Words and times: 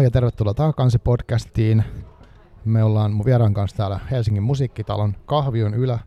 Moi 0.00 0.06
ja 0.06 0.10
tervetuloa 0.10 0.54
Takakansi 0.54 0.98
podcastiin. 0.98 1.84
Me 2.64 2.84
ollaan 2.84 3.12
mun 3.12 3.26
vieraan 3.26 3.54
kanssa 3.54 3.76
täällä 3.76 4.00
Helsingin 4.10 4.42
musiikkitalon 4.42 5.16
kahvion 5.26 5.74
ylä, 5.74 5.98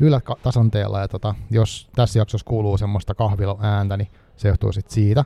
ylätasanteella. 0.00 1.00
Ja 1.00 1.08
tota, 1.08 1.34
jos 1.50 1.88
tässä 1.96 2.18
jaksossa 2.18 2.44
kuuluu 2.44 2.78
semmoista 2.78 3.14
kahvilo 3.14 3.58
ääntä, 3.62 3.96
niin 3.96 4.08
se 4.36 4.48
johtuu 4.48 4.72
sitten 4.72 4.94
siitä. 4.94 5.24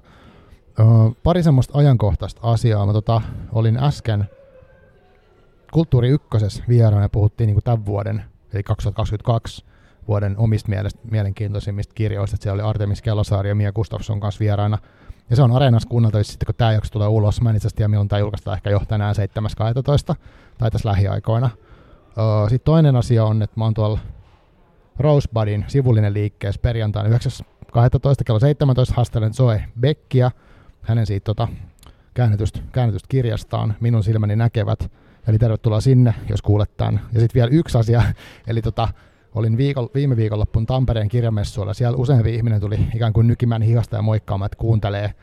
Ö, 0.80 0.83
pari 1.23 1.43
semmoista 1.43 1.79
ajankohtaista 1.79 2.41
asiaa. 2.43 2.87
Mä 2.87 2.93
tota, 2.93 3.23
olin 3.52 3.77
äsken 3.77 4.25
Kulttuuri 5.73 6.09
Ykkösessä 6.09 6.64
vieraana 6.69 7.05
ja 7.05 7.09
puhuttiin 7.09 7.47
niin 7.47 7.62
tämän 7.64 7.87
vuoden, 7.87 8.25
eli 8.52 8.62
2022 8.62 9.64
vuoden 10.09 10.34
omista 10.39 10.69
mielestä 10.69 11.00
mielenkiintoisimmista 11.11 11.95
kirjoista. 11.95 12.34
Että 12.34 12.42
siellä 12.42 12.62
oli 12.62 12.70
Artemis 12.70 13.02
Kellosaari 13.02 13.48
ja 13.48 13.55
Mia 13.55 13.73
Gustafsson 13.73 14.20
kanssa 14.20 14.41
vieraana. 14.41 14.78
Ja 15.30 15.37
se 15.37 15.43
on 15.43 15.52
Areenassa 15.52 15.89
kuunneltavissa 15.89 16.30
sitten, 16.30 16.47
kun 16.47 16.55
tämä 16.55 16.73
jakso 16.73 16.91
tulee 16.93 17.09
ulos. 17.09 17.41
Mä 17.41 17.51
en 17.51 17.57
itse 17.57 17.66
asiassa 17.66 17.77
tiedä, 17.77 17.89
milloin 17.89 18.09
tämä 18.09 18.20
julkaistaan 18.20 18.57
ehkä 18.57 18.70
jo 18.70 18.83
tänään 18.89 19.15
7.12. 20.11 20.15
tai 20.59 20.70
tässä 20.70 20.89
lähiaikoina. 20.89 21.51
Sitten 22.48 22.65
toinen 22.65 22.97
asia 22.97 23.25
on, 23.25 23.43
että 23.43 23.61
mä 23.61 23.65
oon 23.65 23.75
tuolla 23.75 23.98
Rosebudin 24.98 25.65
sivullinen 25.69 26.15
liikkeessä 26.15 26.61
perjantaina 26.61 27.16
9.12. 27.16 27.16
kello 28.27 28.41
17 28.41 28.95
haastelen 28.97 29.34
Zoe 29.34 29.65
Beckia, 29.80 30.30
hänen 30.83 31.06
siitä 31.06 31.25
tota, 31.25 31.48
käännetystä, 32.15 32.61
käännetystä 32.73 33.06
kirjastaan 33.09 33.75
Minun 33.81 34.05
silmäni 34.05 34.37
näkevät. 34.37 34.91
Eli 35.28 35.39
tervetuloa 35.39 35.81
sinne, 35.81 36.15
jos 36.28 36.42
kuulet 36.42 36.77
tämän. 36.77 37.00
Ja 37.12 37.20
sitten 37.20 37.34
vielä 37.34 37.50
yksi 37.53 37.78
asia, 37.78 38.03
eli 38.48 38.62
tota, 38.62 38.89
olin 39.34 39.56
viikon, 39.56 39.89
viime 39.95 40.17
viikonloppun 40.17 40.67
Tampereen 40.67 41.09
kirjamessuilla. 41.09 41.75
Siellä 41.75 41.97
useampi 41.97 42.34
ihminen 42.34 42.61
tuli 42.61 42.78
ikään 42.95 43.12
kuin 43.12 43.27
nykimään 43.27 43.62
hihasta 43.62 43.97
ja 43.97 44.03
moikkaamaan, 44.03 44.47
että 44.47 44.59
kuuntelee 44.59 45.14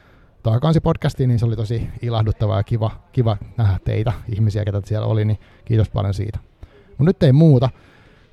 Taakansi 0.43 0.79
podcastiin, 0.79 1.27
niin 1.27 1.39
se 1.39 1.45
oli 1.45 1.55
tosi 1.55 1.89
ilahduttavaa 2.01 2.57
ja 2.57 2.63
kiva, 2.63 2.91
kiva 3.11 3.37
nähdä 3.57 3.79
teitä, 3.83 4.13
ihmisiä, 4.29 4.65
ketä 4.65 4.81
siellä 4.85 5.07
oli, 5.07 5.25
niin 5.25 5.39
kiitos 5.65 5.89
paljon 5.89 6.13
siitä. 6.13 6.39
Mutta 6.87 7.03
nyt 7.03 7.23
ei 7.23 7.31
muuta. 7.31 7.69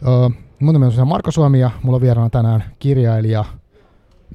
Öö, 0.06 0.28
mun 0.60 0.74
nimi 0.74 0.86
on 0.86 1.08
Marko 1.08 1.30
Suomi 1.30 1.60
ja 1.60 1.70
mulla 1.82 1.96
on 1.96 2.02
vieraana 2.02 2.30
tänään 2.30 2.64
kirjailija 2.78 3.44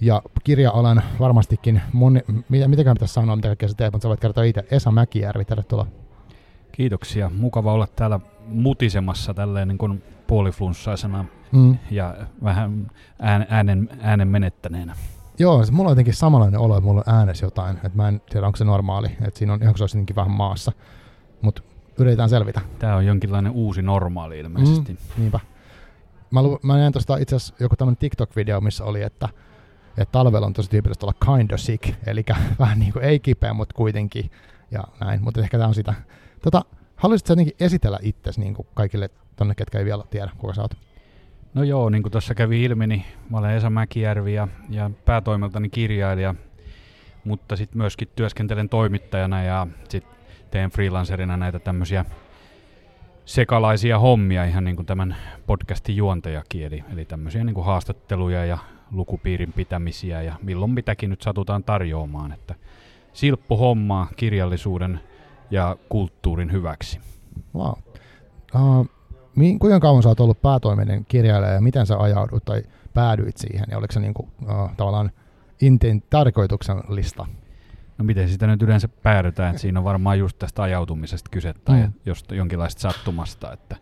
ja 0.01 0.21
kirja-alan 0.43 1.01
varmastikin, 1.19 1.81
moni, 1.93 2.19
mitä, 2.49 2.67
mitäkään 2.67 2.95
pitäisi 2.95 3.13
sanoa, 3.13 3.35
mitä 3.35 3.47
kaikkea 3.47 3.69
sä 3.69 3.75
teet, 3.77 3.93
mutta 3.93 4.03
sä 4.03 4.09
voit 4.09 4.19
kertoa 4.19 4.43
itse. 4.43 4.65
Esa 4.71 4.91
Mäkijärvi, 4.91 5.45
tervetuloa. 5.45 5.87
Kiitoksia. 6.71 7.31
Mukava 7.37 7.73
olla 7.73 7.87
täällä 7.87 8.19
mutisemassa 8.47 9.33
tälleen 9.33 9.67
niin 9.67 9.77
kuin 9.77 10.03
puoliflunssaisena 10.29 11.25
mm. 11.51 11.77
ja 11.91 12.15
vähän 12.43 12.91
äänen, 13.49 13.89
äänen 14.01 14.27
menettäneenä. 14.27 14.95
Joo, 15.39 15.65
se 15.65 15.71
mulla 15.71 15.89
on 15.89 15.91
jotenkin 15.91 16.13
samanlainen 16.13 16.59
olo, 16.59 16.77
että 16.77 16.85
mulla 16.85 17.03
on 17.07 17.13
äänessä 17.13 17.45
jotain, 17.45 17.75
että 17.75 17.91
mä 17.93 18.07
en 18.07 18.21
tiedä, 18.29 18.45
onko 18.47 18.57
se 18.57 18.63
normaali, 18.63 19.07
että 19.07 19.39
siinä 19.39 19.53
on 19.53 19.61
ihan 19.61 19.77
se 19.77 19.83
olisi 19.83 20.05
vähän 20.15 20.31
maassa, 20.31 20.71
mutta 21.41 21.61
yritetään 21.99 22.29
selvitä. 22.29 22.61
Tämä 22.79 22.95
on 22.95 23.05
jonkinlainen 23.05 23.51
uusi 23.51 23.81
normaali 23.81 24.39
ilmeisesti. 24.39 24.93
Mm, 24.93 24.99
niinpä. 25.17 25.39
Mä, 26.31 26.43
lu- 26.43 26.59
mä 26.63 26.77
näin 26.77 26.93
tuosta 26.93 27.17
itse 27.17 27.35
asiassa 27.35 27.55
joku 27.59 27.75
tämmöinen 27.75 27.97
TikTok-video, 27.97 28.61
missä 28.61 28.83
oli, 28.83 29.01
että, 29.01 29.29
että 29.97 30.11
talvella 30.11 30.47
on 30.47 30.53
tosi 30.53 30.69
tyypillistä 30.69 31.05
olla 31.05 31.35
kind 31.35 31.51
of 31.51 31.59
sick, 31.59 31.93
eli 32.07 32.23
vähän 32.59 32.79
niin 32.79 32.93
kuin 32.93 33.05
ei 33.05 33.19
kipeä, 33.19 33.53
mutta 33.53 33.75
kuitenkin, 33.75 34.31
ja 34.71 34.83
näin, 34.99 35.23
mutta 35.23 35.41
ehkä 35.41 35.57
tämä 35.57 35.67
on 35.67 35.75
sitä. 35.75 35.93
Tota, 36.43 36.61
haluaisitko 36.95 37.31
jotenkin 37.31 37.55
esitellä 37.59 37.99
itsesi 38.01 38.39
niin 38.39 38.53
kuin 38.53 38.67
kaikille 38.73 39.09
tonne, 39.39 39.55
ketkä 39.55 39.79
ei 39.79 39.85
vielä 39.85 40.03
tiedä, 40.09 40.31
kuka 40.37 40.53
sä 40.53 40.61
oot? 40.61 40.77
No 41.53 41.63
joo, 41.63 41.89
niin 41.89 42.03
kuin 42.03 42.11
tuossa 42.11 42.35
kävi 42.35 42.63
ilmi, 42.63 42.87
niin 42.87 43.03
mä 43.29 43.37
olen 43.37 43.55
Esa 43.55 43.69
Mäkijärvi 43.69 44.33
ja, 44.33 44.47
ja 44.69 44.91
päätoimeltani 45.05 45.69
kirjailija, 45.69 46.35
mutta 47.23 47.55
sitten 47.55 47.77
myöskin 47.77 48.07
työskentelen 48.15 48.69
toimittajana 48.69 49.43
ja 49.43 49.67
sitten 49.89 50.15
teen 50.51 50.69
freelancerina 50.69 51.37
näitä 51.37 51.59
tämmöisiä 51.59 52.05
sekalaisia 53.25 53.99
hommia, 53.99 54.45
ihan 54.45 54.63
niin 54.63 54.75
kuin 54.75 54.85
tämän 54.85 55.15
podcastin 55.47 55.95
juontajakin, 55.95 56.65
eli, 56.65 56.83
eli 56.93 57.05
tämmöisiä 57.05 57.43
niin 57.43 57.53
kuin 57.53 57.65
haastatteluja 57.65 58.45
ja 58.45 58.57
lukupiirin 58.91 59.53
pitämisiä 59.53 60.21
ja 60.21 60.35
milloin 60.41 60.71
mitäkin 60.71 61.09
nyt 61.09 61.21
satutaan 61.21 61.63
tarjoamaan, 61.63 62.31
että 62.31 62.55
silppu 63.13 63.57
hommaa 63.57 64.07
kirjallisuuden 64.15 64.99
ja 65.51 65.77
kulttuurin 65.89 66.51
hyväksi. 66.51 66.99
Wow. 67.55 67.73
Uh, 68.55 68.98
kuinka 69.59 69.79
kauan 69.79 70.03
sä 70.03 70.09
oot 70.09 70.19
ollut 70.19 70.41
päätoiminen 70.41 71.05
kirjailija 71.05 71.51
ja 71.51 71.61
miten 71.61 71.85
sä 71.85 71.97
ajaudut 71.97 72.45
tai 72.45 72.63
päädyit 72.93 73.37
siihen? 73.37 73.65
Ja 73.71 73.77
oliko 73.77 73.91
se 73.91 73.99
niin 73.99 74.13
kuin, 74.13 74.29
uh, 74.41 74.75
tavallaan 74.77 75.11
intin 75.61 76.03
tarkoituksellista? 76.09 77.25
No 77.97 78.05
miten 78.05 78.29
sitä 78.29 78.47
nyt 78.47 78.61
yleensä 78.61 78.87
päädytään, 78.87 79.49
että 79.49 79.61
siinä 79.61 79.79
on 79.79 79.83
varmaan 79.83 80.19
just 80.19 80.39
tästä 80.39 80.63
ajautumisesta 80.63 81.29
kyse 81.31 81.53
tai 81.65 81.81
mm. 81.81 81.93
just 82.05 82.31
jonkinlaista 82.31 82.81
sattumasta, 82.81 83.53
että 83.53 83.75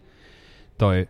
toi 0.77 1.09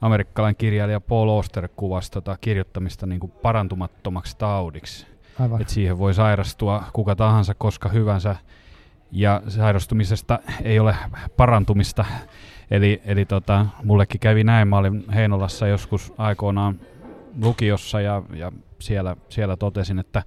amerikkalainen 0.00 0.56
kirjailija 0.56 1.00
Paul 1.00 1.28
Oster 1.28 1.68
kuvasi 1.76 2.10
tota 2.10 2.38
kirjoittamista 2.40 3.06
niin 3.06 3.20
kuin 3.20 3.32
parantumattomaksi 3.42 4.36
taudiksi. 4.38 5.06
Aivan. 5.40 5.60
Et 5.60 5.68
siihen 5.68 5.98
voi 5.98 6.14
sairastua 6.14 6.84
kuka 6.92 7.16
tahansa 7.16 7.54
koska 7.54 7.88
hyvänsä 7.88 8.36
ja 9.12 9.42
sairastumisesta 9.48 10.38
ei 10.62 10.78
ole 10.78 10.96
parantumista. 11.36 12.04
Eli, 12.70 13.02
eli 13.04 13.24
tota, 13.24 13.66
mullekin 13.84 14.20
kävi 14.20 14.44
näin, 14.44 14.68
mä 14.68 14.78
olin 14.78 15.04
Heinolassa 15.14 15.66
joskus 15.66 16.12
aikoinaan 16.18 16.80
lukiossa 17.42 18.00
ja, 18.00 18.22
ja 18.34 18.52
siellä, 18.78 19.16
siellä 19.28 19.56
totesin, 19.56 19.98
että 19.98 20.22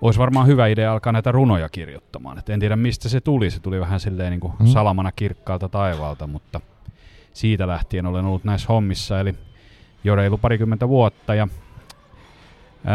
olisi 0.00 0.18
varmaan 0.18 0.46
hyvä 0.46 0.66
idea 0.66 0.92
alkaa 0.92 1.12
näitä 1.12 1.32
runoja 1.32 1.68
kirjoittamaan. 1.68 2.38
Et 2.38 2.50
en 2.50 2.60
tiedä 2.60 2.76
mistä 2.76 3.08
se 3.08 3.20
tuli, 3.20 3.50
se 3.50 3.60
tuli 3.60 3.80
vähän 3.80 4.00
silleen 4.00 4.30
niin 4.30 4.40
kuin 4.40 4.52
mm. 4.58 4.66
salamana 4.66 5.12
kirkkaalta 5.12 5.68
taivaalta, 5.68 6.26
mutta 6.26 6.60
siitä 7.32 7.66
lähtien 7.66 8.06
olen 8.06 8.24
ollut 8.24 8.44
näissä 8.44 8.68
hommissa, 8.68 9.20
eli 9.20 9.34
jo 10.04 10.16
reilu 10.16 10.38
parikymmentä 10.38 10.88
vuotta 10.88 11.34
ja 11.34 11.48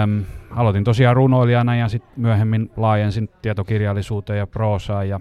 äm, 0.03 0.23
aloitin 0.51 0.83
tosiaan 0.83 1.15
runoilijana 1.15 1.75
ja 1.75 1.87
sitten 1.87 2.11
myöhemmin 2.15 2.71
laajensin 2.77 3.29
tietokirjallisuuteen 3.41 4.39
ja 4.39 4.47
proosaan 4.47 5.09
ja, 5.09 5.19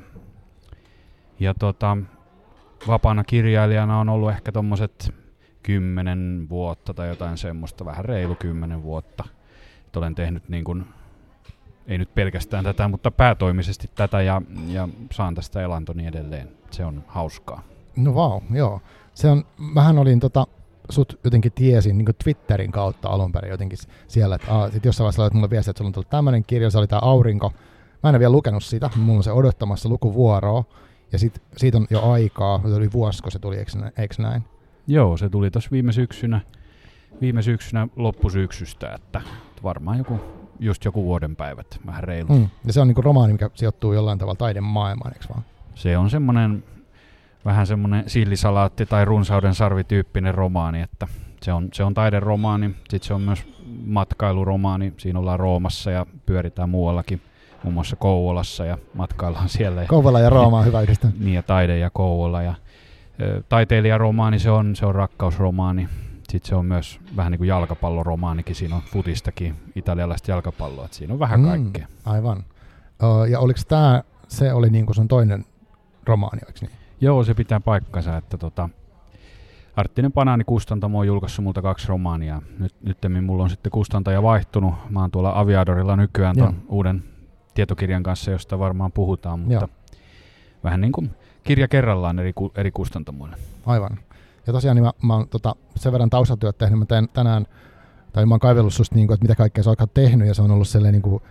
ja 1.41 1.55
tota, 1.55 1.97
vapaana 2.87 3.25
kirjailijana 3.25 3.99
on 3.99 4.09
ollut 4.09 4.31
ehkä 4.31 4.53
tommoset 4.53 5.15
kymmenen 5.63 6.47
vuotta 6.51 6.95
tai 6.95 7.09
jotain 7.09 7.39
semmoista, 7.39 7.85
vähän 7.85 8.05
reilu 8.05 8.35
kymmenen 8.35 8.83
vuotta. 8.83 9.25
Et 9.87 9.97
olen 9.97 10.15
tehnyt 10.15 10.49
niin 10.49 10.65
kun, 10.65 10.87
ei 11.87 11.99
nyt 11.99 12.15
pelkästään 12.15 12.65
tätä, 12.65 12.89
mutta 12.89 13.11
päätoimisesti 13.11 13.91
tätä 13.95 14.23
ja, 14.23 14.43
ja 14.67 14.89
saan 15.13 15.35
tästä 15.35 15.63
elantoni 15.63 16.07
edelleen. 16.07 16.49
Se 16.71 16.85
on 16.85 17.05
hauskaa. 17.07 17.63
No 17.97 18.15
vau, 18.15 18.31
wow, 18.31 18.57
joo. 18.57 18.81
Se 19.15 19.29
on, 19.29 19.45
vähän 19.75 19.99
olin 19.99 20.21
tota, 20.21 20.47
sut 20.91 21.21
jotenkin 21.25 21.53
tiesin 21.53 21.99
niin 21.99 22.07
Twitterin 22.25 22.73
kautta 22.73 23.09
alun 23.09 23.33
perin 23.33 23.51
jotenkin 23.51 23.79
siellä, 24.09 24.35
että 24.35 24.55
aa, 24.55 24.71
sit 24.71 24.85
jossain 24.85 25.05
vaiheessa 25.05 25.35
mulle 25.35 25.51
viestiä, 25.51 25.71
että 25.71 25.79
sulla 25.79 25.89
on 25.89 25.93
tullut 25.93 26.11
tämmöinen 26.11 26.45
kirja, 26.45 26.71
se 26.71 26.79
oli 26.79 26.87
tämä 26.87 27.01
Aurinko. 27.03 27.53
Mä 28.03 28.09
en 28.09 28.15
ole 28.15 28.19
vielä 28.19 28.33
lukenut 28.33 28.65
sitä, 28.65 28.91
mulla 28.97 29.17
on 29.17 29.23
se 29.23 29.33
odottamassa 29.33 29.89
lukuvuoroa, 29.89 30.65
ja 31.13 31.19
sit, 31.19 31.43
siitä 31.57 31.79
on 31.79 31.87
jo 31.91 32.11
aikaa, 32.11 32.61
se 32.69 32.75
oli 32.75 32.93
vuosi, 32.93 33.23
kun 33.23 33.33
se 33.33 33.39
tuli, 33.39 33.57
eikö, 33.57 33.73
eikö 33.99 34.15
näin? 34.19 34.43
Joo, 34.87 35.17
se 35.17 35.29
tuli 35.29 35.51
tuossa 35.51 35.71
viime 35.73 35.93
syksynä, 35.93 36.41
viime 37.21 37.43
syksynä 37.43 37.89
loppusyksystä, 37.97 38.95
että 38.95 39.21
varmaan 39.63 39.99
joku, 39.99 40.21
just 40.61 40.85
joku 40.85 41.05
vuoden 41.05 41.37
päivät, 41.37 41.81
vähän 41.87 42.05
reilu. 42.05 42.39
Mm. 42.39 42.49
Ja 42.65 42.73
se 42.73 42.81
on 42.81 42.89
niinku 42.89 43.03
romaani, 43.03 43.33
mikä 43.33 43.51
sijoittuu 43.55 43.93
jollain 43.93 44.19
tavalla 44.19 44.37
taidemaailmaan, 44.37 45.13
eikö 45.15 45.27
vaan? 45.29 45.45
Se 45.75 45.99
on 45.99 46.11
semmoinen 46.11 46.65
vähän 47.45 47.67
semmoinen 47.67 48.05
sillisalaatti 48.07 48.87
tai 48.87 49.05
runsauden 49.05 49.55
sarvityyppinen 49.55 50.35
romaani, 50.35 50.83
että 50.83 51.09
se 51.43 51.53
on, 51.53 51.69
se 51.73 51.85
on 51.85 51.95
taideromaani, 51.95 52.71
sitten 52.79 53.03
se 53.03 53.15
on 53.15 53.21
myös 53.21 53.47
matkailuromaani, 53.87 54.93
siinä 54.97 55.19
ollaan 55.19 55.41
Roomassa 55.41 55.91
ja 55.91 56.07
pyöritään 56.27 56.69
muuallakin, 56.69 57.21
muun 57.63 57.75
muassa 57.75 57.97
Kouvolassa 57.97 58.65
ja 58.65 58.79
matkaillaan 58.95 59.49
siellä. 59.49 59.85
Kouvola 59.87 60.21
ja 60.21 60.31
Rooma 60.31 60.59
on 60.59 60.65
hyvä 60.65 60.81
yhdistää. 60.81 61.11
niin 61.19 61.35
ja 61.35 61.43
taide 61.43 61.79
ja 61.79 61.91
Kouvola 61.91 62.43
ja 62.43 62.55
taiteilijaromaani 63.49 64.39
se 64.39 64.51
on, 64.51 64.77
se 64.77 64.87
on 64.87 64.95
rakkausromaani, 64.95 65.89
sitten 66.29 66.49
se 66.49 66.55
on 66.55 66.67
myös 66.67 67.01
vähän 67.17 67.33
niin 67.33 67.39
kuin 67.39 67.49
jalkapalloromaanikin, 67.49 68.55
siinä 68.55 68.77
on 68.77 68.83
futistakin, 68.83 69.55
italialaista 69.75 70.31
jalkapalloa, 70.31 70.85
että 70.85 70.97
siinä 70.97 71.13
on 71.13 71.21
vähän 71.21 71.41
mm, 71.41 71.47
kaikkea. 71.47 71.87
Aivan. 72.05 72.45
Uh, 73.03 73.25
ja 73.25 73.41
oliko 73.41 73.61
tämä, 73.69 74.03
se 74.29 74.53
oli 74.53 74.71
niin 74.71 74.87
kuin 74.87 74.97
sun 74.97 75.09
toinen 75.09 75.45
romaani, 76.05 76.41
oliko 76.45 76.59
niin? 76.61 76.71
Joo, 77.01 77.25
se 77.25 77.35
pitää 77.35 77.61
paikkansa, 77.61 78.17
että 78.17 78.39
tota, 78.39 78.69
Arttinen 79.77 80.13
Banaani 80.13 80.45
Kustantamo 80.45 80.99
on 80.99 81.07
julkaissut 81.07 81.45
multa 81.45 81.63
kaksi 81.63 81.89
romaania. 81.89 82.43
Nyt, 82.59 82.75
nyttemmin 82.83 83.25
mulla 83.25 83.43
on 83.43 83.51
sitten 83.51 83.73
kustantaja 83.73 84.23
vaihtunut. 84.23 84.75
Mä 84.91 85.01
oon 85.01 85.11
tuolla 85.11 85.33
Aviadorilla 85.35 85.97
nykyään 85.97 86.37
tuon 86.39 86.55
uuden 86.69 87.05
tietokirjan 87.55 88.03
kanssa, 88.03 88.31
josta 88.31 88.59
varmaan 88.59 88.93
puhutaan, 88.93 89.41
mutta 89.41 89.55
Joo. 89.55 89.69
vähän 90.65 90.81
niin 90.81 90.93
kuin 90.93 91.11
kirja 91.45 91.69
kerrallaan 91.69 92.19
eri, 92.19 92.33
eri 92.57 92.71
kustantamoille. 92.71 93.37
Aivan. 93.67 93.99
Ja 94.47 94.53
tosiaan 94.53 94.77
niin 94.77 94.85
mä, 94.85 94.93
mä 95.03 95.15
oon 95.15 95.29
tota, 95.29 95.57
sen 95.77 95.93
verran 95.93 96.11
taustatyöt 96.11 96.59
tehnyt, 96.59 96.79
mä 96.79 96.87
teen 96.87 97.09
tänään, 97.09 97.47
tai 98.13 98.27
mä 98.27 98.35
oon 98.35 98.41
kaivellut 98.41 98.75
susta, 98.75 98.95
niin 98.97 99.07
kuin, 99.07 99.15
että 99.15 99.25
mitä 99.25 99.35
kaikkea 99.35 99.65
sä 99.65 99.71
oot 99.71 99.95
tehnyt, 99.95 100.29
ja 100.29 100.35
se 100.35 100.43
on 100.43 100.51
ollut 100.51 100.69
sellainen 100.69 100.93
niin 100.93 101.03
kuin, 101.03 101.23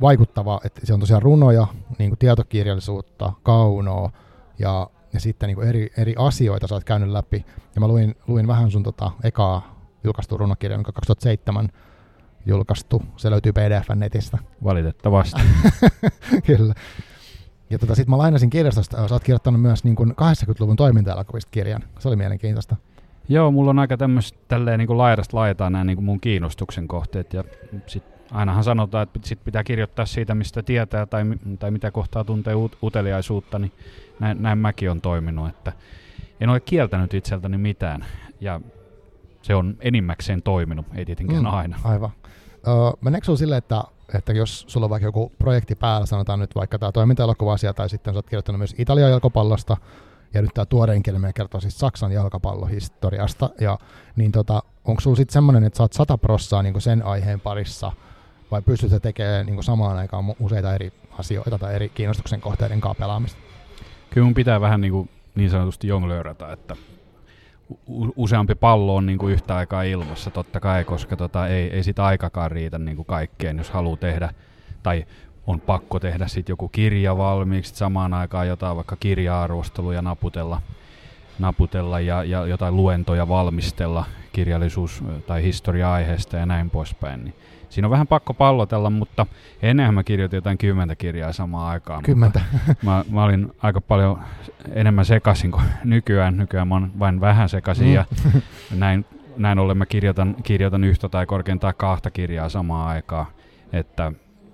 vaikuttava, 0.00 0.60
että 0.64 0.86
se 0.86 0.94
on 0.94 1.00
tosiaan 1.00 1.22
runoja, 1.22 1.66
niin 1.98 2.10
kuin 2.10 2.18
tietokirjallisuutta, 2.18 3.32
kaunoa 3.42 4.10
ja, 4.58 4.90
ja 5.12 5.20
sitten 5.20 5.46
niin 5.46 5.54
kuin 5.54 5.68
eri, 5.68 5.92
eri 5.96 6.14
asioita 6.18 6.66
sä 6.66 6.74
oot 6.74 6.84
käynyt 6.84 7.08
läpi. 7.08 7.44
Ja 7.74 7.80
mä 7.80 7.88
luin, 7.88 8.14
luin 8.26 8.46
vähän 8.46 8.70
sun 8.70 8.82
tota, 8.82 9.10
ekaa 9.24 9.78
julkaistu 10.04 10.36
runokirja, 10.38 10.78
mikä 10.78 10.92
2007 10.92 11.68
julkaistu. 12.48 13.02
Se 13.16 13.30
löytyy 13.30 13.52
PDF-netistä. 13.52 14.38
Valitettavasti. 14.64 15.40
Kyllä. 16.46 16.74
Ja 17.70 17.78
tota, 17.78 17.94
sitten 17.94 18.10
mä 18.10 18.18
lainasin 18.18 18.50
kirjastosta, 18.50 19.08
sä 19.08 19.14
oot 19.14 19.24
kirjoittanut 19.24 19.62
myös 19.62 19.84
niin 19.84 19.96
kuin 19.96 20.10
80-luvun 20.10 20.76
toiminta 20.76 21.24
kirjan. 21.50 21.82
Se 21.98 22.08
oli 22.08 22.16
mielenkiintoista. 22.16 22.76
Joo, 23.28 23.50
mulla 23.50 23.70
on 23.70 23.78
aika 23.78 23.96
tämmöistä 23.96 24.38
tälleen 24.48 24.78
niin 24.78 24.86
kuin 24.86 24.98
laidasta 24.98 25.36
laitaa 25.36 25.70
nämä 25.70 25.84
niin 25.84 25.96
kuin 25.96 26.04
mun 26.04 26.20
kiinnostuksen 26.20 26.88
kohteet. 26.88 27.32
Ja 27.32 27.44
sit 27.86 28.04
ainahan 28.30 28.64
sanotaan, 28.64 29.02
että 29.02 29.20
sit 29.22 29.44
pitää 29.44 29.64
kirjoittaa 29.64 30.06
siitä, 30.06 30.34
mistä 30.34 30.62
tietää 30.62 31.06
tai, 31.06 31.24
tai 31.58 31.70
mitä 31.70 31.90
kohtaa 31.90 32.24
tuntee 32.24 32.54
uteliaisuutta, 32.82 33.58
niin 33.58 33.72
näin, 34.20 34.42
näin 34.42 34.58
mäkin 34.58 34.90
on 34.90 35.00
toiminut. 35.00 35.48
Että 35.48 35.72
en 36.40 36.48
ole 36.48 36.60
kieltänyt 36.60 37.14
itseltäni 37.14 37.58
mitään 37.58 38.04
ja 38.40 38.60
se 39.42 39.54
on 39.54 39.76
enimmäkseen 39.80 40.42
toiminut, 40.42 40.86
ei 40.94 41.04
tietenkään 41.04 41.42
mm, 41.42 41.46
aina. 41.46 41.78
Aivan. 41.84 42.10
Meneekö 43.00 43.24
sinulla 43.24 43.38
silleen, 43.38 43.58
että, 43.58 43.84
että 44.14 44.32
jos 44.32 44.64
sulla 44.68 44.86
on 44.86 44.90
vaikka 44.90 45.08
joku 45.08 45.32
projekti 45.38 45.74
päällä, 45.74 46.06
sanotaan 46.06 46.38
nyt 46.38 46.54
vaikka 46.54 46.78
tämä 46.78 46.92
toiminta-elokuva-asia, 46.92 47.74
tai 47.74 47.88
sitten 47.88 48.14
sä 48.14 48.18
oot 48.18 48.26
kirjoittanut 48.26 48.58
myös 48.58 48.74
Italian 48.78 49.10
jalkapallosta, 49.10 49.76
ja 50.34 50.42
nyt 50.42 50.50
tämä 50.54 50.66
tuoreen 50.66 51.02
kielinen 51.02 51.34
kertoo 51.34 51.60
siis 51.60 51.78
Saksan 51.78 52.12
jalkapallohistoriasta, 52.12 53.50
ja 53.60 53.78
niin 54.16 54.32
tota, 54.32 54.62
onko 54.84 55.00
sulla 55.00 55.16
sitten 55.16 55.32
semmoinen, 55.32 55.64
että 55.64 55.76
sä 55.76 55.82
oot 55.82 55.92
sata 55.92 56.18
prossaa 56.18 56.62
niin 56.62 56.80
sen 56.80 57.02
aiheen 57.02 57.40
parissa, 57.40 57.92
vai 58.50 58.62
pystyt 58.62 58.90
sä 58.90 59.00
tekemään 59.00 59.46
niin 59.46 59.62
samaan 59.62 59.96
aikaan 59.96 60.34
useita 60.40 60.74
eri 60.74 60.92
asioita 61.18 61.58
tai 61.58 61.74
eri 61.74 61.88
kiinnostuksen 61.88 62.40
kohteiden 62.40 62.80
kanssa 62.80 63.00
pelaamista? 63.00 63.38
Kyllä 64.10 64.24
mun 64.24 64.34
pitää 64.34 64.60
vähän 64.60 64.80
niin, 64.80 64.92
kuin 64.92 65.10
niin 65.34 65.50
sanotusti 65.50 65.88
jonglöörätä, 65.88 66.52
että 66.52 66.76
useampi 68.16 68.54
pallo 68.54 68.96
on 68.96 69.06
niin 69.06 69.18
kuin 69.18 69.32
yhtä 69.32 69.56
aikaa 69.56 69.82
ilmassa, 69.82 70.30
totta 70.30 70.60
kai, 70.60 70.84
koska 70.84 71.16
tota, 71.16 71.46
ei, 71.46 71.70
ei 71.70 71.82
sitä 71.82 72.04
aikakaan 72.04 72.50
riitä 72.50 72.78
niin 72.78 72.96
kuin 72.96 73.06
kaikkeen, 73.06 73.58
jos 73.58 73.70
haluaa 73.70 73.96
tehdä, 73.96 74.30
tai 74.82 75.06
on 75.46 75.60
pakko 75.60 76.00
tehdä 76.00 76.26
sitten 76.26 76.52
joku 76.52 76.68
kirja 76.68 77.16
valmiiksi, 77.16 77.74
samaan 77.74 78.14
aikaan 78.14 78.48
jotain 78.48 78.76
vaikka 78.76 78.96
kirja-arvosteluja 78.96 80.02
naputella, 80.02 80.62
naputella 81.38 82.00
ja, 82.00 82.24
ja 82.24 82.46
jotain 82.46 82.76
luentoja 82.76 83.28
valmistella 83.28 84.04
kirjallisuus- 84.32 85.04
tai 85.26 85.42
historia-aiheesta 85.42 86.36
ja 86.36 86.46
näin 86.46 86.70
poispäin. 86.70 87.24
Niin 87.24 87.34
siinä 87.68 87.86
on 87.86 87.90
vähän 87.90 88.06
pakko 88.06 88.34
pallotella, 88.34 88.90
mutta 88.90 89.26
ennenhän 89.62 89.94
mä 89.94 90.04
kirjoitin 90.04 90.36
jotain 90.36 90.58
kymmentä 90.58 90.96
kirjaa 90.96 91.32
samaan 91.32 91.70
aikaan. 91.70 92.02
Kymmentä. 92.02 92.40
Mä, 92.82 93.04
mä, 93.10 93.24
olin 93.24 93.52
aika 93.62 93.80
paljon 93.80 94.20
enemmän 94.72 95.04
sekaisin 95.04 95.50
kuin 95.50 95.64
nykyään. 95.84 96.36
Nykyään 96.36 96.68
mä 96.68 96.74
oon 96.74 96.90
vain 96.98 97.20
vähän 97.20 97.48
sekaisin 97.48 97.86
mm. 97.86 97.94
ja 97.94 98.04
näin, 98.76 99.04
näin 99.36 99.58
ollen 99.58 99.78
mä 99.78 99.86
kirjoitan, 99.86 100.36
kirjoitan 100.42 100.84
yhtä 100.84 101.08
tai 101.08 101.26
korkeintaan 101.26 101.74
kahta 101.76 102.10
kirjaa 102.10 102.48
samaan 102.48 102.88
aikaan, 102.88 103.26
että 103.72 104.12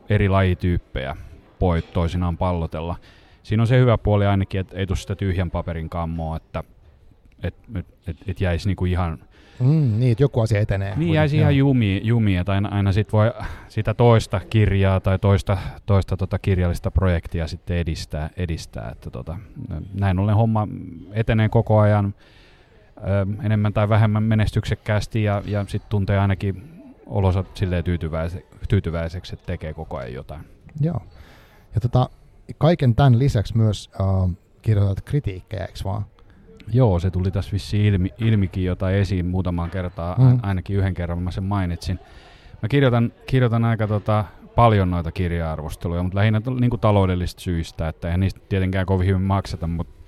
eri 0.09 0.29
lajityyppejä 0.29 1.17
voi 1.61 1.83
toisinaan 1.83 2.37
pallotella. 2.37 2.97
Siinä 3.43 3.63
on 3.63 3.67
se 3.67 3.79
hyvä 3.79 3.99
puoli 3.99 4.27
ainakin, 4.27 4.61
että 4.61 4.77
ei 4.77 4.87
tule 4.87 4.97
sitä 4.97 5.17
tyhjän 5.17 5.51
paperin 5.51 5.91
kammoa, 5.91 6.37
että 6.37 6.65
et, 7.43 7.55
et, 7.75 7.87
et, 8.07 8.17
et 8.27 8.41
jäisi 8.41 8.69
niinku 8.69 8.85
ihan 8.85 9.19
Mm, 9.61 10.01
niin, 10.01 10.13
että 10.13 10.25
joku 10.25 10.41
asia 10.41 10.61
etenee. 10.61 10.97
Niin, 10.97 11.15
jäisi 11.15 11.37
ihan 11.37 11.57
jumi, 11.57 12.01
jumi, 12.05 12.37
että 12.37 12.53
aina, 12.53 12.69
aina 12.69 12.93
sit 12.93 13.13
voi 13.13 13.33
sitä 13.69 13.95
toista 13.95 14.41
kirjaa 14.51 15.01
tai 15.01 15.19
toista, 15.19 15.59
toista 15.87 16.17
tota 16.17 16.39
kirjallista 16.39 16.91
projektia 16.91 17.47
sitten 17.47 17.77
edistää. 17.77 18.31
edistää 18.37 18.91
että 18.93 19.11
tota, 19.11 19.37
näin 19.95 20.19
ollen 20.19 20.37
homma 20.37 20.69
etenee 21.13 21.49
koko 21.49 21.79
ajan 21.79 22.15
ö, 22.97 23.45
enemmän 23.45 23.73
tai 23.73 23.89
vähemmän 23.89 24.23
menestyksekkäästi 24.23 25.23
ja, 25.23 25.43
ja 25.47 25.65
sitten 25.69 25.91
tuntee 25.91 26.19
ainakin 26.19 26.75
olonsa 27.07 27.45
silleen 27.55 27.85
tyytyväise, 27.85 28.47
tyytyväiseksi, 28.69 29.35
että 29.35 29.47
tekee 29.47 29.75
koko 29.75 29.97
ajan 29.97 30.13
jotain. 30.13 30.41
Joo. 30.81 31.01
Ja 31.75 31.81
tota, 31.81 32.09
kaiken 32.59 32.95
tämän 32.95 33.19
lisäksi 33.19 33.57
myös 33.57 33.91
äh, 34.01 34.37
kirjoitat 34.63 35.01
kritiikkejä, 35.05 35.65
eikö 35.65 35.79
vaan? 35.85 36.05
Joo, 36.73 36.99
se 36.99 37.11
tuli 37.11 37.31
tässä 37.31 37.53
vissi 37.53 37.87
ilmi, 37.87 38.09
ilmikin 38.19 38.65
jotain 38.65 38.97
esiin 38.97 39.27
muutamaan 39.27 39.71
kertaa, 39.71 40.17
mm. 40.19 40.39
ainakin 40.43 40.77
yhden 40.77 40.95
kerran 40.95 41.23
mä 41.23 41.31
sen 41.31 41.45
mainitsin. 41.45 41.99
Mä 42.63 42.69
kirjoitan, 42.69 43.13
kirjoitan 43.27 43.65
aika 43.65 43.87
tota, 43.87 44.25
paljon 44.55 44.91
noita 44.91 45.13
kirja-arvosteluja, 45.13 46.03
mutta 46.03 46.19
lähinnä 46.19 46.41
niin 46.61 46.71
kuin 46.71 46.81
taloudellisista 46.81 47.43
syistä, 47.43 47.89
että 47.89 48.09
eihän 48.09 48.21
niistä 48.21 48.41
tietenkään 48.49 48.87
kovin 48.87 49.07
hyvin 49.07 49.23
makseta, 49.23 49.67
mutta, 49.67 50.05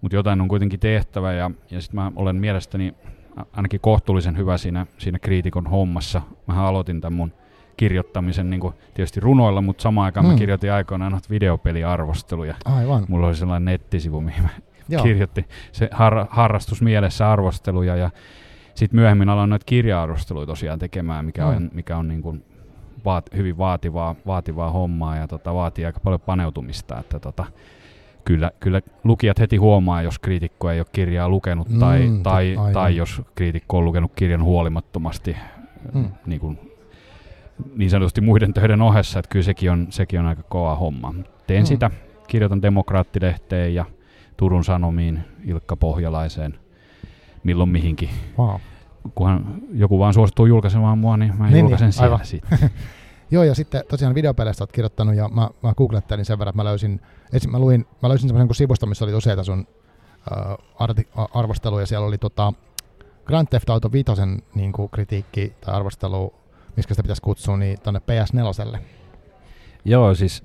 mutta 0.00 0.16
jotain 0.16 0.40
on 0.40 0.48
kuitenkin 0.48 0.80
tehtävä 0.80 1.32
ja, 1.32 1.50
ja 1.70 1.80
sitten 1.80 2.00
mä 2.00 2.12
olen 2.16 2.36
mielestäni 2.36 2.94
ainakin 3.52 3.80
kohtuullisen 3.80 4.36
hyvä 4.36 4.58
siinä, 4.58 4.86
siinä 4.98 5.18
kriitikon 5.18 5.66
hommassa. 5.66 6.22
Mä 6.46 6.66
aloitin 6.66 7.00
tämän 7.00 7.16
mun 7.16 7.32
kirjoittamisen 7.76 8.50
niin 8.50 8.60
kuin 8.60 8.74
tietysti 8.94 9.20
runoilla, 9.20 9.60
mutta 9.60 9.82
samaan 9.82 10.04
aikaan 10.04 10.26
mm. 10.26 10.32
mä 10.32 10.38
kirjoitin 10.38 10.72
aikoinaan 10.72 11.20
videopeliarvosteluja. 11.30 12.54
Aivan. 12.64 13.04
Mulla 13.08 13.26
oli 13.26 13.34
sellainen 13.34 13.64
nettisivu, 13.64 14.20
mihin 14.20 14.42
mä 14.42 14.48
Joo. 14.88 15.02
kirjoitti 15.02 15.46
se 15.72 15.88
har, 15.92 16.26
harrastusmielessä 16.30 17.32
arvosteluja 17.32 17.96
ja 17.96 18.10
sitten 18.74 19.00
myöhemmin 19.00 19.28
aloin 19.28 19.50
noita 19.50 19.64
kirja-arvosteluja 19.66 20.46
tosiaan 20.46 20.78
tekemään, 20.78 21.24
mikä 21.24 21.42
mm. 21.42 21.56
on, 21.56 21.70
mikä 21.72 21.96
on 21.96 22.08
niin 22.08 22.22
kuin 22.22 22.44
vaat, 23.04 23.30
hyvin 23.36 23.58
vaativaa, 23.58 24.14
vaativaa 24.26 24.70
hommaa 24.70 25.16
ja 25.16 25.28
tota, 25.28 25.54
vaatii 25.54 25.84
aika 25.84 26.00
paljon 26.00 26.20
paneutumista, 26.20 26.98
että 26.98 27.20
tota, 27.20 27.44
kyllä, 28.24 28.50
kyllä 28.60 28.80
lukijat 29.04 29.38
heti 29.38 29.56
huomaa, 29.56 30.02
jos 30.02 30.18
kriitikko 30.18 30.70
ei 30.70 30.80
ole 30.80 30.86
kirjaa 30.92 31.28
lukenut 31.28 31.68
mm, 31.68 31.78
tai, 31.78 32.10
tai, 32.22 32.56
tai 32.72 32.96
jos 32.96 33.22
kriitikko 33.34 33.78
on 33.78 33.84
lukenut 33.84 34.12
kirjan 34.16 34.44
huolimattomasti 34.44 35.36
mm. 35.94 36.08
niin, 36.26 36.40
kuin, 36.40 36.58
niin 37.76 37.90
sanotusti 37.90 38.20
muiden 38.20 38.54
töiden 38.54 38.82
ohessa, 38.82 39.18
että 39.18 39.28
kyllä 39.28 39.44
sekin 39.44 39.70
on, 39.70 39.86
sekin 39.90 40.20
on 40.20 40.26
aika 40.26 40.42
kova 40.42 40.74
homma. 40.74 41.14
Teen 41.46 41.62
mm. 41.62 41.66
sitä, 41.66 41.90
kirjoitan 42.28 42.62
demokraattilehteen 42.62 43.74
ja 43.74 43.84
Turun 44.36 44.64
Sanomiin, 44.64 45.20
Ilkka 45.44 45.76
Pohjalaiseen, 45.76 46.58
milloin 47.44 47.68
mihinkin. 47.68 48.10
Wow. 48.38 48.60
Kunhan 49.14 49.62
joku 49.72 49.98
vaan 49.98 50.14
suostuu 50.14 50.46
julkaisemaan 50.46 50.98
mua, 50.98 51.16
niin 51.16 51.34
mä 51.38 51.50
niin, 51.50 51.60
julkaisen 51.60 51.86
niin, 51.86 51.92
siellä 51.92 52.18
sitten. 52.22 52.58
Joo, 53.30 53.42
ja 53.44 53.54
sitten 53.54 53.84
tosiaan 53.88 54.14
videopeleistä 54.14 54.62
olet 54.62 54.72
kirjoittanut, 54.72 55.14
ja 55.14 55.28
mä, 55.28 55.48
mä 55.62 55.74
googlettelin 55.74 56.24
sen 56.24 56.38
verran, 56.38 56.50
että 56.50 56.62
mä 56.62 56.64
löysin, 56.64 57.00
esim, 57.32 57.50
mä 57.50 57.58
luin, 57.58 57.86
mä 58.02 58.08
löysin 58.08 58.28
semmoisen 58.28 58.54
sivusta, 58.54 58.86
missä 58.86 59.04
oli 59.04 59.14
useita 59.14 59.44
sun 59.44 59.66
äh, 60.32 60.56
arti, 60.78 61.08
arvosteluja, 61.34 61.86
siellä 61.86 62.06
oli 62.06 62.18
tota, 62.18 62.52
Grand 63.24 63.48
Theft 63.48 63.70
Auto 63.70 63.92
5 63.92 64.12
niin 64.54 64.72
kuin 64.72 64.90
kritiikki 64.90 65.52
tai 65.60 65.74
arvostelu, 65.74 66.34
mistä 66.76 66.94
sitä 66.94 67.02
pitäisi 67.02 67.22
kutsua, 67.22 67.56
niin 67.56 67.80
tuonne 67.80 68.00
PS4. 68.00 68.78
Joo, 69.84 70.14
siis 70.14 70.44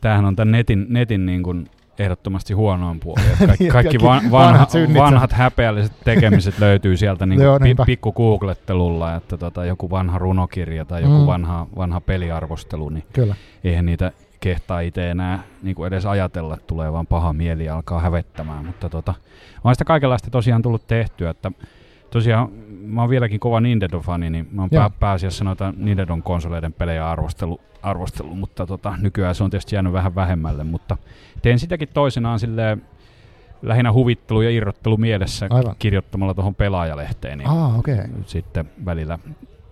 tämähän 0.00 0.24
on 0.24 0.36
tämän 0.36 0.52
netin, 0.52 0.86
netin 0.88 1.26
niin 1.26 1.42
kuin 1.42 1.70
ehdottomasti 1.98 2.54
huonoin 2.54 3.00
puoli. 3.00 3.20
Kaikki, 3.46 3.68
kaikki 3.68 3.98
van, 4.02 4.30
vanhat, 4.30 4.72
vanhat 4.94 5.32
häpeälliset 5.32 5.92
tekemiset 6.04 6.58
löytyy 6.58 6.96
sieltä 6.96 7.26
niin 7.26 7.40
Joo, 7.42 7.60
pi, 7.60 7.74
pikku 7.86 8.12
googlettelulla, 8.12 9.14
että 9.14 9.36
tota, 9.36 9.64
joku 9.64 9.90
vanha 9.90 10.18
runokirja 10.18 10.84
tai 10.84 11.02
joku 11.02 11.18
mm. 11.18 11.26
vanha, 11.26 11.66
vanha 11.76 12.00
peliarvostelu, 12.00 12.88
niin 12.88 13.04
Kyllä. 13.12 13.34
eihän 13.64 13.86
niitä 13.86 14.12
kehtaa 14.40 14.80
itse 14.80 15.10
enää 15.10 15.42
niin 15.62 15.76
kuin 15.76 15.86
edes 15.86 16.06
ajatella, 16.06 16.54
että 16.54 16.66
tulee 16.66 16.92
vaan 16.92 17.06
paha 17.06 17.32
mieli 17.32 17.64
ja 17.64 17.76
alkaa 17.76 18.00
hävettämään. 18.00 18.64
Mutta 18.66 18.88
tota, 18.88 19.14
on 19.64 19.74
sitä 19.74 19.84
kaikenlaista 19.84 20.30
tosiaan 20.30 20.62
tullut 20.62 20.86
tehtyä, 20.86 21.30
että 21.30 21.52
tosiaan 22.10 22.48
mä 22.88 23.00
oon 23.00 23.10
vieläkin 23.10 23.40
kova 23.40 23.60
Nintendo-fani, 23.60 24.30
niin 24.30 24.48
mä 24.52 24.62
oon 24.62 24.70
pää, 24.70 24.90
pääasiassa 24.90 25.44
noita 25.44 25.74
Nintendon 25.76 26.22
konsoleiden 26.22 26.72
pelejä 26.72 27.10
arvostelu, 27.10 27.60
arvostelu 27.82 28.34
mutta 28.34 28.66
tota, 28.66 28.94
nykyään 29.00 29.34
se 29.34 29.44
on 29.44 29.50
tietysti 29.50 29.74
jäänyt 29.74 29.92
vähän 29.92 30.14
vähemmälle, 30.14 30.64
mutta 30.64 30.96
teen 31.42 31.58
sitäkin 31.58 31.88
toisenaan 31.94 32.38
silleen 32.38 32.82
lähinnä 33.62 33.92
huvittelu 33.92 34.42
ja 34.42 34.50
irrottelu 34.50 34.96
mielessä 34.96 35.46
Aivan. 35.50 35.76
kirjoittamalla 35.78 36.34
tuohon 36.34 36.54
pelaajalehteen. 36.54 37.38
Niin 37.38 37.48
ah, 37.48 37.78
okay. 37.78 37.96
Sitten 38.26 38.70
välillä 38.84 39.18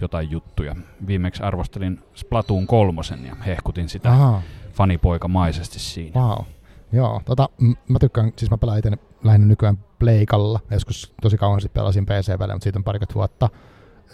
jotain 0.02 0.30
juttuja. 0.30 0.76
Viimeksi 1.06 1.42
arvostelin 1.42 1.98
Splatoon 2.14 2.66
kolmosen 2.66 3.26
ja 3.26 3.36
hehkutin 3.46 3.88
sitä 3.88 4.10
Aha. 4.12 4.42
fanipoikamaisesti 4.72 5.78
siinä. 5.78 6.20
Wow. 6.20 6.44
Joo, 6.92 7.22
tota, 7.24 7.48
mä 7.88 7.98
tykkään, 7.98 8.32
siis 8.36 8.50
mä 8.50 8.58
pelaan 8.58 8.78
itse 8.78 8.90
lähinnä 9.24 9.46
nykyään 9.46 9.78
Pleikalla. 9.98 10.60
Joskus 10.70 11.14
tosi 11.22 11.36
kauan 11.36 11.60
sitten 11.60 11.80
pelasin 11.80 12.06
PC-välillä, 12.06 12.54
mutta 12.54 12.64
siitä 12.64 12.78
on 12.78 12.84
parikymmentä 12.84 13.14
vuotta. 13.14 13.48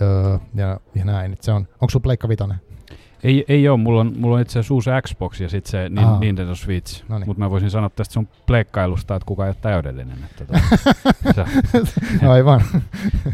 Öö, 0.00 0.38
ja, 0.55 0.81
ja 0.95 1.05
näin. 1.05 1.33
Et 1.33 1.43
se 1.43 1.52
on, 1.52 1.69
onko 1.73 1.91
sulla 1.91 2.02
Pleikka 2.02 2.29
Vitoinen? 2.29 2.61
Ei, 3.25 3.45
ei 3.49 3.69
ole, 3.69 3.79
mulla 3.79 4.00
on, 4.00 4.12
mulla 4.17 4.35
on 4.37 4.43
itse 4.43 4.52
asiassa 4.59 4.75
uusi 4.75 4.91
Xbox 5.02 5.41
ja 5.41 5.49
sitten 5.49 5.71
se 5.71 5.91
Aa. 6.05 6.19
Nintendo 6.21 6.55
Switch. 6.55 7.05
Mutta 7.26 7.41
mä 7.43 7.50
voisin 7.50 7.71
sanoa 7.71 7.91
tästä 7.91 8.12
sun 8.12 8.29
pleikkailusta, 8.47 9.14
että 9.17 9.26
kuka 9.26 9.45
ei 9.45 9.49
ole 9.49 9.57
täydellinen. 9.61 10.19
Että 10.31 10.45
tota, 10.47 10.61
sä, 11.37 11.47
Aivan. 12.31 12.61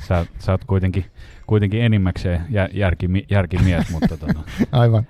sä, 0.09 0.27
sä 0.39 0.53
oot 0.53 0.65
kuitenkin, 0.65 1.05
kuitenkin 1.47 1.83
enimmäkseen 1.83 2.41
jär, 2.51 2.71
järkimi, 2.73 3.25
järkimies, 3.31 3.91
mutta 3.91 4.17
tota, 4.17 4.41
Aivan. 4.73 5.07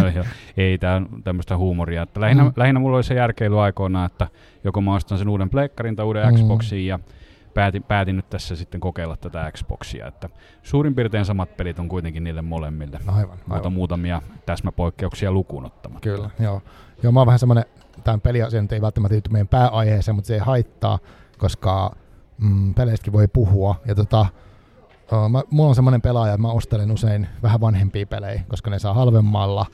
Joo, 0.00 0.08
joo. 0.08 0.24
Ei 0.56 0.78
tää 0.78 0.96
on 0.96 1.08
tämmöistä 1.24 1.56
huumoria. 1.56 2.02
Että 2.02 2.20
lähinnä, 2.20 2.44
Mm. 2.44 2.52
lähinnä 2.56 2.80
mulla 2.80 2.96
oli 2.96 3.04
se 3.04 3.14
järkeily 3.14 3.62
aikoinaan, 3.62 4.06
että 4.06 4.28
joko 4.64 4.80
mä 4.80 4.94
ostan 4.94 5.18
sen 5.18 5.28
uuden 5.28 5.50
pleikkarin 5.50 5.96
tai 5.96 6.06
uuden 6.06 6.28
mm. 6.34 6.34
Xboxin 6.40 6.86
ja 6.86 6.98
päätin, 7.54 7.82
päätin 7.82 8.16
nyt 8.16 8.30
tässä 8.30 8.56
sitten 8.56 8.80
kokeilla 8.80 9.16
tätä 9.16 9.50
Xboxia. 9.52 10.06
Että 10.06 10.28
suurin 10.62 10.94
piirtein 10.94 11.24
samat 11.24 11.56
pelit 11.56 11.78
on 11.78 11.88
kuitenkin 11.88 12.24
niille 12.24 12.42
molemmille. 12.42 13.00
Aivan. 13.06 13.38
Muuta 13.38 13.54
aivan. 13.54 13.72
muutamia 13.72 14.22
täsmäpoikkeuksia 14.46 15.32
lukuun 15.32 15.66
ottamatta. 15.66 16.08
Kyllä, 16.08 16.30
joo. 16.40 16.62
Joo, 17.02 17.12
mä 17.12 17.20
oon 17.20 17.26
vähän 17.26 17.38
semmonen, 17.38 17.64
tämän 18.04 18.20
peliasia 18.20 18.62
nyt 18.62 18.72
ei 18.72 18.80
välttämättä 18.80 19.14
liity 19.14 19.30
meidän 19.30 19.48
pääaiheeseen, 19.48 20.14
mutta 20.14 20.28
se 20.28 20.34
ei 20.34 20.40
haittaa, 20.40 20.98
koska 21.38 21.96
mm, 22.38 22.74
peleistäkin 22.74 23.12
voi 23.12 23.28
puhua. 23.28 23.74
Ja 23.86 23.94
tota, 23.94 24.26
ö, 25.12 25.28
mä, 25.28 25.42
mulla 25.50 25.68
on 25.68 25.74
semmoinen 25.74 26.02
pelaaja, 26.02 26.34
että 26.34 26.42
mä 26.42 26.52
ostelen 26.52 26.90
usein 26.90 27.28
vähän 27.42 27.60
vanhempia 27.60 28.06
pelejä, 28.06 28.42
koska 28.48 28.70
ne 28.70 28.78
saa 28.78 28.94
halvemmalla. 28.94 29.66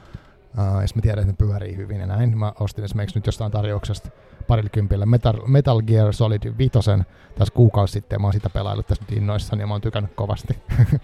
Uh, 0.58 0.80
jos 0.80 0.94
mä 0.94 1.02
tiedän, 1.02 1.28
että 1.28 1.44
ne 1.44 1.48
pyörii 1.48 1.76
hyvin 1.76 2.00
ja 2.00 2.06
näin. 2.06 2.38
Mä 2.38 2.52
ostin 2.60 2.84
esimerkiksi 2.84 3.18
nyt 3.18 3.26
jostain 3.26 3.52
tarjouksesta 3.52 4.10
parikympillä 4.48 5.06
Metal, 5.06 5.40
Metal 5.46 5.82
Gear 5.82 6.12
Solid 6.12 6.52
5 6.58 6.72
tässä 7.38 7.54
kuukausi 7.54 7.92
sitten. 7.92 8.20
Mä 8.20 8.26
oon 8.26 8.32
sitä 8.32 8.50
pelaillut 8.50 8.86
tässä 8.86 9.04
nyt 9.08 9.18
innoissani 9.18 9.62
ja 9.62 9.66
mä 9.66 9.74
oon 9.74 9.80
tykännyt 9.80 10.12
kovasti. 10.14 10.58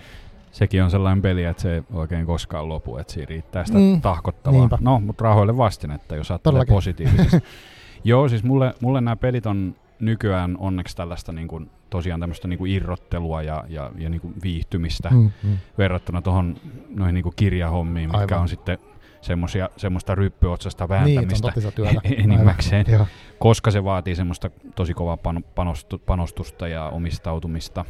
Sekin 0.52 0.82
on 0.82 0.90
sellainen 0.90 1.22
peli, 1.22 1.44
että 1.44 1.62
se 1.62 1.74
ei 1.74 1.82
oikein 1.92 2.26
koskaan 2.26 2.68
lopu, 2.68 2.96
että 2.96 3.12
siinä 3.12 3.26
riittää 3.28 3.64
sitä 3.64 3.78
Mm, 3.78 4.00
tahkottavaa. 4.00 4.58
niinpä. 4.60 4.78
No, 4.80 5.00
mutta 5.00 5.24
rahoille 5.24 5.56
vastinetta, 5.56 6.16
jos 6.16 6.30
ajattelee 6.30 6.64
positiivisesti. 6.68 7.42
Joo, 8.04 8.28
siis 8.28 8.44
mulle, 8.44 8.74
mulle 8.80 9.00
nämä 9.00 9.16
pelit 9.16 9.46
on 9.46 9.74
nykyään 10.00 10.56
onneksi 10.58 10.96
tällaista 10.96 11.32
niin 11.32 11.48
kuin, 11.48 11.70
tosiaan 11.90 12.20
tämmöistä 12.20 12.48
niin 12.48 12.58
kuin 12.58 12.72
irrottelua 12.72 13.42
ja, 13.42 13.64
ja, 13.68 13.90
ja 13.98 14.08
niin 14.10 14.20
kuin 14.20 14.34
viihtymistä 14.42 15.10
mm. 15.10 15.30
Mm, 15.42 15.56
verrattuna 15.78 16.22
tuohon 16.22 16.56
noihin 16.88 17.14
niin 17.14 17.22
kuin 17.22 17.32
kirjahommiin, 17.36 18.08
mitkä 18.10 18.18
Aivan. 18.20 18.40
on 18.40 18.48
sitten 18.48 18.78
semmosia, 19.20 19.68
semmoista 19.76 20.14
ryppyotsasta 20.14 20.84
Niin, 21.04 21.16
vääntämistä 21.20 21.70
työtä. 21.70 22.00
enimmäkseen, 22.24 22.86
Aivan. 22.92 23.06
Koska 23.44 23.70
se 23.70 23.84
vaatii 23.84 24.16
semmoista 24.16 24.50
tosi 24.74 24.94
kovaa 24.94 25.16
pan- 25.16 25.44
panostu- 25.54 25.98
panostusta 26.06 26.68
ja 26.68 26.88
omistautumista. 26.88 27.84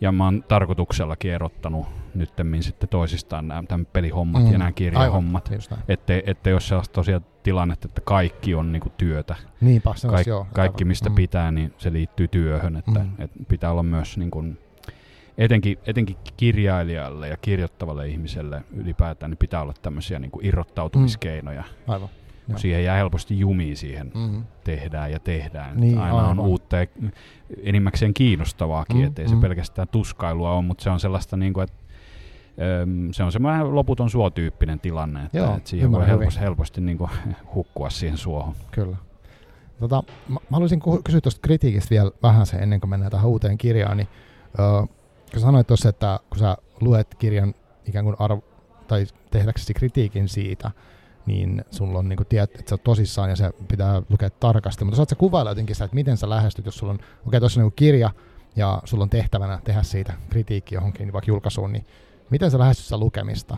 Ja 0.00 0.12
mä 0.12 0.24
oon 0.24 0.44
tarkoituksellakin 0.48 1.30
erottanut 1.32 1.86
nyttemmin 2.14 2.62
sitten 2.62 2.88
toisistaan 2.88 3.48
nämä 3.48 3.62
tämän 3.68 3.86
pelihommat 3.86 4.42
Mm. 4.44 4.52
ja 4.52 4.58
nämä 4.58 4.72
kirjahommat. 4.72 5.50
Ettei, 5.88 6.22
ettei 6.26 6.52
ole 6.52 6.60
sellaista 6.60 6.92
tosiaan 6.92 7.24
tilannetta, 7.42 7.88
että 7.88 8.00
kaikki 8.04 8.54
on 8.54 8.72
niinku 8.72 8.88
työtä. 8.96 9.36
Niinpä, 9.60 9.90
Kaik, 10.02 10.14
olisi 10.14 10.30
joo. 10.30 10.46
kaikki, 10.54 10.84
mistä 10.84 11.08
Mm. 11.08 11.14
pitää, 11.14 11.50
niin 11.50 11.74
se 11.78 11.92
liittyy 11.92 12.28
työhön. 12.28 12.76
Että, 12.76 13.00
Mm. 13.00 13.10
et 13.18 13.30
pitää 13.48 13.70
olla 13.70 13.82
myös 13.82 14.18
niin 14.18 14.30
kuin, 14.30 14.58
etenkin, 15.38 15.78
etenkin 15.86 16.16
kirjailijalle 16.36 17.28
ja 17.28 17.36
kirjoittavalle 17.36 18.08
ihmiselle 18.08 18.62
ylipäätään, 18.76 19.30
niin 19.30 19.38
pitää 19.38 19.62
olla 19.62 19.74
tämmöisiä 19.82 20.18
niin 20.18 20.30
kuin 20.30 20.46
irrottautumiskeinoja. 20.46 21.62
Mm. 21.86 21.92
Aivan. 21.92 22.08
Joo. 22.48 22.58
Siihen 22.58 22.84
jää 22.84 22.96
helposti 22.96 23.38
jumiin 23.38 23.76
siihen 23.76 24.12
Mm. 24.14 24.44
tehdään 24.64 25.12
ja 25.12 25.18
tehdään. 25.20 25.76
Niin, 25.80 25.98
Aina 25.98 26.14
on 26.14 26.20
aivan. 26.24 26.38
uutta 26.38 26.76
ja 26.76 26.86
enimmäkseen 27.62 28.14
kiinnostavaakin, 28.14 28.96
Mm, 28.96 29.02
mm, 29.02 29.06
ettei 29.06 29.28
se 29.28 29.36
pelkästään 29.36 29.88
tuskailua 29.88 30.52
ole, 30.52 30.62
mutta 30.64 30.84
se 30.84 30.90
on 30.90 31.00
sellaista 31.00 31.36
niin 31.36 31.52
kuin, 31.52 31.64
että 31.64 31.76
se 33.12 33.22
on 33.22 33.32
semmoinen 33.32 33.74
loputon 33.74 34.10
suotyyppinen 34.10 34.80
tilanne, 34.80 35.24
että, 35.24 35.38
Joo, 35.38 35.56
että 35.56 35.70
siihen 35.70 35.92
voi 35.92 36.06
helposti, 36.06 36.40
helposti 36.40 36.80
niin 36.80 36.98
kuin 36.98 37.10
hukkua 37.54 37.90
siihen 37.90 38.18
suohon. 38.18 38.54
Kyllä. 38.70 38.96
Tota, 39.80 40.02
mä, 40.28 40.38
haluaisin 40.50 40.80
kysyä 41.04 41.20
tuosta 41.20 41.40
kritiikistä 41.42 41.90
vielä 41.90 42.10
vähän 42.22 42.46
se 42.46 42.56
ennen 42.56 42.80
kuin 42.80 42.90
mennään 42.90 43.12
tähän 43.12 43.26
uuteen 43.26 43.58
kirjaan. 43.58 43.96
Niin, 43.96 44.08
öö, 44.58 44.66
kun 45.32 45.40
sanoit 45.40 45.66
tuossa, 45.66 45.88
että 45.88 46.20
kun 46.30 46.38
sä 46.38 46.56
luet 46.80 47.14
kirjan 47.14 47.54
ikään 47.86 48.04
kuin 48.04 48.16
arvo, 48.18 48.44
tai 48.88 49.06
tehdäksesi 49.30 49.74
kritiikin 49.74 50.28
siitä, 50.28 50.70
niin 51.26 51.64
sulla 51.70 51.98
on 51.98 52.08
niin 52.08 52.16
kuin 52.16 52.26
tiedät, 52.26 52.50
että 52.54 52.68
sä 52.68 52.74
oot 52.74 52.84
tosissaan 52.84 53.30
ja 53.30 53.36
se 53.36 53.50
pitää 53.68 54.02
lukea 54.08 54.30
tarkasti. 54.30 54.84
Mutta 54.84 54.96
saat 54.96 55.08
sä 55.08 55.16
kuvailla 55.16 55.50
jotenkin 55.50 55.74
sitä, 55.74 55.84
että 55.84 55.94
miten 55.94 56.16
sä 56.16 56.30
lähestyt, 56.30 56.66
jos 56.66 56.78
sulla 56.78 56.92
on, 56.92 56.98
okei 56.98 57.08
okay, 57.26 57.40
tuossa 57.40 57.60
on 57.60 57.64
niin 57.64 57.72
kirja 57.76 58.10
ja 58.56 58.82
sulla 58.84 59.02
on 59.02 59.10
tehtävänä 59.10 59.60
tehdä 59.64 59.82
siitä 59.82 60.12
kritiikki 60.30 60.74
johonkin 60.74 61.12
vaikka 61.12 61.30
julkaisuun, 61.30 61.72
niin 61.72 61.86
miten 62.30 62.50
sä 62.50 62.58
lähestyt 62.58 62.84
sitä 62.84 62.98
lukemista? 62.98 63.56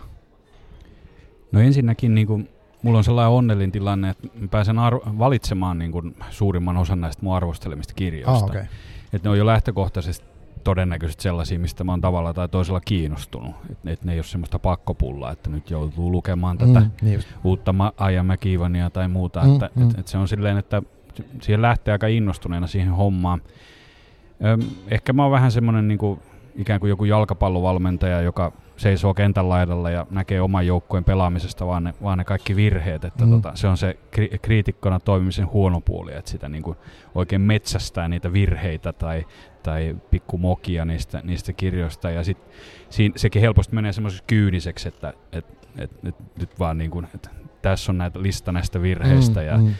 No 1.53 1.61
ensinnäkin 1.61 2.15
niin 2.15 2.27
kuin, 2.27 2.49
mulla 2.83 2.99
on 2.99 3.05
sellainen 3.05 3.33
onnellinen 3.33 3.73
tilanne, 3.73 4.11
että 4.11 4.29
mä 4.35 4.49
pääsen 4.49 4.79
ar- 4.79 5.19
valitsemaan 5.19 5.79
niin 5.79 5.93
kuin, 5.93 6.17
suurimman 6.31 6.77
osan 6.77 7.01
näistä 7.01 7.23
mun 7.23 7.37
arvostelemista 7.37 7.95
kirjoista. 7.95 8.45
Ah, 8.45 8.45
okay. 8.45 8.65
Että 9.13 9.29
ne 9.29 9.31
on 9.31 9.39
jo 9.39 9.47
lähtökohtaisesti 9.47 10.38
todennäköisesti 10.69 11.23
sellaisia, 11.23 11.59
mistä 11.59 11.85
mä 11.85 11.93
oon 11.93 12.01
tavalla 12.01 12.35
tai 12.35 12.49
toisella 12.49 12.81
kiinnostunut. 12.81 13.55
Että 13.71 13.91
et 13.91 14.05
ne 14.05 14.13
ei 14.13 14.19
ole 14.19 14.25
semmoista 14.25 14.59
pakkopullaa, 14.59 15.33
että 15.33 15.51
nyt 15.51 15.71
joutuu 15.71 16.13
lukemaan 16.13 16.59
tätä 16.59 16.81
Mm, 16.81 16.91
niin 17.03 17.15
just. 17.15 17.29
uutta 17.45 17.73
Ma- 17.73 17.93
Aija 17.97 18.23
McEvania 18.23 18.91
tai 18.91 19.09
muuta. 19.09 19.41
Mm, 19.45 19.53
että, 19.53 19.71
mm. 19.75 19.91
et, 19.91 19.99
et 19.99 20.07
se 20.07 20.19
on 20.19 20.29
silleen, 20.29 20.59
että 20.59 20.83
siihen 21.43 21.63
lähtee 21.63 21.93
aika 21.93 22.07
innostuneena 22.07 22.67
siihen 22.67 22.91
hommaan. 22.93 23.43
Öm, 24.45 24.61
ehkä 24.89 25.13
mä 25.13 25.23
oon 25.23 25.33
vähän 25.33 25.53
semmoinen 25.53 25.89
niin 25.89 25.99
kuin, 25.99 26.21
ikään 26.57 26.81
kuin 26.81 26.91
joku 26.91 27.05
jalkapallovalmentaja, 27.05 28.21
joka 28.21 28.53
seisoo 28.77 29.15
kentän 29.15 29.49
laidalla 29.49 29.91
ja 29.91 30.07
näkee 30.11 30.41
oman 30.41 30.67
joukkueen 30.67 31.05
pelaamisesta 31.05 31.67
vaan 31.67 31.85
ne, 31.85 31.95
vaan 32.03 32.19
ne 32.19 32.25
kaikki 32.25 32.57
virheet. 32.57 33.05
Että 33.05 33.25
Mm. 33.25 33.31
mm. 33.31 33.37
tota, 33.43 33.57
se 33.57 33.69
on 33.69 33.77
se 33.77 33.99
kri- 34.17 34.39
kriitikkona 34.43 35.01
toimimisen 35.01 35.53
huono 35.53 35.81
puoli, 35.81 36.15
että 36.15 36.31
sitä 36.31 36.49
niin 36.49 36.63
kuin 36.63 36.77
oikein 37.15 37.43
metsästää 37.43 38.09
niitä 38.09 38.33
virheitä 38.33 38.93
tai, 38.93 39.27
tai 39.63 39.97
pikkumokia 40.11 40.85
niistä, 40.85 41.21
niistä 41.25 41.53
kirjoista. 41.53 42.11
Ja 42.11 42.25
sit, 42.25 42.39
siinä, 42.91 43.13
sekin 43.17 43.43
helposti 43.43 43.75
menee 43.75 43.93
semmoiseksi 43.93 44.25
kyyniseksi, 44.27 44.89
että 44.89 45.13
et, 45.33 45.47
et, 45.79 45.91
et, 46.05 46.15
nyt 46.39 46.59
vaan 46.59 46.79
niin 46.79 46.91
kuin, 46.91 47.07
että 47.15 47.31
tässä 47.63 47.93
on 47.93 47.99
näitä 47.99 48.23
lista 48.23 48.53
näistä 48.53 48.83
virheistä 48.83 49.41
mm, 49.41 49.47
ja 49.47 49.59
mm, 49.59 49.75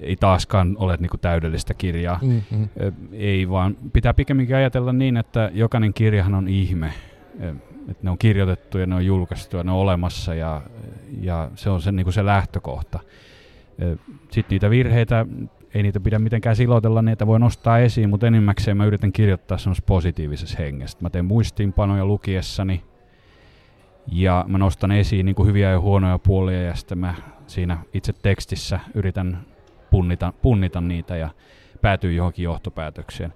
ei 0.00 0.16
taaskaan 0.16 0.76
ole 0.78 0.96
niin 1.00 1.10
kuin 1.10 1.20
täydellistä 1.20 1.74
kirjaa. 1.74 2.18
mm, 2.22 2.42
mm. 2.50 2.68
Ö, 2.80 2.92
Ei 3.12 3.48
vaan, 3.48 3.76
pitää 3.92 4.14
pikemminkin 4.14 4.56
ajatella 4.56 4.92
niin, 4.92 5.16
että 5.16 5.50
jokainen 5.54 5.94
kirjahan 5.94 6.34
on 6.34 6.48
ihme. 6.48 6.92
Että 7.88 8.02
ne 8.02 8.10
on 8.10 8.18
kirjoitettu 8.18 8.78
ja 8.78 8.86
ne 8.86 8.94
on 8.94 9.06
julkaistu 9.06 9.56
ja 9.56 9.64
ne 9.64 9.72
on 9.72 9.78
olemassa 9.78 10.34
ja, 10.34 10.62
ja 11.20 11.50
se 11.54 11.70
on 11.70 11.80
se, 11.82 11.92
niin 11.92 12.04
kuin 12.04 12.14
se 12.14 12.24
lähtökohta. 12.24 12.98
Sitten 14.30 14.54
niitä 14.54 14.70
virheitä, 14.70 15.26
ei 15.74 15.82
niitä 15.82 16.00
pidä 16.00 16.18
mitenkään 16.18 16.56
silotella, 16.56 17.02
niitä 17.02 17.26
voi 17.26 17.40
nostaa 17.40 17.78
esiin, 17.78 18.10
mutta 18.10 18.26
enimmäkseen 18.26 18.76
mä 18.76 18.84
yritän 18.84 19.12
kirjoittaa 19.12 19.58
semmoisessa 19.58 19.86
positiivisessa 19.86 20.58
hengessä. 20.58 20.98
Mä 21.00 21.10
teen 21.10 21.24
muistiinpanoja 21.24 22.06
lukiessani 22.06 22.84
ja 24.06 24.44
mä 24.48 24.58
nostan 24.58 24.92
esiin 24.92 25.26
niin 25.26 25.34
kuin 25.34 25.48
hyviä 25.48 25.70
ja 25.70 25.80
huonoja 25.80 26.18
puolia 26.18 26.62
ja 26.62 26.74
sitten 26.74 26.98
mä 26.98 27.14
siinä 27.46 27.78
itse 27.94 28.12
tekstissä 28.12 28.80
yritän 28.94 29.46
punnita, 29.90 30.32
punnita 30.42 30.80
niitä 30.80 31.16
ja 31.16 31.28
päätyy 31.80 32.12
johonkin 32.12 32.42
johtopäätökseen. 32.42 33.32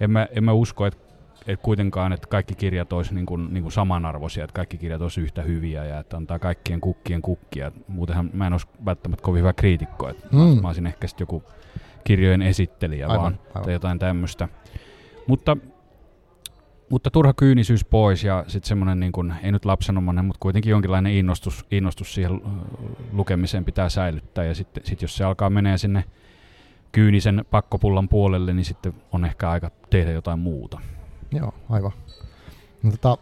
En 0.00 0.10
mä, 0.10 0.26
en 0.36 0.44
mä 0.44 0.52
usko, 0.52 0.86
että 0.86 1.10
et 1.46 1.60
kuitenkaan, 1.62 2.12
että 2.12 2.26
kaikki 2.26 2.54
kirjat 2.54 2.92
olisi 2.92 3.14
niin 3.14 3.26
kuin, 3.26 3.54
niin 3.54 3.62
kuin 3.62 3.72
samanarvoisia, 3.72 4.44
että 4.44 4.54
kaikki 4.54 4.78
kirjat 4.78 5.02
olisi 5.02 5.20
yhtä 5.20 5.42
hyviä 5.42 5.84
ja 5.84 5.98
että 5.98 6.16
antaa 6.16 6.38
kaikkien 6.38 6.80
kukkien 6.80 7.22
kukkia. 7.22 7.72
Muutenhan 7.88 8.30
mä 8.32 8.46
en 8.46 8.52
olisi 8.52 8.66
välttämättä 8.84 9.22
kovin 9.22 9.40
hyvä 9.40 9.52
kriitikko, 9.52 10.08
että. 10.08 10.28
Mm. 10.32 10.62
mä 10.62 10.68
olisin 10.68 10.86
ehkä 10.86 11.06
sitten 11.06 11.22
joku 11.22 11.42
kirjojen 12.04 12.42
esittelijä 12.42 13.06
Aivan, 13.06 13.22
vaan 13.22 13.38
aivan. 13.48 13.62
tai 13.62 13.72
jotain 13.72 13.98
tämmöistä. 13.98 14.48
Mutta, 15.26 15.56
mutta 16.90 17.10
turha 17.10 17.32
kyynisyys 17.32 17.84
pois 17.84 18.24
ja 18.24 18.44
sitten 18.46 18.68
semmoinen, 18.68 19.00
niin 19.00 19.12
kuin, 19.12 19.34
ei 19.42 19.52
nyt 19.52 19.64
lapsenomainen, 19.64 20.24
mutta 20.24 20.40
kuitenkin 20.40 20.70
jonkinlainen 20.70 21.12
innostus, 21.12 21.66
innostus 21.70 22.14
siihen 22.14 22.32
äh, 22.32 22.52
lukemiseen 23.12 23.64
pitää 23.64 23.88
säilyttää. 23.88 24.44
Ja 24.44 24.54
sitten 24.54 24.86
sit 24.86 25.02
jos 25.02 25.16
se 25.16 25.24
alkaa 25.24 25.50
menee 25.50 25.78
sinne 25.78 26.04
kyynisen 26.92 27.44
pakkopullan 27.50 28.08
puolelle, 28.08 28.52
niin 28.52 28.64
sitten 28.64 28.94
on 29.12 29.24
ehkä 29.24 29.50
aika 29.50 29.70
tehdä 29.90 30.12
jotain 30.12 30.38
muuta. 30.38 30.80
Joo, 31.32 31.54
aivan. 31.70 31.92
No, 32.82 32.90
tota, 32.90 33.18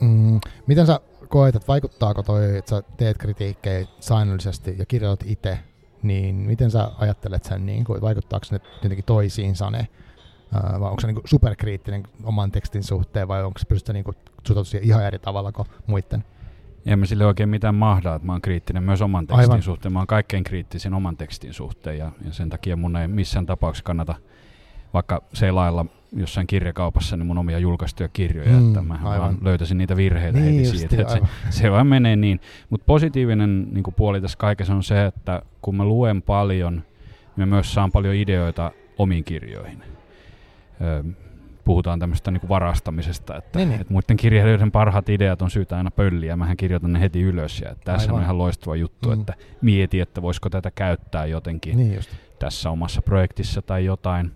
mm, 0.00 0.40
miten 0.66 0.86
sä 0.86 1.00
koet, 1.28 1.56
että 1.56 1.68
vaikuttaako 1.68 2.22
toi, 2.22 2.56
että 2.58 2.68
sä 2.70 2.82
teet 2.96 3.18
kritiikkejä 3.18 3.86
säännöllisesti 4.00 4.74
ja 4.78 4.86
kirjoitat 4.86 5.28
itse, 5.28 5.58
niin 6.02 6.34
miten 6.34 6.70
sä 6.70 6.90
ajattelet 6.98 7.44
sen, 7.44 7.66
niin 7.66 7.84
kuin, 7.84 8.00
vaikuttaako 8.00 8.46
ne 8.50 8.60
jotenkin 8.82 9.04
toisiinsa 9.04 9.70
ne, 9.70 9.88
ää, 10.54 10.80
vai 10.80 10.90
onko 10.90 11.00
se 11.00 11.06
niin 11.06 11.14
kuin 11.14 11.28
superkriittinen 11.28 12.02
oman 12.24 12.52
tekstin 12.52 12.82
suhteen, 12.82 13.28
vai 13.28 13.44
onko 13.44 13.58
se 13.58 13.66
pystytä 13.66 13.92
niin 13.92 14.04
suhtautua 14.46 14.64
siihen 14.64 14.88
ihan 14.88 15.04
eri 15.04 15.18
tavalla 15.18 15.52
kuin 15.52 15.68
muiden? 15.86 16.24
En 16.86 16.98
mä 16.98 17.06
sille 17.06 17.26
oikein 17.26 17.48
mitään 17.48 17.74
mahdaa, 17.74 18.14
että 18.14 18.26
mä 18.26 18.32
oon 18.32 18.42
kriittinen 18.42 18.82
myös 18.82 19.02
oman 19.02 19.26
tekstin 19.26 19.40
Aivan. 19.50 19.62
suhteen. 19.62 19.92
Mä 19.92 19.98
oon 19.98 20.06
kaikkein 20.06 20.44
kriittisin 20.44 20.94
oman 20.94 21.16
tekstin 21.16 21.54
suhteen 21.54 21.98
ja, 21.98 22.10
ja 22.24 22.32
sen 22.32 22.48
takia 22.50 22.76
mun 22.76 22.96
ei 22.96 23.08
missään 23.08 23.46
tapauksessa 23.46 23.84
kannata 23.84 24.14
vaikka 24.94 25.22
seilailla 25.34 25.86
jossain 26.16 26.46
kirjakaupassa 26.46 27.16
niin 27.16 27.26
mun 27.26 27.38
omia 27.38 27.58
julkaistuja 27.58 28.08
kirjoja, 28.08 28.50
mm, 28.50 28.68
että 28.68 28.82
mä 28.82 28.98
vaan 29.04 29.38
löytäisin 29.42 29.78
niitä 29.78 29.96
virheitä 29.96 30.38
niin 30.38 30.54
heti 30.54 30.78
siitä. 30.78 31.02
Että 31.02 31.14
se, 31.14 31.20
se 31.62 31.70
vaan 31.70 31.86
menee 31.86 32.16
niin. 32.16 32.40
Mutta 32.70 32.84
positiivinen 32.84 33.68
niin 33.72 33.84
puoli 33.96 34.20
tässä 34.20 34.38
kaikessa 34.38 34.74
on 34.74 34.82
se, 34.82 35.06
että 35.06 35.42
kun 35.62 35.76
mä 35.76 35.84
luen 35.84 36.22
paljon, 36.22 36.82
mä 37.36 37.46
myös 37.46 37.74
saan 37.74 37.92
paljon 37.92 38.14
ideoita 38.14 38.72
omiin 38.98 39.24
kirjoihin. 39.24 39.82
Öö, 40.80 41.02
puhutaan 41.64 41.98
tämmöistä 41.98 42.30
niin 42.30 42.48
varastamisesta, 42.48 43.36
että, 43.36 43.58
niin, 43.58 43.68
niin. 43.68 43.80
että 43.80 43.92
muiden 43.92 44.16
kirjailijoiden 44.16 44.72
parhaat 44.72 45.08
ideat 45.08 45.42
on 45.42 45.50
syytä 45.50 45.76
aina 45.76 45.90
pölliä, 45.90 46.36
mähän 46.36 46.56
kirjoitan 46.56 46.92
ne 46.92 47.00
heti 47.00 47.22
ylös 47.22 47.60
ja 47.60 47.70
että 47.70 47.92
tässä 47.92 48.08
Aivan. 48.08 48.18
on 48.18 48.24
ihan 48.24 48.38
loistava 48.38 48.76
juttu, 48.76 49.08
mm. 49.08 49.20
että 49.20 49.34
mieti, 49.62 50.00
että 50.00 50.22
voisiko 50.22 50.50
tätä 50.50 50.70
käyttää 50.70 51.26
jotenkin 51.26 51.76
niin 51.76 51.94
just. 51.94 52.10
tässä 52.38 52.70
omassa 52.70 53.02
projektissa 53.02 53.62
tai 53.62 53.84
jotain 53.84 54.32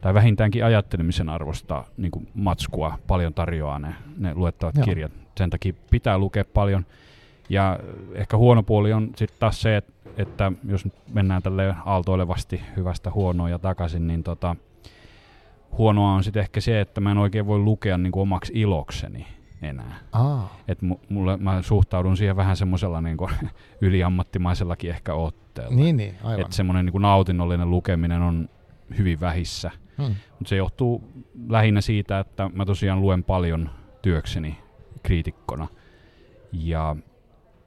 tai 0.00 0.14
vähintäänkin 0.14 0.64
ajattelemisen 0.64 1.28
arvosta 1.28 1.84
niin 1.96 2.10
kuin 2.10 2.28
matskua 2.34 2.98
paljon 3.06 3.34
tarjoaa 3.34 3.78
ne, 3.78 3.94
ne 4.16 4.34
luettavat 4.34 4.74
Joo. 4.74 4.84
kirjat. 4.84 5.12
Sen 5.36 5.50
takia 5.50 5.72
pitää 5.90 6.18
lukea 6.18 6.44
paljon. 6.44 6.86
Ja 7.48 7.78
ehkä 8.14 8.36
huono 8.36 8.62
puoli 8.62 8.92
on 8.92 9.10
sitten 9.16 9.38
taas 9.40 9.62
se, 9.62 9.76
että, 9.76 9.92
että 10.16 10.52
jos 10.68 10.88
mennään 11.12 11.42
tälle 11.42 11.74
aaltoilevasti 11.84 12.62
hyvästä 12.76 13.10
huonoa 13.10 13.48
ja 13.48 13.58
takaisin, 13.58 14.06
niin 14.06 14.22
tota, 14.22 14.56
huonoa 15.78 16.12
on 16.12 16.24
sitten 16.24 16.40
ehkä 16.40 16.60
se, 16.60 16.80
että 16.80 17.00
mä 17.00 17.10
en 17.10 17.18
oikein 17.18 17.46
voi 17.46 17.58
lukea 17.58 17.98
niin 17.98 18.12
kuin 18.12 18.22
omaksi 18.22 18.52
ilokseni 18.54 19.26
enää. 19.62 19.98
Aa. 20.12 20.56
Et 20.68 20.78
mulle, 21.08 21.36
mä 21.36 21.62
suhtaudun 21.62 22.16
siihen 22.16 22.36
vähän 22.36 22.56
semmoisella 22.56 23.00
niin 23.00 23.16
yliammattimaisellakin 23.80 24.90
ehkä 24.90 25.14
otteella. 25.14 25.76
Niin, 25.76 25.96
niin, 25.96 26.14
aivan. 26.24 26.40
Että 26.40 26.56
semmoinen 26.56 26.86
niin 26.86 27.02
nautinnollinen 27.02 27.70
lukeminen 27.70 28.22
on 28.22 28.48
hyvin 28.98 29.20
vähissä. 29.20 29.70
Hmm. 29.98 30.14
Mutta 30.30 30.48
se 30.48 30.56
johtuu 30.56 31.04
lähinnä 31.48 31.80
siitä, 31.80 32.18
että 32.18 32.50
mä 32.54 32.64
tosiaan 32.64 33.00
luen 33.00 33.24
paljon 33.24 33.70
työkseni 34.02 34.58
kriitikkona. 35.02 35.68
Ja 36.52 36.96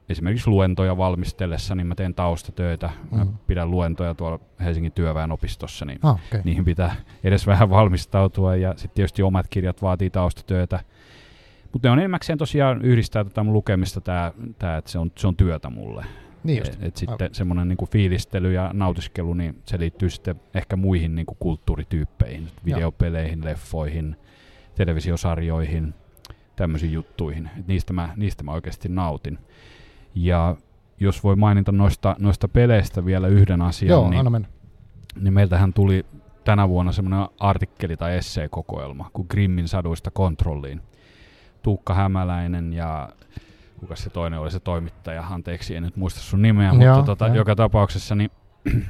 esimerkiksi 0.09 0.49
luentoja 0.49 0.97
valmistellessa, 0.97 1.75
niin 1.75 1.87
mä 1.87 1.95
teen 1.95 2.13
taustatöitä. 2.13 2.89
Mä 3.11 3.23
hmm. 3.23 3.33
pidän 3.47 3.71
luentoja 3.71 4.15
tuolla 4.15 4.39
Helsingin 4.59 4.91
työväenopistossa, 4.91 5.85
niin 5.85 5.99
ah, 6.03 6.19
okay. 6.27 6.41
niihin 6.43 6.65
pitää 6.65 6.95
edes 7.23 7.47
vähän 7.47 7.69
valmistautua. 7.69 8.55
Ja 8.55 8.71
sitten 8.71 8.95
tietysti 8.95 9.23
omat 9.23 9.47
kirjat 9.49 9.81
vaatii 9.81 10.09
taustatöitä. 10.09 10.79
Mutta 11.73 11.87
ne 11.87 11.91
on 11.91 11.99
enimmäkseen 11.99 12.37
tosiaan 12.37 12.81
yhdistää 12.81 13.23
tätä 13.23 13.43
mun 13.43 13.53
lukemista, 13.53 14.01
tää, 14.01 14.31
tää, 14.59 14.77
että 14.77 14.91
se 14.91 14.99
on, 14.99 15.11
se 15.17 15.27
on 15.27 15.35
työtä 15.35 15.69
mulle. 15.69 16.05
Niin 16.43 16.59
just. 16.59 16.73
Et, 16.73 16.83
et 16.83 16.97
sitten 16.97 17.35
semmoinen 17.35 17.67
niinku 17.67 17.85
fiilistely 17.85 18.53
ja 18.53 18.69
nautiskelu, 18.73 19.33
niin 19.33 19.61
se 19.65 19.79
liittyy 19.79 20.09
sitten 20.09 20.35
ehkä 20.53 20.75
muihin 20.75 21.15
niinku 21.15 21.35
kulttuurityyppeihin, 21.39 22.47
videopeleihin, 22.65 23.45
leffoihin, 23.45 24.15
televisiosarjoihin, 24.75 25.93
tämmöisiin 26.55 26.93
juttuihin. 26.93 27.49
Et 27.59 27.67
niistä, 27.67 27.93
mä, 27.93 28.09
niistä 28.15 28.43
mä 28.43 28.51
oikeasti 28.51 28.89
nautin. 28.89 29.37
Ja 30.15 30.55
jos 30.99 31.23
voi 31.23 31.35
mainita 31.35 31.71
noista, 31.71 32.15
noista 32.19 32.47
peleistä 32.47 33.05
vielä 33.05 33.27
yhden 33.27 33.61
asian, 33.61 33.89
Joo, 33.89 34.09
niin, 34.09 34.47
niin 35.21 35.33
meiltähän 35.33 35.73
tuli 35.73 36.05
tänä 36.43 36.69
vuonna 36.69 36.91
semmoinen 36.91 37.27
artikkeli 37.39 37.97
tai 37.97 38.17
esseekokoelma 38.17 39.09
kuin 39.13 39.25
Grimmin 39.29 39.67
saduista 39.67 40.11
kontrolliin. 40.11 40.81
Tuukka 41.61 41.93
Hämäläinen 41.93 42.73
ja 42.73 43.09
kuka 43.81 43.95
se 43.95 44.09
toinen 44.09 44.39
oli 44.39 44.51
se 44.51 44.59
toimittaja, 44.59 45.23
anteeksi, 45.29 45.75
en 45.75 45.83
nyt 45.83 45.95
muista 45.95 46.19
sun 46.19 46.41
nimeä, 46.41 46.73
Joo, 46.73 46.95
mutta 46.95 47.15
tota, 47.15 47.27
joka 47.27 47.55
tapauksessa 47.55 48.15
niin 48.15 48.31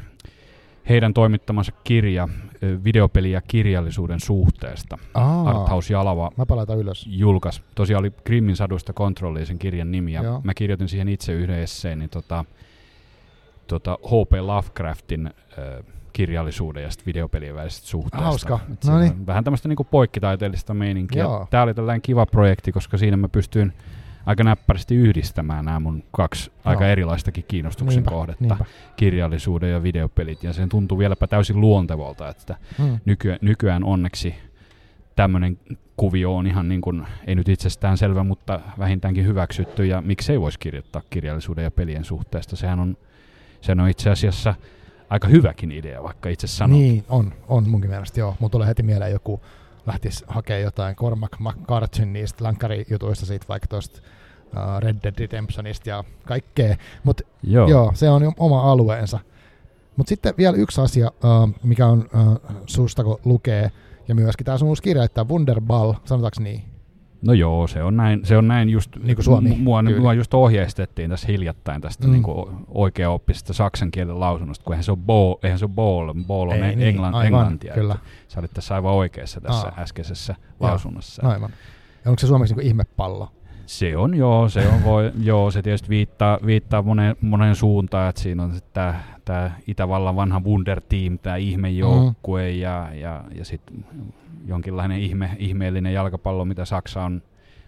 heidän 0.90 1.14
toimittamansa 1.14 1.72
kirja 1.84 2.28
videopeli- 2.84 3.32
ja 3.32 3.42
kirjallisuuden 3.42 4.20
suhteesta. 4.20 4.98
Aa, 5.14 5.50
Arthaus 5.50 5.90
Jalava 5.90 6.32
mä 6.38 6.46
ylös. 6.80 7.08
julkaisi. 7.10 7.62
Tosiaan 7.76 8.00
oli 8.00 8.12
Grimmin 8.26 8.56
saduista 8.56 8.94
kontrollia 8.94 9.46
sen 9.46 9.60
kirjan 9.60 9.92
nimi, 9.92 10.14
ja 10.14 10.24
Joo. 10.24 10.42
mä 10.44 10.54
kirjoitin 10.54 10.88
siihen 10.88 11.08
itse 11.08 11.34
yhden 11.34 11.60
esseen, 11.60 12.00
niin 12.00 12.10
tota, 12.10 12.46
tota 13.68 13.98
H.P. 14.06 14.34
Lovecraftin 14.42 15.28
äh, 15.28 15.86
kirjallisuuden 16.14 16.84
ja 16.84 16.92
sitten 16.92 17.06
videopelien 17.06 17.56
välisestä 17.56 17.88
suhteesta. 17.88 18.26
Hauska. 18.26 18.60
No 18.88 19.00
niin. 19.00 19.28
Vähän 19.28 19.44
tämmöistä 19.44 19.68
niinku 19.68 19.84
poikkitaiteellista 19.84 20.74
meininkiä. 20.74 21.26
Tämä 21.50 21.64
oli 21.64 21.74
tällainen 21.74 22.02
kiva 22.02 22.26
projekti, 22.26 22.72
koska 22.72 22.98
siinä 22.98 23.18
mä 23.18 23.30
pystyin 23.30 23.74
näppärästi 24.44 24.96
yhdistämään 24.96 25.66
nämä 25.66 25.80
mun 25.80 26.04
kaksi 26.12 26.52
no. 26.66 26.72
aika 26.72 26.88
erilaistakin 26.88 27.46
kiinnostuksen 27.48 27.96
niinpä, 27.96 28.12
kohdetta, 28.12 28.44
niinpä. 28.44 28.66
kirjallisuuden 28.96 29.72
ja 29.72 29.84
videopelit, 29.84 30.44
ja 30.44 30.54
sen 30.54 30.70
tuntuu 30.70 30.98
vieläpä 30.98 31.28
täysin 31.28 31.62
luontevalta, 31.62 32.30
että 32.30 32.56
hmm. 32.78 33.00
nykyään, 33.06 33.40
nykyään 33.42 33.84
onneksi 33.84 34.36
tämmöinen 35.16 35.60
kuvio 35.98 36.36
on 36.36 36.48
ihan 36.48 36.70
niin 36.70 36.82
kuin, 36.82 37.08
ei 37.28 37.36
nyt 37.36 37.50
itsestään 37.50 37.98
selvä, 37.98 38.24
mutta 38.24 38.60
vähintäänkin 38.80 39.26
hyväksytty, 39.26 39.86
ja 39.86 40.02
miksei 40.02 40.42
voisi 40.42 40.60
kirjoittaa 40.60 41.02
kirjallisuuden 41.10 41.64
ja 41.64 41.72
pelien 41.72 42.04
suhteesta, 42.04 42.56
sehän 42.56 42.80
on, 42.80 42.98
sehän 43.62 43.80
on 43.80 43.90
itse 43.90 44.10
asiassa 44.10 44.56
aika 45.10 45.28
hyväkin 45.28 45.72
idea, 45.72 46.04
vaikka 46.04 46.30
itse 46.30 46.48
sanot. 46.48 46.80
Niin, 46.80 47.04
on, 47.10 47.34
on 47.48 47.70
munkin 47.70 47.90
mielestä, 47.90 48.20
joo. 48.20 48.36
Mun 48.40 48.52
tulee 48.52 48.68
heti 48.68 48.84
mieleen 48.84 49.12
joku 49.12 49.42
lähtisi 49.86 50.26
hakemaan 50.28 50.62
jotain 50.62 50.96
Cormac 50.96 51.40
McCarthin 51.40 52.14
niistä 52.14 52.44
lankkarijutuista 52.44 53.26
siitä 53.26 53.46
vaikka 53.50 53.68
tuosta 53.68 54.02
uh, 54.46 54.80
Red 54.80 54.96
Dead 55.04 55.14
Redemptionista 55.20 55.90
ja 55.90 56.04
kaikkea, 56.26 56.76
mutta 57.04 57.24
joo. 57.44 57.70
joo. 57.70 57.92
se 57.96 58.10
on 58.10 58.34
oma 58.38 58.72
alueensa. 58.72 59.20
Mutta 59.96 60.10
sitten 60.10 60.34
vielä 60.38 60.58
yksi 60.58 60.82
asia, 60.82 61.08
uh, 61.08 61.54
mikä 61.64 61.88
on 61.88 62.00
uh, 62.00 62.42
susta 62.66 63.04
kun 63.04 63.20
lukee, 63.26 63.72
ja 64.08 64.16
myöskin 64.16 64.46
tämä 64.46 64.58
sun 64.58 64.68
uusi 64.68 64.84
kirja, 64.84 65.04
että 65.04 65.24
Wunderball, 65.24 65.94
sanotaanko 66.06 66.44
niin? 66.44 66.71
No 67.22 67.34
joo, 67.34 67.68
se 67.68 67.84
on 67.84 67.98
näin, 67.98 68.26
se 68.26 68.38
on 68.38 68.48
näin 68.48 68.70
just, 68.70 68.96
niin 69.04 69.16
kuin 69.16 69.26
Suomi, 69.26 69.56
mua, 69.58 69.84
mua 70.00 70.14
just 70.14 70.34
ohjeistettiin 70.34 71.10
tässä 71.10 71.28
hiljattain 71.28 71.82
tästä 71.82 72.08
mm. 72.08 72.14
niin 72.14 72.24
oikea-oppisesta 72.68 73.54
saksan 73.54 73.92
kielen 73.92 74.20
lausunnosta, 74.20 74.64
kun 74.64 74.74
eihän 74.74 74.84
se 74.84 74.92
ole 74.92 75.00
ball, 75.06 75.36
eihän 75.44 75.60
se 75.60 75.66
ole 75.66 75.74
ball, 75.76 76.14
ball 76.28 76.50
on 76.50 76.64
Ei, 76.64 76.88
englann, 76.88 77.14
niin, 77.14 77.26
englantia. 77.26 77.74
Kyllä. 77.74 77.96
Sä 78.28 78.40
olit 78.40 78.52
tässä 78.54 78.76
aivan 78.76 78.94
oikeassa 78.94 79.42
tässä 79.42 79.68
Aa. 79.68 79.74
äskeisessä 79.78 80.36
lausunnossa. 80.60 81.28
Aivan. 81.28 81.50
Ja 82.06 82.12
onko 82.12 82.20
se 82.20 82.28
suomeksi 82.28 82.56
niin 82.56 82.68
ihmepallo? 82.68 83.32
Se 83.72 83.98
on 83.98 84.16
joo, 84.16 84.50
se 84.50 84.68
on 84.68 84.84
voi, 84.84 85.12
joo, 85.24 85.52
se 85.52 85.62
tietysti 85.62 85.90
viittaa, 85.90 86.40
viittaa 86.46 86.82
moneen, 86.82 87.16
moneen 87.22 87.56
suuntaan, 87.56 88.10
että 88.10 88.22
siinä 88.22 88.44
on 88.44 88.54
tämä, 88.74 89.04
tämä 89.26 89.52
Itävallan 89.68 90.16
vanha 90.16 90.40
Wunder 90.40 90.82
Team, 90.90 91.20
tämä 91.20 91.36
ihmejoukkue 91.36 92.52
mm. 92.52 92.58
ja, 92.60 92.90
ja, 92.94 93.24
ja 93.36 93.46
sitten 93.46 93.86
jonkinlainen 94.46 95.00
ihme, 95.00 95.36
ihmeellinen 95.40 95.94
jalkapallo, 95.94 96.46
mitä 96.46 96.66
Saksa 96.66 97.04
on 97.04 97.22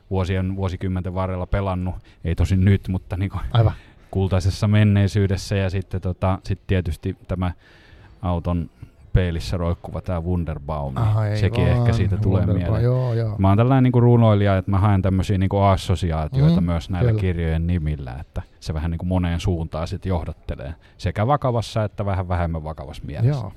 vuosien, 0.10 0.56
vuosikymmenten 0.56 1.14
varrella 1.14 1.46
pelannut. 1.46 1.96
Ei 2.24 2.36
tosin 2.36 2.66
nyt, 2.66 2.88
mutta 2.88 3.18
niin 3.18 3.32
Aivan. 3.52 3.74
kultaisessa 4.12 4.68
menneisyydessä. 4.68 5.56
Ja 5.56 5.70
sitten 5.70 6.02
tota, 6.02 6.40
sit 6.44 6.60
tietysti 6.68 7.18
tämä 7.28 7.52
auton 8.22 8.70
peilissä 9.14 9.58
roikkuva 9.58 10.02
tämä 10.02 10.22
Wunderbaum. 10.22 10.98
Aivan, 10.98 11.38
Sekin 11.38 11.68
ehkä 11.68 11.94
siitä 11.94 12.18
tulee 12.18 12.46
mieleen. 12.46 12.84
Joo, 12.84 13.14
joo. 13.14 13.36
Mä 13.38 13.48
oon 13.48 13.58
tällainen 13.58 13.92
niin 13.92 14.04
runoilija, 14.04 14.58
että 14.58 14.72
mä 14.72 14.80
haen 14.80 15.02
tämmöisiä 15.02 15.38
niin 15.38 15.50
assosiaatioita 15.72 16.62
mm, 16.62 16.66
myös 16.66 16.90
näillä 16.90 17.10
kyllä. 17.12 17.22
kirjojen 17.22 17.68
nimillä, 17.68 18.16
että 18.20 18.42
se 18.60 18.74
vähän 18.74 18.92
niin 18.92 19.00
kuin 19.00 19.08
moneen 19.08 19.40
suuntaan 19.40 19.88
sitten 19.88 20.10
johdattelee. 20.10 20.76
Sekä 20.98 21.28
vakavassa 21.28 21.84
että 21.84 22.06
vähän 22.06 22.28
vähemmän 22.28 22.64
vakavassa 22.64 23.04
mielessä. 23.06 23.42
Joo, 23.42 23.52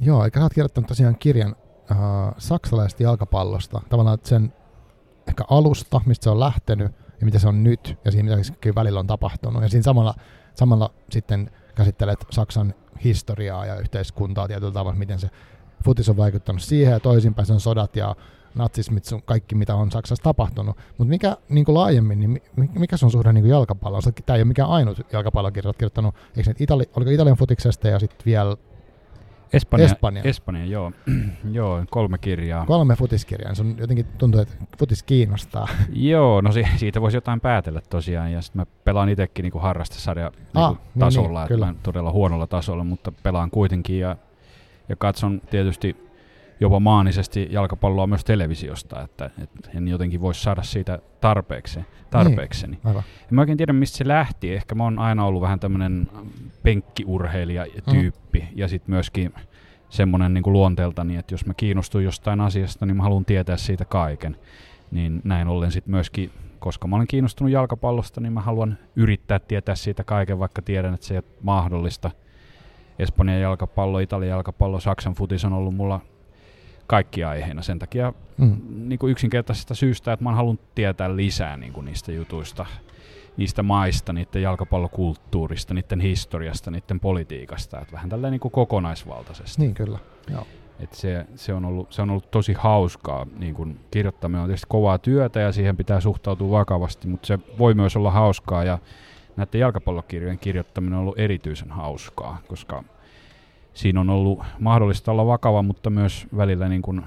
joo 0.00 0.24
eikä 0.24 0.40
sä 0.40 0.44
oot 0.44 0.54
kirjoittanut 0.54 0.88
tosiaan 0.88 1.16
kirjan 1.18 1.56
äh, 1.90 1.98
saksalaisesta 2.38 3.02
jalkapallosta, 3.02 3.80
tavallaan 3.88 4.18
sen 4.24 4.52
ehkä 5.28 5.44
alusta, 5.50 6.00
mistä 6.06 6.24
se 6.24 6.30
on 6.30 6.40
lähtenyt 6.40 6.92
ja 7.20 7.24
mitä 7.24 7.38
se 7.38 7.48
on 7.48 7.64
nyt 7.64 7.98
ja 8.04 8.10
siinä 8.10 8.36
mitä 8.36 8.74
välillä 8.74 9.00
on 9.00 9.06
tapahtunut. 9.06 9.62
Ja 9.62 9.68
siinä 9.68 9.82
samalla, 9.82 10.14
samalla 10.54 10.90
sitten 11.10 11.50
käsittelet 11.80 12.26
Saksan 12.30 12.74
historiaa 13.04 13.66
ja 13.66 13.76
yhteiskuntaa 13.76 14.48
tietyllä 14.48 14.72
tavalla, 14.72 14.98
miten 14.98 15.18
se 15.18 15.30
futis 15.84 16.08
on 16.08 16.16
vaikuttanut 16.16 16.62
siihen 16.62 16.92
ja 16.92 17.00
toisinpäin 17.00 17.46
sen 17.46 17.60
sodat 17.60 17.96
ja 17.96 18.16
natsismit, 18.54 19.04
sun 19.04 19.22
kaikki 19.22 19.54
mitä 19.54 19.74
on 19.74 19.90
Saksassa 19.90 20.22
tapahtunut. 20.22 20.76
Mutta 20.98 21.08
mikä 21.10 21.36
niin 21.48 21.64
kuin 21.64 21.74
laajemmin, 21.74 22.20
niin 22.20 22.42
mikä 22.56 22.96
se 22.96 23.04
on 23.04 23.10
suhde 23.10 23.32
niin 23.32 23.46
jalkapalloon? 23.46 24.02
Tämä 24.26 24.36
ei 24.36 24.42
ole 24.42 24.48
mikään 24.48 24.68
ainut 24.68 25.00
jalkapallokirja, 25.12 25.72
kirjoittanut, 25.72 26.14
eikö 26.36 26.54
Itali, 26.58 26.90
oliko 26.96 27.10
Italian 27.10 27.36
futiksesta 27.36 27.88
ja 27.88 27.98
sitten 27.98 28.24
vielä 28.26 28.56
Espanja, 29.52 29.86
Espanja. 29.86 30.22
Espanja, 30.22 30.64
joo. 30.64 30.92
joo, 31.52 31.84
kolme 31.90 32.18
kirjaa. 32.18 32.66
Kolme 32.66 32.96
futiskirjaa. 32.96 33.54
Se 33.54 33.62
on 33.62 33.74
jotenkin 33.78 34.06
tuntuu, 34.18 34.40
että 34.40 34.54
futis 34.78 35.02
kiinnostaa. 35.02 35.68
joo, 35.92 36.40
no 36.40 36.52
si- 36.52 36.66
siitä 36.76 37.00
voisi 37.00 37.16
jotain 37.16 37.40
päätellä 37.40 37.80
tosiaan. 37.90 38.32
Ja 38.32 38.42
sitten 38.42 38.60
mä 38.60 38.66
pelaan 38.84 39.08
itsekin 39.08 39.42
niinku 39.42 39.58
harrastesarja 39.58 40.26
ah, 40.26 40.68
niinku 40.70 40.82
niin, 40.94 41.00
tasolla, 41.00 41.46
niin, 41.46 41.62
että 41.62 41.82
todella 41.82 42.12
huonolla 42.12 42.46
tasolla, 42.46 42.84
mutta 42.84 43.12
pelaan 43.12 43.50
kuitenkin 43.50 43.98
ja, 43.98 44.16
ja 44.88 44.96
katson 44.96 45.40
tietysti 45.50 46.09
jopa 46.60 46.80
maanisesti 46.80 47.48
jalkapalloa 47.50 48.06
myös 48.06 48.24
televisiosta, 48.24 49.02
että, 49.02 49.30
että 49.42 49.70
en 49.74 49.88
jotenkin 49.88 50.20
voisi 50.20 50.42
saada 50.42 50.62
siitä 50.62 50.98
tarpeeksi, 51.20 51.80
tarpeekseni. 52.10 52.78
Niin, 52.84 52.96
En 52.96 53.04
mä 53.30 53.40
oikein 53.40 53.58
tiedä, 53.58 53.72
mistä 53.72 53.98
se 53.98 54.08
lähti. 54.08 54.54
Ehkä 54.54 54.74
mä 54.74 54.84
oon 54.84 54.98
aina 54.98 55.24
ollut 55.24 55.42
vähän 55.42 55.60
tämmöinen 55.60 56.08
penkkiurheilija-tyyppi, 56.62 58.38
mm. 58.40 58.46
ja 58.54 58.68
sitten 58.68 58.90
myöskin 58.90 59.32
semmoinen 59.88 60.34
niin 60.34 60.42
luonteeltani, 60.46 61.16
että 61.16 61.34
jos 61.34 61.46
mä 61.46 61.54
kiinnostun 61.54 62.04
jostain 62.04 62.40
asiasta, 62.40 62.86
niin 62.86 62.96
mä 62.96 63.02
haluan 63.02 63.24
tietää 63.24 63.56
siitä 63.56 63.84
kaiken. 63.84 64.36
Niin 64.90 65.20
näin 65.24 65.48
ollen 65.48 65.72
sitten 65.72 65.90
myöskin, 65.90 66.30
koska 66.58 66.88
mä 66.88 66.96
olen 66.96 67.06
kiinnostunut 67.06 67.52
jalkapallosta, 67.52 68.20
niin 68.20 68.32
mä 68.32 68.40
haluan 68.40 68.78
yrittää 68.96 69.38
tietää 69.38 69.74
siitä 69.74 70.04
kaiken, 70.04 70.38
vaikka 70.38 70.62
tiedän, 70.62 70.94
että 70.94 71.06
se 71.06 71.14
ei 71.14 71.18
ole 71.18 71.36
mahdollista. 71.42 72.10
Espanjan 72.98 73.40
jalkapallo, 73.40 73.98
Italian 73.98 74.30
jalkapallo, 74.30 74.80
Saksan 74.80 75.14
futis 75.14 75.44
on 75.44 75.52
ollut 75.52 75.74
mulla 75.74 76.00
kaikki 76.90 77.24
aiheina. 77.24 77.62
Sen 77.62 77.78
takia 77.78 78.12
mm. 78.38 78.56
niin 78.68 78.98
kuin 78.98 79.10
yksinkertaisesta 79.10 79.74
syystä, 79.74 80.12
että 80.12 80.24
mä 80.24 80.34
haluan 80.34 80.58
tietää 80.74 81.16
lisää 81.16 81.56
niin 81.56 81.72
kuin 81.72 81.84
niistä 81.84 82.12
jutuista, 82.12 82.66
niistä 83.36 83.62
maista, 83.62 84.12
niiden 84.12 84.42
jalkapallokulttuurista, 84.42 85.74
niiden 85.74 86.00
historiasta, 86.00 86.70
niiden 86.70 87.00
politiikasta. 87.00 87.80
Että 87.80 87.92
vähän 87.92 88.08
tällä 88.08 88.30
niin 88.30 88.40
kuin 88.40 88.52
kokonaisvaltaisesti. 88.52 89.62
Niin 89.62 89.74
kyllä, 89.74 89.98
joo. 90.32 90.46
Et 90.80 90.92
se, 90.92 91.26
se, 91.34 91.54
on 91.54 91.64
ollut, 91.64 91.92
se 91.92 92.02
on 92.02 92.10
ollut 92.10 92.30
tosi 92.30 92.52
hauskaa. 92.52 93.26
Niin 93.38 93.54
kun 93.54 93.80
kirjoittaminen 93.90 94.42
on 94.42 94.48
tietysti 94.48 94.66
kovaa 94.68 94.98
työtä 94.98 95.40
ja 95.40 95.52
siihen 95.52 95.76
pitää 95.76 96.00
suhtautua 96.00 96.58
vakavasti, 96.58 97.08
mutta 97.08 97.26
se 97.26 97.38
voi 97.58 97.74
myös 97.74 97.96
olla 97.96 98.10
hauskaa. 98.10 98.64
Ja 98.64 98.78
näiden 99.36 99.60
jalkapallokirjojen 99.60 100.38
kirjoittaminen 100.38 100.94
on 100.94 101.00
ollut 101.00 101.18
erityisen 101.18 101.70
hauskaa, 101.70 102.38
koska 102.48 102.84
siinä 103.74 104.00
on 104.00 104.10
ollut 104.10 104.42
mahdollista 104.58 105.12
olla 105.12 105.26
vakava, 105.26 105.62
mutta 105.62 105.90
myös 105.90 106.26
välillä 106.36 106.68
niin 106.68 106.82
kuin 106.82 107.02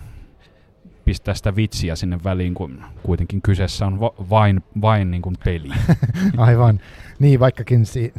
pistää 1.06 1.34
sitä 1.34 1.56
vitsiä 1.56 1.96
sinne 1.96 2.20
väliin, 2.24 2.54
kun 2.54 2.84
kuitenkin 3.04 3.42
kyseessä 3.42 3.86
on 3.86 4.00
va- 4.00 4.14
vain, 4.30 4.64
vain 4.82 5.12
niin 5.12 5.22
kuin 5.22 5.36
peli. 5.46 5.70
Aivan. 6.38 6.80
Niin, 7.20 7.40
vaikkakin 7.40 7.86
si- 7.86 8.14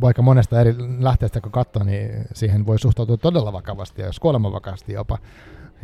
vaikka 0.00 0.22
monesta 0.22 0.60
eri 0.60 0.74
lähteestä 0.98 1.40
kun 1.40 1.52
katsoo, 1.52 1.84
niin 1.84 2.10
siihen 2.34 2.66
voi 2.66 2.78
suhtautua 2.78 3.16
todella 3.16 3.52
vakavasti 3.52 4.02
ja 4.02 4.06
jos 4.06 4.20
vakavasti 4.52 4.92
jopa 4.92 5.18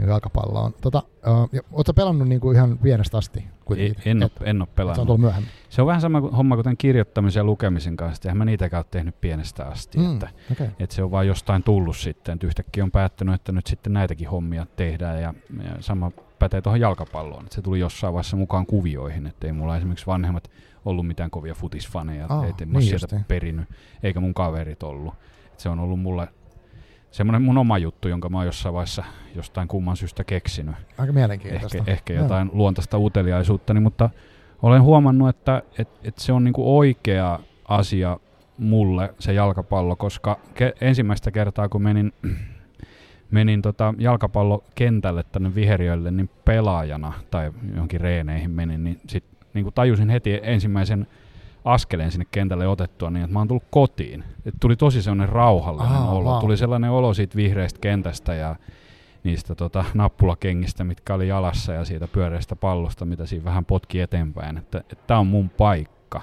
jalkapalloon. 0.07 0.74
Tota, 0.80 1.02
uh, 1.26 1.61
Oletko 1.72 1.92
pelannut 1.94 2.28
niinku 2.28 2.52
ihan 2.52 2.78
pienestä 2.78 3.18
asti? 3.18 3.44
Ei, 3.76 3.94
en, 4.04 4.22
ole, 4.22 4.30
en 4.44 4.62
ole 4.62 4.68
pelannut. 4.74 4.94
Se 4.94 5.00
on 5.00 5.07
tullut 5.07 5.20
myöhemmin. 5.20 5.50
Se 5.68 5.83
on 5.83 5.87
vähän 5.87 6.00
sama 6.00 6.20
homma 6.20 6.57
kuten 6.57 6.76
kirjoittamisen 6.76 7.40
ja 7.40 7.44
lukemisen 7.44 7.96
kanssa. 7.96 8.28
Eihän 8.28 8.38
mä 8.38 8.44
niitäkään 8.44 8.78
ole 8.78 8.87
tehnyt 8.90 9.20
pienestä 9.20 9.66
asti. 9.66 9.98
Mm, 9.98 10.12
että, 10.12 10.28
okay. 10.52 10.68
että 10.78 10.96
se 10.96 11.02
on 11.02 11.11
vain 11.11 11.28
jostain 11.28 11.62
tullut 11.62 11.96
sitten. 11.96 12.33
Että 12.35 12.46
yhtäkkiä 12.46 12.85
on 12.85 12.90
päättänyt, 12.90 13.35
että 13.35 13.52
nyt 13.52 13.66
sitten 13.66 13.92
näitäkin 13.92 14.28
hommia 14.28 14.66
tehdään. 14.76 15.22
Ja, 15.22 15.35
ja 15.64 15.76
sama 15.80 16.12
pätee 16.38 16.61
tuohon 16.61 16.80
jalkapalloon. 16.80 17.42
Että 17.42 17.54
se 17.54 17.62
tuli 17.62 17.80
jossain 17.80 18.12
vaiheessa 18.12 18.37
mukaan 18.37 18.66
kuvioihin. 18.66 19.26
Että 19.26 19.46
ei 19.46 19.52
mulla 19.52 19.76
esimerkiksi 19.76 20.07
vanhemmat 20.07 20.50
ollut 20.85 21.07
mitään 21.07 21.30
kovia 21.30 21.54
futisfaneja. 21.54 22.26
Oh, 22.30 22.44
en 22.44 22.54
niin 22.66 22.83
sieltä 22.83 23.20
perinyt. 23.28 23.68
Eikä 24.02 24.20
mun 24.20 24.35
kaverit 24.35 24.83
ollut. 24.83 25.14
Että 25.46 25.62
se 25.62 25.68
on 25.68 25.80
ollut 25.80 26.00
mulle 26.00 26.28
semmoinen 27.14 27.42
mun 27.42 27.59
oma 27.59 27.79
juttu, 27.79 28.09
jonka 28.09 28.29
mä 28.29 28.37
oon 28.37 28.46
jossain 28.46 28.74
vaiheessa 28.74 29.05
jostain 29.35 29.68
kumman 29.68 29.96
syystä 29.96 30.24
keksinyt. 30.24 30.74
Aika 30.98 31.12
mielenkiintoista. 31.12 31.79
Ehkä, 31.79 31.92
ehkä 31.92 32.12
jotain 32.12 32.46
no. 32.46 32.53
luontaista 32.55 32.98
uteliaisuutta, 32.98 33.74
mutta 33.81 34.11
olen 34.62 34.83
huomannut, 34.83 35.29
että 35.29 35.62
et, 35.79 35.88
et 36.05 36.18
se 36.18 36.33
on 36.33 36.44
niinku 36.44 36.79
oikea 36.79 37.40
asia 37.68 38.18
mulle 38.59 39.14
se 39.18 39.33
jalkapallo, 39.33 39.96
koska 39.96 40.38
ke- 40.55 40.77
ensimmäistä 40.81 41.31
kertaa 41.31 41.68
kun 41.68 41.83
menin, 41.83 42.12
menin 43.31 43.62
tota 43.62 43.94
jalkapallokentälle 43.98 45.24
tänne 45.33 45.55
viheriölle, 45.55 46.11
niin 46.11 46.31
pelaajana 46.44 47.12
tai 47.31 47.53
johonkin 47.72 48.00
reeneihin 48.00 48.50
menin, 48.50 48.85
niin 48.85 49.00
sit 49.09 49.24
niin 49.55 49.74
tajusin 49.74 50.11
heti 50.11 50.40
ensimmäisen 50.42 51.07
askeleen 51.64 52.12
sinne 52.12 52.27
kentälle 52.31 52.68
otettua 52.68 53.11
niin, 53.11 53.24
että 53.24 53.33
mä 53.33 53.40
oon 53.40 53.48
tullut 53.48 53.64
kotiin. 53.70 54.24
Et 54.46 54.55
tuli 54.61 54.77
tosi 54.77 55.03
sellainen 55.03 55.29
rauhallinen 55.29 55.92
Aha, 55.92 56.11
olo. 56.11 56.31
Wow. 56.31 56.40
Tuli 56.40 56.57
sellainen 56.57 56.90
olo 56.90 57.14
siitä 57.14 57.37
vihreästä 57.37 57.81
kentästä 57.81 58.35
ja 58.35 58.57
niistä 59.24 59.55
tota, 59.55 59.85
nappulakengistä, 59.94 60.85
mitkä 60.85 61.14
oli 61.14 61.29
jalassa 61.29 61.72
ja 61.72 61.85
siitä 61.85 62.09
pyöreästä 62.09 62.57
pallosta, 62.57 63.05
mitä 63.05 63.27
siinä 63.27 63.44
vähän 63.44 63.64
potki 63.64 64.00
eteenpäin. 64.00 64.59
Että 64.59 64.83
tämä 65.07 65.20
on 65.20 65.27
mun 65.27 65.50
paikka. 65.50 66.22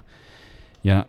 Ja 0.83 1.05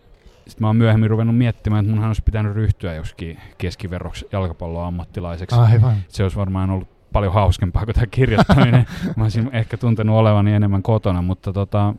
sitten 0.46 0.64
mä 0.64 0.66
oon 0.66 0.76
myöhemmin 0.76 1.10
ruvennut 1.10 1.36
miettimään, 1.36 1.84
että 1.84 1.90
munhan 1.90 2.08
olisi 2.08 2.22
pitänyt 2.22 2.54
ryhtyä 2.54 2.94
joskin 2.94 3.38
keskiverroksi 3.58 4.26
jalkapalloammattilaiseksi. 4.32 5.56
Aivan. 5.56 5.96
Se 6.08 6.22
olisi 6.22 6.36
varmaan 6.36 6.70
ollut 6.70 6.88
paljon 7.12 7.32
hauskempaa 7.32 7.84
kuin 7.84 7.94
tämä 7.94 8.06
kirjoittaminen. 8.06 8.86
mä 9.16 9.22
olisin 9.22 9.50
ehkä 9.52 9.76
tuntenut 9.76 10.16
olevani 10.16 10.52
enemmän 10.52 10.82
kotona, 10.82 11.22
mutta, 11.22 11.52
tota, 11.52 11.94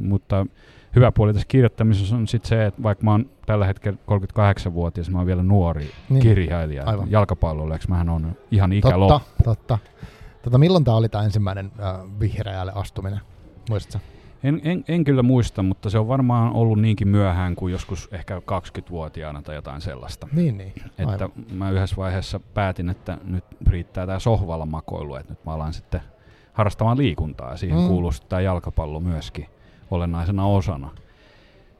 mutta 0.00 0.46
hyvä 0.96 1.12
puoli 1.12 1.32
tässä 1.32 1.48
kirjoittamisessa 1.48 2.16
on 2.16 2.28
sitten 2.28 2.48
se, 2.48 2.66
että 2.66 2.82
vaikka 2.82 3.04
mä 3.04 3.10
oon 3.10 3.30
tällä 3.46 3.66
hetkellä 3.66 3.98
38-vuotias, 4.10 5.10
mä 5.10 5.18
oon 5.18 5.26
vielä 5.26 5.42
nuori 5.42 5.90
niin. 6.08 6.22
kirjailija. 6.22 6.84
Aivan. 6.84 7.10
Jalkapalloilijaksi 7.10 7.90
mähän 7.90 8.08
on 8.08 8.36
ihan 8.50 8.72
ikälo. 8.72 9.08
Totta, 9.08 9.44
totta. 9.44 9.78
Tota, 10.42 10.58
milloin 10.58 10.84
tämä 10.84 10.96
oli 10.96 11.08
tämä 11.08 11.24
ensimmäinen 11.24 11.72
äh, 11.80 12.20
vihreälle 12.20 12.72
astuminen? 12.74 13.20
Muistatko? 13.70 14.08
En, 14.42 14.60
en, 14.64 14.84
en 14.88 15.04
kyllä 15.04 15.22
muista, 15.22 15.62
mutta 15.62 15.90
se 15.90 15.98
on 15.98 16.08
varmaan 16.08 16.52
ollut 16.52 16.80
niinkin 16.80 17.08
myöhään 17.08 17.56
kuin 17.56 17.72
joskus 17.72 18.08
ehkä 18.12 18.38
20-vuotiaana 18.38 19.42
tai 19.42 19.54
jotain 19.54 19.80
sellaista. 19.80 20.28
Niin, 20.32 20.58
niin. 20.58 20.72
Aivan. 20.98 21.14
Että 21.14 21.28
mä 21.52 21.70
yhdessä 21.70 21.96
vaiheessa 21.96 22.40
päätin, 22.40 22.90
että 22.90 23.18
nyt 23.24 23.44
riittää 23.68 24.06
tämä 24.06 24.18
sohvalla 24.18 24.66
makoilu, 24.66 25.16
että 25.16 25.32
nyt 25.32 25.44
mä 25.44 25.52
alan 25.52 25.72
sitten 25.72 26.00
harrastamaan 26.52 26.98
liikuntaa 26.98 27.50
ja 27.50 27.56
siihen 27.56 27.78
mm. 27.78 27.88
kuuluu 27.88 28.12
tämä 28.28 28.40
jalkapallo 28.40 29.00
myöskin 29.00 29.46
olennaisena 29.90 30.46
osana. 30.46 30.90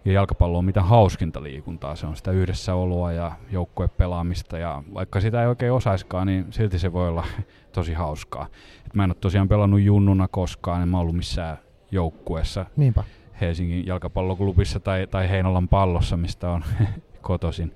Ja 0.05 0.12
jalkapallo 0.12 0.59
on 0.59 0.64
mitä 0.64 0.83
hauskinta 0.83 1.42
liikuntaa, 1.42 1.97
se 1.97 2.07
on 2.07 2.16
sitä 2.16 2.31
yhdessäoloa 2.31 3.12
ja 3.12 3.33
joukkuepelaamista 3.51 4.59
ja 4.59 4.83
vaikka 4.94 5.21
sitä 5.21 5.42
ei 5.42 5.49
oikein 5.49 5.73
osaiskaan, 5.73 6.27
niin 6.27 6.47
silti 6.51 6.79
se 6.79 6.92
voi 6.92 7.09
olla 7.09 7.25
tosi 7.73 7.92
hauskaa. 7.92 8.47
Et 8.87 8.94
mä 8.94 9.05
en 9.05 9.11
ole 9.11 9.16
tosiaan 9.21 9.49
pelannut 9.49 9.81
junnuna 9.81 10.29
koskaan, 10.29 10.83
en 10.83 10.88
mä 10.88 10.99
ollut 10.99 11.16
missään 11.16 11.59
joukkueessa 11.90 12.66
Niinpä. 12.77 13.05
Helsingin 13.40 13.87
jalkapalloklubissa 13.87 14.81
tai, 14.81 15.07
tai 15.07 15.31
Heinolan 15.31 15.68
pallossa, 15.68 16.16
mistä 16.16 16.51
on 16.51 16.64
kotoisin. 17.21 17.75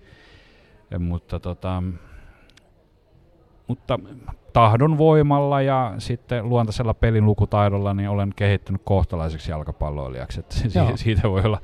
Mutta 0.99 1.41
tota, 1.41 1.83
mutta 3.67 3.99
tahdon 4.53 4.99
voimalla 4.99 5.63
ja 5.63 5.95
sitten 5.99 6.49
luontaisella 6.49 6.95
pelin 6.95 7.27
lukutaidolla 7.27 7.95
niin 7.95 8.09
olen 8.09 8.33
kehittynyt 8.37 8.83
kohtalaiseksi 8.85 9.51
jalkapalloilijaksi. 9.51 10.41
Että 10.41 10.57
siitä 10.95 11.31
voi 11.31 11.43
olla 11.45 11.61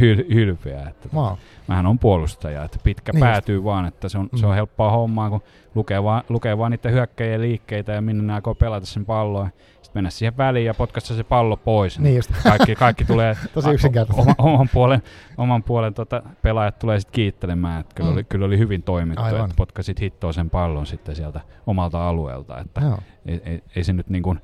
hyl- 0.00 0.24
ylpeä. 0.28 0.88
Että 0.88 1.08
wow. 1.14 1.32
Mähän 1.68 1.86
on 1.86 1.98
puolustaja, 1.98 2.64
että 2.64 2.78
pitkä 2.84 3.12
niin 3.12 3.20
päätyy 3.20 3.54
just. 3.54 3.64
vaan, 3.64 3.86
että 3.86 4.08
se 4.08 4.18
on, 4.18 4.28
mm. 4.32 4.38
se 4.38 4.46
on 4.46 4.52
mm. 4.52 4.56
helppoa 4.56 4.90
hommaa, 4.90 5.30
kun 5.30 5.42
lukee 5.74 6.02
vaan, 6.02 6.22
lukee 6.28 6.58
vaan 6.58 6.70
niiden 6.70 6.92
hyökkäjien 6.92 7.40
liikkeitä 7.40 7.92
ja 7.92 8.00
minne 8.00 8.22
ne 8.22 8.32
aikoo 8.34 8.54
pelata 8.54 8.86
sen 8.86 9.06
palloa. 9.06 9.48
Mennä 9.94 10.10
siihen 10.10 10.36
väliin 10.36 10.66
ja 10.66 10.74
potkasta 10.74 11.14
se 11.14 11.24
pallo 11.24 11.56
pois. 11.56 11.98
Niin 11.98 12.16
just. 12.16 12.30
Kaikki, 12.42 12.74
kaikki 12.74 13.04
tulee, 13.04 13.36
Tosi 13.54 13.70
yksinkertaisesti. 13.70 14.34
Oma, 14.38 14.52
oman 14.52 14.68
puolen, 14.72 15.02
oman 15.38 15.62
puolen 15.62 15.94
tota, 15.94 16.22
pelaajat 16.42 16.78
tulee 16.78 17.00
sitten 17.00 17.12
kiittelemään, 17.12 17.80
että 17.80 17.94
kyllä, 17.94 18.10
mm. 18.10 18.14
oli, 18.14 18.24
kyllä 18.24 18.46
oli 18.46 18.58
hyvin 18.58 18.82
toimittu, 18.82 19.22
Aivan. 19.22 19.44
että 19.44 19.56
potkasit 19.56 20.00
hittoa 20.00 20.32
sen 20.32 20.50
pallon 20.50 20.86
sitten 20.86 21.16
sieltä 21.16 21.40
omalta 21.66 22.08
alueelta. 22.08 22.58
Että 22.58 22.80
ei, 23.26 23.40
ei, 23.44 23.62
ei, 23.76 23.84
se 23.84 23.92
nyt 23.92 24.08
niin 24.08 24.22
kuin 24.22 24.40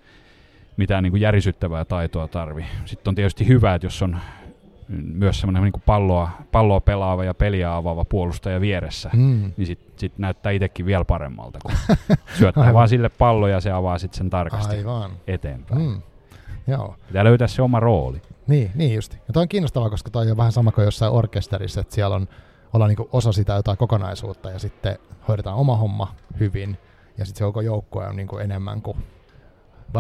mitään 0.76 1.02
niin 1.02 1.10
kuin 1.10 1.20
järisyttävää 1.20 1.84
taitoa 1.84 2.28
tarvi. 2.28 2.66
Sitten 2.84 3.10
on 3.10 3.14
tietysti 3.14 3.48
hyvä, 3.48 3.74
että 3.74 3.86
jos 3.86 4.02
on 4.02 4.16
myös 4.88 5.40
semmoinen 5.40 5.62
niin 5.62 5.82
palloa, 5.86 6.30
palloa 6.52 6.80
pelaava 6.80 7.24
ja 7.24 7.34
peliä 7.34 7.76
avaava 7.76 8.04
puolustaja 8.04 8.60
vieressä, 8.60 9.10
mm. 9.12 9.52
niin 9.56 9.66
sitten 9.66 9.85
sit 10.00 10.18
näyttää 10.18 10.52
itsekin 10.52 10.86
vielä 10.86 11.04
paremmalta, 11.04 11.58
kun 11.62 11.96
syöttää 12.38 12.74
vaan 12.74 12.88
sille 12.88 13.08
pallo 13.08 13.48
ja 13.48 13.60
se 13.60 13.70
avaa 13.70 13.98
sitten 13.98 14.18
sen 14.18 14.30
tarkasti 14.30 14.76
Aivan. 14.76 15.10
eteenpäin. 15.26 15.80
Mm. 15.80 16.02
Joo. 16.66 16.96
Pitää 17.06 17.24
löytää 17.24 17.48
se 17.48 17.62
oma 17.62 17.80
rooli. 17.80 18.22
Niin, 18.46 18.70
niin 18.74 18.94
just. 18.94 19.14
Ja 19.14 19.32
toi 19.32 19.42
on 19.42 19.48
kiinnostavaa, 19.48 19.90
koska 19.90 20.10
toi 20.10 20.30
on 20.30 20.36
vähän 20.36 20.52
sama 20.52 20.72
kuin 20.72 20.84
jossain 20.84 21.12
orkesterissa, 21.12 21.80
että 21.80 21.94
siellä 21.94 22.16
on 22.16 22.28
olla 22.72 22.86
niin 22.86 23.08
osa 23.12 23.32
sitä 23.32 23.52
jotain 23.52 23.78
kokonaisuutta 23.78 24.50
ja 24.50 24.58
sitten 24.58 24.98
hoidetaan 25.28 25.56
oma 25.56 25.76
homma 25.76 26.14
hyvin 26.40 26.78
ja 27.18 27.24
sitten 27.24 27.38
se 27.38 27.44
koko 27.44 27.60
joukkue 27.60 28.06
on 28.06 28.16
niin 28.16 28.28
enemmän 28.42 28.82
kuin 28.82 28.96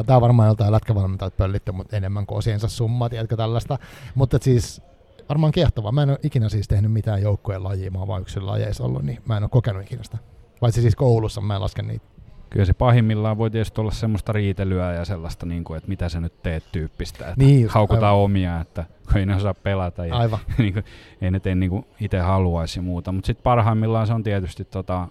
Tämä 0.06 0.16
on 0.16 0.22
varmaan 0.22 0.46
joltain 0.46 0.72
lätkävalmentajat 0.72 1.36
pöllitty, 1.36 1.72
mutta 1.72 1.96
enemmän 1.96 2.26
kuin 2.26 2.38
osiensa 2.38 2.68
summa, 2.68 3.08
tiedätkö 3.08 3.36
tällaista. 3.36 3.78
Mutta 4.14 4.38
siis 4.40 4.82
varmaan 5.28 5.52
kiehtovaa. 5.52 5.92
Mä 5.92 6.02
en 6.02 6.10
ole 6.10 6.18
ikinä 6.22 6.48
siis 6.48 6.68
tehnyt 6.68 6.92
mitään 6.92 7.22
joukkueen 7.22 7.64
lajia, 7.64 7.90
mä 7.90 7.98
oon 7.98 8.08
vain 8.08 8.24
lajeissa 8.40 8.84
ollut, 8.84 9.02
niin 9.02 9.18
mä 9.24 9.36
en 9.36 9.42
ole 9.42 9.50
kokenut 9.50 9.82
ikinä 9.82 10.02
sitä. 10.02 10.18
Paitsi 10.60 10.80
siis 10.80 10.96
koulussa 10.96 11.40
mä 11.40 11.54
en 11.54 11.60
laske 11.60 11.82
niitä. 11.82 12.06
Kyllä 12.50 12.64
se 12.64 12.72
pahimmillaan 12.72 13.38
voi 13.38 13.50
tietysti 13.50 13.80
olla 13.80 13.90
semmoista 13.90 14.32
riitelyä 14.32 14.92
ja 14.92 15.04
sellaista, 15.04 15.46
niin 15.46 15.64
kuin, 15.64 15.76
että 15.76 15.88
mitä 15.88 16.08
sä 16.08 16.20
nyt 16.20 16.42
teet 16.42 16.64
tyyppistä. 16.72 17.24
Että 17.28 17.44
niin 17.44 17.62
just, 17.62 17.74
haukutaan 17.74 18.04
aivan. 18.04 18.24
omia, 18.24 18.60
että 18.60 18.84
ei 19.16 19.26
ne 19.26 19.36
osaa 19.36 19.54
pelata 19.54 20.06
ja 20.06 20.16
aivan. 20.16 20.38
niin 20.58 20.72
kuin, 20.72 20.84
ei 21.20 21.30
ne 21.30 21.40
tee 21.40 21.54
niin 21.54 21.70
kuin 21.70 21.86
itse 22.00 22.18
haluaisi 22.18 22.78
ja 22.78 22.82
muuta. 22.82 23.12
Mutta 23.12 23.26
sitten 23.26 23.42
parhaimmillaan 23.42 24.06
se 24.06 24.12
on 24.12 24.22
tietysti 24.22 24.64
tota, 24.64 25.08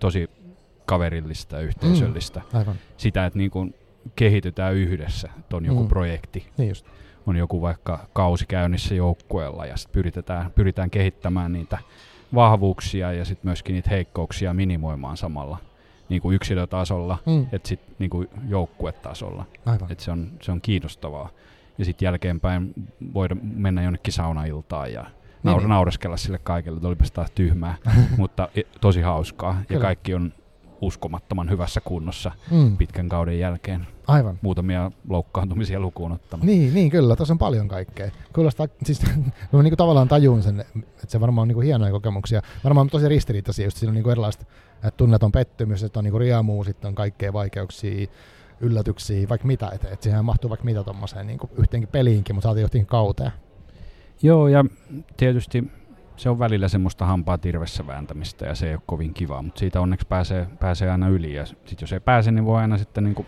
tosi 0.00 0.30
kaverillista 0.86 1.56
ja 1.56 1.62
yhteisöllistä. 1.62 2.40
Mm, 2.52 2.58
aivan. 2.58 2.76
Sitä, 2.96 3.26
että 3.26 3.38
niin 3.38 3.50
kuin 3.50 3.74
kehitytään 4.16 4.74
yhdessä, 4.74 5.28
että 5.38 5.56
on 5.56 5.64
joku 5.64 5.82
mm. 5.82 5.88
projekti. 5.88 6.46
Niin 6.56 6.68
just. 6.68 6.86
On 7.26 7.36
joku 7.36 7.62
vaikka 7.62 8.06
kausi 8.12 8.46
käynnissä 8.46 8.94
joukkueella 8.94 9.66
ja 9.66 9.76
sitten 9.76 9.92
pyritään, 9.92 10.50
pyritään 10.54 10.90
kehittämään 10.90 11.52
niitä 11.52 11.78
vahvuuksia 12.34 13.12
ja 13.12 13.24
sitten 13.24 13.48
myöskin 13.48 13.74
niitä 13.74 13.90
heikkouksia 13.90 14.54
minimoimaan 14.54 15.16
samalla. 15.16 15.58
niin 16.08 16.22
kuin 16.22 16.34
yksilötasolla, 16.34 17.18
Mm. 17.26 17.46
että 17.52 17.68
sitten 17.68 17.94
niin 17.98 18.10
kuin 18.10 18.28
joukkuetasolla. 18.48 19.44
Aivan. 19.66 19.92
Et 19.92 20.00
se, 20.00 20.10
on, 20.10 20.28
se 20.42 20.52
on 20.52 20.60
kiinnostavaa. 20.60 21.28
Ja 21.78 21.84
sitten 21.84 22.06
jälkeenpäin 22.06 22.72
voida 23.14 23.36
mennä 23.42 23.82
jonnekin 23.82 24.12
saunailtaan 24.12 24.92
ja 24.92 25.04
naur- 25.46 25.58
niin. 25.58 25.68
naureskella 25.68 26.16
sille 26.16 26.38
kaikille, 26.38 26.76
että 26.76 26.88
olipas 26.88 27.10
taas 27.12 27.30
tyhmää, 27.30 27.74
mutta 28.18 28.48
tosi 28.80 29.00
hauskaa. 29.00 29.56
Ja 29.58 29.64
Kyllä. 29.68 29.80
kaikki 29.80 30.14
on 30.14 30.32
uskomattoman 30.82 31.50
hyvässä 31.50 31.80
kunnossa 31.80 32.32
Mm. 32.50 32.76
pitkän 32.76 33.08
kauden 33.08 33.38
jälkeen. 33.38 33.86
Aivan. 34.06 34.38
Muutamia 34.42 34.90
loukkaantumisia 35.08 35.80
lukuun 35.80 36.12
ottamatta. 36.12 36.46
Niin, 36.46 36.74
niin 36.74 36.90
kyllä, 36.90 37.16
tuossa 37.16 37.34
on 37.34 37.38
paljon 37.38 37.68
kaikkea. 37.68 38.10
Kuulostaa, 38.34 38.68
siis 38.84 39.02
mä 39.52 39.62
niinku 39.62 39.76
tavallaan 39.76 40.08
tajun 40.08 40.42
sen, 40.42 40.60
että 40.60 41.06
se 41.08 41.20
varmaan 41.20 41.42
on 41.42 41.48
niinku 41.48 41.60
hienoja 41.60 41.92
kokemuksia. 41.92 42.42
Varmaan 42.64 42.88
tosi 42.90 43.08
ristiriitaisia, 43.08 43.66
just 43.66 43.76
siinä 43.76 43.90
on 43.90 43.94
niinku 43.94 44.10
erilaiset, 44.10 44.40
että 44.74 44.90
tunneton 44.96 45.32
pettymys, 45.32 45.82
että 45.82 46.00
on 46.00 46.04
niinku 46.04 46.18
riemua, 46.18 46.64
sitten 46.64 46.88
on 46.88 46.94
kaikkea 46.94 47.32
vaikeuksia, 47.32 48.06
yllätyksiä, 48.60 49.28
vaikka 49.28 49.46
mitä, 49.46 49.70
että 49.74 49.88
et 49.88 50.02
siihen 50.02 50.24
mahtuu 50.24 50.50
vaikka 50.50 50.64
mitä 50.64 50.84
tuommoiseen 50.84 51.26
niinku 51.26 51.50
yhteenkin 51.56 51.88
peliinkin, 51.88 52.36
mutta 52.36 52.48
saatiin 52.48 52.62
johonkin 52.62 52.86
kauteen. 52.86 53.32
Joo, 54.22 54.48
ja 54.48 54.64
tietysti 55.16 55.64
se 56.16 56.30
on 56.30 56.38
välillä 56.38 56.68
semmoista 56.68 57.06
hampaa 57.06 57.38
tirvessä 57.38 57.86
vääntämistä 57.86 58.46
ja 58.46 58.54
se 58.54 58.66
ei 58.68 58.74
ole 58.74 58.82
kovin 58.86 59.14
kivaa, 59.14 59.42
mutta 59.42 59.58
siitä 59.58 59.80
onneksi 59.80 60.06
pääsee, 60.06 60.46
pääsee 60.60 60.90
aina 60.90 61.08
yli. 61.08 61.34
Ja 61.34 61.46
sitten 61.46 61.76
jos 61.80 61.92
ei 61.92 62.00
pääse, 62.00 62.32
niin 62.32 62.44
voi 62.44 62.60
aina 62.60 62.78
sitten 62.78 63.04
niinku 63.04 63.26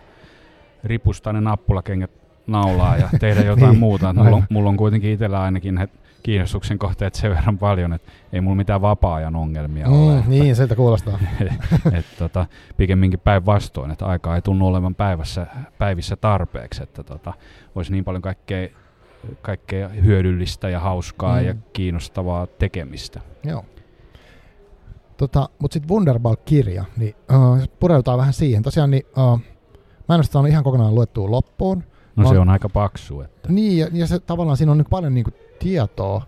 ripustaa 0.83 1.33
ne 1.33 1.41
nappulakengät 1.41 2.11
naulaa 2.47 2.97
ja 2.97 3.09
tehdä 3.19 3.41
jotain 3.51 3.69
Niin, 3.71 3.79
muuta. 3.79 4.09
Et 4.09 4.15
Mulla, 4.15 4.35
on, 4.35 4.43
mulla 4.49 4.69
on 4.69 4.77
kuitenkin 4.77 5.11
itsellä 5.11 5.41
ainakin 5.41 5.77
he 5.77 5.89
kiinnostuksen 6.23 6.79
kohteet 6.79 7.15
sen 7.15 7.31
verran 7.31 7.57
paljon, 7.57 7.93
että 7.93 8.11
ei 8.33 8.41
mulla 8.41 8.55
mitään 8.55 8.81
vapaa-ajan 8.81 9.35
ongelmia 9.35 9.87
ole. 9.87 10.11
Mm, 10.13 10.17
Että, 10.19 10.29
niin, 10.29 10.55
siltä 10.55 10.75
kuulostaa. 10.75 11.19
et, 11.97 12.05
tota, 12.19 12.45
pikemminkin 12.77 13.19
päinvastoin, 13.19 13.91
että 13.91 14.05
aikaa 14.05 14.35
ei 14.35 14.41
tunnu 14.41 14.67
olevan 14.67 14.95
päivässä, 14.95 15.47
päivissä 15.77 16.15
tarpeeksi, 16.15 16.83
että 16.83 17.03
tota, 17.03 17.33
olisi 17.75 17.91
niin 17.91 18.03
paljon 18.03 18.21
kaikkea, 18.21 18.69
kaikkea 19.41 19.89
hyödyllistä 19.89 20.69
ja 20.69 20.79
hauskaa 20.79 21.39
Mm. 21.39 21.45
ja 21.47 21.55
kiinnostavaa 21.73 22.47
tekemistä. 22.47 23.21
Joo. 23.43 23.65
Tota, 25.17 25.49
mutta 25.59 25.73
sitten 25.73 25.89
Wunderball-kirja, 25.89 26.85
niin 26.97 27.15
uh, 27.33 27.67
pureudutaan 27.79 28.17
vähän 28.17 28.33
siihen. 28.33 28.63
Tosiaan, 28.63 28.91
niin, 28.91 29.03
uh, 29.17 29.39
mä 30.09 30.15
en 30.15 30.17
ole 30.17 30.23
sitä 30.23 30.39
ihan 30.49 30.63
kokonaan 30.63 30.95
luettua 30.95 31.31
loppuun. 31.31 31.83
No 32.15 32.23
Mä 32.23 32.29
se 32.29 32.39
on 32.39 32.49
aika 32.49 32.69
paksu. 32.69 33.21
Että. 33.21 33.51
Niin, 33.51 33.77
ja, 33.77 33.87
ja 33.93 34.07
se, 34.07 34.19
tavallaan 34.19 34.57
siinä 34.57 34.71
on 34.71 34.77
nyt 34.77 34.89
paljon 34.89 35.13
niinku 35.13 35.31
tietoa. 35.59 36.21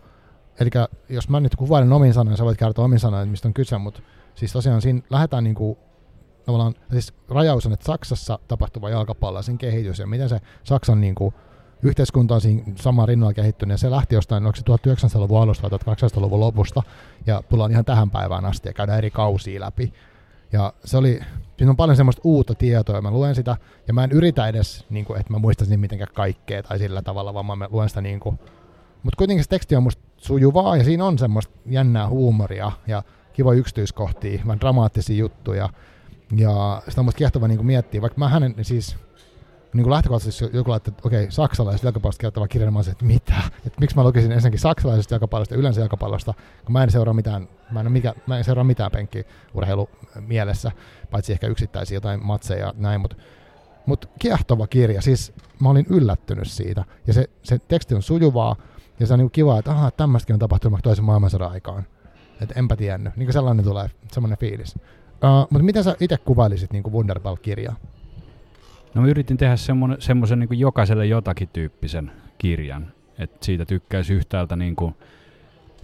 Eli 0.60 0.70
jos 1.10 1.30
mä 1.30 1.40
nyt 1.40 1.56
kuvailen 1.56 1.94
omin 1.94 2.14
sanoin, 2.14 2.38
sä 2.38 2.46
voit 2.46 2.58
kertoa 2.58 2.86
omin 2.86 3.00
sanoin, 3.00 3.30
mistä 3.30 3.48
on 3.48 3.54
kyse, 3.54 3.78
mutta 3.78 4.02
siis 4.36 4.54
tosiaan 4.54 4.82
siinä 4.82 5.02
lähdetään 5.10 5.44
niinku, 5.44 5.78
tavallaan, 6.46 6.74
siis 6.92 7.14
rajaus 7.30 7.66
on, 7.66 7.74
että 7.74 7.86
Saksassa 7.86 8.40
tapahtuva 8.48 8.90
jalkapallo 8.90 9.40
ja 9.40 9.44
sen 9.44 9.58
kehitys 9.58 10.00
ja 10.00 10.08
miten 10.08 10.30
se 10.30 10.40
Saksan 10.64 11.02
niinku, 11.02 11.34
yhteiskunta 11.84 12.36
on 12.36 12.42
siinä 12.42 12.64
samaan 12.76 13.08
rinnalla 13.08 13.34
kehittynyt. 13.34 13.74
Ja 13.74 13.78
se 13.78 13.92
lähti 13.92 14.16
jostain, 14.16 14.46
onko 14.46 14.56
se 14.56 14.64
1900-luvun 15.18 15.42
alusta 15.42 15.70
vai 15.72 15.80
1800-luvun 15.80 16.40
lopusta. 16.40 16.84
Ja 17.26 17.44
tullaan 17.50 17.72
ihan 17.72 17.86
tähän 17.86 18.10
päivään 18.10 18.46
asti 18.46 18.70
ja 18.70 18.74
käydään 18.74 18.98
eri 18.98 19.12
kausia 19.12 19.62
läpi. 19.62 19.94
Ja 20.52 20.74
se 20.86 20.98
oli, 20.98 21.20
siinä 21.58 21.70
on 21.70 21.78
paljon 21.78 21.98
semmoista 21.98 22.22
uutta 22.24 22.56
tietoa 22.56 22.96
ja 22.96 23.02
mä 23.02 23.12
luen 23.12 23.36
sitä. 23.36 23.58
Ja 23.88 23.94
mä 23.94 24.04
en 24.04 24.12
yritä 24.12 24.48
edes, 24.48 24.86
niin 24.90 25.06
kuin, 25.06 25.20
että 25.20 25.34
mä 25.34 25.40
muistaisin 25.40 25.80
mitenkään 25.80 26.14
kaikkea 26.14 26.64
tai 26.64 26.80
sillä 26.80 27.02
tavalla, 27.02 27.34
vaan 27.34 27.58
mä 27.58 27.68
luen 27.72 27.90
sitä 27.90 28.02
niin 28.02 28.20
kuin, 28.20 28.40
mutta 29.04 29.18
kuitenkin 29.18 29.44
se 29.44 29.50
teksti 29.50 29.76
on 29.76 29.84
musta 29.84 30.04
sujuvaa 30.18 30.78
ja 30.78 30.84
siinä 30.84 31.06
on 31.06 31.18
semmoista 31.18 31.54
jännää 31.66 32.10
huumoria 32.10 32.72
ja 32.88 33.04
kiva 33.34 33.54
yksityiskohtia, 33.54 34.42
vähän 34.46 34.60
dramaattisia 34.60 35.18
juttuja. 35.18 35.70
Ja 36.36 36.82
sitä 36.90 37.02
on 37.02 37.06
musta 37.06 37.18
kiehtova 37.18 37.48
niin 37.48 37.66
miettiä, 37.66 38.02
vaikka 38.02 38.20
mä 38.20 38.30
hänen 38.30 38.56
siis 38.62 38.98
niin 39.74 39.84
kuin 39.84 39.92
lähtökohtaisesti 39.92 40.58
joku 40.58 40.72
laittaa, 40.72 40.92
että 40.92 41.08
okei, 41.08 41.32
saksalaiset 41.32 41.84
jalkapallosta 41.84 42.22
kertova 42.22 42.48
kirja, 42.48 42.72
niin 42.72 42.90
että 42.92 43.06
mitä? 43.06 43.42
Että 43.66 43.80
miksi 43.80 43.96
mä 43.96 44.04
lukisin 44.04 44.32
ensinnäkin 44.32 44.60
saksalaisesta 44.60 45.14
jalkapallosta 45.14 45.54
ja 45.54 45.60
yleensä 45.60 45.82
jalkapallosta, 45.82 46.34
kun 46.66 46.74
mä 46.74 46.84
en 46.84 46.92
seuraa 46.92 47.14
mitään, 47.14 47.48
mä 47.72 47.80
en, 47.80 47.92
mikä, 47.92 48.14
mä 48.28 48.38
en 48.38 48.44
seuraa 48.44 48.64
mitään 48.64 48.92
penkkiurheilu 48.92 49.90
mielessä, 50.20 50.72
paitsi 51.12 51.34
ehkä 51.34 51.48
yksittäisiä 51.48 51.96
jotain 51.96 52.26
matseja 52.26 52.66
ja 52.66 52.74
näin, 52.78 53.02
mutta 53.02 53.16
mut 53.86 54.10
kiehtova 54.20 54.68
kirja, 54.68 55.02
siis 55.02 55.34
mä 55.60 55.70
olin 55.70 55.86
yllättynyt 55.90 56.48
siitä, 56.48 56.86
ja 57.08 57.14
se, 57.14 57.30
se 57.44 57.60
teksti 57.60 57.96
on 57.96 58.02
sujuvaa, 58.02 58.56
ja 59.00 59.08
se 59.08 59.14
on 59.14 59.20
niin 59.20 59.32
kiva, 59.32 59.60
että 59.60 59.72
aha, 59.72 59.92
tämmöistäkin 59.92 60.34
on 60.34 60.40
tapahtunut 60.40 60.80
toisen 60.84 61.06
maailmansodan 61.06 61.52
aikaan. 61.52 61.86
Että 62.42 62.60
enpä 62.60 62.76
tiennyt. 62.76 63.18
Niin 63.18 63.34
sellainen 63.34 63.66
tulee, 63.66 63.90
semmoinen 64.12 64.38
fiilis. 64.38 64.76
Uh, 64.76 65.48
mutta 65.50 65.64
miten 65.64 65.84
sä 65.84 65.96
itse 66.00 66.18
kuvailisit 66.18 66.74
niin 66.74 66.84
Wunderball-kirjaa? 66.92 67.76
No 68.98 69.04
mä 69.04 69.10
yritin 69.10 69.38
tehdä 69.38 69.56
semmoisen 70.00 70.40
niin 70.40 70.60
jokaiselle 70.60 71.06
jotakin 71.06 71.50
tyyppisen 71.54 72.12
kirjan. 72.38 72.88
Että 73.20 73.46
siitä 73.46 73.66
tykkäisi 73.66 74.14
yhtäältä 74.14 74.56
niin 74.56 74.76
kuin 74.76 74.96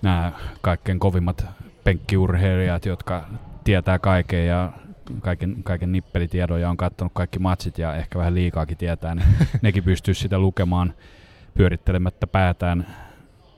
nämä 0.02 0.32
kaikkein 0.62 1.00
kovimmat 1.00 1.46
penkkiurheilijat, 1.84 2.86
jotka 2.86 3.26
tietää 3.64 4.00
kaiken 4.00 4.48
ja 4.48 4.72
kaiken, 5.22 5.64
kaiken 5.64 5.92
nippelitiedon 5.92 6.62
ja 6.62 6.70
on 6.70 6.78
katsonut 6.78 7.14
kaikki 7.16 7.40
matsit 7.40 7.78
ja 7.78 7.96
ehkä 7.96 8.20
vähän 8.20 8.36
liikaakin 8.36 8.78
tietää, 8.78 9.16
niin 9.16 9.28
nekin 9.62 9.84
pystyisi 9.84 10.22
sitä 10.22 10.40
lukemaan 10.40 10.94
pyörittelemättä 11.54 12.28
päätään 12.28 12.88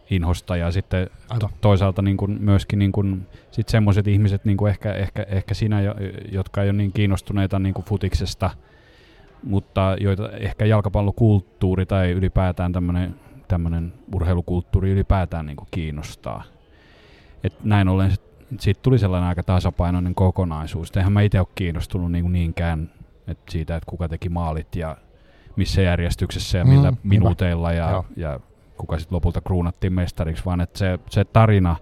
inhosta 0.09 0.57
ja 0.57 0.71
sitten 0.71 1.09
Aivan. 1.29 1.49
toisaalta 1.61 2.01
niin 2.01 2.17
kuin 2.17 2.37
myöskin 2.41 2.79
niin 2.79 2.91
kuin 2.91 3.27
sit 3.51 3.69
semmoiset 3.69 4.07
ihmiset, 4.07 4.45
niin 4.45 4.57
kuin 4.57 4.69
ehkä, 4.69 4.93
ehkä, 4.93 5.25
ehkä 5.29 5.53
sinä, 5.53 5.81
jo- 5.81 5.95
jotka 6.31 6.63
ei 6.63 6.69
ole 6.69 6.77
niin 6.77 6.91
kiinnostuneita 6.91 7.59
niin 7.59 7.73
kuin 7.73 7.85
futiksesta, 7.85 8.49
mutta 9.43 9.95
joita 9.99 10.29
ehkä 10.31 10.65
jalkapallokulttuuri 10.65 11.85
tai 11.85 12.11
ylipäätään 12.11 12.71
tämmöinen 12.71 13.15
tämmöinen 13.47 13.93
urheilukulttuuri 14.15 14.91
ylipäätään 14.91 15.45
niin 15.45 15.55
kuin 15.57 15.67
kiinnostaa. 15.71 16.43
Et 17.43 17.63
näin 17.63 17.87
ollen 17.87 18.11
sit, 18.11 18.21
siitä 18.59 18.79
tuli 18.83 18.99
sellainen 18.99 19.29
aika 19.29 19.43
tasapainoinen 19.43 20.15
kokonaisuus. 20.15 20.89
Et 20.89 20.97
Eihän 20.97 21.11
mä 21.13 21.21
itse 21.21 21.39
ole 21.39 21.47
kiinnostunut 21.55 22.11
niin 22.11 22.23
kuin 22.23 22.33
niinkään 22.33 22.89
et 23.27 23.37
siitä, 23.49 23.75
että 23.75 23.89
kuka 23.89 24.09
teki 24.09 24.29
maalit 24.29 24.75
ja 24.75 24.97
missä 25.55 25.81
järjestyksessä 25.81 26.57
ja 26.57 26.63
Mm, 26.63 26.69
millä 26.69 26.87
hyvä. 26.87 26.97
minuuteilla 27.03 27.71
ja, 27.73 27.89
Joo. 27.89 28.05
ja 28.15 28.39
kuka 28.77 28.99
sitten 28.99 29.15
lopulta 29.15 29.41
kruunattiin 29.41 29.93
mestariksi, 29.93 30.45
vaan 30.45 30.61
että 30.61 30.79
se, 30.79 30.99
se 31.09 31.25
tarina 31.25 31.75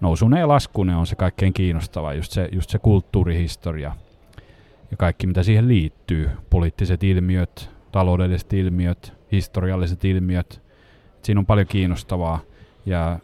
nousun 0.00 0.36
ja 0.36 0.48
laskuun 0.48 0.90
on 0.90 1.06
se 1.06 1.16
kaikkein 1.16 1.52
kiinnostava, 1.52 2.14
just 2.14 2.32
se, 2.32 2.48
just 2.52 2.70
se 2.70 2.78
kulttuurihistoria 2.78 3.92
ja 4.92 4.96
kaikki 4.96 5.26
mitä 5.26 5.42
siihen 5.42 5.68
liittyy, 5.68 6.30
poliittiset 6.50 7.04
ilmiöt, 7.04 7.70
taloudelliset 7.92 8.52
ilmiöt, 8.52 9.12
historialliset 9.32 10.04
ilmiöt, 10.04 10.62
siinä 11.22 11.38
on 11.38 11.46
paljon 11.46 11.66
kiinnostavaa. 11.66 12.38
Ja 12.86 13.18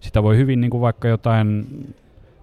sitä 0.00 0.22
voi 0.22 0.36
hyvin 0.36 0.60
niin 0.60 0.70
kuin 0.70 0.80
vaikka 0.80 1.08
jotain, 1.08 1.66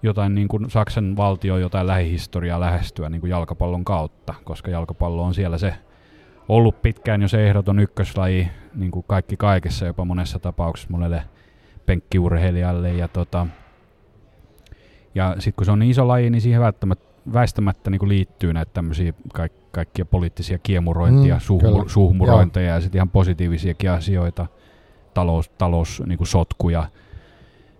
jotain 0.02 0.34
niin 0.34 0.48
kuin 0.48 0.70
Saksan 0.70 1.16
valtio 1.16 1.58
jotain 1.58 1.86
lähihistoriaa 1.86 2.60
lähestyä 2.60 3.08
niin 3.08 3.20
kuin 3.20 3.30
jalkapallon 3.30 3.84
kautta, 3.84 4.34
koska 4.44 4.70
jalkapallo 4.70 5.22
on 5.22 5.34
siellä 5.34 5.58
se 5.58 5.74
ollut 6.48 6.82
pitkään 6.82 7.22
jo 7.22 7.28
se 7.28 7.46
ehdoton 7.46 7.78
ykköslaji, 7.78 8.48
niin 8.74 8.90
kuin 8.90 9.04
kaikki 9.08 9.36
kaikessa, 9.36 9.86
jopa 9.86 10.04
monessa 10.04 10.38
tapauksessa 10.38 10.90
monelle 10.90 11.22
penkkiurheilijalle. 11.86 12.92
Ja, 12.92 13.08
tota, 13.08 13.46
ja 15.14 15.34
sitten 15.38 15.52
kun 15.56 15.64
se 15.64 15.72
on 15.72 15.78
niin 15.78 15.90
iso 15.90 16.08
laji, 16.08 16.30
niin 16.30 16.40
siihen 16.40 16.60
välttämättä, 16.60 17.11
väistämättä 17.32 17.90
niin 17.90 17.98
kuin 17.98 18.08
liittyy 18.08 18.52
näitä 18.52 18.70
tämmöisiä 18.74 19.12
kaik, 19.32 19.52
kaikkia 19.72 20.04
poliittisia 20.04 20.58
kiemurointia, 20.58 21.34
Mm, 21.34 21.40
suhmu, 21.40 21.88
suhmurointeja 21.88 22.74
ja 22.74 22.80
sitten 22.80 22.98
ihan 22.98 23.10
positiivisiakin 23.10 23.90
asioita, 23.90 24.46
talous, 25.14 25.48
talous 25.48 26.02
niin 26.06 26.18
kuin 26.18 26.28
sotkuja 26.28 26.86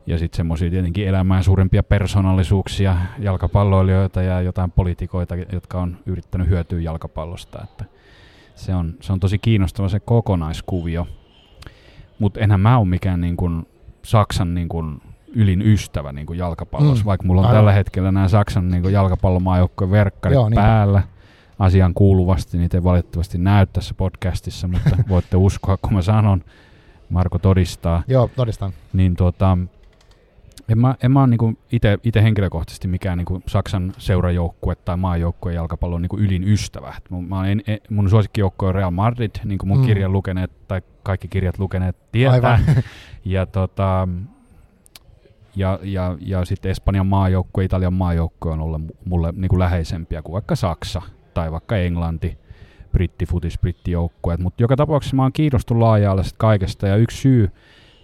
ja 0.07 0.18
sitten 0.18 0.37
semmoisia 0.37 0.70
tietenkin 0.70 1.09
elämään 1.09 1.44
suurempia 1.44 1.83
persoonallisuuksia, 1.83 2.96
jalkapalloilijoita 3.18 4.22
ja 4.22 4.40
jotain 4.40 4.70
poliitikoita, 4.70 5.37
jotka 5.37 5.81
on 5.81 5.96
yrittänyt 6.07 6.48
hyötyä 6.48 6.81
jalkapallosta. 6.81 7.62
Että 7.62 7.85
se, 8.55 8.74
on, 8.74 8.94
se 9.00 9.12
on 9.12 9.20
tosi 9.20 9.38
kiinnostava 9.38 9.88
se 9.88 10.00
kokonaiskuvio. 10.00 11.07
Mutta 12.18 12.40
enhän 12.40 12.61
mä 12.61 12.78
ole 12.78 12.88
mikään 12.88 13.20
niin 13.20 13.37
kuin 13.37 13.66
Saksan 14.02 14.55
niin 14.55 14.68
kuin 14.68 15.00
ylin 15.34 15.62
ystävä 15.62 16.12
niin 16.12 16.26
kuin 16.26 16.38
jalkapallossa, 16.38 17.04
Mm, 17.04 17.06
vaikka 17.06 17.26
mulla 17.26 17.40
on 17.40 17.46
aivan. 17.46 17.58
tällä 17.58 17.72
hetkellä 17.72 18.12
nämä 18.12 18.28
Saksan 18.28 18.68
niin 18.70 18.92
jalkapallomaajoukkojen 18.92 19.90
verkkarit 19.90 20.34
Joo, 20.34 20.48
niinpä. 20.48 20.60
päällä 20.62 21.02
asian 21.58 21.94
kuuluvasti, 21.94 22.58
niitä 22.58 22.76
ei 22.76 22.84
valitettavasti 22.84 23.38
näy 23.38 23.66
tässä 23.66 23.94
podcastissa, 23.94 24.68
mutta 24.68 24.90
voitte 25.08 25.36
uskoa, 25.36 25.76
kun 25.76 25.92
mä 25.94 26.02
sanon, 26.02 26.42
Marko 27.10 27.38
todistaa 27.38 28.02
Joo, 28.08 28.30
todistan. 28.36 28.72
niin 28.92 29.16
tuota, 29.16 29.58
en 30.68 30.78
mä, 30.78 30.94
en 31.02 31.10
mä 31.12 31.20
ole 31.20 31.28
niinku 31.28 31.54
itse 32.02 32.22
henkilökohtaisesti 32.22 32.88
mikään 32.88 33.18
niinku 33.18 33.42
Saksan 33.46 33.92
seurajoukkue 33.98 34.74
tai 34.74 34.96
maajoukkueen 34.96 35.54
jalkapallon 35.56 36.02
niinku 36.02 36.18
ylin 36.18 36.44
ystävä. 36.44 36.94
Et 36.98 37.10
Mun, 37.10 37.28
mä 37.28 37.36
oon 37.36 37.46
en, 37.46 37.62
en, 37.66 37.78
mun 37.90 38.10
suosikkijoukkue 38.10 38.68
on 38.68 38.74
Real 38.74 38.90
Madrid, 38.90 39.30
niin 39.44 39.58
kuin 39.58 39.68
mun 39.68 39.78
mm. 39.78 39.86
kirjan 39.86 40.12
lukeneet 40.12 40.50
tai 40.68 40.82
kaikki 41.02 41.28
kirjat 41.28 41.58
lukeneet 41.58 41.96
tietää. 42.12 42.32
Aivan. 42.32 42.60
Ja 43.24 43.46
tota, 43.46 44.08
ja, 45.56 45.78
ja, 45.82 46.16
ja 46.20 46.44
sitten 46.44 46.70
Espanjan 46.70 47.06
maajoukkue, 47.06 47.64
Italian 47.64 47.92
maajoukkue 47.92 48.52
on 48.52 48.60
ollut 48.60 48.82
mulle 49.04 49.32
niin 49.36 49.48
kuin 49.48 49.58
läheisempiä 49.58 50.22
kuin 50.22 50.32
vaikka 50.32 50.56
Saksa 50.56 51.02
tai 51.34 51.52
vaikka 51.52 51.76
Englanti, 51.76 52.38
brittifutis, 52.92 53.58
brittijoukkueet. 53.58 54.40
Mutta 54.40 54.62
joka 54.62 54.76
tapauksessa 54.76 55.16
mä 55.16 55.22
oon 55.22 55.32
kiinnostunut 55.32 55.80
laaja 55.80 56.16
kaikesta 56.38 56.88
ja 56.88 56.96
yksi 56.96 57.20
syy, 57.20 57.50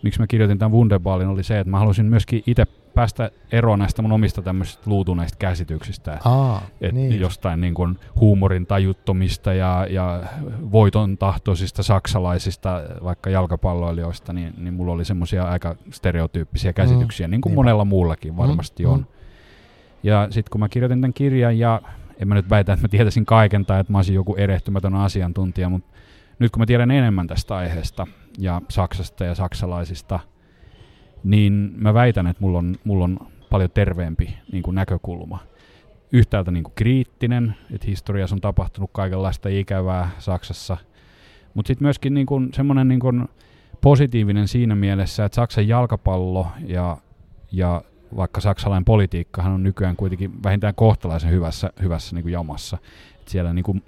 miksi 0.02 0.20
mä 0.20 0.26
kirjoitin 0.26 0.58
tämän 0.58 0.72
Wunderballin, 0.72 1.28
oli 1.28 1.42
se, 1.42 1.58
että 1.58 1.70
mä 1.70 1.78
halusin 1.78 2.06
myöskin 2.06 2.42
itse 2.46 2.64
päästä 2.98 3.30
eroon 3.52 3.78
näistä 3.78 4.02
mun 4.02 4.12
omista 4.12 4.42
tämmöisistä 4.42 4.82
luutuneista 4.87 5.37
käsityksistä. 5.38 6.18
Aa, 6.24 6.62
et 6.80 6.92
niin. 6.92 7.20
Jostain 7.20 7.61
niin 7.61 7.74
kuin 7.74 7.98
huumorin 8.20 8.66
tajuttomista 8.66 9.52
ja, 9.52 9.87
ja 9.90 10.22
voiton 10.72 11.18
tahtoisista 11.18 11.82
saksalaisista, 11.82 12.82
vaikka 13.04 13.30
jalkapalloilijoista, 13.30 14.32
niin, 14.32 14.54
niin 14.58 14.74
mulla 14.74 14.92
oli 14.92 15.04
semmoisia 15.04 15.44
aika 15.44 15.76
stereotyyppisiä 15.90 16.72
käsityksiä, 16.72 17.26
mm, 17.26 17.30
niin 17.30 17.40
kuin 17.40 17.50
niinpä. 17.50 17.58
monella 17.58 17.84
muullakin 17.84 18.37
varmasti 18.37 18.84
mm, 18.84 18.92
on. 18.92 18.98
Mm. 18.98 19.06
Ja 20.02 20.26
sitten 20.30 20.50
kun 20.50 20.61
mä 20.61 20.68
kirjoitin 20.68 21.00
tämän 21.00 21.14
kirjan, 21.14 21.58
ja 21.58 21.82
en 22.18 22.28
mä 22.28 22.34
nyt 22.34 22.50
väitä, 22.50 22.72
että 22.72 22.84
mä 22.84 22.88
tietäisin 22.88 23.26
kaiken 23.26 23.66
tai 23.66 23.80
että 23.80 23.92
mä 23.92 23.98
olisin 23.98 24.14
joku 24.14 24.34
erehtymätön 24.37 24.94
asiantuntija, 24.94 25.68
mutta 25.68 25.88
nyt 26.38 26.52
kun 26.52 26.62
mä 26.62 26.66
tiedän 26.66 26.90
enemmän 26.90 27.26
tästä 27.26 27.56
aiheesta 27.56 28.06
ja 28.38 28.62
Saksasta 28.68 29.24
ja 29.24 29.34
saksalaisista– 29.34 30.20
niin 31.24 31.72
mä 31.76 31.94
väitän, 31.94 32.26
että 32.26 32.42
mulla 32.42 32.59
on, 32.59 32.76
mulla 32.85 33.04
on 33.04 33.18
paljon 33.50 33.70
terveempi 33.70 34.35
niin 34.52 34.62
kuin 34.62 34.74
näkökulma. 34.74 35.38
Yhtäältä 36.12 36.50
niin 36.50 36.64
kuin 36.64 36.72
kriittinen, 36.74 37.54
että 37.72 37.87
historiassa 37.87 38.37
on 38.37 38.40
tapahtunut 38.40 38.90
kaikenlaista 38.92 39.48
ikävää 39.48 40.11
Saksassa, 40.18 40.76
mutta 41.54 41.66
sitten 41.66 41.85
myöskin 41.85 42.14
niin 42.14 42.26
kuin 42.26 42.48
semmoinen 42.54 42.88
niin 42.88 43.00
kuin 43.00 43.28
positiivinen 43.81 44.48
siinä 44.48 44.74
mielessä, 44.74 45.24
että 45.24 45.37
Saksan 45.37 45.68
jalkapallo 45.68 46.46
ja, 46.66 46.96
ja 47.52 47.83
vaikka 48.16 48.40
saksalainen 48.40 48.85
politiikkahan 48.85 49.52
on 49.52 49.62
nykyään 49.62 49.96
kuitenkin 49.96 50.42
vähintään 50.42 50.74
kohtalaisen 50.74 51.31
hyvässä, 51.31 51.70
hyvässä 51.83 52.16
niin 52.16 52.22
kuin 52.22 52.33
jamassa. 52.33 52.78
Et 53.20 53.28
siellä 53.28 53.52
niin 53.52 53.62
kuin 53.62 53.83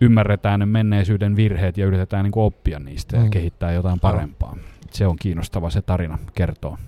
ymmärretään 0.00 0.60
ne 0.60 0.66
menneisyyden 0.66 1.36
virheet 1.36 1.78
ja 1.78 1.86
yritetään 1.86 2.24
niin 2.24 2.32
kuin 2.32 2.44
oppia 2.44 2.78
niistä 2.78 3.16
ja 3.16 3.22
mm. 3.22 3.30
kehittää 3.30 3.72
jotain 3.72 4.00
parempaa 4.00 4.56
se 4.92 5.06
on 5.06 5.16
kiinnostava 5.16 5.70
se 5.70 5.82
tarina 5.82 6.18
kertoo. 6.34 6.78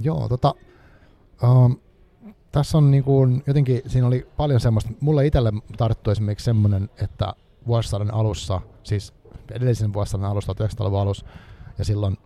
Joo, 0.00 0.28
tota, 0.28 0.54
um, 1.42 1.76
tässä 2.52 2.78
on 2.78 2.90
niinku, 2.90 3.26
jotenkin, 3.46 3.82
siinä 3.86 4.06
oli 4.06 4.26
paljon 4.36 4.60
semmoista, 4.60 4.90
mulle 5.00 5.26
itselle 5.26 5.52
tarttui 5.76 6.12
esimerkiksi 6.12 6.44
semmoinen, 6.44 6.90
että 7.02 7.32
vuosisadan 7.66 8.14
alussa, 8.14 8.60
siis 8.82 9.14
edellisen 9.50 9.92
vuosisadan 9.92 10.30
alussa, 10.30 10.52
1900-luvun 10.52 11.00
alussa, 11.00 11.26
ja 11.78 11.84
silloin, 11.84 12.16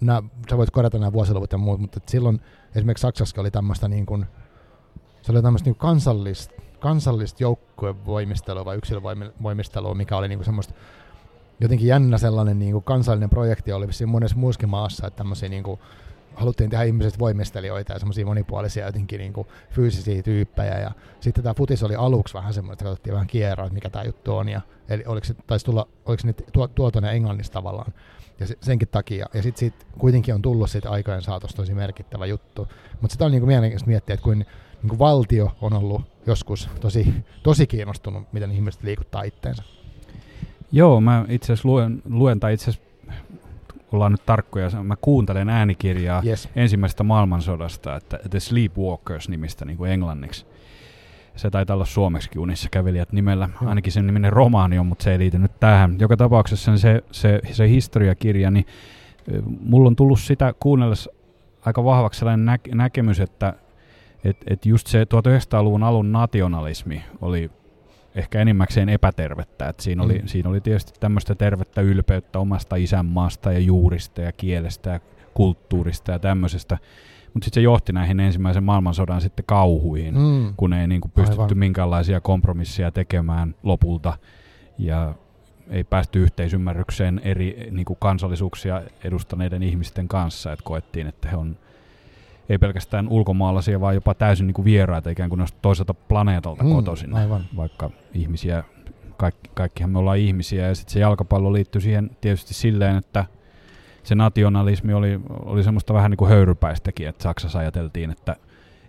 nää, 0.00 0.22
sä 0.50 0.56
voit 0.56 0.70
korjata 0.70 0.98
nämä 0.98 1.12
vuosiluvut 1.12 1.52
ja 1.52 1.58
muut, 1.58 1.80
mutta 1.80 2.00
silloin 2.06 2.40
esimerkiksi 2.74 3.02
Saksassa 3.02 3.40
oli 3.40 3.50
tämmöistä 3.50 3.88
niin 3.88 4.06
kuin, 4.06 4.26
se 5.22 5.32
oli 5.32 5.42
tämmöistä 5.42 5.70
niin 5.70 5.76
kansallista, 5.76 6.54
kansallista 6.78 7.42
joukkuevoimistelua 7.42 8.64
vai 8.64 8.76
yksilövoimistelua, 8.76 9.94
mikä 9.94 10.16
oli 10.16 10.28
niin 10.28 10.38
kuin 10.38 10.44
semmoista 10.44 10.74
jotenkin 11.60 11.88
jännä 11.88 12.18
sellainen 12.18 12.58
niin 12.58 12.72
kuin 12.72 12.84
kansallinen 12.84 13.30
projekti 13.30 13.72
oli 13.72 13.88
vissiin 13.88 14.08
monessa 14.08 14.36
muussakin 14.36 14.68
maassa, 14.68 15.06
että 15.06 15.18
tämmöisiä 15.18 15.48
niin 15.48 15.62
kuin, 15.62 15.80
haluttiin 16.34 16.70
tehdä 16.70 16.84
ihmiset 16.84 17.18
voimistelijoita 17.18 17.92
ja 17.92 17.98
semmoisia 17.98 18.26
monipuolisia 18.26 18.86
jotenkin 18.86 19.18
niin 19.18 19.32
kuin 19.32 19.46
fyysisiä 19.70 20.22
tyyppejä. 20.22 20.78
Ja 20.78 20.90
sitten 21.20 21.44
tämä 21.44 21.54
futis 21.54 21.82
oli 21.82 21.94
aluksi 21.94 22.34
vähän 22.34 22.54
semmoinen, 22.54 22.72
että 22.72 22.84
katsottiin 22.84 23.14
vähän 23.14 23.26
kierroa, 23.26 23.66
että 23.66 23.74
mikä 23.74 23.90
tämä 23.90 24.04
juttu 24.04 24.36
on. 24.36 24.48
Ja, 24.48 24.60
eli 24.88 25.04
oliko 25.06 25.24
se, 25.24 25.34
taisi 25.46 25.64
tulla, 25.64 25.88
oliko 26.06 26.20
se 26.20 26.26
nyt 26.26 26.44
tuo, 26.74 26.90
Englannista 27.12 27.52
tavallaan. 27.52 27.92
Ja 28.40 28.46
se, 28.46 28.58
senkin 28.60 28.88
takia. 28.88 29.26
Ja 29.34 29.42
sitten 29.42 29.60
siitä 29.60 29.84
kuitenkin 29.98 30.34
on 30.34 30.42
tullut 30.42 30.70
siitä 30.70 30.90
aikojen 30.90 31.22
saatossa 31.22 31.56
tosi 31.56 31.74
merkittävä 31.74 32.26
juttu. 32.26 32.68
Mutta 33.00 33.12
sitä 33.12 33.24
on 33.24 33.30
niin 33.30 33.40
kuin 33.40 33.48
mielenkiintoista 33.48 33.88
miettiä, 33.88 34.14
että 34.14 34.24
kuin, 34.24 34.38
niin 34.38 34.88
kuin 34.88 34.98
valtio 34.98 35.56
on 35.60 35.72
ollut 35.72 36.02
joskus 36.26 36.68
tosi, 36.80 37.14
tosi 37.42 37.66
kiinnostunut, 37.66 38.32
miten 38.32 38.50
ihmiset 38.50 38.82
liikuttaa 38.82 39.22
itteensä. 39.22 39.62
Joo, 40.74 41.00
mä 41.00 41.24
itse 41.28 41.52
asiassa 41.52 41.68
luen, 41.68 42.02
luen 42.10 42.40
tai 42.40 42.54
itse 42.54 42.70
asiassa 42.70 42.88
ollaan 43.92 44.12
nyt 44.12 44.26
tarkkoja, 44.26 44.70
mä 44.82 44.96
kuuntelen 45.00 45.48
äänikirjaa 45.48 46.22
yes. 46.26 46.48
ensimmäisestä 46.56 47.02
maailmansodasta, 47.02 47.96
että 47.96 48.18
The 48.30 48.40
Sleepwalkers-nimistä 48.40 49.64
niin 49.64 49.76
kuin 49.76 49.90
englanniksi. 49.90 50.46
Se 51.36 51.50
taitaa 51.50 51.74
olla 51.74 51.84
suomeksi 51.84 52.38
unissa 52.38 52.68
kävelijät 52.70 53.12
nimellä. 53.12 53.48
Hmm. 53.60 53.68
Ainakin 53.68 53.92
sen 53.92 54.06
niminen 54.06 54.32
romaani 54.32 54.78
on, 54.78 54.86
mutta 54.86 55.02
se 55.02 55.12
ei 55.12 55.18
liity 55.18 55.38
nyt 55.38 55.60
tähän. 55.60 55.96
Joka 55.98 56.16
tapauksessa 56.16 56.76
se, 56.76 57.02
se, 57.10 57.40
se 57.52 57.68
historiakirja, 57.68 58.50
niin 58.50 58.66
mulla 59.60 59.86
on 59.86 59.96
tullut 59.96 60.20
sitä 60.20 60.54
kuunnellessa 60.60 61.10
aika 61.64 61.84
vahvaksi 61.84 62.18
sellainen 62.18 62.44
nä- 62.44 62.74
näkemys, 62.74 63.20
että 63.20 63.54
et, 64.24 64.36
et 64.46 64.66
just 64.66 64.86
se 64.86 65.04
1900-luvun 65.04 65.82
alun 65.82 66.12
nationalismi 66.12 67.02
oli 67.20 67.50
ehkä 68.14 68.40
enimmäkseen 68.40 68.88
epätervettä. 68.88 69.68
Et 69.68 69.80
siinä, 69.80 70.02
oli, 70.02 70.18
mm. 70.18 70.26
siinä 70.26 70.48
oli 70.48 70.60
tietysti 70.60 70.92
tämmöistä 71.00 71.34
tervettä 71.34 71.80
ylpeyttä 71.80 72.38
omasta 72.38 72.76
isänmaasta 72.76 73.52
ja 73.52 73.58
juurista 73.58 74.20
ja 74.20 74.32
kielestä 74.32 74.90
ja 74.90 75.00
kulttuurista 75.34 76.12
ja 76.12 76.18
tämmöisestä. 76.18 76.78
Mutta 77.34 77.44
sitten 77.44 77.60
se 77.60 77.64
johti 77.64 77.92
näihin 77.92 78.20
ensimmäisen 78.20 78.64
maailmansodan 78.64 79.20
sitten 79.20 79.44
kauhuihin, 79.44 80.18
mm. 80.18 80.54
kun 80.56 80.72
ei 80.72 80.86
niinku 80.86 81.08
pystytty 81.08 81.42
Aivan. 81.42 81.58
minkäänlaisia 81.58 82.20
kompromisseja 82.20 82.90
tekemään 82.90 83.54
lopulta. 83.62 84.18
Ja 84.78 85.14
ei 85.70 85.84
päästy 85.84 86.22
yhteisymmärrykseen 86.22 87.20
eri 87.24 87.68
niinku 87.70 87.94
kansallisuuksia 87.94 88.82
edustaneiden 89.04 89.62
ihmisten 89.62 90.08
kanssa, 90.08 90.52
että 90.52 90.64
koettiin, 90.64 91.06
että 91.06 91.28
he 91.28 91.36
on 91.36 91.56
ei 92.48 92.58
pelkästään 92.58 93.08
ulkomaalaisia, 93.08 93.80
vaan 93.80 93.94
jopa 93.94 94.14
täysin 94.14 94.46
niin 94.46 94.54
kuin 94.54 94.64
vieraita, 94.64 95.10
ikään 95.10 95.30
kuin 95.30 95.46
toiselta 95.62 95.94
planeetalta 95.94 96.64
mm, 96.64 96.72
kotoisin. 96.72 97.14
Aivan. 97.14 97.44
Vaikka 97.56 97.90
ihmisiä, 98.14 98.64
kaikki, 99.16 99.50
kaikkihan 99.54 99.90
me 99.90 99.98
ollaan 99.98 100.18
ihmisiä, 100.18 100.66
ja 100.66 100.74
sitten 100.74 100.92
se 100.92 101.00
jalkapallo 101.00 101.52
liittyy 101.52 101.80
siihen 101.80 102.10
tietysti 102.20 102.54
silleen, 102.54 102.96
että 102.96 103.24
se 104.02 104.14
nationalismi 104.14 104.92
oli, 104.92 105.20
oli 105.28 105.62
semmoista 105.62 105.94
vähän 105.94 106.10
niin 106.10 106.18
kuin 106.18 106.28
höyrypäistäkin, 106.28 107.08
että 107.08 107.22
Saksassa 107.22 107.58
ajateltiin, 107.58 108.10
että 108.10 108.36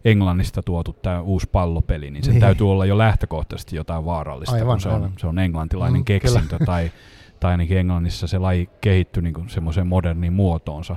Englannista 0.05 0.63
tuotu 0.63 0.93
tämä 0.93 1.21
uusi 1.21 1.49
pallopeli, 1.51 2.11
niin 2.11 2.23
se 2.23 2.31
niin. 2.31 2.41
täytyy 2.41 2.71
olla 2.71 2.85
jo 2.85 2.97
lähtökohtaisesti 2.97 3.75
jotain 3.75 4.05
vaarallista, 4.05 4.55
aivan, 4.55 4.67
kun 4.67 4.81
se 4.81 4.89
on, 4.89 5.11
se 5.17 5.27
on 5.27 5.39
englantilainen 5.39 6.01
mm, 6.01 6.05
keksintö, 6.05 6.57
tai, 6.65 6.91
tai 7.39 7.51
ainakin 7.51 7.77
Englannissa 7.77 8.27
se 8.27 8.37
laji 8.37 8.69
kehittyi 8.81 9.23
niin 9.23 9.49
semmoiseen 9.49 9.87
moderniin 9.87 10.33
muotoonsa. 10.33 10.95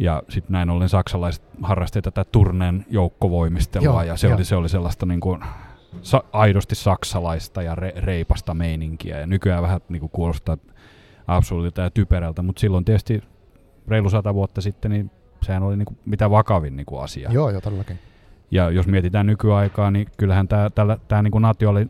Ja 0.00 0.22
sitten 0.28 0.52
näin 0.52 0.70
ollen 0.70 0.88
saksalaiset 0.88 1.42
harrastivat 1.62 2.04
tätä 2.04 2.24
turneen 2.24 2.86
joukkovoimistelua 2.90 3.84
Joo, 3.84 4.02
ja 4.02 4.16
se, 4.16 4.28
jo. 4.28 4.34
oli, 4.34 4.44
se 4.44 4.56
oli 4.56 4.68
sellaista 4.68 5.06
niin 5.06 5.20
kuin 5.20 5.40
sa- 6.02 6.24
aidosti 6.32 6.74
saksalaista 6.74 7.62
ja 7.62 7.74
re- 7.74 8.00
reipasta 8.00 8.54
meininkiä. 8.54 9.20
Ja 9.20 9.26
nykyään 9.26 9.62
vähän 9.62 9.80
niin 9.88 10.00
kuin 10.00 10.10
kuulostaa 10.10 10.56
absoluutilta 11.26 11.80
ja 11.80 11.90
typerältä, 11.90 12.42
mutta 12.42 12.60
silloin 12.60 12.84
tietysti 12.84 13.22
reilu 13.88 14.10
sata 14.10 14.34
vuotta 14.34 14.60
sitten, 14.60 14.90
niin 14.90 15.10
sehän 15.42 15.62
oli 15.62 15.76
niin 15.76 15.86
kuin 15.86 15.98
mitä 16.04 16.30
vakavin 16.30 16.76
niin 16.76 16.86
kuin 16.86 17.02
asia. 17.02 17.30
Joo, 17.32 17.50
joo, 17.50 17.60
todellakin. 17.60 17.98
Ja 18.50 18.70
jos 18.70 18.86
mietitään 18.86 19.26
nykyaikaa, 19.26 19.90
niin 19.90 20.06
kyllähän 20.16 20.48
tämä 21.08 21.22
niin 21.22 21.30
kuin 21.30 21.44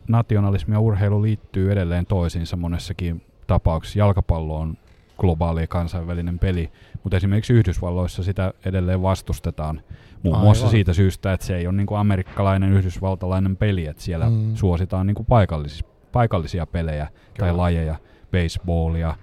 nationalismi 0.07 0.75
ja 0.75 0.79
urheilu 0.79 1.21
liittyy 1.21 1.71
edelleen 1.71 2.05
toisiinsa 2.05 2.57
monessakin 2.57 3.25
tapauksessa. 3.47 3.99
Jalkapallo 3.99 4.59
on 4.59 4.77
globaali 5.21 5.67
kansainvälinen 5.67 6.39
peli, 6.39 6.71
mutta 7.03 7.17
esimerkiksi 7.17 7.53
Yhdysvalloissa 7.53 8.23
sitä 8.23 8.53
edelleen 8.65 9.01
vastustetaan 9.01 9.81
muun 10.23 10.35
Aivan. 10.35 10.45
muassa 10.45 10.69
siitä 10.69 10.93
syystä, 10.93 11.33
että 11.33 11.45
se 11.45 11.57
ei 11.57 11.67
ole 11.67 11.75
niin 11.75 11.87
kuin 11.87 11.99
amerikkalainen 11.99 12.73
yhdysvaltalainen 12.73 13.57
peli, 13.57 13.85
että 13.85 14.03
siellä 14.03 14.29
mm. 14.29 14.55
suositaan 14.55 15.07
niin 15.07 15.15
kuin 15.15 15.25
paikallis, 15.25 15.83
paikallisia 16.11 16.65
pelejä 16.65 17.05
Kyllä. 17.05 17.23
tai 17.37 17.53
lajeja, 17.53 17.95
baseballia, 18.31 19.15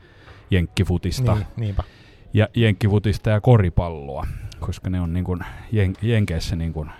jenkkifutista, 0.51 1.35
niin, 1.35 1.47
niinpä. 1.57 1.85
ja 2.35 2.49
jenkkifutista 2.55 3.31
ja 3.31 3.41
koripalloa, 3.41 4.27
koska 4.61 4.91
ne 4.91 5.01
on 5.01 5.13
niin 5.13 5.25
kuin 5.25 5.41
jen, 5.73 5.95
Jenkeissä 6.03 6.57
niin 6.57 6.73
kuin, 6.73 6.91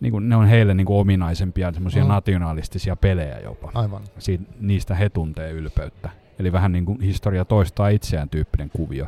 niin 0.00 0.10
kuin, 0.10 0.28
ne 0.28 0.36
on 0.36 0.46
heille 0.46 0.74
niin 0.74 0.86
kuin 0.86 0.98
ominaisempia 0.98 1.72
semmoisia 1.72 2.04
mm. 2.04 2.08
nationalistisia 2.08 2.96
pelejä 2.96 3.38
jopa. 3.38 3.70
Aivan. 3.74 4.02
Siin, 4.18 4.46
niistä 4.60 4.94
he 4.94 5.08
tuntee 5.08 5.50
ylpeyttä. 5.50 6.23
Eli 6.38 6.52
vähän 6.52 6.72
niin 6.72 6.84
kuin 6.84 7.00
historia 7.00 7.44
toistaa 7.44 7.88
itseään 7.88 8.28
tyyppinen 8.28 8.70
kuvio. 8.70 9.06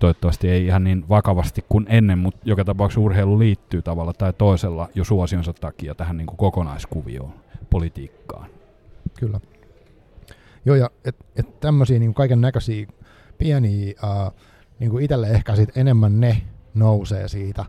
Toivottavasti 0.00 0.48
ei 0.48 0.66
ihan 0.66 0.84
niin 0.84 1.08
vakavasti 1.08 1.64
kuin 1.68 1.86
ennen, 1.88 2.18
mutta 2.18 2.40
joka 2.44 2.64
tapauksessa 2.64 3.00
urheilu 3.00 3.38
liittyy 3.38 3.82
tavalla 3.82 4.12
tai 4.12 4.32
toisella 4.32 4.88
jo 4.94 5.04
suosionsa 5.04 5.52
takia 5.52 5.94
tähän 5.94 6.16
niin 6.16 6.26
kuin 6.26 6.36
kokonaiskuvioon, 6.36 7.32
politiikkaan. 7.70 8.50
Kyllä. 9.18 9.40
Joo, 10.64 10.76
ja 10.76 10.90
et, 11.04 11.16
et 11.36 11.60
tämmöisiä 11.60 11.98
niin 11.98 12.14
kaiken 12.14 12.40
näköisiä 12.40 12.86
pieniä, 13.38 13.94
uh, 14.02 14.32
niin 14.78 14.90
kuin 14.90 15.04
itselle 15.04 15.28
ehkä 15.28 15.56
sit 15.56 15.76
enemmän 15.76 16.20
ne 16.20 16.42
nousee 16.74 17.28
siitä, 17.28 17.64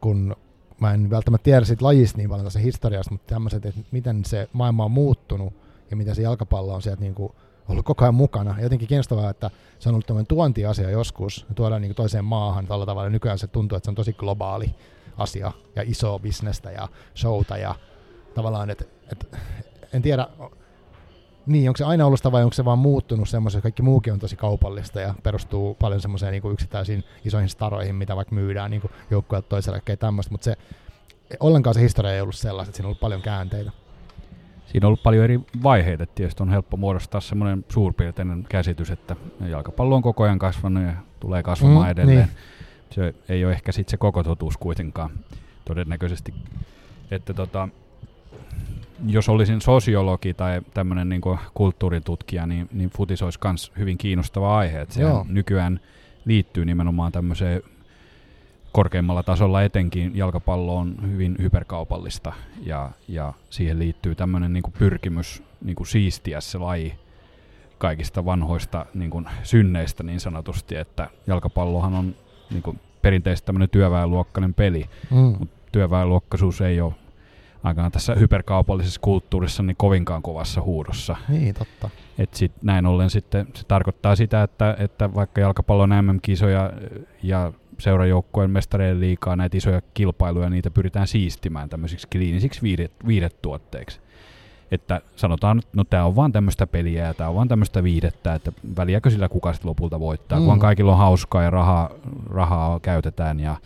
kun 0.00 0.36
mä 0.80 0.94
en 0.94 1.10
välttämättä 1.10 1.44
tiedä 1.44 1.64
siitä 1.64 1.84
lajista 1.84 2.18
niin 2.18 2.30
paljon 2.30 2.44
tässä 2.44 2.58
historiasta, 2.58 3.12
mutta 3.12 3.34
tämmöiset, 3.34 3.66
että 3.66 3.80
miten 3.90 4.24
se 4.24 4.48
maailma 4.52 4.84
on 4.84 4.90
muuttunut 4.90 5.54
ja 5.90 5.96
miten 5.96 6.14
se 6.14 6.22
jalkapallo 6.22 6.74
on 6.74 6.82
sieltä 6.82 7.00
niin 7.00 7.14
kuin 7.14 7.32
ollut 7.68 7.84
koko 7.84 8.04
ajan 8.04 8.14
mukana. 8.14 8.54
Ja 8.56 8.62
jotenkin 8.62 8.88
kiinnostavaa, 8.88 9.30
että 9.30 9.50
se 9.78 9.88
on 9.88 9.94
ollut 9.94 10.06
tämmöinen 10.06 10.26
tuontiasia 10.26 10.90
joskus, 10.90 11.46
tuodaan 11.54 11.82
niin 11.82 11.94
toiseen 11.94 12.24
maahan 12.24 12.66
tällä 12.66 12.86
tavalla. 12.86 13.10
Nykyään 13.10 13.38
se 13.38 13.46
tuntuu, 13.46 13.76
että 13.76 13.86
se 13.86 13.90
on 13.90 13.94
tosi 13.94 14.12
globaali 14.12 14.74
asia 15.16 15.52
ja 15.76 15.82
iso 15.86 16.18
bisnestä 16.18 16.70
ja 16.70 16.88
showta 17.16 17.56
ja 17.56 17.74
tavallaan, 18.34 18.70
että, 18.70 18.84
että 19.12 19.38
en 19.92 20.02
tiedä, 20.02 20.28
niin, 21.46 21.68
onko 21.68 21.76
se 21.76 21.84
aina 21.84 22.06
ollut 22.06 22.18
sitä 22.18 22.32
vai 22.32 22.42
onko 22.42 22.54
se 22.54 22.64
vaan 22.64 22.78
muuttunut 22.78 23.28
semmoisen, 23.28 23.62
kaikki 23.62 23.82
muukin 23.82 24.12
on 24.12 24.18
tosi 24.18 24.36
kaupallista 24.36 25.00
ja 25.00 25.14
perustuu 25.22 25.74
paljon 25.74 26.00
semmoiseen 26.00 26.32
niin 26.32 26.52
yksittäisiin 26.52 27.04
isoihin 27.24 27.48
staroihin, 27.48 27.94
mitä 27.94 28.16
vaikka 28.16 28.34
myydään 28.34 28.70
niin 28.70 28.82
joukkueet 29.10 29.48
toiselle 29.48 29.82
ja 29.88 29.96
tämmöistä, 29.96 30.32
mutta 30.32 30.44
se, 30.44 30.56
ollenkaan 31.40 31.74
se 31.74 31.80
historia 31.80 32.12
ei 32.12 32.20
ollut 32.20 32.34
sellaista, 32.34 32.70
että 32.70 32.76
siinä 32.76 32.86
on 32.86 32.88
ollut 32.88 33.00
paljon 33.00 33.22
käänteitä. 33.22 33.70
Siinä 34.72 34.86
on 34.86 34.88
ollut 34.88 35.02
paljon 35.02 35.24
eri 35.24 35.40
vaiheita, 35.62 36.06
tietysti 36.06 36.42
on 36.42 36.50
helppo 36.50 36.76
muodostaa 36.76 37.20
semmoinen 37.20 37.64
suurpiirteinen 37.68 38.46
käsitys, 38.48 38.90
että 38.90 39.16
jalkapallo 39.48 39.96
on 39.96 40.02
koko 40.02 40.24
ajan 40.24 40.38
kasvanut 40.38 40.82
ja 40.82 40.92
tulee 41.20 41.42
kasvamaan 41.42 41.86
mm, 41.86 41.90
edelleen. 41.90 42.18
Niin. 42.18 42.28
Se 42.90 43.14
ei 43.28 43.44
ole 43.44 43.52
ehkä 43.52 43.72
sitten 43.72 43.90
se 43.90 43.96
koko 43.96 44.22
totuus 44.22 44.56
kuitenkaan 44.56 45.10
todennäköisesti. 45.64 46.34
Että 47.10 47.34
tota, 47.34 47.68
jos 49.06 49.28
olisin 49.28 49.60
sosiologi 49.60 50.34
tai 50.34 50.62
tämmöinen 50.74 51.08
niin 51.08 51.22
kulttuuritutkija, 51.54 52.46
niin, 52.46 52.68
niin 52.72 52.90
futis 52.90 53.22
olisi 53.22 53.38
myös 53.44 53.72
hyvin 53.78 53.98
kiinnostava 53.98 54.58
aihe. 54.58 54.80
Että 54.80 54.94
se 54.94 55.02
nykyään 55.28 55.80
liittyy 56.24 56.64
nimenomaan 56.64 57.12
tämmöiseen 57.12 57.62
korkeimmalla 58.72 59.22
tasolla 59.22 59.62
etenkin 59.62 60.16
jalkapallo 60.16 60.76
on 60.76 60.96
hyvin 61.02 61.36
hyperkaupallista 61.42 62.32
ja, 62.62 62.90
ja 63.08 63.32
siihen 63.50 63.78
liittyy 63.78 64.14
tämmöinen 64.14 64.52
niin 64.52 64.62
pyrkimys 64.78 65.42
niin 65.64 65.76
kuin 65.76 65.86
siistiä 65.86 66.40
se 66.40 66.58
laji 66.58 66.94
kaikista 67.78 68.24
vanhoista 68.24 68.86
niin 68.94 69.10
kuin 69.10 69.26
synneistä 69.42 70.02
niin 70.02 70.20
sanotusti, 70.20 70.76
että 70.76 71.10
jalkapallohan 71.26 71.94
on 71.94 72.14
niin 72.50 72.62
kuin 72.62 72.80
perinteisesti 73.02 73.46
tämmöinen 73.46 73.70
työväenluokkainen 73.70 74.54
peli, 74.54 74.84
mm. 75.10 75.16
mutta 75.16 75.56
työväenluokkaisuus 75.72 76.60
ei 76.60 76.80
ole 76.80 76.94
aikaan 77.62 77.92
tässä 77.92 78.14
hyperkaupallisessa 78.14 79.00
kulttuurissa 79.00 79.62
niin 79.62 79.76
kovinkaan 79.76 80.22
kovassa 80.22 80.62
huudossa. 80.62 81.16
Niin, 81.28 81.54
totta. 81.54 81.90
Et 82.18 82.34
sit, 82.34 82.52
näin 82.62 82.86
ollen 82.86 83.10
sitten 83.10 83.46
se 83.54 83.64
tarkoittaa 83.64 84.16
sitä, 84.16 84.42
että, 84.42 84.76
että 84.78 85.14
vaikka 85.14 85.40
jalkapallon 85.40 85.90
MM-kisoja 85.90 86.72
ja 87.22 87.52
seurajoukkojen 87.78 88.50
mestareiden 88.50 89.00
liikaa 89.00 89.36
näitä 89.36 89.56
isoja 89.56 89.82
kilpailuja, 89.94 90.50
niitä 90.50 90.70
pyritään 90.70 91.06
siistimään 91.06 91.68
tämmöisiksi 91.68 92.08
kliinisiksi 92.08 92.62
viidet, 92.62 92.92
viidetuotteiksi. 93.06 94.00
Että 94.70 95.00
sanotaan, 95.16 95.58
että 95.58 95.70
no 95.76 95.84
tämä 95.84 96.04
on 96.04 96.16
vaan 96.16 96.32
tämmöistä 96.32 96.66
peliä 96.66 97.06
ja 97.06 97.14
tämä 97.14 97.28
on 97.28 97.36
vaan 97.36 97.48
tämmöistä 97.48 97.82
viidettä, 97.82 98.34
että 98.34 98.52
väliäkö 98.76 99.10
sillä 99.10 99.28
kuka 99.28 99.52
sitten 99.52 99.68
lopulta 99.68 100.00
voittaa, 100.00 100.40
mm. 100.40 100.46
kun 100.46 100.58
kaikilla 100.58 100.92
on 100.92 100.98
hauskaa 100.98 101.42
ja 101.42 101.50
rahaa, 101.50 101.90
rahaa 102.30 102.80
käytetään 102.80 103.40
ja, 103.40 103.56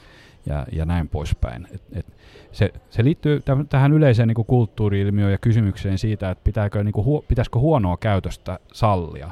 ja, 0.47 0.67
ja 0.73 0.85
näin 0.85 1.09
poispäin. 1.09 1.69
Et, 1.73 1.83
et 1.93 2.07
se, 2.53 2.73
se 2.91 3.05
liittyy 3.05 3.39
täh- 3.39 3.67
tähän 3.69 3.93
yleiseen 3.93 4.29
niin 4.29 4.47
kulttuuri-ilmiöön 4.47 5.33
ja 5.33 5.39
kysymykseen 5.39 5.99
siitä, 5.99 6.31
että 6.31 6.45
pitääkö, 6.45 6.85
niin 6.85 6.93
kuin, 6.93 7.07
hu- 7.07 7.25
pitäisikö 7.29 7.59
huonoa 7.59 7.97
käytöstä 7.97 8.59
sallia. 8.73 9.31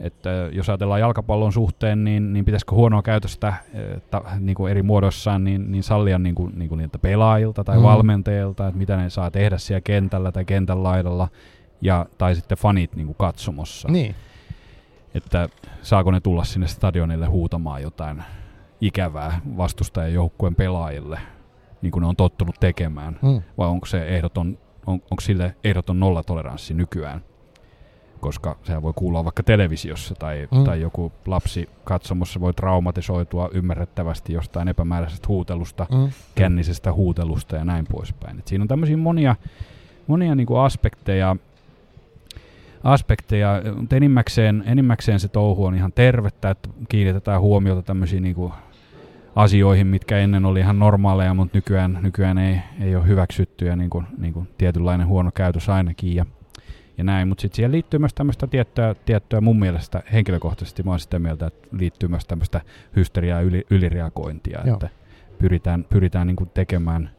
Että 0.00 0.30
jos 0.52 0.68
ajatellaan 0.68 1.00
jalkapallon 1.00 1.52
suhteen, 1.52 2.04
niin, 2.04 2.32
niin 2.32 2.44
pitäisikö 2.44 2.74
huonoa 2.74 3.02
käytöstä 3.02 3.54
että, 3.96 4.22
niin 4.40 4.54
kuin 4.54 4.70
eri 4.70 4.82
muodossaan 4.82 5.44
niin, 5.44 5.72
niin 5.72 5.82
sallia 5.82 6.18
niin 6.18 6.34
kuin, 6.34 6.58
niin 6.58 6.68
kuin 6.68 6.78
niiltä 6.78 6.98
pelaajilta 6.98 7.64
tai 7.64 7.76
mm. 7.76 7.82
valmentajilta, 7.82 8.66
että 8.66 8.78
mitä 8.78 8.96
ne 8.96 9.10
saa 9.10 9.30
tehdä 9.30 9.58
siellä 9.58 9.80
kentällä 9.80 10.32
tai 10.32 10.44
kentän 10.44 10.82
laidalla, 10.82 11.28
ja, 11.80 12.06
tai 12.18 12.34
sitten 12.34 12.58
fanit 12.58 12.96
niin 12.96 13.06
kuin 13.06 13.16
katsomossa. 13.18 13.88
Niin. 13.88 14.14
Että 15.14 15.48
saako 15.82 16.10
ne 16.10 16.20
tulla 16.20 16.44
sinne 16.44 16.66
stadionille 16.66 17.26
huutamaan 17.26 17.82
jotain 17.82 18.22
ikävää 18.80 19.40
vastustajan 19.56 20.14
joukkueen 20.14 20.54
pelaajille, 20.54 21.20
niin 21.82 21.90
kuin 21.90 22.00
ne 22.00 22.08
on 22.08 22.16
tottunut 22.16 22.56
tekemään, 22.60 23.18
mm. 23.22 23.42
vai 23.58 23.68
onko 23.68 23.86
se 23.86 24.06
ehdoton, 24.06 24.58
on, 24.86 24.94
onko 24.94 25.20
sille 25.20 25.56
ehdoton 25.64 26.00
nollatoleranssi 26.00 26.74
nykyään? 26.74 27.20
Koska 28.20 28.56
sehän 28.62 28.82
voi 28.82 28.92
kuulla 28.96 29.24
vaikka 29.24 29.42
televisiossa 29.42 30.14
tai, 30.14 30.48
mm. 30.54 30.64
tai 30.64 30.80
joku 30.80 31.12
lapsi 31.26 31.68
katsomossa 31.84 32.40
voi 32.40 32.54
traumatisoitua 32.54 33.50
ymmärrettävästi 33.52 34.32
jostain 34.32 34.68
epämääräisestä 34.68 35.28
huutelusta, 35.28 35.86
mm. 35.92 36.10
kännisestä 36.34 36.92
huutelusta 36.92 37.56
ja 37.56 37.64
näin 37.64 37.86
poispäin. 37.92 38.38
Et 38.38 38.46
siinä 38.48 38.62
on 38.62 38.68
tämmöisiä 38.68 38.96
monia, 38.96 39.36
monia 40.06 40.34
niinku 40.34 40.56
aspekteja, 40.56 41.36
aspekteja, 42.84 43.62
mutta 43.76 43.96
enimmäkseen, 43.96 44.64
enimmäkseen 44.66 45.20
se 45.20 45.28
touhu 45.28 45.64
on 45.64 45.74
ihan 45.74 45.92
tervettä, 45.92 46.50
että 46.50 46.68
kiinnitetään 46.88 47.40
huomiota 47.40 47.82
tämmöisiin 47.82 48.22
niinku 48.22 48.52
asioihin, 49.36 49.86
mitkä 49.86 50.18
ennen 50.18 50.44
oli 50.44 50.60
ihan 50.60 50.78
normaaleja, 50.78 51.34
mutta 51.34 51.58
nykyään, 51.58 51.98
nykyään 52.02 52.38
ei, 52.38 52.58
ei 52.80 52.96
ole 52.96 53.06
hyväksyttyä 53.06 53.76
niin 53.76 53.90
kuin, 53.90 54.06
niin 54.18 54.32
kuin 54.32 54.48
tietynlainen 54.58 55.06
huono 55.06 55.30
käytös 55.34 55.68
ainakin. 55.68 56.14
Ja, 56.14 56.26
ja 56.98 57.04
näin, 57.04 57.28
mutta 57.28 57.42
sitten 57.42 57.56
siihen 57.56 57.72
liittyy 57.72 58.00
myös 58.00 58.14
tämmöistä 58.14 58.46
tiettyä, 58.46 58.94
tiettyä 59.06 59.40
mun 59.40 59.58
mielestä 59.58 60.02
henkilökohtaisesti, 60.12 60.82
mä 60.82 60.90
oon 60.90 61.00
sitä 61.00 61.18
mieltä, 61.18 61.46
että 61.46 61.68
liittyy 61.72 62.08
myös 62.08 62.24
tämmöistä 62.24 62.60
hysteriaa 62.96 63.40
yli, 63.40 63.66
ylireagointia, 63.70 64.60
Joo. 64.64 64.74
että 64.74 64.88
pyritään, 65.38 65.86
pyritään 65.90 66.26
niin 66.26 66.50
tekemään, 66.54 67.10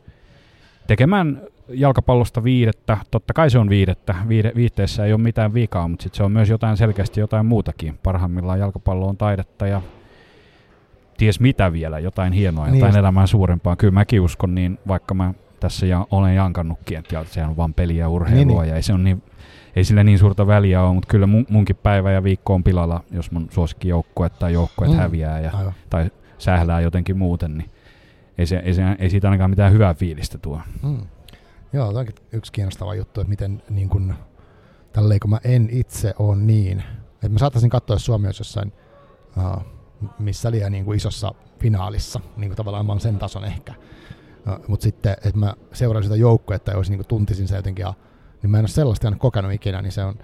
tekemään 0.87 1.41
jalkapallosta 1.69 2.43
viidettä, 2.43 2.97
totta 3.11 3.33
kai 3.33 3.49
se 3.49 3.59
on 3.59 3.69
viidettä, 3.69 4.15
Viide, 4.27 4.51
viitteessä 4.55 5.05
ei 5.05 5.13
ole 5.13 5.21
mitään 5.21 5.53
vikaa, 5.53 5.87
mutta 5.87 6.03
sitten 6.03 6.17
se 6.17 6.23
on 6.23 6.31
myös 6.31 6.49
jotain 6.49 6.77
selkeästi 6.77 7.19
jotain 7.19 7.45
muutakin. 7.45 7.99
Parhaimmillaan 8.03 8.59
jalkapallo 8.59 9.07
on 9.07 9.17
taidetta 9.17 9.67
ja 9.67 9.81
ties 11.17 11.39
mitä 11.39 11.73
vielä, 11.73 11.99
jotain 11.99 12.33
hienoa, 12.33 12.65
niin 12.65 12.75
jotain 12.75 12.89
just. 12.89 12.99
elämään 12.99 13.27
suurempaa. 13.27 13.75
Kyllä 13.75 13.93
mäkin 13.93 14.21
uskon 14.21 14.55
niin, 14.55 14.79
vaikka 14.87 15.13
mä 15.13 15.33
tässä 15.59 15.85
ja 15.85 16.07
olen 16.11 16.35
jankannutkin, 16.35 16.97
että 16.97 17.23
sehän 17.23 17.49
on 17.49 17.57
vaan 17.57 17.73
peliä 17.73 17.99
ja 17.99 18.09
urheilua 18.09 18.45
niin, 18.45 18.61
niin. 18.61 18.69
ja 18.69 18.75
ei 18.75 18.83
se 18.83 18.93
on 18.93 19.03
niin 19.03 19.23
ei 19.75 19.83
sillä 19.83 20.03
niin 20.03 20.19
suurta 20.19 20.47
väliä 20.47 20.83
ole, 20.83 20.93
mutta 20.93 21.07
kyllä 21.07 21.27
mun, 21.27 21.45
munkin 21.49 21.75
päivä 21.75 22.11
ja 22.11 22.23
viikko 22.23 22.53
on 22.53 22.63
pilalla, 22.63 23.03
jos 23.11 23.31
mun 23.31 23.49
joukkue 23.83 24.29
tai 24.29 24.53
joukkueet 24.53 24.91
mm. 24.91 24.97
häviää 24.97 25.39
ja, 25.39 25.73
tai 25.89 26.11
sählää 26.37 26.81
jotenkin 26.81 27.17
muuten, 27.17 27.57
niin 27.57 27.69
ei, 28.37 28.45
se, 28.45 28.57
ei, 28.65 28.73
se, 28.73 28.83
ei 28.99 29.09
siitä 29.09 29.27
ainakaan 29.27 29.49
mitään 29.49 29.73
hyvää 29.73 29.93
fiilistä 29.93 30.37
tuo. 30.37 30.61
Mm. 30.83 31.01
Joo, 31.73 31.87
tämä 31.87 31.99
on 31.99 32.07
yksi 32.31 32.51
kiinnostava 32.51 32.95
juttu, 32.95 33.21
että 33.21 33.29
miten 33.29 33.63
niin 33.69 33.89
kun, 33.89 34.13
tälleen 34.93 35.19
kun 35.19 35.29
mä 35.29 35.39
en 35.43 35.69
itse 35.71 36.13
ole 36.19 36.35
niin, 36.35 36.83
että 37.13 37.29
mä 37.29 37.39
saattaisin 37.39 37.69
katsoa, 37.69 37.93
jos 37.93 38.05
Suomi 38.05 38.27
olisi 38.27 38.41
jossain 38.41 38.73
uh, 39.37 39.63
missä 40.19 40.51
liian 40.51 40.71
niin 40.71 40.85
kuin 40.85 40.97
isossa 40.97 41.33
finaalissa, 41.59 42.19
niin 42.37 42.49
kuin 42.49 42.57
tavallaan 42.57 42.85
mä 42.85 42.91
olen 42.91 43.01
sen 43.01 43.19
tason 43.19 43.45
ehkä. 43.45 43.73
Uh, 44.47 44.67
mutta 44.67 44.83
sitten, 44.83 45.11
että 45.11 45.39
mä 45.39 45.53
seuraan 45.73 46.03
sitä 46.03 46.15
joukkuetta 46.15 46.71
ja 46.71 46.77
olisin, 46.77 46.91
niin 46.91 46.99
kuin 46.99 47.07
tuntisin 47.07 47.47
se 47.47 47.55
jotenkin 47.55 47.83
ja 47.83 47.93
niin 48.47 48.51
mä 48.51 48.57
en 48.57 48.61
ole 48.61 48.67
sellaista 48.67 49.07
aina 49.07 49.17
kokenut 49.17 49.51
ikinä, 49.51 49.81
niin 49.81 49.91
se 49.91 50.03
on, 50.03 50.15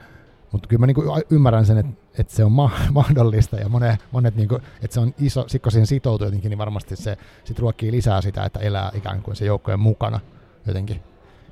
mutta 0.52 0.68
kyllä 0.68 0.80
mä 0.80 0.86
niinku 0.88 1.04
ymmärrän 1.30 1.66
sen, 1.66 1.78
että, 1.78 1.92
että 2.20 2.34
se 2.36 2.44
on 2.44 2.52
ma- 2.52 2.72
mahdollista 2.92 3.56
ja 3.56 3.70
monet, 3.70 4.00
monet 4.12 4.36
niinku, 4.36 4.56
että 4.56 4.94
se 4.94 5.00
on 5.00 5.14
iso, 5.20 5.46
sit 5.48 5.62
kun 5.62 5.72
siihen 5.72 5.88
sitoutuu 5.88 6.28
jotenkin, 6.28 6.50
niin 6.50 6.58
varmasti 6.58 6.96
se 6.96 7.18
sit 7.44 7.60
ruokkii 7.60 7.92
lisää 7.92 8.22
sitä, 8.22 8.44
että 8.46 8.60
elää 8.60 8.92
ikään 8.94 9.22
kuin 9.22 9.36
se 9.36 9.46
joukkojen 9.46 9.80
mukana 9.80 10.20
jotenkin. 10.68 11.02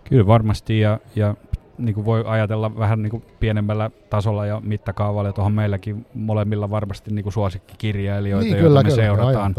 Kyllä 0.04 0.28
varmasti 0.28 0.80
ja, 0.80 1.00
ja 1.16 1.36
niin 1.78 1.96
kuin 1.96 2.06
voi 2.06 2.24
ajatella 2.28 2.78
vähän 2.78 3.02
niin 3.02 3.12
kuin 3.12 3.24
pienemmällä 3.40 3.92
tasolla 4.10 4.46
ja 4.46 4.62
mittakaavalla, 4.64 5.30
että 5.30 5.36
tuohon 5.36 5.54
meilläkin 5.54 6.06
molemmilla 6.14 6.70
varmasti 6.70 7.12
niin 7.12 7.24
kuin 7.24 7.34
suosikkikirjailijoita, 7.34 8.46
niin, 8.46 8.58
joita 8.58 8.76
me 8.76 8.84
kyllä, 8.84 8.96
seurataan. 8.96 9.36
Aivan, 9.36 9.54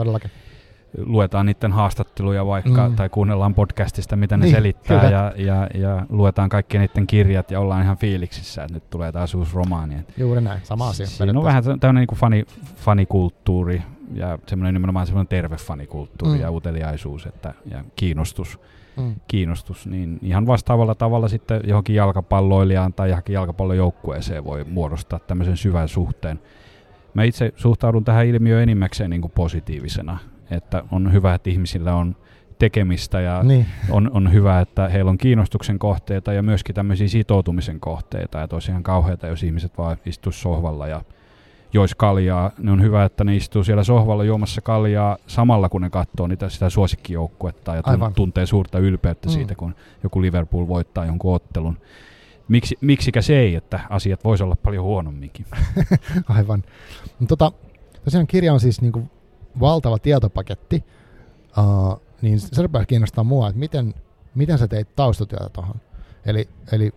luetaan 0.99 1.47
niiden 1.47 1.72
haastatteluja 1.72 2.47
vaikka, 2.47 2.88
mm. 2.88 2.97
tai 2.97 3.09
kuunnellaan 3.09 3.55
podcastista, 3.55 4.16
mitä 4.16 4.36
ne 4.36 4.45
niin, 4.45 4.55
selittää, 4.55 5.11
ja, 5.11 5.32
ja, 5.36 5.68
ja 5.74 6.07
luetaan 6.09 6.49
kaikki 6.49 6.78
niiden 6.78 7.07
kirjat, 7.07 7.51
ja 7.51 7.61
ollaan 7.61 7.82
ihan 7.82 7.97
fiiliksissä, 7.97 8.62
että 8.62 8.74
nyt 8.74 8.90
tulee 8.90 9.12
taas 9.12 9.34
uusi 9.34 9.55
romaani. 9.55 9.97
Juuri 10.16 10.40
näin, 10.40 10.61
sama 10.62 10.88
asia. 10.88 11.07
Siinä 11.07 11.38
on 11.38 11.45
vähän 11.45 11.64
tämmöinen 11.64 11.95
niin 11.95 12.07
kuin 12.07 12.18
fani, 12.18 12.45
fanikulttuuri, 12.76 13.82
ja 14.14 14.38
semmoinen 14.47 14.74
nimenomaan 14.74 15.07
semmoinen 15.07 15.28
terve 15.28 15.57
fanikulttuuri, 15.57 16.34
mm. 16.34 16.40
ja 16.40 16.51
uteliaisuus, 16.51 17.26
että, 17.26 17.55
ja 17.70 17.84
kiinnostus. 17.97 18.59
Mm. 18.97 19.14
kiinnostus, 19.28 19.86
niin 19.86 20.18
ihan 20.22 20.47
vastaavalla 20.47 20.95
tavalla 20.95 21.28
sitten 21.28 21.61
johonkin 21.64 21.97
jalkapalloilijaan 21.97 22.93
tai 22.93 23.09
johonkin 23.09 23.32
jalkapallojoukkueeseen 23.32 24.45
voi 24.45 24.64
muodostaa 24.64 25.18
tämmöisen 25.18 25.57
syvän 25.57 25.88
suhteen. 25.88 26.40
Mä 27.14 27.22
itse 27.22 27.53
suhtaudun 27.57 28.05
tähän 28.05 28.26
ilmiöön 28.26 28.62
enimmäkseen 28.62 29.11
niin 29.11 29.20
kuin 29.20 29.32
positiivisena 29.34 30.18
että 30.53 30.82
on 30.90 31.12
hyvä, 31.12 31.34
että 31.34 31.50
ihmisillä 31.50 31.94
on 31.94 32.16
tekemistä 32.59 33.20
ja 33.20 33.42
niin. 33.42 33.66
on, 33.90 34.11
on 34.14 34.32
hyvä, 34.32 34.61
että 34.61 34.88
heillä 34.88 35.11
on 35.11 35.18
kiinnostuksen 35.18 35.78
kohteita 35.78 36.32
ja 36.32 36.42
myöskin 36.42 36.74
tämmöisiä 36.74 37.09
sitoutumisen 37.09 37.80
kohteita. 37.80 38.38
Ja 38.38 38.48
tosiaan 38.48 38.82
kauheita, 38.82 39.26
jos 39.26 39.42
ihmiset 39.42 39.78
vaan 39.78 39.96
istuisi 40.07 40.40
sohvalla 40.40 40.86
ja 40.86 41.00
jois 41.72 41.94
kaljaa, 41.94 42.50
niin 42.59 42.68
on 42.68 42.82
hyvä, 42.82 43.05
että 43.05 43.24
ne 43.24 43.36
istuu 43.36 43.64
siellä 43.64 43.84
sohvalla 43.84 44.24
juomassa 44.24 44.61
kaljaa 44.61 45.16
samalla, 45.26 45.68
kun 45.68 45.80
ne 45.80 45.90
katsoo 45.90 46.26
niitä, 46.26 46.48
sitä 46.48 46.70
suosikkijoukkuetta 46.70 47.74
ja 47.74 47.82
Aivan. 47.84 48.14
tuntee 48.14 48.46
suurta 48.46 48.78
ylpeyttä 48.78 49.28
mm. 49.28 49.32
siitä, 49.32 49.55
kun 49.55 49.74
joku 50.03 50.22
Liverpool 50.22 50.68
voittaa 50.68 51.07
jonkun 51.07 51.34
ottelun. 51.34 51.78
miksi, 52.48 52.78
miksikä 52.80 53.22
se 53.22 53.38
ei, 53.38 53.55
että 53.55 53.80
asiat 53.90 54.24
voisi 54.24 54.44
olla 54.44 54.57
paljon 54.57 54.84
huonomminkin. 54.84 55.46
Aivan. 56.28 56.62
Tota, 57.28 57.53
tosiaan 58.05 58.26
kirja 58.26 58.53
on 58.53 58.61
siis 58.61 58.80
niinku 58.80 59.11
valtava 59.61 59.98
tietopaketti, 59.98 60.84
uh, 61.59 62.00
niin 62.22 62.40
se 62.40 62.62
rupeaa 62.62 62.84
kiinnostaa 62.84 63.24
mua, 63.24 63.48
että 63.48 63.59
miten, 63.59 63.94
miten 64.34 64.59
sä 64.59 64.68
teit 64.68 64.96
taustatyötä 64.96 65.48
tuohon. 65.48 65.80
Eli, 66.26 66.48
eli 66.72 66.92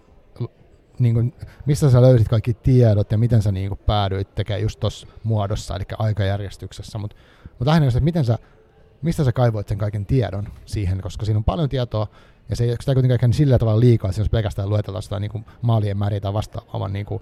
niin 0.99 1.13
kuin, 1.13 1.33
mistä 1.65 1.89
sä 1.89 2.01
löysit 2.01 2.27
kaikki 2.27 2.53
tiedot 2.53 3.11
ja 3.11 3.17
miten 3.17 3.41
sä 3.41 3.51
niin 3.51 3.69
kuin, 3.69 3.79
päädyit 3.85 4.35
tekemään 4.35 4.61
just 4.61 4.79
tuossa 4.79 5.07
muodossa, 5.23 5.75
eli 5.75 5.83
aikajärjestyksessä. 5.97 6.97
Mutta 6.97 7.15
mut 7.59 7.67
lähinnä 7.67 7.87
että 7.87 7.99
miten 7.99 8.25
sä, 8.25 8.37
mistä 9.01 9.23
sä 9.23 9.31
kaivoit 9.31 9.67
sen 9.67 9.77
kaiken 9.77 10.05
tiedon 10.05 10.47
siihen, 10.65 11.01
koska 11.01 11.25
siinä 11.25 11.37
on 11.37 11.43
paljon 11.43 11.69
tietoa, 11.69 12.07
ja 12.49 12.55
se 12.55 12.63
ei 12.63 12.75
sitä 12.79 12.93
kuitenkaan 12.93 13.33
sillä 13.33 13.57
tavalla 13.57 13.79
liikaa, 13.79 14.11
jos 14.17 14.29
pelkästään 14.29 14.69
luetellaan 14.69 15.03
sitä 15.03 15.19
niin 15.19 15.31
kuin 15.31 15.45
maalien 15.61 15.97
määriä 15.97 16.19
tai 16.19 16.33
vastaavan, 16.33 16.93
niin 16.93 17.05
kuin, 17.05 17.21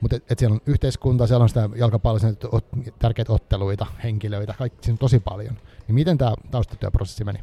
mutta 0.00 0.16
et, 0.16 0.32
et 0.32 0.38
siellä 0.38 0.54
on 0.54 0.60
yhteiskunta, 0.66 1.26
siellä 1.26 1.42
on 1.42 1.48
sitä 1.48 1.68
jalkapallossa 1.76 2.28
ot, 2.52 2.66
tärkeitä 2.98 3.32
otteluita, 3.32 3.86
henkilöitä, 4.04 4.54
kaikki 4.58 4.78
siinä 4.82 4.94
on 4.94 4.98
tosi 4.98 5.20
paljon. 5.20 5.54
Niin 5.86 5.94
miten 5.94 6.18
tämä 6.18 6.34
taustatyöprosessi 6.50 7.24
meni? 7.24 7.38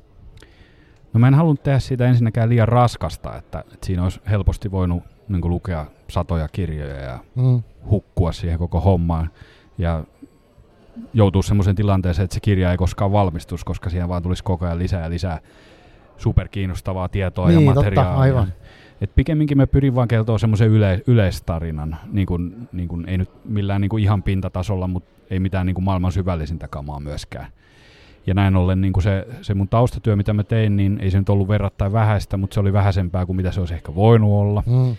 No 1.13 1.19
mä 1.19 1.27
en 1.27 1.33
halunnut 1.33 1.63
tehdä 1.63 1.79
siitä 1.79 2.07
ensinnäkään 2.07 2.49
liian 2.49 2.67
raskasta, 2.67 3.35
että, 3.35 3.59
että 3.59 3.85
siinä 3.85 4.03
olisi 4.03 4.19
helposti 4.29 4.71
voinut 4.71 5.03
niin 5.27 5.49
lukea 5.49 5.85
satoja 6.09 6.47
kirjoja 6.47 6.95
ja 6.95 7.19
mm. 7.35 7.63
hukkua 7.89 8.31
siihen 8.31 8.59
koko 8.59 8.81
hommaan. 8.81 9.29
Ja 9.77 10.03
joutuu 11.13 11.41
semmoisen 11.41 11.75
tilanteeseen, 11.75 12.23
että 12.23 12.33
se 12.33 12.39
kirja 12.39 12.71
ei 12.71 12.77
koskaan 12.77 13.11
valmistus, 13.11 13.63
koska 13.63 13.89
siihen 13.89 14.09
vaan 14.09 14.23
tulisi 14.23 14.43
koko 14.43 14.65
ajan 14.65 14.79
lisää 14.79 15.03
ja 15.03 15.09
lisää 15.09 15.39
superkiinnostavaa 16.17 17.09
tietoa 17.09 17.47
niin, 17.47 17.65
ja 17.65 17.73
materiaalia. 17.73 18.11
Totta, 18.11 18.21
aivan. 18.21 18.53
Et 19.01 19.15
pikemminkin 19.15 19.57
mä 19.57 19.67
pyrin 19.67 19.95
vaan 19.95 20.07
kertoa 20.07 20.37
semmoisen 20.37 20.69
yle, 20.69 21.01
yleistarinan, 21.07 21.97
niin 22.11 22.27
kuin, 22.27 22.67
niin 22.71 22.87
kuin, 22.87 23.09
ei 23.09 23.17
nyt 23.17 23.29
millään 23.45 23.81
niin 23.81 23.89
kuin 23.89 24.03
ihan 24.03 24.23
pintatasolla, 24.23 24.87
mutta 24.87 25.11
ei 25.29 25.39
mitään 25.39 25.65
niin 25.65 25.73
kuin 25.73 25.83
maailman 25.83 26.11
syvällisintä 26.11 26.67
kamaa 26.67 26.99
myöskään. 26.99 27.47
Ja 28.27 28.33
näin 28.33 28.55
ollen 28.55 28.81
niin 28.81 28.93
kuin 28.93 29.03
se, 29.03 29.27
se 29.41 29.53
mun 29.53 29.67
taustatyö, 29.67 30.15
mitä 30.15 30.33
mä 30.33 30.43
tein, 30.43 30.75
niin 30.75 30.99
ei 31.01 31.11
se 31.11 31.19
nyt 31.19 31.29
ollut 31.29 31.47
verrattain 31.47 31.93
vähäistä, 31.93 32.37
mutta 32.37 32.53
se 32.53 32.59
oli 32.59 32.73
vähäisempää 32.73 33.25
kuin 33.25 33.35
mitä 33.35 33.51
se 33.51 33.59
olisi 33.59 33.73
ehkä 33.73 33.95
voinut 33.95 34.31
olla. 34.31 34.63
Mm. 34.65 34.95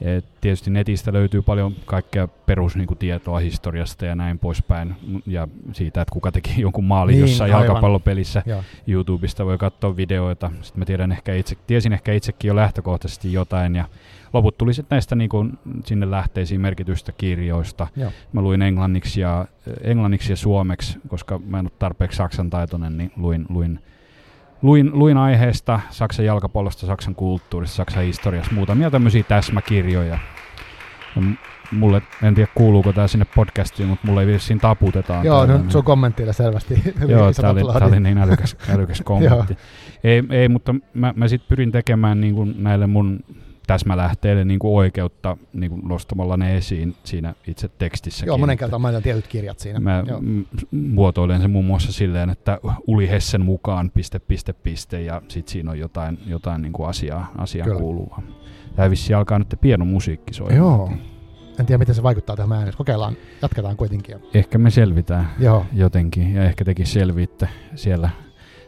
Et 0.00 0.24
tietysti 0.40 0.70
netistä 0.70 1.12
löytyy 1.12 1.42
paljon 1.42 1.74
kaikkea 1.86 2.28
perustietoa 2.28 3.38
niin 3.38 3.44
historiasta 3.44 4.06
ja 4.06 4.14
näin 4.14 4.38
poispäin. 4.38 4.94
Ja 5.26 5.48
siitä, 5.72 6.02
että 6.02 6.12
kuka 6.12 6.32
teki 6.32 6.60
jonkun 6.62 6.84
maalin 6.84 7.12
niin, 7.12 7.20
jossain 7.20 7.52
aivan. 7.52 7.66
jalkapallopelissä. 7.66 8.42
Ja. 8.46 8.64
YouTubesta 8.86 9.46
voi 9.46 9.58
katsoa 9.58 9.96
videoita. 9.96 10.50
Sitten 10.62 10.80
mä 10.80 10.84
tiedän 10.84 11.12
ehkä 11.12 11.34
itse, 11.34 11.56
tiesin 11.66 11.92
ehkä 11.92 12.12
itsekin 12.12 12.48
jo 12.48 12.56
lähtökohtaisesti 12.56 13.32
jotain. 13.32 13.74
Ja 13.74 13.84
loput 14.32 14.58
tuli 14.58 14.74
sitten 14.74 14.96
näistä 14.96 15.14
niin 15.14 15.30
kuin 15.30 15.58
sinne 15.84 16.10
lähteisiin 16.10 16.60
merkitystä 16.60 17.12
kirjoista. 17.12 17.86
Ja. 17.96 18.10
Mä 18.32 18.42
luin 18.42 18.62
englanniksi 18.62 19.20
ja, 19.20 19.46
englanniksi 19.82 20.32
ja 20.32 20.36
suomeksi, 20.36 20.98
koska 21.08 21.38
mä 21.38 21.58
en 21.58 21.66
ole 21.66 21.72
tarpeeksi 21.78 22.16
saksan 22.16 22.50
taitoinen, 22.50 22.98
niin 22.98 23.12
luin, 23.16 23.46
luin 23.48 23.80
luin, 24.62 24.90
luin 24.92 25.16
aiheesta 25.16 25.80
Saksan 25.90 26.24
jalkapallosta, 26.24 26.86
Saksan 26.86 27.14
kulttuurista, 27.14 27.76
Saksan 27.76 28.04
historiasta, 28.04 28.54
muutamia 28.54 28.90
tämmöisiä 28.90 29.22
täsmäkirjoja. 29.22 30.18
Ja 31.16 31.22
mulle, 31.72 32.02
en 32.22 32.34
tiedä 32.34 32.50
kuuluuko 32.54 32.92
tämä 32.92 33.08
sinne 33.08 33.26
podcastiin, 33.34 33.88
mutta 33.88 34.06
mulle 34.06 34.20
ei 34.20 34.26
vissiin 34.26 34.58
taputetaan. 34.58 35.26
Joo, 35.26 35.46
no, 35.46 35.60
sun 35.68 35.84
kommenttilla 35.84 36.32
selvästi. 36.32 36.82
Joo, 37.08 37.32
tämä 37.32 37.50
oli, 37.50 37.60
tää 37.78 37.88
oli 37.88 38.00
niin 38.00 38.18
älykäs, 38.18 38.56
älykäs 38.68 39.02
kommentti. 39.04 39.56
ei, 40.04 40.22
ei, 40.30 40.48
mutta 40.48 40.74
mä, 40.94 41.14
mä 41.16 41.28
sitten 41.28 41.48
pyrin 41.48 41.72
tekemään 41.72 42.20
niin 42.20 42.34
kuin 42.34 42.54
näille 42.58 42.86
mun 42.86 43.20
täsmälähteille 43.70 44.44
niin 44.44 44.58
kuin 44.58 44.72
oikeutta 44.76 45.36
niin 45.52 45.70
kuin 45.70 45.88
nostamalla 45.88 46.36
ne 46.36 46.56
esiin 46.56 46.94
siinä 47.04 47.34
itse 47.46 47.68
tekstissäkin. 47.68 48.26
Joo, 48.26 48.38
monen 48.38 48.58
kertaan 48.58 48.80
mainitaan 48.80 49.02
tietyt 49.02 49.26
kirjat 49.26 49.58
siinä. 49.58 49.80
Mä 49.80 50.04
muotoilen 50.70 51.40
sen 51.40 51.50
muun 51.50 51.64
muassa 51.64 51.92
silleen, 51.92 52.30
että 52.30 52.58
Uli 52.86 53.08
Hessen 53.08 53.44
mukaan 53.44 53.90
piste, 53.94 54.18
piste, 54.18 54.52
piste, 54.52 55.02
ja 55.02 55.22
sitten 55.28 55.52
siinä 55.52 55.70
on 55.70 55.78
jotain, 55.78 56.18
jotain 56.26 56.62
niin 56.62 56.72
kuin 56.72 56.88
asiaa, 56.88 57.32
asiaan 57.38 57.76
kuuluvaa. 57.76 58.22
Tämä 58.76 58.90
vissi 58.90 59.14
alkaa 59.14 59.38
nyt 59.38 59.54
pieno 59.60 59.84
musiikki 59.84 60.34
soimaan. 60.34 60.56
Joo. 60.56 60.92
En 61.58 61.66
tiedä, 61.66 61.78
miten 61.78 61.94
se 61.94 62.02
vaikuttaa 62.02 62.36
tähän 62.36 62.52
ääneen. 62.52 62.76
Kokeillaan, 62.76 63.16
jatketaan 63.42 63.76
kuitenkin. 63.76 64.16
Ehkä 64.34 64.58
me 64.58 64.70
selvitään 64.70 65.30
Joo. 65.38 65.66
jotenkin, 65.72 66.34
ja 66.34 66.44
ehkä 66.44 66.64
tekin 66.64 66.86
selviitte 66.86 67.48
siellä, 67.74 68.10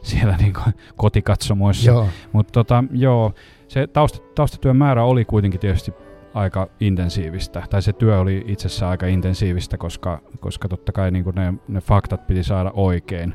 siellä 0.02 0.36
niin 0.36 0.52
kotikatsomoissa. 0.96 1.90
Joo. 1.90 2.08
Mutta 2.32 2.52
tota, 2.52 2.84
joo, 2.92 3.34
se 3.72 3.86
tausta, 3.86 4.18
taustatyön 4.34 4.76
määrä 4.76 5.04
oli 5.04 5.24
kuitenkin 5.24 5.60
tietysti 5.60 5.94
aika 6.34 6.68
intensiivistä, 6.80 7.62
tai 7.70 7.82
se 7.82 7.92
työ 7.92 8.20
oli 8.20 8.44
itsessään 8.46 8.90
aika 8.90 9.06
intensiivistä, 9.06 9.78
koska, 9.78 10.20
koska 10.40 10.68
totta 10.68 10.92
kai 10.92 11.10
niin 11.10 11.24
ne, 11.34 11.54
ne 11.68 11.80
faktat 11.80 12.26
piti 12.26 12.42
saada 12.42 12.70
oikein. 12.74 13.34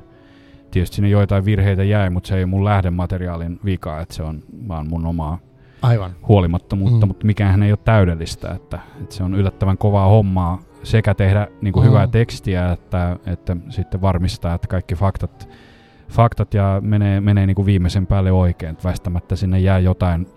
Tietysti 0.72 0.96
sinne 0.96 1.10
joitain 1.10 1.46
virheitä 1.46 1.84
jäi, 1.84 2.10
mutta 2.10 2.28
se 2.28 2.38
ei 2.38 2.46
mun 2.46 2.66
lähdemateriaalin 2.66 3.60
vika, 3.66 4.02
että 4.02 4.16
se 4.16 4.24
on 4.24 4.44
vaan 4.68 4.88
mun 4.90 5.06
omaa 5.06 5.40
Aivan. 5.82 6.12
huolimattomuutta, 6.28 7.06
mm. 7.06 7.08
mutta 7.08 7.26
mikään 7.26 7.64
ei 7.64 7.72
ole 7.72 7.80
täydellistä, 7.84 8.52
että, 8.52 8.80
että 9.02 9.16
se 9.16 9.24
on 9.24 9.36
yllättävän 9.36 9.78
kovaa 9.78 10.08
hommaa 10.08 10.60
sekä 10.84 11.14
tehdä 11.14 11.48
niin 11.62 11.74
kuin 11.74 11.86
mm. 11.86 11.90
hyvää 11.90 12.08
tekstiä, 12.08 12.72
että, 12.72 13.18
että 13.26 13.58
sitten 13.70 14.02
varmistaa, 14.02 14.56
että 14.56 14.68
kaikki 14.68 14.96
faktat 14.96 15.50
faktat 16.10 16.54
ja 16.54 16.82
menee, 16.84 17.22
menee 17.22 17.46
niin 17.48 17.56
kuin 17.56 17.66
viimeisen 17.66 18.08
päälle 18.08 18.32
oikein. 18.32 18.72
Että 18.72 18.84
väistämättä 18.84 19.36
sinne 19.36 19.60
jää 19.60 19.80
jotain 19.80 20.28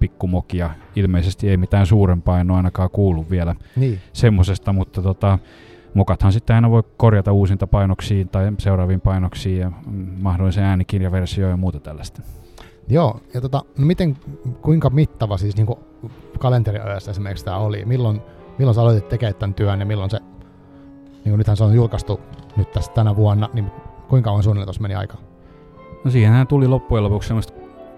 pikkumokia. 0.00 0.70
Ilmeisesti 0.96 1.48
ei 1.48 1.56
mitään 1.56 1.86
suurempaa, 1.86 2.40
en 2.40 2.50
ole 2.50 2.56
ainakaan 2.56 2.90
kuullut 2.90 3.30
vielä 3.30 3.54
niin. 3.76 3.98
semmosesta, 4.12 4.72
mutta 4.72 5.02
tota, 5.02 5.38
mokathan 5.94 6.32
sitten 6.32 6.56
aina 6.56 6.70
voi 6.70 6.82
korjata 6.96 7.32
uusinta 7.32 7.66
painoksiin 7.66 8.28
tai 8.28 8.52
seuraaviin 8.58 9.00
painoksiin 9.00 9.60
ja 9.60 9.72
mahdollisen 10.20 10.64
äänikirjaversioon 10.64 11.50
ja 11.50 11.56
muuta 11.56 11.80
tällaista. 11.80 12.22
Joo, 12.88 13.20
ja 13.34 13.40
tota, 13.40 13.62
no 13.78 13.86
miten, 13.86 14.16
kuinka 14.62 14.90
mittava 14.90 15.36
siis 15.36 15.56
niin 15.56 15.66
kalenteriajassa 16.38 17.10
esimerkiksi 17.10 17.44
tämä 17.44 17.56
oli? 17.56 17.84
Milloin, 17.84 18.20
milloin 18.58 18.74
sä 18.74 18.80
aloitit 18.80 19.08
tekemään 19.08 19.34
tämän 19.34 19.54
työn 19.54 19.80
ja 19.80 19.86
milloin 19.86 20.10
se, 20.10 20.18
niin 20.18 21.22
kuin 21.22 21.38
nythän 21.38 21.56
se 21.56 21.64
on 21.64 21.74
julkaistu 21.74 22.20
nyt 22.56 22.72
tässä 22.72 22.92
tänä 22.92 23.16
vuonna, 23.16 23.48
niin 23.52 23.70
Kuinka 24.10 24.30
kauan 24.30 24.42
suunnilleen 24.42 24.66
tuossa 24.66 24.82
meni 24.82 24.94
aika? 24.94 25.16
No 26.04 26.10
siihenhän 26.10 26.46
tuli 26.46 26.68
loppujen 26.68 27.04
lopuksi 27.04 27.26
semmoista 27.26 27.52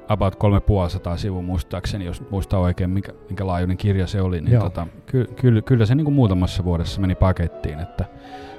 about 0.09 0.37
350 0.37 1.17
sivua 1.21 1.43
muistaakseni, 1.43 2.05
jos 2.05 2.23
muistaa 2.31 2.61
oikein, 2.61 2.91
minkä, 2.91 3.13
minkä 3.29 3.47
laajuinen 3.47 3.77
kirja 3.77 4.07
se 4.07 4.23
oli. 4.23 4.41
Niin 4.41 4.61
tota, 4.61 4.87
ky, 5.07 5.25
ky, 5.37 5.63
kyllä 5.63 5.87
se 5.87 5.95
niin 5.95 6.05
kuin 6.05 6.15
muutamassa 6.15 6.65
vuodessa 6.65 7.01
meni 7.01 7.15
pakettiin. 7.15 7.81
Että, 7.81 8.05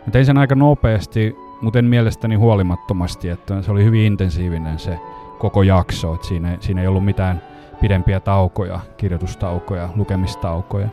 mä 0.06 0.12
tein 0.12 0.26
sen 0.26 0.38
aika 0.38 0.56
nopeasti, 0.56 1.36
mutta 1.62 1.80
en 1.80 1.86
mielestäni 1.86 2.36
huolimattomasti, 2.36 3.30
että 3.30 3.62
se 3.62 3.72
oli 3.72 3.84
hyvin 3.84 4.01
intensiivinen 4.01 4.80
se 4.80 4.99
koko 5.39 5.64
jakso. 5.64 6.14
Että 6.14 6.28
siinä, 6.28 6.58
siinä 6.60 6.82
ei 6.82 6.88
ollut 6.88 7.06
mitään 7.06 7.41
pidempiä 7.82 8.20
taukoja, 8.20 8.80
kirjoitustaukoja, 8.97 9.89
lukemistaukoja. 9.95 10.88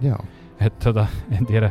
Joo. 0.00 0.18
Et, 0.60 0.78
tota, 0.78 1.06
en 1.38 1.46
tiedä, 1.46 1.70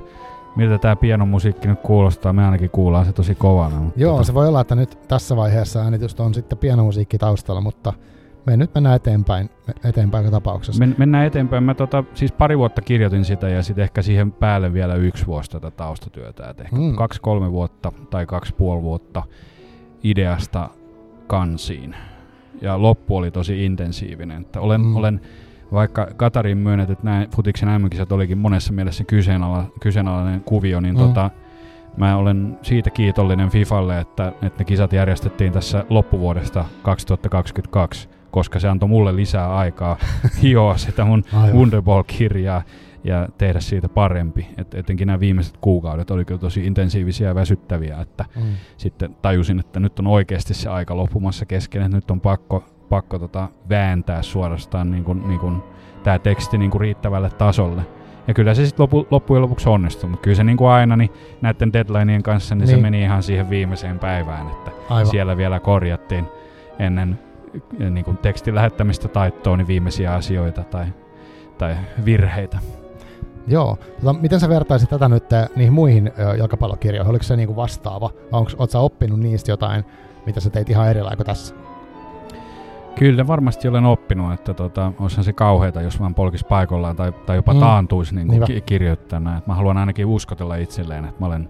miltä 0.56 0.78
tämä 0.78 0.96
pianomusiikki 0.96 1.68
nyt 1.68 1.80
kuulostaa. 1.80 2.34
Me 2.34 2.46
ainakin 2.46 2.70
kuullaan 2.70 3.06
se 3.06 3.14
tosi 3.14 3.36
kovana. 3.36 3.80
Mutta 3.80 4.00
Joo, 4.00 4.12
tota... 4.12 4.24
se 4.24 4.34
voi 4.34 4.48
olla, 4.48 4.62
että 4.62 4.76
nyt 4.76 4.98
tässä 5.08 5.36
vaiheessa 5.36 5.82
äänitystä 5.82 6.24
on 6.24 6.34
sitten 6.34 6.58
pianomusiikki 6.58 7.18
taustalla, 7.18 7.62
mutta 7.62 7.94
me 8.46 8.58
nyt 8.58 8.74
mennään 8.74 8.96
eteenpäin, 8.96 9.50
eteenpäin 9.84 10.32
tapauksessa. 10.32 10.80
Men, 10.80 10.96
mennään 10.98 11.26
eteenpäin. 11.26 11.64
Mä 11.64 11.74
tota, 11.74 12.04
siis 12.14 12.32
pari 12.32 12.58
vuotta 12.58 12.82
kirjoitin 12.82 13.26
sitä 13.26 13.50
ja 13.50 13.64
sitten 13.64 13.84
ehkä 13.84 14.02
siihen 14.02 14.32
päälle 14.32 14.74
vielä 14.74 14.96
yksi 14.96 15.28
vuosi 15.28 15.52
tätä 15.52 15.72
taustatyötä. 15.72 16.50
Et 16.50 16.60
ehkä 16.60 16.76
mm. 16.76 16.96
kaksi-kolme 16.96 17.52
vuotta 17.52 17.92
tai 18.10 18.26
kaksi 18.26 18.54
puoli 18.56 18.82
vuotta 18.82 19.24
ideasta 20.04 20.70
kansiin. 21.28 21.96
Ja 22.62 22.82
loppu 22.82 23.18
oli 23.18 23.32
tosi 23.32 23.66
intensiivinen. 23.66 24.42
Että 24.42 24.62
olen, 24.62 24.82
mm. 24.82 24.96
olen 24.96 25.22
vaikka 25.72 26.08
Katarin 26.18 26.58
myönnetyt 26.58 27.04
näin 27.04 27.30
futiksen 27.36 27.70
mm 27.70 28.12
olikin 28.12 28.38
monessa 28.38 28.74
mielessä 28.74 29.04
kyseenala, 29.04 29.66
kyseenalainen 29.82 30.42
kuvio, 30.42 30.80
niin 30.80 30.96
mm. 30.96 31.00
tota, 31.00 31.30
mä 31.98 32.18
olen 32.18 32.60
siitä 32.62 32.90
kiitollinen 32.90 33.50
FIFalle, 33.50 34.00
että, 34.00 34.28
että 34.28 34.60
ne 34.60 34.66
kisat 34.66 34.94
järjestettiin 34.94 35.54
tässä 35.54 35.86
loppuvuodesta 35.90 36.66
2022, 36.84 38.10
koska 38.32 38.60
se 38.60 38.68
antoi 38.68 38.90
mulle 38.90 39.16
lisää 39.16 39.56
aikaa 39.56 39.98
hioa 40.42 40.78
sitä 40.78 41.06
mun 41.06 41.24
Wonderball-kirjaa 41.54 42.64
ja 43.04 43.28
tehdä 43.38 43.60
siitä 43.60 43.90
parempi. 43.90 44.48
Et 44.58 44.74
etenkin 44.74 45.08
nämä 45.08 45.20
viimeiset 45.20 45.58
kuukaudet 45.58 46.12
oli 46.12 46.26
kyllä 46.26 46.40
tosi 46.40 46.66
intensiivisiä 46.66 47.28
ja 47.28 47.36
väsyttäviä, 47.36 48.02
että 48.02 48.26
mm. 48.36 48.44
sitten 48.78 49.16
tajusin, 49.22 49.60
että 49.60 49.80
nyt 49.80 50.00
on 50.00 50.08
oikeasti 50.08 50.54
se 50.54 50.70
aika 50.70 50.98
loppumassa 50.98 51.46
kesken, 51.46 51.82
että 51.82 51.98
nyt 51.98 52.12
on 52.12 52.22
pakko 52.22 52.64
pakko 52.90 53.20
tota 53.20 53.50
vääntää 53.70 54.22
suorastaan 54.22 54.92
niin 54.92 55.04
kuin, 55.04 55.28
niin 55.28 55.40
kuin 55.40 55.64
tämä 56.04 56.20
teksti 56.20 56.58
niin 56.58 56.72
kuin 56.72 56.82
riittävälle 56.82 57.30
tasolle. 57.30 57.82
Ja 58.28 58.34
kyllä 58.34 58.54
se 58.54 58.66
sitten 58.66 58.84
lopu, 58.84 59.08
loppujen 59.12 59.42
lopuksi 59.42 59.70
onnistui, 59.70 60.10
mutta 60.10 60.24
kyllä 60.24 60.36
se 60.36 60.44
niin 60.44 60.58
kuin 60.58 60.70
aina 60.70 60.96
niin 60.96 61.12
näiden 61.42 61.74
deadlineien 61.74 62.24
kanssa 62.24 62.56
niin, 62.56 62.68
niin. 62.68 62.78
se 62.78 62.82
meni 62.82 63.02
ihan 63.02 63.24
siihen 63.24 63.50
viimeiseen 63.50 64.00
päivään, 64.00 64.48
että 64.48 64.72
Aivan. 64.90 65.12
siellä 65.12 65.38
vielä 65.38 65.60
korjattiin 65.60 66.26
ennen 66.80 67.20
niin 67.90 68.06
kuin 68.06 68.18
tekstin 68.18 68.56
lähettämistä 68.56 69.08
taittoon 69.08 69.58
niin 69.58 69.68
viimeisiä 69.68 70.14
asioita 70.14 70.64
tai, 70.64 70.86
tai 71.58 71.76
virheitä. 72.06 72.60
Joo. 73.48 73.78
Tota, 74.00 74.14
miten 74.14 74.40
sä 74.40 74.50
vertaisit 74.50 74.90
tätä 74.90 75.10
nyt 75.10 75.24
niihin 75.56 75.74
muihin 75.74 76.12
ö, 76.20 76.36
jalkapallokirjoihin? 76.36 77.10
Oliko 77.10 77.24
se 77.24 77.36
niinku 77.36 77.56
vastaava? 77.56 78.10
Vai 78.32 78.40
onko, 78.40 78.52
oot 78.58 78.72
sä 78.72 78.80
oppinut 78.80 79.20
niistä 79.20 79.52
jotain, 79.52 79.86
mitä 80.26 80.40
sä 80.40 80.50
teit 80.50 80.70
ihan 80.70 80.90
eri 80.90 81.02
lailla 81.02 81.16
kuin 81.16 81.26
tässä? 81.26 81.65
Kyllä 82.96 83.28
varmasti 83.28 83.68
olen 83.68 83.86
oppinut, 83.86 84.34
että 84.34 84.54
tota, 84.54 84.92
olisihan 85.00 85.24
se 85.24 85.34
kauheita, 85.34 85.82
jos 85.82 86.00
vaan 86.00 86.16
polkis 86.16 86.44
paikallaan 86.44 86.96
tai, 86.96 87.12
tai 87.12 87.36
jopa 87.36 87.54
mm. 87.54 87.60
taantuisi 87.60 88.16
niin 88.16 88.28
kuin 88.28 88.44
ki- 88.44 88.62
kirjoittajana. 88.62 89.38
Et 89.38 89.48
mä 89.48 89.54
haluan 89.54 89.78
ainakin 89.78 90.06
uskotella 90.06 90.56
itselleen, 90.56 91.06
että 91.06 91.20
mä 91.20 91.26
olen 91.26 91.50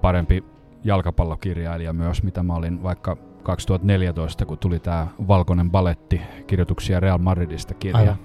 parempi 0.00 0.44
jalkapallokirjailija 0.84 1.92
myös, 1.92 2.22
mitä 2.22 2.42
mä 2.42 2.54
olin 2.54 2.82
vaikka 2.82 3.16
2014, 3.42 4.46
kun 4.46 4.58
tuli 4.58 4.78
tämä 4.80 5.06
Valkoinen 5.28 5.70
baletti, 5.70 6.20
kirjoituksia 6.46 7.00
Real 7.00 7.18
Madridista 7.18 7.74
kirja. 7.74 7.98
Aivan 7.98 8.18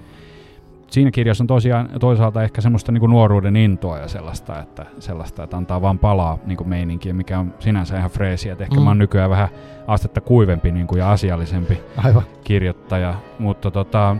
siinä 0.89 1.11
kirjassa 1.11 1.43
on 1.43 1.47
tosiaan 1.47 1.89
toisaalta 1.99 2.43
ehkä 2.43 2.61
semmoista 2.61 2.91
niin 2.91 2.99
kuin 2.99 3.09
nuoruuden 3.09 3.55
intoa 3.55 3.97
ja 3.97 4.07
sellaista, 4.07 4.59
että, 4.59 4.85
sellaista, 4.99 5.43
että 5.43 5.57
antaa 5.57 5.81
vaan 5.81 5.99
palaa 5.99 6.37
niin 6.45 6.57
kuin 6.57 6.69
meininkiä, 6.69 7.13
mikä 7.13 7.39
on 7.39 7.53
sinänsä 7.59 7.97
ihan 7.97 8.09
freesiä. 8.09 8.51
Että 8.51 8.63
ehkä 8.63 8.75
mm. 8.75 8.81
mä 8.81 8.89
oon 8.89 8.97
nykyään 8.97 9.29
vähän 9.29 9.49
astetta 9.87 10.21
kuivempi 10.21 10.71
niin 10.71 10.87
kuin 10.87 10.99
ja 10.99 11.11
asiallisempi 11.11 11.81
Aivan. 11.97 12.23
kirjoittaja, 12.43 13.13
mutta 13.39 13.71
tota, 13.71 14.15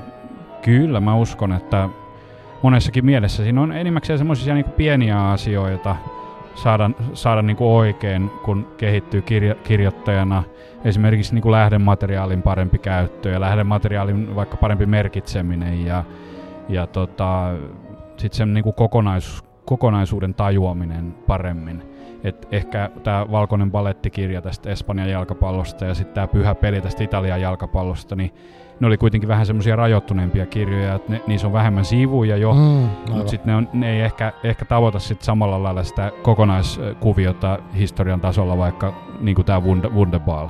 kyllä 0.62 1.00
mä 1.00 1.16
uskon, 1.16 1.54
että 1.54 1.90
monessakin 2.62 3.06
mielessä 3.06 3.44
siinä 3.44 3.62
on 3.62 3.72
enimmäkseen 3.72 4.20
semmoisia 4.20 4.54
niin 4.54 4.66
pieniä 4.66 5.30
asioita 5.30 5.96
saada, 6.56 6.90
saada 7.14 7.42
niin 7.42 7.58
kuin 7.58 7.70
oikein, 7.70 8.30
kun 8.44 8.68
kehittyy 8.78 9.22
kirjo, 9.22 9.56
kirjoittajana. 9.56 10.44
Esimerkiksi 10.84 11.34
niin 11.34 11.42
kuin 11.42 11.52
lähdemateriaalin 11.52 12.42
parempi 12.42 12.78
käyttö 12.78 13.30
ja 13.30 13.40
lähdemateriaalin 13.40 14.36
vaikka 14.36 14.58
parempi 14.58 14.86
merkitseminen 14.86 15.86
ja 15.86 16.04
ja 16.70 16.88
tota, 16.88 17.52
sitten 18.18 18.38
sen 18.38 18.54
niinku 18.54 18.72
kokonais, 18.72 19.44
kokonaisuuden 19.66 20.34
tajuaminen 20.34 21.16
paremmin. 21.28 21.84
Et 22.24 22.48
ehkä 22.52 22.90
tämä 23.04 23.26
Valkoinen 23.32 23.72
balettikirja 23.72 24.42
tästä 24.42 24.70
Espanjan 24.70 25.10
jalkapallosta 25.10 25.86
ja 25.86 25.94
sitten 25.94 26.14
tämä 26.14 26.28
Pyhä 26.28 26.56
peli 26.56 26.82
tästä 26.82 27.04
Italian 27.04 27.42
jalkapallosta, 27.42 28.16
niin 28.16 28.34
ne 28.80 28.88
oli 28.88 28.98
kuitenkin 28.98 29.28
vähän 29.28 29.46
semmoisia 29.46 29.76
rajoittuneempia 29.76 30.46
kirjoja, 30.46 30.96
että 30.96 31.12
ne, 31.12 31.22
niissä 31.28 31.48
on 31.48 31.54
vähemmän 31.54 31.86
sivuja 31.86 32.38
jo, 32.38 32.54
mm, 32.54 32.90
mutta 33.14 33.28
sitten 33.28 33.48
ne, 33.48 33.56
on, 33.56 33.70
ne 33.74 33.92
ei 33.92 34.02
ehkä, 34.02 34.34
ehkä 34.44 34.66
tavoita 34.66 35.00
sit 35.00 35.22
samalla 35.22 35.64
lailla 35.64 35.84
sitä 35.84 36.12
kokonaiskuviota 36.22 37.60
historian 37.78 38.22
tasolla, 38.22 38.58
vaikka 38.58 38.94
niin 39.20 39.46
tämä 39.46 39.62
Wunderball. 39.94 40.48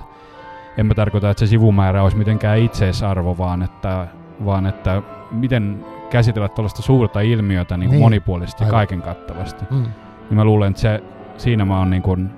En 0.77 0.85
mä 0.85 0.93
tarkoita, 0.93 1.29
että 1.29 1.39
se 1.39 1.47
sivumäärä 1.47 2.03
olisi 2.03 2.17
mitenkään 2.17 2.59
itseisarvo, 2.59 3.37
vaan 3.37 3.61
että, 3.61 4.07
vaan 4.45 4.65
että 4.65 5.01
miten 5.31 5.85
käsitellä 6.09 6.49
tuollaista 6.49 6.81
suurta 6.81 7.21
ilmiötä 7.21 7.77
niin 7.77 7.91
niin. 7.91 8.01
monipuolisesti 8.01 8.63
ja 8.63 8.69
kaiken 8.69 9.01
kattavasti. 9.01 9.65
Mm. 9.71 9.83
Niin 9.83 10.35
mä 10.35 10.43
luulen, 10.43 10.69
että 10.69 10.81
se, 10.81 11.03
siinä 11.37 11.65
mä 11.65 11.79
oon 11.79 11.89
niin 11.89 12.01
kuin 12.01 12.29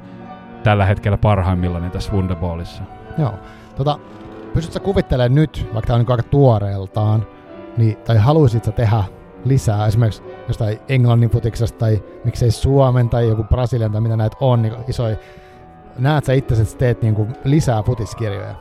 tällä 0.63 0.85
hetkellä 0.85 1.17
parhaimmillani 1.17 1.89
tässä 1.89 2.11
Wunderballissa. 2.11 2.83
Joo. 3.17 3.33
Tota, 3.75 3.99
pystytkö 4.53 4.79
kuvittelemaan 4.79 5.35
nyt, 5.35 5.69
vaikka 5.73 5.87
tämä 5.87 5.95
on 5.95 6.01
niin 6.01 6.11
aika 6.11 6.23
tuoreeltaan, 6.23 7.25
niin, 7.77 7.97
tai 7.97 8.17
haluaisit 8.17 8.63
sä 8.63 8.71
tehdä 8.71 9.03
lisää 9.45 9.87
esimerkiksi 9.87 10.23
jostain 10.47 10.79
Englannin 10.89 11.29
futiksesta 11.29 11.79
tai 11.79 12.03
miksei 12.23 12.51
Suomen 12.51 13.09
tai 13.09 13.27
joku 13.27 13.43
Brasilian 13.43 13.91
tai 13.91 14.01
mitä 14.01 14.17
näitä 14.17 14.37
on, 14.39 14.61
niin 14.61 14.73
isoja. 14.87 15.15
Näet 15.99 16.25
sä 16.25 16.33
itse, 16.33 16.61
että 16.61 16.77
teet 16.77 17.01
niin 17.01 17.15
kuin 17.15 17.35
lisää 17.43 17.83
futiskirjoja? 17.83 18.55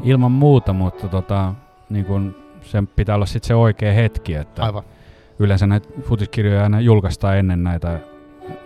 Ilman 0.00 0.32
muuta, 0.32 0.72
mutta 0.72 1.08
tota, 1.08 1.54
niin 1.90 2.04
kuin 2.04 2.36
sen 2.62 2.86
pitää 2.86 3.14
olla 3.14 3.26
sitten 3.26 3.48
se 3.48 3.54
oikea 3.54 3.92
hetki, 3.92 4.34
että 4.34 4.62
Aivan. 4.62 4.82
yleensä 5.38 5.66
näitä 5.66 5.88
futiskirjoja 6.02 6.62
aina 6.62 6.80
julkaistaan 6.80 7.38
ennen 7.38 7.64
näitä 7.64 8.00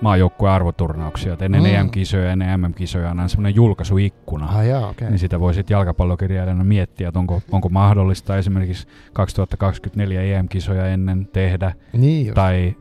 maajoukkueen 0.00 0.54
arvoturnauksia, 0.54 1.32
että 1.32 1.44
ennen 1.44 1.62
mm. 1.62 1.66
EM-kisoja, 1.66 2.32
ennen 2.32 2.60
MM-kisoja 2.60 3.10
on 3.10 3.28
semmoinen 3.28 3.54
julkaisuikkuna, 3.54 4.46
ah, 4.46 4.66
jaa, 4.66 4.88
okay. 4.88 5.08
niin 5.08 5.18
sitä 5.18 5.40
voi 5.40 5.54
sitten 5.54 5.74
jalkapallokirjailijana 5.74 6.64
miettiä, 6.64 7.08
että 7.08 7.18
onko, 7.20 7.42
onko 7.50 7.68
mahdollista 7.68 8.36
esimerkiksi 8.36 8.86
2024 9.12 10.22
EM-kisoja 10.22 10.86
ennen 10.86 11.28
tehdä, 11.32 11.72
niin 11.92 12.34
tai 12.34 12.74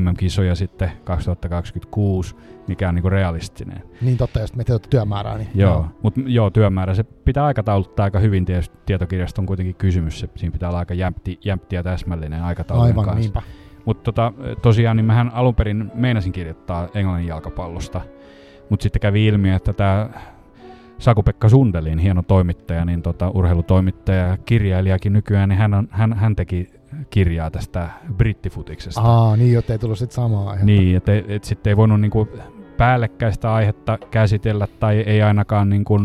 MM-kisoja 0.00 0.54
sitten 0.54 0.92
2026, 1.04 2.36
mikä 2.66 2.88
on 2.88 2.94
niinku 2.94 3.10
realistinen. 3.10 3.82
Niin 4.00 4.16
totta, 4.16 4.40
jos 4.40 4.54
me 4.54 4.64
työmäärää. 4.90 5.38
Niin 5.38 5.48
joo, 5.54 5.72
joo. 5.72 5.86
mutta 6.02 6.20
joo, 6.26 6.50
työmäärä, 6.50 6.94
se 6.94 7.02
pitää 7.02 7.44
aikatauluttaa 7.44 8.04
aika 8.04 8.18
hyvin, 8.18 8.44
tietysti 8.44 8.78
tietokirjasta 8.86 9.42
on 9.42 9.46
kuitenkin 9.46 9.74
kysymys, 9.74 10.20
se, 10.20 10.28
siinä 10.36 10.52
pitää 10.52 10.68
olla 10.68 10.78
aika 10.78 10.94
jämpti, 10.94 11.38
jämpti 11.44 11.76
ja 11.76 11.82
täsmällinen 11.82 12.42
aikataulu 12.42 12.82
Aivan, 12.82 13.04
kanssa. 13.04 13.20
niinpä. 13.20 13.42
Mutta 13.84 14.12
tota, 14.12 14.32
tosiaan, 14.62 14.96
niin 14.96 15.04
mähän 15.04 15.30
alun 15.34 15.54
perin 15.54 15.90
meinasin 15.94 16.32
kirjoittaa 16.32 16.88
englannin 16.94 17.28
jalkapallosta, 17.28 18.00
mutta 18.70 18.82
sitten 18.82 19.00
kävi 19.00 19.26
ilmi, 19.26 19.50
että 19.50 19.72
tämä 19.72 20.08
Saku-Pekka 20.98 21.48
Sundelin, 21.48 21.98
hieno 21.98 22.22
toimittaja, 22.22 22.84
niin 22.84 23.02
tota, 23.02 23.30
urheilutoimittaja 23.30 24.26
ja 24.26 24.36
kirjailijakin 24.36 25.12
nykyään, 25.12 25.48
niin 25.48 25.58
hän, 25.58 25.74
on, 25.74 25.88
hän, 25.90 26.12
hän 26.12 26.36
teki 26.36 26.70
kirjaa 27.10 27.50
tästä 27.50 27.88
brittifutiksesta. 28.16 29.00
Aa, 29.00 29.36
niin, 29.36 29.52
jotta 29.52 29.72
ei 29.72 29.78
tullut 29.78 29.98
sitten 29.98 30.14
samaa 30.14 30.50
aihetta. 30.50 30.66
Niin, 30.66 30.96
että 30.96 31.14
et, 31.14 31.30
et 31.30 31.44
sitten 31.44 31.70
ei 31.70 31.76
voinut 31.76 32.00
niinku 32.00 32.28
päällekkäistä 32.76 33.54
aihetta 33.54 33.98
käsitellä 34.10 34.66
tai 34.80 35.00
ei 35.00 35.22
ainakaan 35.22 35.68
niinku 35.68 36.00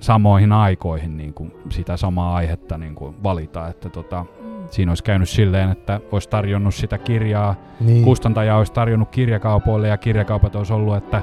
samoihin 0.00 0.52
aikoihin 0.52 1.16
niinku 1.16 1.46
sitä 1.70 1.96
samaa 1.96 2.34
aihetta 2.36 2.78
niinku 2.78 3.14
valita. 3.22 3.68
Että 3.68 3.88
tota, 3.88 4.26
siinä 4.70 4.90
olisi 4.90 5.04
käynyt 5.04 5.28
silleen, 5.28 5.70
että 5.70 6.00
olisi 6.12 6.28
tarjonnut 6.28 6.74
sitä 6.74 6.98
kirjaa, 6.98 7.54
niin. 7.80 8.04
kustantaja 8.04 8.56
olisi 8.56 8.72
tarjonnut 8.72 9.08
kirjakaupoille 9.08 9.88
ja 9.88 9.96
kirjakaupat 9.96 10.56
olisi 10.56 10.72
ollut, 10.72 10.96
että 10.96 11.22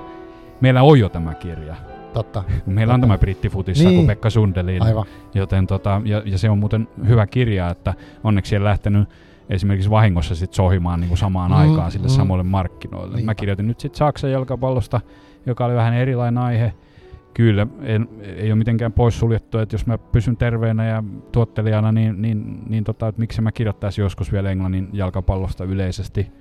meillä 0.62 0.84
on 0.84 1.00
jo 1.00 1.10
tämä 1.10 1.34
kirja. 1.34 1.76
Totta. 2.16 2.44
Meillä 2.66 2.94
on 2.94 3.02
tämä 3.02 3.18
brittifutissa 3.18 3.84
niin. 3.84 3.96
kuin 3.96 4.08
Pekka 4.08 4.30
Sundelin. 4.30 4.84
Aivan. 4.84 5.06
Joten 5.34 5.68
tota, 5.68 6.02
ja, 6.06 6.22
ja, 6.26 6.38
se 6.38 6.50
on 6.50 6.58
muuten 6.58 6.88
hyvä 7.08 7.28
kirja, 7.28 7.70
että 7.70 7.94
onneksi 8.24 8.56
ei 8.56 8.64
lähtenyt 8.64 9.10
esimerkiksi 9.50 9.90
vahingossa 9.90 10.36
sit 10.36 10.54
sohimaan 10.54 11.00
niin 11.00 11.08
kuin 11.08 11.18
samaan 11.18 11.52
mm, 11.52 11.58
aikaan 11.58 11.92
sille 11.92 12.08
mm. 12.08 12.14
samoille 12.14 12.44
markkinoille. 12.44 13.16
Niinpä. 13.16 13.32
Mä 13.32 13.36
kirjoitin 13.36 13.68
nyt 13.68 13.80
sitten 13.80 13.98
Saksan 13.98 14.32
jalkapallosta, 14.32 15.02
joka 15.46 15.66
oli 15.66 15.76
vähän 15.76 15.94
erilainen 15.94 16.44
aihe. 16.44 16.74
Kyllä, 17.34 17.68
en, 17.82 18.10
ei 18.22 18.52
ole 18.52 18.56
mitenkään 18.56 18.94
poissuljettu, 18.94 19.58
että 19.58 19.74
jos 19.74 19.86
mä 19.86 19.98
pysyn 19.98 20.38
terveenä 20.38 20.86
ja 20.86 21.04
tuottelijana, 21.32 21.92
niin, 21.92 22.22
niin, 22.22 22.64
niin 22.70 22.84
tota, 22.84 23.08
että 23.08 23.20
miksi 23.20 23.42
mä 23.42 23.52
kirjoittaisin 23.52 24.02
joskus 24.02 24.32
vielä 24.32 24.52
Englannin 24.52 24.90
jalkapallosta 24.94 25.64
yleisesti 25.64 26.32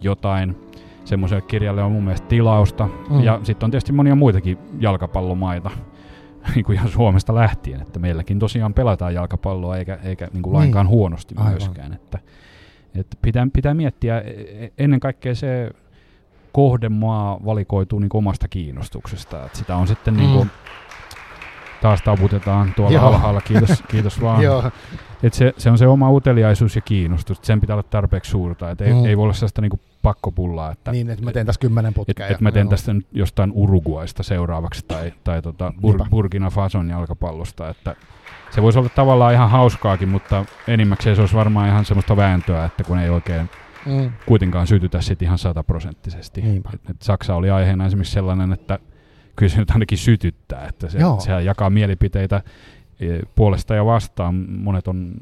jotain 0.00 0.56
semmoiselle 1.04 1.42
kirjalle 1.42 1.82
on 1.82 1.92
mun 1.92 2.04
mielestä 2.04 2.28
tilausta. 2.28 2.88
Mm. 3.10 3.20
Ja 3.20 3.40
sitten 3.42 3.66
on 3.66 3.70
tietysti 3.70 3.92
monia 3.92 4.14
muitakin 4.14 4.58
jalkapallomaita, 4.80 5.70
niin 6.54 6.64
kuin 6.64 6.76
ihan 6.76 6.88
Suomesta 6.88 7.34
lähtien, 7.34 7.80
että 7.80 7.98
meilläkin 7.98 8.38
tosiaan 8.38 8.74
pelataan 8.74 9.14
jalkapalloa 9.14 9.76
eikä, 9.76 9.98
eikä 10.04 10.28
niin 10.32 10.42
kuin 10.42 10.54
lainkaan 10.54 10.86
niin. 10.86 10.94
huonosti 10.94 11.34
Aivan. 11.38 11.52
myöskään. 11.52 11.92
Että, 11.92 12.18
että 12.94 13.16
pitää, 13.22 13.46
pitää 13.52 13.74
miettiä 13.74 14.20
e, 14.20 14.30
e, 14.30 14.72
ennen 14.78 15.00
kaikkea 15.00 15.34
se 15.34 15.70
kohdemaa 16.52 17.38
valikoituu 17.44 17.98
niin 17.98 18.10
omasta 18.14 18.48
kiinnostuksesta. 18.48 19.44
Että 19.44 19.58
sitä 19.58 19.76
on 19.76 19.86
sitten 19.86 20.14
niin 20.14 20.30
mm. 20.30 20.36
niin 20.36 20.38
kuin, 20.38 20.50
taas 21.82 22.02
taputetaan 22.02 22.72
tuolla 22.76 22.92
Joo. 22.92 23.06
alhaalla, 23.06 23.40
kiitos, 23.40 23.82
kiitos 23.90 24.20
vaan. 24.20 24.42
Joo. 24.42 24.70
Et 25.22 25.34
se, 25.34 25.54
se 25.56 25.70
on 25.70 25.78
se 25.78 25.86
oma 25.86 26.10
uteliaisuus 26.10 26.76
ja 26.76 26.82
kiinnostus, 26.82 27.38
sen 27.42 27.60
pitää 27.60 27.74
olla 27.74 27.82
tarpeeksi 27.82 28.30
suurta, 28.30 28.70
että 28.70 28.84
ei, 28.84 28.92
mm. 28.92 29.04
ei 29.04 29.16
voi 29.16 29.22
olla 29.22 29.32
sellaista 29.32 29.62
niinku 30.02 30.12
pakkopullaa. 30.22 30.72
Että, 30.72 30.92
niin, 30.92 31.10
että 31.10 31.24
mä 31.24 31.32
teen 31.32 31.46
tässä 31.46 31.60
kymmenen 31.60 31.94
putkea. 31.94 32.26
Että 32.26 32.34
et 32.34 32.40
mä 32.40 32.52
teen 32.52 32.68
tästä 32.68 32.94
nyt 32.94 33.06
jostain 33.12 33.52
Uruguaista 33.52 34.22
seuraavaksi 34.22 34.84
tai, 34.88 35.12
tai 35.24 35.42
tota 35.42 35.72
Bur- 35.76 36.08
Burkina 36.10 36.50
Fason 36.50 36.88
jalkapallosta, 36.88 37.68
että 37.68 37.96
se 38.50 38.62
voisi 38.62 38.78
olla 38.78 38.88
tavallaan 38.88 39.34
ihan 39.34 39.50
hauskaakin, 39.50 40.08
mutta 40.08 40.44
enimmäkseen 40.68 41.16
se 41.16 41.22
olisi 41.22 41.34
varmaan 41.34 41.68
ihan 41.68 41.84
semmoista 41.84 42.16
vääntöä, 42.16 42.64
että 42.64 42.84
kun 42.84 42.98
ei 42.98 43.10
oikein 43.10 43.50
mm. 43.86 44.12
kuitenkaan 44.26 44.66
sytytä 44.66 45.00
sit 45.00 45.22
ihan 45.22 45.38
sataprosenttisesti. 45.38 46.42
Et, 46.74 46.90
et 46.90 47.02
Saksa 47.02 47.34
oli 47.34 47.50
aiheena 47.50 47.86
esimerkiksi 47.86 48.12
sellainen, 48.12 48.52
että 48.52 48.78
kyllä 49.36 49.50
se 49.50 49.58
nyt 49.58 49.70
ainakin 49.70 49.98
sytyttää, 49.98 50.66
että 50.68 50.88
se, 50.88 50.98
se 51.18 51.42
jakaa 51.42 51.70
mielipiteitä 51.70 52.42
e, 53.00 53.06
puolesta 53.34 53.74
ja 53.74 53.84
vastaan. 53.84 54.34
Monet 54.48 54.88
on 54.88 55.14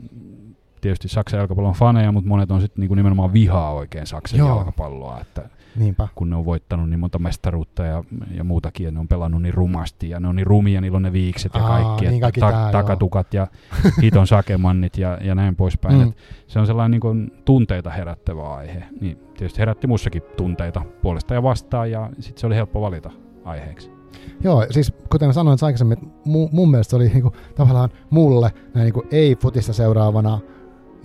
tietysti 0.80 1.08
Saksan 1.08 1.38
jalkapallon 1.38 1.74
faneja, 1.74 2.12
mutta 2.12 2.28
monet 2.28 2.50
on 2.50 2.60
sitten 2.60 2.80
niinku 2.80 2.94
nimenomaan 2.94 3.32
vihaa 3.32 3.74
oikein 3.74 4.06
Saksan 4.06 4.38
Joo. 4.38 4.48
jalkapalloa. 4.48 5.20
Että 5.20 5.48
Niinpä. 5.76 6.08
kun 6.14 6.30
ne 6.30 6.36
on 6.36 6.44
voittanut 6.44 6.90
niin 6.90 7.00
monta 7.00 7.18
mestaruutta 7.18 7.84
ja, 7.84 8.04
ja 8.30 8.44
muutakin, 8.44 8.84
ja 8.84 8.90
ne 8.90 9.00
on 9.00 9.08
pelannut 9.08 9.42
niin 9.42 9.54
rumasti, 9.54 10.10
ja 10.10 10.20
ne 10.20 10.28
on 10.28 10.36
niin 10.36 10.46
rumia, 10.46 10.80
niillä 10.80 10.96
on 10.96 11.02
ne 11.02 11.12
viikset 11.12 11.54
ja 11.54 11.60
kaikki, 11.60 12.08
niin 12.08 12.20
kaikki 12.20 12.40
ta- 12.40 12.52
tää, 12.52 12.72
takatukat 12.72 13.34
joo. 13.34 13.46
ja 13.46 13.48
hiton 14.02 14.26
sakemannit 14.26 14.98
ja, 14.98 15.18
ja 15.20 15.34
näin 15.34 15.56
poispäin. 15.56 15.94
Mm. 15.94 16.08
Et 16.08 16.16
se 16.46 16.58
on 16.58 16.66
sellainen 16.66 16.90
niin 16.90 17.00
kuin 17.00 17.32
tunteita 17.44 17.90
herättävä 17.90 18.54
aihe. 18.54 18.84
Niin 19.00 19.18
tietysti 19.36 19.58
herätti 19.58 19.86
muussakin 19.86 20.22
tunteita 20.36 20.82
puolesta 21.02 21.34
ja 21.34 21.42
vastaan, 21.42 21.90
ja 21.90 22.10
sitten 22.18 22.40
se 22.40 22.46
oli 22.46 22.54
helppo 22.54 22.80
valita 22.80 23.10
aiheeksi. 23.44 24.00
Joo, 24.44 24.66
siis 24.70 24.92
kuten 25.10 25.34
sanoin 25.34 25.58
aikaisemmin, 25.62 25.98
mu, 26.24 26.48
mun 26.52 26.70
mielestä 26.70 26.90
se 26.90 26.96
oli 26.96 27.08
niinku, 27.08 27.32
tavallaan 27.54 27.90
mulle 28.10 28.52
näin 28.74 28.84
niinku 28.84 29.02
ei-futista 29.10 29.72
seuraavana 29.72 30.40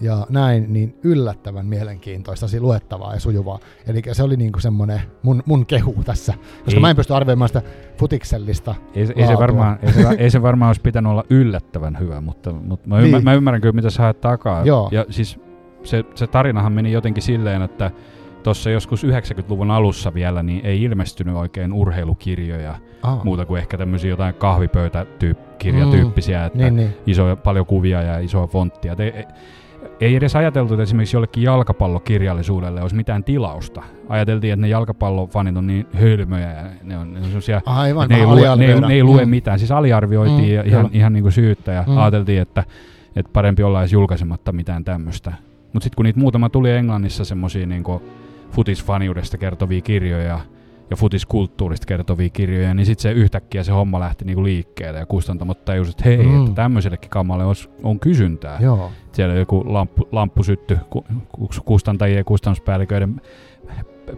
ja 0.01 0.27
näin, 0.29 0.73
niin 0.73 0.95
yllättävän 1.03 1.65
mielenkiintoista, 1.65 2.43
tosi 2.43 2.59
luettavaa 2.59 3.13
ja 3.13 3.19
sujuvaa. 3.19 3.59
Eli 3.87 4.01
se 4.11 4.23
oli 4.23 4.37
niinku 4.37 4.59
semmoinen 4.59 5.01
mun, 5.23 5.43
mun 5.45 5.65
kehu 5.65 5.95
tässä, 6.05 6.33
koska 6.65 6.77
ei. 6.77 6.81
mä 6.81 6.89
en 6.89 6.95
pysty 6.95 7.13
arvioimaan 7.13 7.49
sitä 7.49 7.61
futiksellista 7.97 8.75
ei, 8.93 9.07
ei, 9.15 9.27
se 9.27 9.37
varmaan, 9.37 9.79
ei, 9.81 9.93
se, 9.93 10.07
ei 10.23 10.29
se 10.29 10.41
varmaan 10.41 10.69
olisi 10.69 10.81
pitänyt 10.81 11.11
olla 11.11 11.23
yllättävän 11.29 11.99
hyvä, 11.99 12.21
mutta, 12.21 12.51
mutta 12.51 12.89
mä, 12.89 13.01
niin. 13.01 13.23
mä 13.23 13.33
ymmärrän 13.33 13.61
kyllä, 13.61 13.73
mitä 13.73 13.89
sä 13.89 14.03
haet 14.03 14.21
takaa. 14.21 14.65
Joo. 14.65 14.89
Ja 14.91 15.05
siis 15.09 15.39
se, 15.83 16.03
se 16.15 16.27
tarinahan 16.27 16.73
meni 16.73 16.91
jotenkin 16.91 17.23
silleen, 17.23 17.61
että 17.61 17.91
tuossa 18.45 18.69
joskus 18.69 19.03
90-luvun 19.03 19.71
alussa 19.71 20.13
vielä, 20.13 20.43
niin 20.43 20.65
ei 20.65 20.83
ilmestynyt 20.83 21.35
oikein 21.35 21.73
urheilukirjoja, 21.73 22.75
Aa. 23.03 23.21
muuta 23.23 23.45
kuin 23.45 23.59
ehkä 23.59 23.77
tämmöisiä 23.77 24.09
jotain 24.09 24.35
kahvipöytäkirjatyyppisiä, 24.35 26.39
mm. 26.39 26.45
että 26.45 26.57
niin, 26.57 26.75
niin. 26.75 26.93
isoja, 27.07 27.35
paljon 27.35 27.65
kuvia 27.65 28.01
ja 28.01 28.19
isoa 28.19 28.47
fonttia. 28.47 28.95
Ei, 28.99 29.25
ei 29.99 30.15
edes 30.15 30.35
ajateltu, 30.35 30.73
että 30.73 30.83
esimerkiksi 30.83 31.15
jollekin 31.15 31.43
jalkapallokirjallisuudelle 31.43 32.81
olisi 32.81 32.95
mitään 32.95 33.23
tilausta. 33.23 33.83
Ajateltiin, 34.09 34.53
että 34.53 34.61
ne 34.61 34.67
jalkapallofanit 34.67 35.57
on 35.57 35.67
niin 35.67 35.87
hölmöjä 35.93 36.51
ja 36.51 36.63
ne 36.83 36.97
on, 36.97 37.13
ne 37.13 37.19
on 37.19 37.25
sellaisia, 37.25 37.61
Aivan, 37.65 38.09
ne, 38.09 38.19
ei 38.19 38.25
lue, 38.25 38.55
ne, 38.55 38.79
ne 38.87 38.93
ei 38.93 39.03
lue 39.03 39.25
mm. 39.25 39.29
mitään. 39.29 39.59
Siis 39.59 39.71
aliarvioitiin 39.71 40.59
mm, 40.59 40.69
ihan, 40.69 40.89
ihan 40.93 41.13
niin 41.13 41.23
kuin 41.23 41.31
syyttä 41.31 41.71
ja 41.71 41.83
mm. 41.87 41.97
ajateltiin, 41.97 42.41
että, 42.41 42.63
että 43.15 43.29
parempi 43.33 43.63
olla 43.63 43.81
edes 43.81 43.93
julkaisematta 43.93 44.51
mitään 44.51 44.83
tämmöistä. 44.83 45.33
Mutta 45.73 45.83
sitten 45.83 45.95
kun 45.95 46.05
niitä 46.05 46.19
muutama 46.19 46.49
tuli 46.49 46.71
Englannissa 46.71 47.25
semmoisia 47.25 47.65
niin 47.65 47.83
futisfaniudesta 48.51 49.37
kertovia 49.37 49.81
kirjoja 49.81 50.39
ja 50.89 50.95
futiskulttuurista 50.95 51.85
kertovia 51.85 52.29
kirjoja, 52.29 52.73
niin 52.73 52.85
sitten 52.85 53.01
se 53.01 53.11
yhtäkkiä 53.11 53.63
se 53.63 53.71
homma 53.71 53.99
lähti 53.99 54.25
niinku 54.25 54.43
liikkeelle 54.43 54.99
ja 54.99 55.05
kustantamot 55.05 55.65
tajusi, 55.65 55.89
että 55.89 56.03
hei, 56.05 56.17
mm. 56.17 56.39
että 56.39 56.55
tämmöisellekin 56.55 57.09
kammalle 57.09 57.45
on, 57.45 57.55
on 57.83 57.99
kysyntää. 57.99 58.57
Joo. 58.61 58.91
Siellä 59.11 59.35
joku 59.35 59.63
lamppu, 59.67 60.07
lamppu 60.11 60.43
sytty 60.43 60.77
ku, 60.89 61.05
kustantajien 61.65 62.17
ja 62.17 62.23
kustannuspäälliköiden 62.23 63.21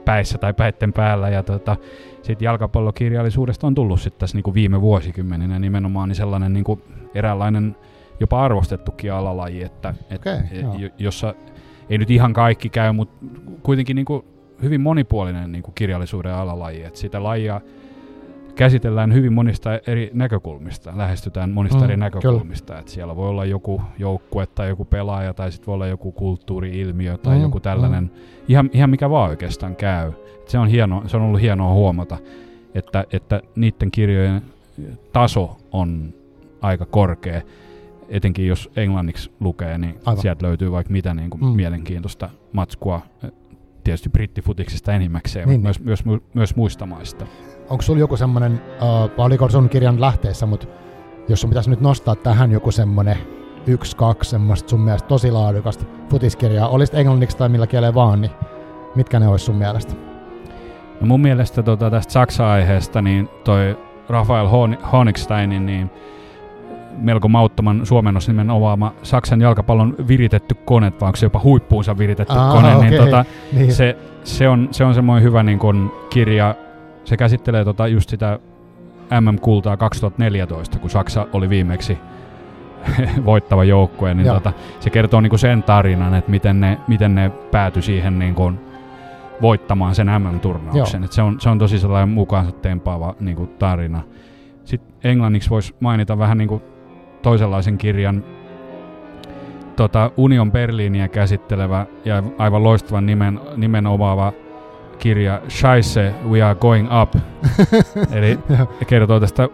päissä 0.06 0.38
tai 0.38 0.54
päitten 0.54 0.94
päällä. 0.94 1.30
Ja 1.30 1.44
tota, 1.44 1.76
sitten 2.22 2.46
jalkapallokirjallisuudesta 2.46 3.68
on 3.68 3.76
tullut 3.76 4.02
sitten 4.02 4.20
tässä 4.20 4.38
niinku 4.38 4.54
viime 4.54 4.82
vuosikymmeninä 4.82 5.60
nimenomaan 5.60 6.10
niin 6.10 6.16
sellainen 6.16 6.54
niinku 6.54 6.82
eräänlainen 7.16 7.76
jopa 8.20 8.44
arvostettukin 8.44 9.14
alalaji, 9.14 9.64
että, 9.64 9.94
okay, 10.16 10.38
et, 10.52 10.94
jossa 10.98 11.34
ei 11.90 11.98
nyt 11.98 12.12
ihan 12.12 12.34
kaikki 12.34 12.70
käy, 12.70 12.92
mutta 12.92 13.26
kuitenkin 13.64 13.96
niin 13.96 14.06
kuin 14.06 14.26
hyvin 14.62 14.82
monipuolinen 14.82 15.52
niin 15.52 15.64
kuin 15.64 15.76
kirjallisuuden 15.76 16.34
alalaji. 16.34 16.84
Että 16.84 17.00
sitä 17.00 17.24
lajia 17.24 17.62
käsitellään 18.56 19.14
hyvin 19.14 19.34
monista 19.34 19.70
eri 19.88 20.12
näkökulmista, 20.14 20.94
lähestytään 20.96 21.52
monista 21.52 21.78
mm, 21.78 21.84
eri 21.84 21.98
näkökulmista. 21.98 22.80
Että 22.80 22.92
siellä 22.92 23.16
voi 23.16 23.30
olla 23.30 23.46
joku 23.46 23.82
joukkue 24.00 24.46
tai 24.46 24.70
joku 24.70 24.86
pelaaja 24.86 25.34
tai 25.34 25.52
sitten 25.52 25.68
voi 25.68 25.74
olla 25.74 25.88
joku 25.88 26.12
kulttuuriilmiö 26.12 27.18
tai 27.18 27.36
mm, 27.36 27.42
joku 27.42 27.60
tällainen, 27.60 28.04
mm. 28.04 28.10
ihan, 28.48 28.70
ihan 28.74 28.90
mikä 28.90 29.10
vaan 29.10 29.30
oikeastaan 29.30 29.76
käy. 29.76 30.12
Et 30.42 30.50
se, 30.50 30.60
on 30.60 30.68
hieno, 30.68 31.04
se 31.08 31.18
on 31.18 31.24
ollut 31.24 31.42
hienoa 31.42 31.74
huomata, 31.74 32.18
että, 32.76 33.06
että 33.12 33.42
niiden 33.56 33.92
kirjojen 33.92 34.42
taso 35.14 35.58
on 35.72 36.14
aika 36.62 36.86
korkea 36.86 37.42
etenkin 38.10 38.48
jos 38.48 38.70
englanniksi 38.76 39.32
lukee, 39.40 39.78
niin 39.78 39.96
Aivan. 40.06 40.22
sieltä 40.22 40.46
löytyy 40.46 40.72
vaikka 40.72 40.94
mitä 40.94 41.14
niin 41.14 41.30
kuin 41.30 41.44
mm. 41.44 41.50
mielenkiintoista 41.50 42.30
matskua, 42.54 43.02
tietysti 43.88 44.10
brittifutiksesta 44.10 44.94
enimmäkseen, 44.94 45.48
niin, 45.48 45.62
mutta 45.62 45.80
niin. 45.80 45.86
Myös, 45.86 46.06
myös, 46.06 46.22
myös 46.34 46.56
muista 46.56 46.86
maista. 46.86 47.26
Onko 47.70 47.82
sulla 47.82 48.00
joku 48.00 48.18
semmoinen, 48.18 48.62
uh, 48.82 49.26
oliko 49.26 49.50
sun 49.50 49.70
kirjan 49.70 50.02
lähteessä, 50.02 50.46
mutta 50.46 50.68
jos 51.30 51.42
sun 51.42 51.50
pitäisi 51.50 51.70
nyt 51.70 51.82
nostaa 51.82 52.16
tähän 52.16 52.52
joku 52.52 52.72
semmoinen 52.72 53.18
yksi, 53.68 53.98
kaksi 53.98 54.30
semmoista 54.30 54.70
sun 54.70 54.82
mielestä 54.82 55.08
tosi 55.08 55.32
laadukasta 55.32 55.86
futiskirjaa, 56.10 56.68
olisit 56.68 56.96
englanniksi 56.96 57.38
tai 57.38 57.50
millä 57.50 57.68
kielellä 57.68 57.94
vaan, 57.94 58.22
niin 58.22 58.32
mitkä 58.96 59.20
ne 59.20 59.28
olisi 59.28 59.46
sun 59.46 59.56
mielestä? 59.56 59.94
No 61.02 61.08
mun 61.08 61.22
mielestä 61.22 61.64
tota, 61.64 61.92
tästä 61.92 62.14
Saksa-aiheesta, 62.14 63.02
niin 63.02 63.30
toi 63.44 63.78
Rafael 64.10 64.48
Honigsteinin, 64.92 65.66
niin 65.66 65.90
melko 66.98 67.28
mauttoman 67.28 67.86
suomennosnimen 67.86 68.50
omaama 68.50 68.94
Saksan 69.04 69.42
jalkapallon 69.42 69.96
viritetty 70.08 70.56
kone, 70.56 70.94
vai 71.02 71.08
onko 71.08 71.16
se 71.16 71.26
jopa 71.26 71.42
huippuunsa 71.44 71.98
viritetty 71.98 72.34
Aa, 72.38 72.52
kone, 72.52 72.76
okay. 72.76 72.90
niin, 72.90 73.04
tota, 73.04 73.26
niin. 73.54 73.74
Se, 73.74 73.98
se, 74.24 74.50
on, 74.50 74.68
se 74.72 74.84
on 74.84 74.94
semmoinen 74.94 75.24
hyvä 75.24 75.44
niin 75.44 75.60
kun, 75.60 75.92
kirja. 76.10 76.56
Se 77.04 77.18
käsittelee 77.18 77.66
tota, 77.66 77.88
just 77.88 78.10
sitä 78.10 78.40
MM-kultaa 79.22 79.78
2014, 79.78 80.80
kun 80.80 80.90
Saksa 80.90 81.28
oli 81.34 81.50
viimeksi 81.50 81.98
voittava 83.26 83.64
joukkue, 83.64 84.14
niin 84.14 84.28
tota, 84.28 84.54
se 84.80 84.90
kertoo 84.90 85.22
niin 85.22 85.40
sen 85.40 85.64
tarinan, 85.64 86.14
että 86.14 86.32
miten 86.32 86.60
ne, 86.60 86.78
miten 86.88 87.16
ne 87.16 87.32
päätyi 87.52 87.82
siihen 87.82 88.20
niin 88.20 88.36
kun, 88.36 88.60
voittamaan 89.42 89.96
sen 89.96 90.08
MM-turnauksen. 90.08 91.08
se, 91.10 91.22
on, 91.22 91.42
se 91.42 91.50
on 91.50 91.60
tosi 91.60 91.80
sellainen 91.80 92.10
mukaansa 92.10 92.52
tempaava 92.52 93.16
niin 93.20 93.38
kuin, 93.38 93.50
tarina. 93.60 94.02
Sitten 94.64 94.94
englanniksi 95.04 95.50
voisi 95.50 95.76
mainita 95.80 96.18
vähän 96.18 96.38
niin 96.38 96.48
kuin 96.48 96.62
toisenlaisen 97.28 97.78
kirjan, 97.78 98.24
tota, 99.76 100.12
Union 100.18 100.52
Berliiniä 100.52 101.08
käsittelevä 101.08 101.86
ja 102.06 102.24
aivan 102.38 102.64
loistavan 102.64 103.06
nimen, 103.06 103.40
nimen 103.56 103.88
omaava 103.88 104.34
kirja 105.00 105.42
Scheisse, 105.50 106.14
We 106.30 106.42
Are 106.42 106.56
Going 106.56 106.88
Up. 107.02 107.16
Eli 108.18 108.40
kertoo 108.88 109.20
tästä 109.20 109.50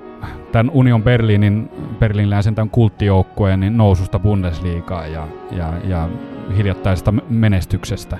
tämän 0.52 0.72
Union 0.74 1.04
Berliinin, 1.04 1.70
berliiniläisen 2.00 2.56
tämän 2.56 2.70
kulttijoukkueen 2.70 3.60
niin 3.60 3.78
noususta 3.78 4.20
Bundesliigaan 4.20 5.12
ja, 5.12 5.28
ja, 5.52 5.74
ja 5.84 6.10
hiljattaisesta 6.58 7.14
menestyksestä. 7.30 8.18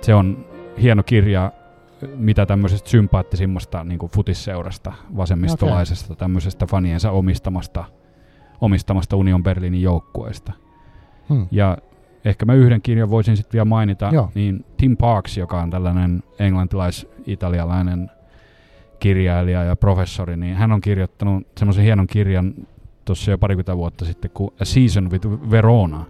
Se 0.00 0.14
on 0.14 0.44
hieno 0.80 1.02
kirja, 1.02 1.52
mitä 2.16 2.46
tämmöisestä 2.46 2.90
sympaattisimmasta 2.90 3.84
niin 3.84 3.98
futisseurasta, 4.14 4.92
vasemmistolaisesta, 5.16 6.06
okay. 6.06 6.16
tämmöisestä 6.16 6.66
faniensa 6.66 7.10
omistamasta 7.10 7.84
omistamasta 8.62 9.16
Union 9.16 9.42
Berliinin 9.42 9.82
joukkueesta. 9.82 10.52
Hmm. 11.28 11.46
Ja 11.50 11.78
ehkä 12.24 12.44
mä 12.44 12.54
yhden 12.54 12.82
kirjan 12.82 13.10
voisin 13.10 13.36
sitten 13.36 13.52
vielä 13.52 13.64
mainita, 13.64 14.10
Joo. 14.12 14.30
niin 14.34 14.64
Tim 14.76 14.96
Parks, 14.96 15.36
joka 15.36 15.62
on 15.62 15.70
tällainen 15.70 16.22
englantilais-italialainen 16.38 18.10
kirjailija 18.98 19.64
ja 19.64 19.76
professori, 19.76 20.36
niin 20.36 20.56
hän 20.56 20.72
on 20.72 20.80
kirjoittanut 20.80 21.46
semmoisen 21.58 21.84
hienon 21.84 22.06
kirjan 22.06 22.54
tuossa 23.04 23.30
jo 23.30 23.38
parikymmentä 23.38 23.76
vuotta 23.76 24.04
sitten 24.04 24.30
kuin 24.34 24.50
A 24.60 24.64
Season 24.64 25.10
with 25.10 25.28
Verona. 25.50 26.04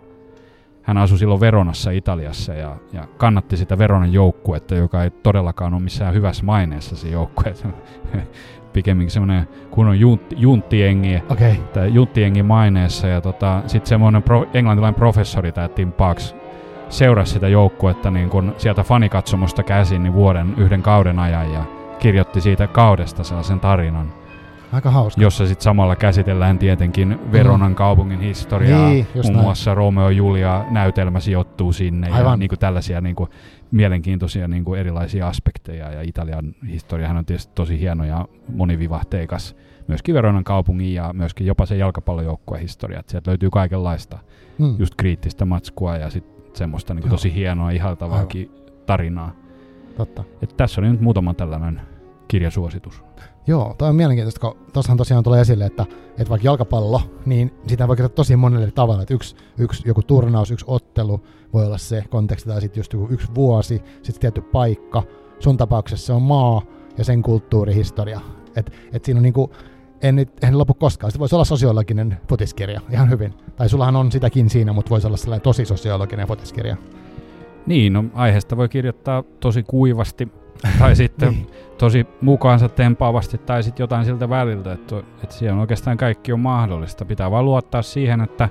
Hän 0.82 0.98
asui 0.98 1.18
silloin 1.18 1.40
Veronassa 1.40 1.90
Italiassa 1.90 2.54
ja, 2.54 2.76
ja 2.92 3.06
kannatti 3.16 3.56
sitä 3.56 3.78
Veronan 3.78 4.12
joukkuetta, 4.12 4.74
joka 4.74 5.04
ei 5.04 5.10
todellakaan 5.10 5.74
ole 5.74 5.82
missään 5.82 6.14
hyvässä 6.14 6.44
maineessa 6.44 6.96
se 6.96 7.08
joukkue. 7.08 7.54
pikemminkin 8.72 9.10
semmoinen 9.10 9.48
kunnon 9.70 10.00
juntti, 10.00 10.36
junttiengi, 10.38 11.22
okay. 11.28 11.54
tai 11.72 11.94
junttiengi 11.94 12.42
maineessa. 12.42 13.06
Ja 13.06 13.20
tota, 13.20 13.62
sitten 13.66 13.88
semmoinen 13.88 14.22
pro, 14.22 14.46
englantilainen 14.54 14.98
professori, 14.98 15.52
tämä 15.52 15.68
Tim 15.68 15.92
Parks, 15.92 16.34
seurasi 16.88 17.32
sitä 17.32 17.48
joukkuetta 17.48 18.10
niin 18.10 18.30
kun 18.30 18.54
sieltä 18.58 18.82
fanikatsomusta 18.82 19.62
käsin 19.62 20.02
niin 20.02 20.14
vuoden 20.14 20.54
yhden 20.56 20.82
kauden 20.82 21.18
ajan 21.18 21.52
ja 21.52 21.64
kirjoitti 21.98 22.40
siitä 22.40 22.66
kaudesta 22.66 23.24
sellaisen 23.24 23.60
tarinan. 23.60 24.21
Aika 24.72 24.90
hauska. 24.90 25.22
Jossa 25.22 25.46
sitten 25.46 25.64
samalla 25.64 25.96
käsitellään 25.96 26.58
tietenkin 26.58 27.18
Veronan 27.32 27.70
mm. 27.70 27.74
kaupungin 27.74 28.20
historiaa. 28.20 28.88
Niin, 28.88 29.06
Muun 29.14 29.32
näin. 29.32 29.44
muassa 29.44 29.74
Romeo 29.74 30.10
Julia 30.10 30.64
näytelmä 30.70 31.20
sijoittuu 31.20 31.72
sinne. 31.72 32.10
Aivan. 32.10 32.32
Ja 32.32 32.36
niin 32.36 32.48
kuin 32.48 32.58
tällaisia 32.58 33.00
niin 33.00 33.16
kuin 33.16 33.30
mielenkiintoisia 33.70 34.48
niin 34.48 34.64
kuin 34.64 34.80
erilaisia 34.80 35.28
aspekteja. 35.28 35.92
Ja 35.92 36.02
Italian 36.02 36.54
historiahan 36.68 37.16
on 37.16 37.24
tietysti 37.24 37.52
tosi 37.54 37.80
hieno 37.80 38.04
ja 38.04 38.28
monivivahteikas. 38.48 39.56
Myöskin 39.88 40.14
Veronan 40.14 40.44
kaupungin 40.44 40.94
ja 40.94 41.12
myöskin 41.12 41.46
jopa 41.46 41.66
se 41.66 41.76
jalkapallojoukkueen 41.76 42.62
historia. 42.62 43.02
Sieltä 43.06 43.30
löytyy 43.30 43.50
kaikenlaista 43.50 44.18
mm. 44.58 44.76
just 44.78 44.94
kriittistä 44.94 45.44
matskua 45.44 45.96
ja 45.96 46.10
sitten 46.10 46.56
semmoista 46.56 46.94
niin 46.94 47.02
kuin 47.02 47.10
tosi 47.10 47.34
hienoa, 47.34 47.70
ihaltavaakin 47.70 48.50
tarinaa. 48.86 49.32
Totta. 49.96 50.24
Et 50.42 50.56
tässä 50.56 50.80
oli 50.80 50.88
nyt 50.88 51.00
muutama 51.00 51.34
tällainen 51.34 51.80
kirjasuositus. 52.28 53.04
Joo, 53.46 53.74
toi 53.78 53.88
on 53.88 53.96
mielenkiintoista, 53.96 54.40
kun 54.40 54.56
tuossahan 54.72 54.98
tosiaan 54.98 55.24
tulee 55.24 55.40
esille, 55.40 55.66
että, 55.66 55.86
että 56.08 56.30
vaikka 56.30 56.46
jalkapallo, 56.46 57.00
niin 57.26 57.54
sitä 57.66 57.88
voi 57.88 57.96
kertoa 57.96 58.14
tosi 58.14 58.36
monelle 58.36 58.70
tavalla. 58.70 59.02
Että 59.02 59.14
yksi, 59.14 59.36
yksi 59.58 59.82
joku 59.86 60.02
turnaus, 60.02 60.50
yksi 60.50 60.64
ottelu 60.68 61.20
voi 61.52 61.66
olla 61.66 61.78
se 61.78 62.04
konteksti, 62.10 62.48
tai 62.48 62.60
sitten 62.60 62.80
just 62.80 62.92
joku 62.92 63.08
yksi 63.10 63.28
vuosi, 63.34 63.82
sitten 64.02 64.20
tietty 64.20 64.40
paikka. 64.40 65.02
Sun 65.38 65.56
tapauksessa 65.56 66.06
se 66.06 66.12
on 66.12 66.22
maa 66.22 66.62
ja 66.98 67.04
sen 67.04 67.22
kulttuurihistoria. 67.22 68.20
Että 68.56 68.72
et 68.92 69.04
siinä 69.04 69.18
on 69.18 69.22
niinku, 69.22 69.50
en, 70.02 70.26
en 70.42 70.58
lopu 70.58 70.74
koskaan. 70.74 71.12
Se 71.12 71.18
voisi 71.18 71.34
olla 71.34 71.44
sosiologinen 71.44 72.20
fotiskirja, 72.28 72.80
ihan 72.90 73.10
hyvin. 73.10 73.34
Tai 73.56 73.68
sullahan 73.68 73.96
on 73.96 74.12
sitäkin 74.12 74.50
siinä, 74.50 74.72
mutta 74.72 74.90
voisi 74.90 75.06
olla 75.06 75.16
sellainen 75.16 75.42
tosi 75.42 75.64
sosiologinen 75.64 76.28
fotiskirja. 76.28 76.76
Niin, 77.66 77.92
no 77.92 78.04
aiheesta 78.14 78.56
voi 78.56 78.68
kirjoittaa 78.68 79.24
tosi 79.40 79.62
kuivasti, 79.62 80.28
tai 80.78 80.96
sitten 80.96 81.30
niin. 81.30 81.46
tosi 81.78 82.06
mukaansa 82.20 82.68
tempaavasti 82.68 83.38
tai 83.38 83.62
sitten 83.62 83.82
jotain 83.84 84.04
siltä 84.04 84.28
väliltä, 84.28 84.72
että, 84.72 84.98
että 85.22 85.34
siellä 85.34 85.60
oikeastaan 85.60 85.96
kaikki 85.96 86.32
on 86.32 86.40
mahdollista. 86.40 87.04
Pitää 87.04 87.30
vaan 87.30 87.44
luottaa 87.44 87.82
siihen, 87.82 88.20
että 88.20 88.48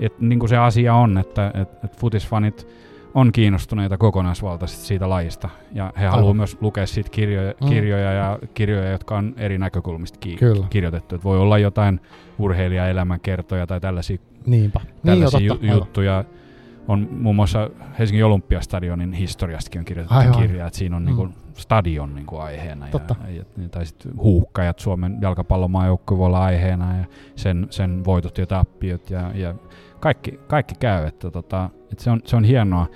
et, 0.00 0.20
niin 0.20 0.38
kuin 0.38 0.48
se 0.48 0.56
asia 0.56 0.94
on, 0.94 1.18
että 1.18 1.50
et, 1.54 1.84
et 1.84 1.96
futisfanit 1.96 2.68
on 3.14 3.32
kiinnostuneita 3.32 3.98
kokonaisvaltaisesti 3.98 4.86
siitä 4.86 5.08
lajista. 5.08 5.48
Ja 5.72 5.92
he 6.00 6.06
haluavat 6.06 6.36
myös 6.36 6.56
lukea 6.60 6.86
siitä 6.86 7.10
kirjoja, 7.10 7.54
mm. 7.60 7.68
kirjoja, 7.68 8.12
ja 8.12 8.38
kirjoja, 8.54 8.90
jotka 8.90 9.16
on 9.16 9.34
eri 9.36 9.58
näkökulmista 9.58 10.18
ki- 10.18 10.36
Kyllä. 10.36 10.66
kirjoitettu. 10.70 11.14
Et 11.14 11.24
voi 11.24 11.38
olla 11.38 11.58
jotain 11.58 12.00
urheilijaelämänkertoja 12.38 13.66
tai 13.66 13.80
tällaisia, 13.80 14.18
Niinpä. 14.46 14.80
tällaisia 15.06 15.38
niin, 15.38 15.68
ju- 15.68 15.74
juttuja. 15.74 16.16
Aivan 16.16 16.42
on 16.88 17.08
muun 17.10 17.36
muassa 17.36 17.70
Helsingin 17.98 18.24
Olympiastadionin 18.24 19.12
historiastakin 19.12 19.78
on 19.78 19.84
kirjoitettu 19.84 20.18
Aivan. 20.18 20.42
kirja, 20.42 20.66
että 20.66 20.78
siinä 20.78 20.96
on 20.96 21.02
mm. 21.02 21.06
niin 21.06 21.16
kuin 21.16 21.34
stadion 21.56 22.14
niin 22.14 22.26
kuin 22.26 22.42
aiheena. 22.42 22.88
Totta. 22.88 23.16
Ja, 23.28 23.44
ja, 23.62 23.68
tai 23.68 23.86
sitten 23.86 24.16
huuhkajat 24.16 24.78
Suomen 24.78 25.18
jalkapallomaajoukkue 25.20 26.18
voi 26.18 26.26
olla 26.26 26.44
aiheena 26.44 26.96
ja 26.96 27.04
sen, 27.36 27.66
sen 27.70 28.04
voitot 28.04 28.38
ja 28.38 28.46
tappiot 28.46 29.10
ja, 29.10 29.30
ja 29.34 29.54
kaikki, 30.00 30.40
kaikki 30.46 30.74
käy. 30.74 31.06
Että 31.06 31.30
tota, 31.30 31.70
että 31.92 32.04
se, 32.04 32.10
on, 32.10 32.20
se 32.24 32.36
on 32.36 32.44
hienoa. 32.44 32.86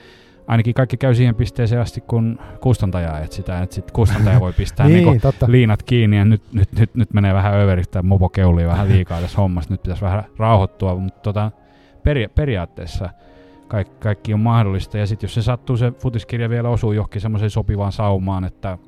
Ainakin 0.46 0.74
kaikki 0.74 0.96
käy 0.96 1.14
siihen 1.14 1.34
pisteeseen 1.34 1.82
asti, 1.82 2.00
kun 2.00 2.38
kustantaja 2.60 3.18
etsitään, 3.18 3.62
että 3.62 3.74
sitten 3.74 3.94
kustantaja 3.94 4.40
voi 4.40 4.52
pistää 4.52 4.86
niin, 4.88 5.06
niinku 5.06 5.28
liinat 5.46 5.82
kiinni 5.82 6.16
ja 6.16 6.24
nyt, 6.24 6.42
nyt, 6.52 6.72
nyt, 6.78 6.94
nyt 6.94 7.12
menee 7.12 7.34
vähän 7.34 7.54
överistä, 7.54 8.02
mopo 8.02 8.28
keulii 8.28 8.66
vähän 8.66 8.88
liikaa 8.88 9.20
tässä 9.20 9.36
hommassa, 9.36 9.74
nyt 9.74 9.82
pitäisi 9.82 10.02
vähän 10.02 10.24
rauhoittua, 10.38 10.96
mutta 10.96 11.20
tota, 11.20 11.50
peri, 12.02 12.28
periaatteessa– 12.28 13.10
kaikki, 13.68 13.94
kaikki 14.00 14.34
on 14.34 14.40
mahdollista. 14.40 14.98
Ja 14.98 15.06
sitten 15.06 15.28
jos 15.28 15.34
se 15.34 15.42
sattuu, 15.42 15.76
se 15.76 15.92
futiskirja 15.98 16.50
vielä 16.50 16.68
osuu 16.68 16.92
johonkin 16.92 17.20
semmoiseen 17.20 17.50
sopivaan 17.50 17.92
saumaan, 17.92 18.44
että 18.44 18.78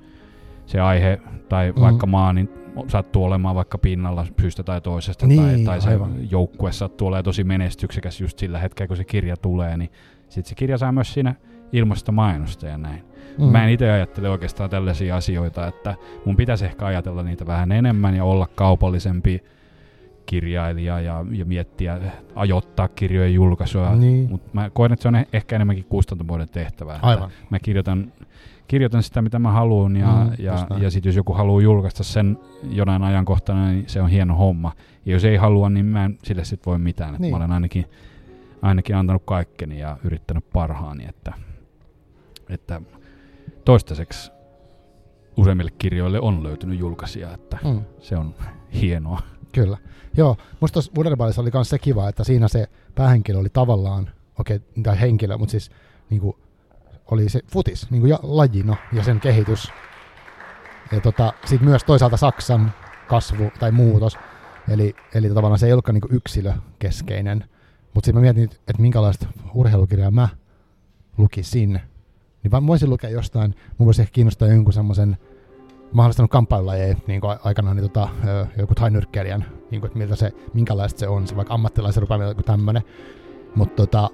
se 0.67 0.81
aihe 0.81 1.21
tai 1.49 1.73
mm. 1.73 1.81
vaikka 1.81 2.07
maa 2.07 2.33
niin 2.33 2.49
sattuu 2.87 3.25
olemaan 3.25 3.55
vaikka 3.55 3.79
pinnalla 3.79 4.27
syystä 4.41 4.63
tai 4.63 4.81
toisesta, 4.81 5.27
niin, 5.27 5.65
tai, 5.65 5.65
tai 5.65 5.81
se 5.81 5.91
joukkue 6.31 6.73
sattuu 6.73 7.09
olemaan 7.09 7.25
tosi 7.25 7.45
menestyksekäs 7.45 8.21
just 8.21 8.39
sillä 8.39 8.59
hetkellä, 8.59 8.89
kun 8.89 8.97
se 8.97 9.05
kirja 9.05 9.37
tulee, 9.37 9.77
niin 9.77 9.91
sitten 10.29 10.49
se 10.49 10.55
kirja 10.55 10.79
saa 10.79 10.93
myös 10.93 11.15
siinä 11.15 11.35
ilmasta 11.73 12.13
mainosta 12.13 12.67
ja 12.67 12.79
näin. 12.79 13.05
Mm. 13.39 13.45
Mä 13.45 13.65
en 13.65 13.71
itse 13.71 13.91
ajattele 13.91 14.29
oikeastaan 14.29 14.71
tällaisia 14.71 15.17
asioita, 15.17 15.67
että 15.67 15.95
mun 16.25 16.37
pitäisi 16.37 16.65
ehkä 16.65 16.87
ajatella 16.87 17.23
niitä 17.23 17.47
vähän 17.47 17.73
enemmän 17.73 18.15
ja 18.15 18.25
olla 18.25 18.47
kaupallisempi 18.55 19.43
kirjailija 20.29 21.01
ja, 21.01 21.25
ja 21.31 21.45
miettiä, 21.45 22.01
ajoittaa 22.35 22.89
kirjojen 22.89 23.35
julkaisua. 23.35 23.97
Niin. 23.97 24.31
Mutta 24.31 24.51
mä 24.53 24.71
koen, 24.71 24.93
että 24.93 25.03
se 25.03 25.09
on 25.09 25.17
e- 25.17 25.29
ehkä 25.33 25.57
enemmänkin 25.57 25.85
kustantomuoden 25.85 26.49
tehtävä. 26.49 26.99
Aivan. 27.03 27.31
Mä 27.51 27.59
kirjoitan, 27.59 28.13
kirjoitan 28.69 29.03
sitä, 29.03 29.23
mitä 29.23 29.39
mä 29.39 29.53
haluan, 29.53 29.97
ja, 29.97 30.07
mm, 30.07 30.45
ja, 30.45 30.67
ja 30.79 30.91
sitten 30.91 31.11
jos 31.11 31.17
joku 31.17 31.33
haluaa 31.33 31.63
julkaista 31.63 32.05
sen 32.05 32.39
jonain 32.71 33.03
ajankohtana, 33.03 33.69
niin 33.69 33.85
se 33.87 34.03
on 34.03 34.11
hieno 34.11 34.35
homma. 34.35 34.73
Ja 35.07 35.13
jos 35.13 35.25
ei 35.25 35.37
halua, 35.37 35.71
niin 35.71 35.87
mä 35.87 36.05
en 36.05 36.19
sille 36.25 36.45
sitten 36.45 36.71
voi 36.71 36.79
mitään. 36.79 37.15
Niin. 37.19 37.31
Mä 37.31 37.37
olen 37.37 37.53
ainakin, 37.53 37.85
ainakin 38.63 38.97
antanut 38.97 39.23
kaikkeni 39.25 39.79
ja 39.79 39.97
yrittänyt 40.05 40.45
parhaani, 40.53 41.05
että, 41.09 41.33
että 42.49 42.81
toistaiseksi 43.65 44.33
useimmille 45.37 45.71
kirjoille 45.79 46.21
on 46.21 46.43
löytynyt 46.43 46.79
julkaisija, 46.79 47.35
että 47.35 47.59
mm. 47.65 47.81
se 48.01 48.17
on 48.17 48.35
hienoa. 48.75 49.21
Kyllä. 49.53 49.79
Joo, 50.17 50.37
musta 50.61 50.73
tuossa 50.73 50.93
oli 51.41 51.51
myös 51.55 51.69
se 51.69 51.79
kiva, 51.79 52.09
että 52.09 52.25
siinä 52.25 52.49
se 52.49 52.69
päähenkilö 52.95 53.39
oli 53.39 53.49
tavallaan, 53.49 54.11
okei, 54.39 54.57
okay, 54.57 54.83
tai 54.83 55.01
henkilö, 55.01 55.39
mutta 55.39 55.51
siis 55.51 55.71
niin 56.11 56.21
kuin, 56.21 56.37
oli 57.11 57.29
se 57.29 57.41
futis, 57.53 57.91
niin 57.91 58.01
kuin 58.01 58.11
ja, 58.11 58.19
lajino 58.23 58.77
ja 58.93 59.03
sen 59.03 59.21
kehitys. 59.21 59.73
Ja 60.93 61.01
tota, 61.01 61.33
sitten 61.45 61.69
myös 61.69 61.85
toisaalta 61.85 62.17
Saksan 62.17 62.73
kasvu 63.09 63.51
tai 63.59 63.73
muutos. 63.73 64.19
Eli, 64.69 64.95
eli 65.15 65.29
tavallaan 65.29 65.59
se 65.59 65.67
ei 65.67 65.73
ollutkaan 65.73 65.95
niin 65.95 66.17
yksilökeskeinen. 66.17 67.45
Mutta 67.95 68.07
sitten 68.07 68.15
mä 68.15 68.21
mietin, 68.21 68.45
että 68.45 68.83
minkälaista 68.83 69.27
urheilukirjaa 69.55 70.11
mä 70.11 70.29
lukisin. 71.19 71.81
Niin 72.43 72.51
mä 72.51 72.67
voisin 72.67 72.91
lukea 72.91 73.11
jostain, 73.11 73.55
mun 73.79 73.87
voisi 73.87 74.03
ehkä 74.03 74.13
kiinnostaa 74.13 74.49
jonkun 74.49 74.73
semmoisen 74.73 75.17
mahdollistanut 75.93 76.31
kamppailulajeja 76.31 76.97
niin 77.07 77.21
kuin 77.21 77.39
aikanaan 77.45 77.77
niin 77.77 77.91
tota, 77.91 78.09
joku 78.59 78.75
tainyrkkeilijän, 78.75 79.45
niin 79.71 79.81
kuin, 79.81 79.89
että 79.89 79.99
miltä 79.99 80.17
se, 80.17 80.33
minkälaista 80.55 81.01
se 81.01 81.09
on, 81.09 81.27
se 81.27 81.37
vaikka 81.37 81.55
ammattilaisen 81.55 82.01
rupeaminen 82.01 82.31
joku 82.31 82.43
tämmöinen. 82.43 82.83
Mutta 83.55 83.87
tota, 83.87 84.11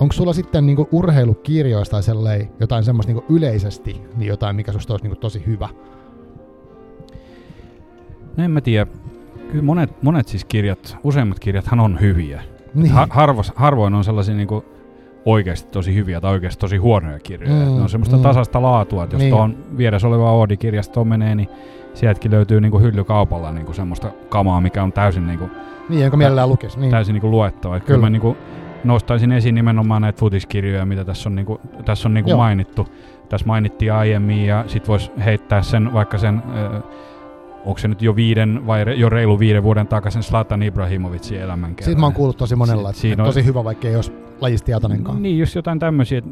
onko 0.00 0.12
sulla 0.12 0.32
sitten 0.32 0.66
niin 0.66 0.76
kuin 0.76 0.88
urheilukirjoista 0.92 1.90
tai 1.90 2.02
sellei, 2.02 2.48
jotain 2.60 2.84
semmoista 2.84 3.12
niin 3.12 3.24
yleisesti, 3.28 4.02
niin 4.16 4.28
jotain, 4.28 4.56
mikä 4.56 4.72
susta 4.72 4.92
olisi 4.92 5.04
niin 5.04 5.10
kuin 5.10 5.20
tosi 5.20 5.42
hyvä? 5.46 5.68
No 8.36 8.44
en 8.44 8.50
mä 8.50 8.60
tiedä. 8.60 8.86
Kyllä 9.50 9.64
monet, 9.64 10.02
monet 10.02 10.28
siis 10.28 10.44
kirjat, 10.44 10.96
useimmat 11.04 11.38
kirjathan 11.38 11.80
on 11.80 12.00
hyviä. 12.00 12.42
Niin. 12.74 12.92
Ha- 12.92 13.08
harvos, 13.10 13.52
harvoin 13.56 13.94
on 13.94 14.04
sellaisia 14.04 14.34
niin 14.34 14.48
kuin 14.48 14.64
oikeasti 15.24 15.70
tosi 15.70 15.94
hyviä 15.94 16.20
tai 16.20 16.32
oikeasti 16.32 16.60
tosi 16.60 16.76
huonoja 16.76 17.18
kirjoja. 17.18 17.66
Mm, 17.66 17.76
ne 17.76 17.82
on 17.82 17.88
semmoista 17.88 18.16
mm. 18.16 18.22
tasasta 18.22 18.62
laatua, 18.62 19.04
että 19.04 19.14
jos 19.16 19.20
niin. 19.20 19.30
tuohon 19.30 19.56
vieressä 19.76 20.08
oleva 20.08 20.32
Oodi-kirjastoon 20.32 21.08
menee, 21.08 21.34
niin 21.34 21.48
sieltäkin 21.94 22.30
löytyy 22.30 22.60
niinku 22.60 22.78
hyllykaupalla 22.78 23.52
niinku 23.52 23.72
semmoista 23.72 24.10
kamaa, 24.28 24.60
mikä 24.60 24.82
on 24.82 24.92
täysin 24.92 25.26
niinku, 25.26 25.50
niin, 25.88 26.02
jonka 26.02 26.16
mielellään 26.16 26.48
lukisi. 26.48 26.80
Niin. 26.80 26.90
Täysin 26.90 27.12
niinku 27.12 27.30
luettava. 27.30 27.74
Kyllä. 27.74 27.86
kyllä 27.86 28.00
mä 28.00 28.10
niinku 28.10 28.36
nostaisin 28.84 29.32
esiin 29.32 29.54
nimenomaan 29.54 30.02
näitä 30.02 30.18
futiskirjoja, 30.18 30.86
mitä 30.86 31.04
tässä 31.04 31.28
on, 31.28 31.34
niinku, 31.34 31.60
tässä 31.84 32.08
on 32.08 32.14
niinku 32.14 32.36
mainittu. 32.36 32.86
Tässä 33.28 33.46
mainittiin 33.46 33.92
aiemmin 33.92 34.46
ja 34.46 34.64
sit 34.66 34.88
voisi 34.88 35.10
heittää 35.24 35.62
sen 35.62 35.92
vaikka 35.92 36.18
sen 36.18 36.42
äh, 36.74 36.82
onko 37.64 37.78
se 37.78 37.88
nyt 37.88 38.02
jo 38.02 38.16
viiden 38.16 38.66
vai 38.66 39.00
jo 39.00 39.08
reilu 39.08 39.38
viiden 39.38 39.62
vuoden 39.62 39.86
takaisin 39.86 40.22
Slatan 40.22 40.62
Ibrahimovicin 40.62 41.40
elämänkerran. 41.40 41.84
Siitä 41.84 42.00
mä 42.00 42.06
oon 42.06 42.12
kuullut 42.12 42.36
tosi 42.36 42.56
monella, 42.56 42.92
si- 42.92 43.10
että 43.10 43.24
tosi 43.24 43.44
hyvä, 43.44 43.64
vaikka 43.64 43.88
ei 43.88 43.96
olisi 43.96 44.12
lajista 44.40 44.66
tietoinenkaan. 44.66 45.22
Niin, 45.22 45.38
just 45.38 45.54
jotain 45.54 45.78
tämmöisiä. 45.78 46.22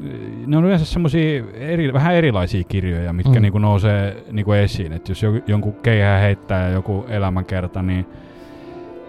Ne 0.46 0.56
on 0.56 0.64
yleensä 0.64 0.84
semmoisia 0.84 1.44
eri, 1.54 1.92
vähän 1.92 2.14
erilaisia 2.14 2.64
kirjoja, 2.64 3.12
mitkä 3.12 3.34
mm. 3.34 3.42
niinku 3.42 3.58
nousee 3.58 4.24
niinku 4.30 4.52
esiin. 4.52 4.92
Että 4.92 5.10
jos 5.10 5.22
jonkun 5.46 5.74
keihää 5.74 6.18
heittää 6.18 6.68
joku 6.68 7.04
elämänkerta, 7.08 7.82
niin 7.82 8.06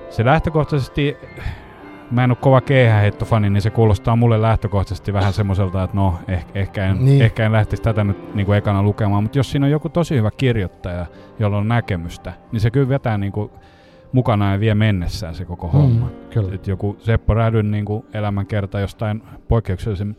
se 0.09 0.25
lähtökohtaisesti 0.25 1.17
mä 2.11 2.23
en 2.23 2.31
ole 2.31 2.37
kova 2.41 2.61
keihäheittofani, 2.61 3.49
niin 3.49 3.61
se 3.61 3.69
kuulostaa 3.69 4.15
mulle 4.15 4.41
lähtökohtaisesti 4.41 5.13
vähän 5.13 5.33
semmoiselta, 5.33 5.83
että 5.83 5.97
no, 5.97 6.19
ehkä, 6.27 6.59
ehkä, 6.59 6.85
en, 6.85 7.05
niin. 7.05 7.21
ehkä 7.21 7.45
en 7.45 7.51
lähtisi 7.51 7.83
tätä 7.83 8.03
nyt 8.03 8.35
niin 8.35 8.45
kuin 8.45 8.57
ekana 8.57 8.83
lukemaan, 8.83 9.23
mutta 9.23 9.39
jos 9.39 9.51
siinä 9.51 9.65
on 9.65 9.71
joku 9.71 9.89
tosi 9.89 10.15
hyvä 10.15 10.31
kirjoittaja, 10.31 11.05
jolla 11.39 11.57
on 11.57 11.67
näkemystä, 11.67 12.33
niin 12.51 12.59
se 12.59 12.71
kyllä 12.71 12.89
vetää 12.89 13.17
niin 13.17 13.31
kuin 13.31 13.51
mukana 14.11 14.51
ja 14.51 14.59
vie 14.59 14.75
mennessään 14.75 15.35
se 15.35 15.45
koko 15.45 15.67
homma. 15.67 16.05
Mm, 16.05 16.29
kyllä. 16.29 16.55
Et 16.55 16.67
joku 16.67 16.97
Seppo 16.99 17.33
Rädyn 17.33 17.71
niin 17.71 17.85
kuin 17.85 18.05
elämänkerta 18.13 18.79
jostain 18.79 19.23
poikkeuksellisen, 19.47 20.17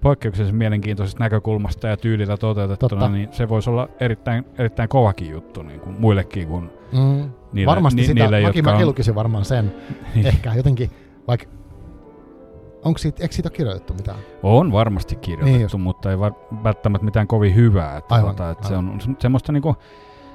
poikkeuksellisen 0.00 0.56
mielenkiintoisesta 0.56 1.24
näkökulmasta 1.24 1.88
ja 1.88 1.96
tyylillä 1.96 2.36
toteutettuna, 2.36 2.88
Totta. 2.88 3.08
niin 3.08 3.28
se 3.32 3.48
voisi 3.48 3.70
olla 3.70 3.88
erittäin, 4.00 4.44
erittäin 4.58 4.88
kovakin 4.88 5.30
juttu 5.30 5.62
niin 5.62 5.80
kuin 5.80 5.96
muillekin 5.98 6.48
kuin 6.48 6.70
mm. 6.92 7.30
niille, 7.52 7.70
Varmasti 7.70 8.00
ni, 8.00 8.06
sitä, 8.06 8.22
niille, 8.22 8.42
mäkin, 8.42 8.64
mäkin 8.64 8.82
on... 8.82 8.88
lukisin 8.88 9.14
varmaan 9.14 9.44
sen. 9.44 9.74
Ehkä 10.24 10.54
jotenkin 10.54 10.90
vaikka 11.28 11.46
Onko 12.84 12.98
siitä, 12.98 13.22
eikö 13.22 13.34
siitä 13.34 13.48
ole 13.48 13.56
kirjoitettu 13.56 13.94
mitään? 13.94 14.18
On 14.42 14.72
varmasti 14.72 15.16
kirjoitettu, 15.16 15.76
niin 15.76 15.84
mutta 15.84 16.10
ei 16.10 16.18
var, 16.18 16.32
välttämättä 16.64 17.04
mitään 17.04 17.26
kovin 17.26 17.54
hyvää. 17.54 17.96
Että 17.96 18.14
aivan, 18.14 18.30
tota, 18.30 18.50
että 18.50 18.68
aivan. 18.68 19.00
Se 19.00 19.06
on 19.06 19.16
semmoista, 19.18 19.52
niinku, 19.52 19.76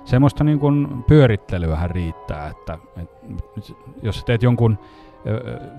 semmoista 0.05 0.43
niinku 0.43 0.71
pyörittelyähän 1.07 1.89
riittää. 1.89 2.47
Että, 2.47 2.77
et, 2.97 3.09
jos 4.01 4.23
teet 4.25 4.43
jonkun, 4.43 4.77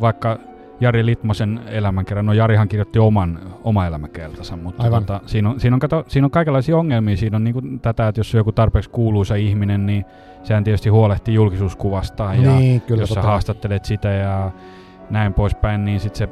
vaikka 0.00 0.38
Jari 0.80 1.06
Litmasen 1.06 1.60
elämänkerran, 1.66 2.26
no 2.26 2.32
Jarihan 2.32 2.68
kirjoitti 2.68 2.98
oman, 2.98 3.38
oma 3.64 3.86
elämänkertansa, 3.86 4.56
mutta 4.56 4.82
Aivan. 4.82 5.04
Tota, 5.04 5.20
siinä, 5.26 5.50
on, 5.50 5.60
siinä, 5.60 5.76
on, 5.76 5.80
kato, 5.80 6.04
siinä 6.08 6.24
on 6.24 6.30
kaikenlaisia 6.30 6.76
ongelmia. 6.76 7.16
Siinä 7.16 7.36
on 7.36 7.44
niinku 7.44 7.62
tätä, 7.82 8.08
että 8.08 8.18
jos 8.18 8.34
on 8.34 8.38
joku 8.38 8.52
tarpeeksi 8.52 8.90
kuuluisa 8.90 9.34
ihminen, 9.34 9.86
niin 9.86 10.04
sehän 10.42 10.64
tietysti 10.64 10.88
huolehtii 10.88 11.34
julkisuuskuvasta. 11.34 12.32
Niin, 12.32 12.74
ja 12.74 12.80
kyllä, 12.80 13.02
jos 13.02 13.10
sä 13.10 13.22
haastattelet 13.22 13.84
sitä 13.84 14.08
ja 14.08 14.50
näin 15.10 15.34
poispäin, 15.34 15.84
niin 15.84 16.00
sitten 16.00 16.18
se 16.18 16.28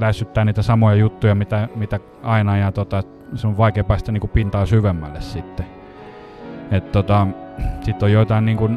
lässyttää 0.00 0.44
niitä 0.44 0.62
samoja 0.62 0.96
juttuja, 0.96 1.34
mitä, 1.34 1.68
mitä 1.74 2.00
aina, 2.22 2.56
ja 2.56 2.72
tota, 2.72 3.02
se 3.34 3.46
on 3.46 3.58
vaikea 3.58 3.84
päästä 3.84 4.12
niinku 4.12 4.28
pintaa 4.28 4.66
syvemmälle 4.66 5.20
sitten. 5.20 5.77
Tota, 6.92 7.26
sitten 7.80 8.06
on 8.06 8.12
joitain 8.12 8.44
niinku, 8.44 8.70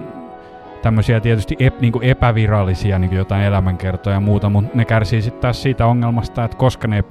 tämmöisiä 0.82 1.20
tietysti 1.20 1.56
ep, 1.60 1.82
niinku 1.82 2.00
epävirallisia 2.04 3.00
niinku 3.00 3.16
jotain 3.16 3.44
elämänkertoja 3.44 4.16
ja 4.16 4.20
muuta, 4.20 4.50
mutta 4.50 4.78
ne 4.78 4.86
kärsii 4.86 5.22
sitten 5.22 5.42
taas 5.42 5.62
siitä 5.64 5.86
ongelmasta, 5.86 6.44
että 6.44 6.58
koska 6.58 6.88
ne, 6.88 7.04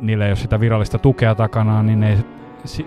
niillä 0.00 0.24
ei 0.24 0.30
ole 0.30 0.36
sitä 0.36 0.60
virallista 0.60 0.98
tukea 0.98 1.34
takana, 1.34 1.82
niin 1.82 2.00
ne 2.00 2.10
ei 2.10 2.18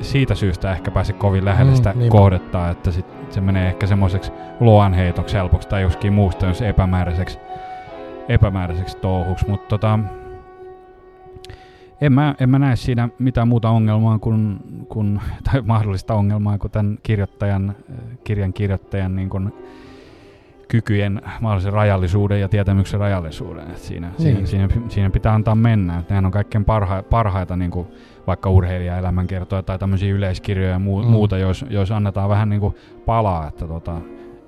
siitä 0.02 0.36
syystä 0.36 0.72
ehkä 0.72 0.91
pääse 0.91 1.14
kovin 1.14 1.45
lähelle 1.45 1.72
mm, 1.72 1.76
sitä 1.76 1.93
mm, 1.95 2.10
kohdetta, 2.10 2.70
että 2.70 2.91
sit 2.91 3.06
se 3.30 3.41
menee 3.41 3.68
ehkä 3.68 3.88
semmoiseksi 3.88 4.32
luonheitoksi 4.60 5.36
helpoksi 5.36 5.70
tai 5.70 5.82
joskin 5.82 6.14
muusta 6.14 6.45
jos 6.45 6.62
epämääräiseksi 6.62 7.39
epämääräiseksi 8.30 8.98
touhuksi, 8.98 9.50
mutta 9.50 9.68
tota, 9.68 10.00
en 12.02 12.14
mä, 12.14 12.36
en 12.39 12.50
mä 12.50 12.60
näe 12.60 12.76
siinä 12.76 13.10
mitään 13.20 13.48
muuta 13.48 13.70
ongelmaa 13.70 14.20
kuin, 14.20 14.58
kuin, 14.89 15.22
tai 15.52 15.62
mahdollista 15.62 16.14
ongelmaa 16.14 16.58
kuin 16.58 16.72
tämän 16.72 16.98
kirjoittajan, 17.04 17.76
kirjan 18.24 18.54
kirjoittajan 18.54 19.16
niin 19.16 19.30
kuin 19.30 19.54
kykyjen 20.68 21.22
mahdollisen 21.41 21.74
rajallisuuden 21.74 22.41
ja 22.41 22.50
tietämyksen 22.50 23.00
rajallisuuden. 23.00 23.72
Et 23.72 23.78
siinä, 23.78 24.08
niin. 24.08 24.48
siinä, 24.48 24.68
siinä, 24.68 24.89
siinä, 24.89 25.10
pitää 25.10 25.34
antaa 25.34 25.56
mennä. 25.56 26.00
Et 26.00 26.10
nehän 26.10 26.26
on 26.26 26.32
kaikkein 26.32 26.66
parha, 26.66 27.04
parhaita 27.04 27.56
niin 27.56 27.72
kuin 27.72 27.88
vaikka 28.28 28.50
urheilijaelämänkertoja 28.50 29.64
tai 29.64 29.80
tämmöisiä 29.80 30.14
yleiskirjoja 30.14 30.72
ja 30.72 30.80
muu, 30.80 31.04
mm. 31.04 31.10
muuta, 31.10 31.38
jos, 31.38 31.66
jos 31.70 31.91
annetaan 31.91 32.30
vähän 32.30 32.50
niin 32.50 32.60
kuin 32.60 32.76
palaa, 33.06 33.48
että 33.48 33.68
tota, 33.68 34.02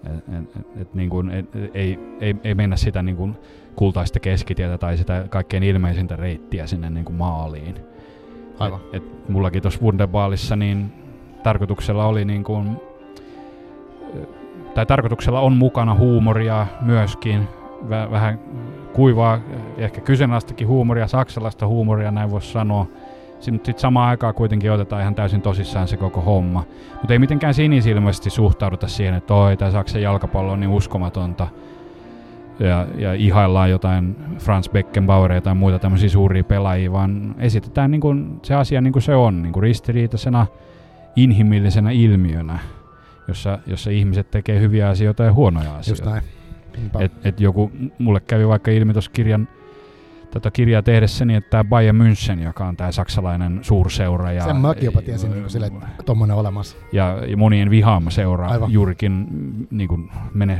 et, 0.05 0.37
et, 0.37 0.57
et, 0.59 0.81
et, 0.81 0.93
niin 0.93 1.09
kuin, 1.09 1.31
et, 1.31 1.45
ei, 1.73 1.99
ei, 2.19 2.35
ei 2.43 2.55
mennä 2.55 2.75
sitä 2.75 3.03
niin 3.03 3.17
kuin 3.17 3.35
kultaista 3.79 4.19
keskitietä 4.19 4.77
tai 4.77 4.97
sitä 4.97 5.25
kaikkein 5.29 5.63
ilmeisintä 5.63 6.15
reittiä 6.15 6.67
sinne 6.67 6.89
niin 6.89 7.05
kuin 7.05 7.15
maaliin. 7.15 7.75
Aivan. 8.59 8.79
Et, 8.93 9.03
et 9.03 9.29
mullakin 9.29 9.61
tuossa 9.61 9.81
Wunderbaalissa 9.81 10.55
niin 10.55 10.93
tarkoituksella 11.43 12.05
oli 12.05 12.25
niin 12.25 12.43
kuin, 12.43 12.77
tai 14.73 14.85
tarkoituksella 14.85 15.39
on 15.39 15.57
mukana 15.57 15.95
huumoria 15.95 16.67
myöskin, 16.81 17.47
Väh, 17.89 18.11
vähän 18.11 18.39
kuivaa, 18.93 19.39
ehkä 19.77 20.01
kyseenalaistakin 20.01 20.67
huumoria, 20.67 21.07
saksalaista 21.07 21.67
huumoria, 21.67 22.11
näin 22.11 22.31
voisi 22.31 22.51
sanoa. 22.51 22.85
Sitten 23.39 23.65
sit 23.65 23.79
samaan 23.79 24.09
aikaan 24.09 24.33
kuitenkin 24.33 24.71
otetaan 24.71 25.01
ihan 25.01 25.15
täysin 25.15 25.41
tosissaan 25.41 25.87
se 25.87 25.97
koko 25.97 26.21
homma. 26.21 26.63
Mutta 26.93 27.13
ei 27.13 27.19
mitenkään 27.19 27.53
sinisilmäisesti 27.53 28.29
suhtauduta 28.29 28.87
siihen, 28.87 29.15
että 29.15 29.33
oi, 29.33 29.57
tämä 29.57 29.71
Saksan 29.71 30.01
jalkapallo 30.01 30.51
on 30.51 30.59
niin 30.59 30.69
uskomatonta. 30.69 31.47
Ja, 32.59 32.87
ja 32.97 33.13
ihaillaan 33.13 33.69
jotain 33.69 34.15
Franz 34.39 34.69
Beckenbaueria 34.69 35.41
tai 35.41 35.55
muita 35.55 35.79
tämmöisiä 35.79 36.09
suuria 36.09 36.43
pelaajia, 36.43 36.91
vaan 36.91 37.35
esitetään 37.37 37.91
niin 37.91 38.01
kuin 38.01 38.39
se 38.43 38.55
asia 38.55 38.81
niin 38.81 38.93
kuin 38.93 39.03
se 39.03 39.15
on, 39.15 39.41
niin 39.41 39.53
kuin 39.53 39.63
ristiriitaisena 39.63 40.47
inhimillisenä 41.15 41.91
ilmiönä 41.91 42.59
jossa, 43.29 43.59
jossa 43.67 43.89
ihmiset 43.91 44.31
tekee 44.31 44.59
hyviä 44.59 44.89
asioita 44.89 45.23
ja 45.23 45.33
huonoja 45.33 45.75
asioita. 45.75 45.89
Just 45.91 46.05
näin. 46.05 46.23
Et, 46.99 47.11
et 47.23 47.39
joku, 47.39 47.71
mulle 47.97 48.19
kävi 48.19 48.47
vaikka 48.47 48.71
ilmi 48.71 48.93
tuossa 48.93 49.11
kirjan, 49.11 49.47
tätä 50.31 50.51
kirjaa 50.51 50.81
tehdessäni, 50.81 51.35
että 51.35 51.49
tämä 51.49 51.63
Bayern 51.63 52.01
München, 52.01 52.43
joka 52.43 52.67
on 52.67 52.77
tämä 52.77 52.91
saksalainen 52.91 53.59
suurseura. 53.61 54.31
Ja, 54.31 54.43
Sen 54.43 54.55
mäkin 54.55 54.85
jopa 54.85 55.01
tiesin 55.01 55.31
niin 55.31 55.49
sille, 55.49 55.67
että 55.67 55.87
tuommoinen 56.05 56.37
olemassa. 56.37 56.77
Ja, 56.91 57.17
ja 57.27 57.37
monien 57.37 57.69
vihaama 57.69 58.09
seura 58.09 58.47
Aivan. 58.47 58.71
juurikin 58.71 59.27
niin 59.71 59.87
kuin 59.87 60.11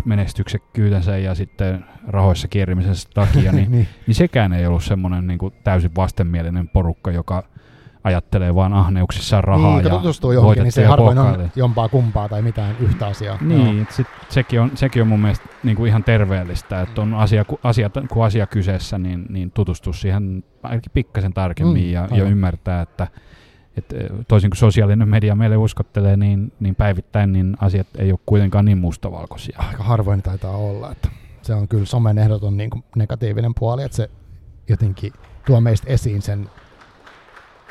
menestyksekkyytensä 0.06 1.18
ja 1.18 1.36
sitten 1.36 1.86
rahoissa 2.08 2.48
kierrimisessä 2.48 3.10
takia, 3.14 3.52
niin, 3.54 3.72
niin. 3.72 3.88
niin 4.08 4.16
sekään 4.16 4.54
ei 4.54 4.66
ollut 4.66 4.84
semmoinen 4.84 5.28
niin 5.28 5.38
kuin 5.40 5.54
täysin 5.64 5.92
vastenmielinen 5.96 6.68
porukka, 6.68 7.12
joka 7.12 7.44
ajattelee 8.04 8.56
vaan 8.56 8.74
ahneuksissaan 8.74 9.44
rahaa 9.44 9.76
niin, 9.76 9.84
ja 9.84 9.90
tutustuu 9.90 10.32
johonkin, 10.32 10.64
niin 10.64 10.72
se 10.72 10.86
harvoin 10.86 11.18
on 11.18 11.50
jompaa 11.56 11.90
kumpaa 11.90 12.30
tai 12.30 12.42
mitään 12.42 12.76
yhtä 12.80 13.08
asiaa. 13.08 13.38
Niin, 13.42 13.80
no. 13.80 13.86
sit 13.90 14.08
sekin, 14.30 14.62
on, 14.62 14.72
sekin 14.76 15.02
on 15.02 15.08
mun 15.08 15.20
mielestä 15.20 15.46
niin 15.64 15.78
kuin 15.78 15.88
ihan 15.88 16.04
terveellistä, 16.04 16.82
että 16.82 17.02
on 17.02 17.14
asia, 17.14 17.46
ku, 17.46 17.60
asia, 17.64 17.90
kun 18.10 18.26
asia 18.26 18.48
kyseessä, 18.48 19.00
niin, 19.00 19.26
niin 19.30 19.52
tutustuu 19.52 19.94
siihen 19.94 20.44
ainakin 20.64 20.92
pikkasen 20.94 21.34
tarkemmin 21.34 21.84
mm, 21.84 21.92
ja, 21.92 22.08
ja 22.12 22.24
ymmärtää, 22.24 22.82
että 22.82 23.08
et 23.78 23.94
toisin 24.28 24.50
kuin 24.50 24.58
sosiaalinen 24.58 25.10
media 25.10 25.36
meille 25.36 25.58
uskottelee, 25.58 26.18
niin, 26.18 26.52
niin 26.60 26.76
päivittäin 26.76 27.34
niin 27.34 27.58
asiat 27.62 27.88
ei 27.98 28.12
ole 28.12 28.20
kuitenkaan 28.26 28.66
niin 28.66 28.78
mustavalkoisia. 28.78 29.60
Aika 29.70 29.84
harvoin 29.84 30.22
taitaa 30.22 30.58
olla, 30.58 30.92
että 30.92 31.10
se 31.42 31.54
on 31.54 31.68
kyllä 31.68 31.86
somen 31.86 32.18
ehdoton 32.18 32.58
niin 32.58 32.70
kuin 32.70 32.84
negatiivinen 32.96 33.52
puoli, 33.60 33.84
että 33.84 33.98
se 33.98 34.10
jotenkin 34.70 35.14
tuo 35.46 35.62
meistä 35.62 35.90
esiin 35.90 36.22
sen 36.22 36.50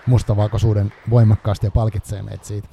mustavalkoisuuden 0.09 0.93
voimakkaasti 1.11 1.67
ja 1.67 1.71
palkitsee 1.71 2.23
meitä 2.23 2.47
siitä. 2.47 2.69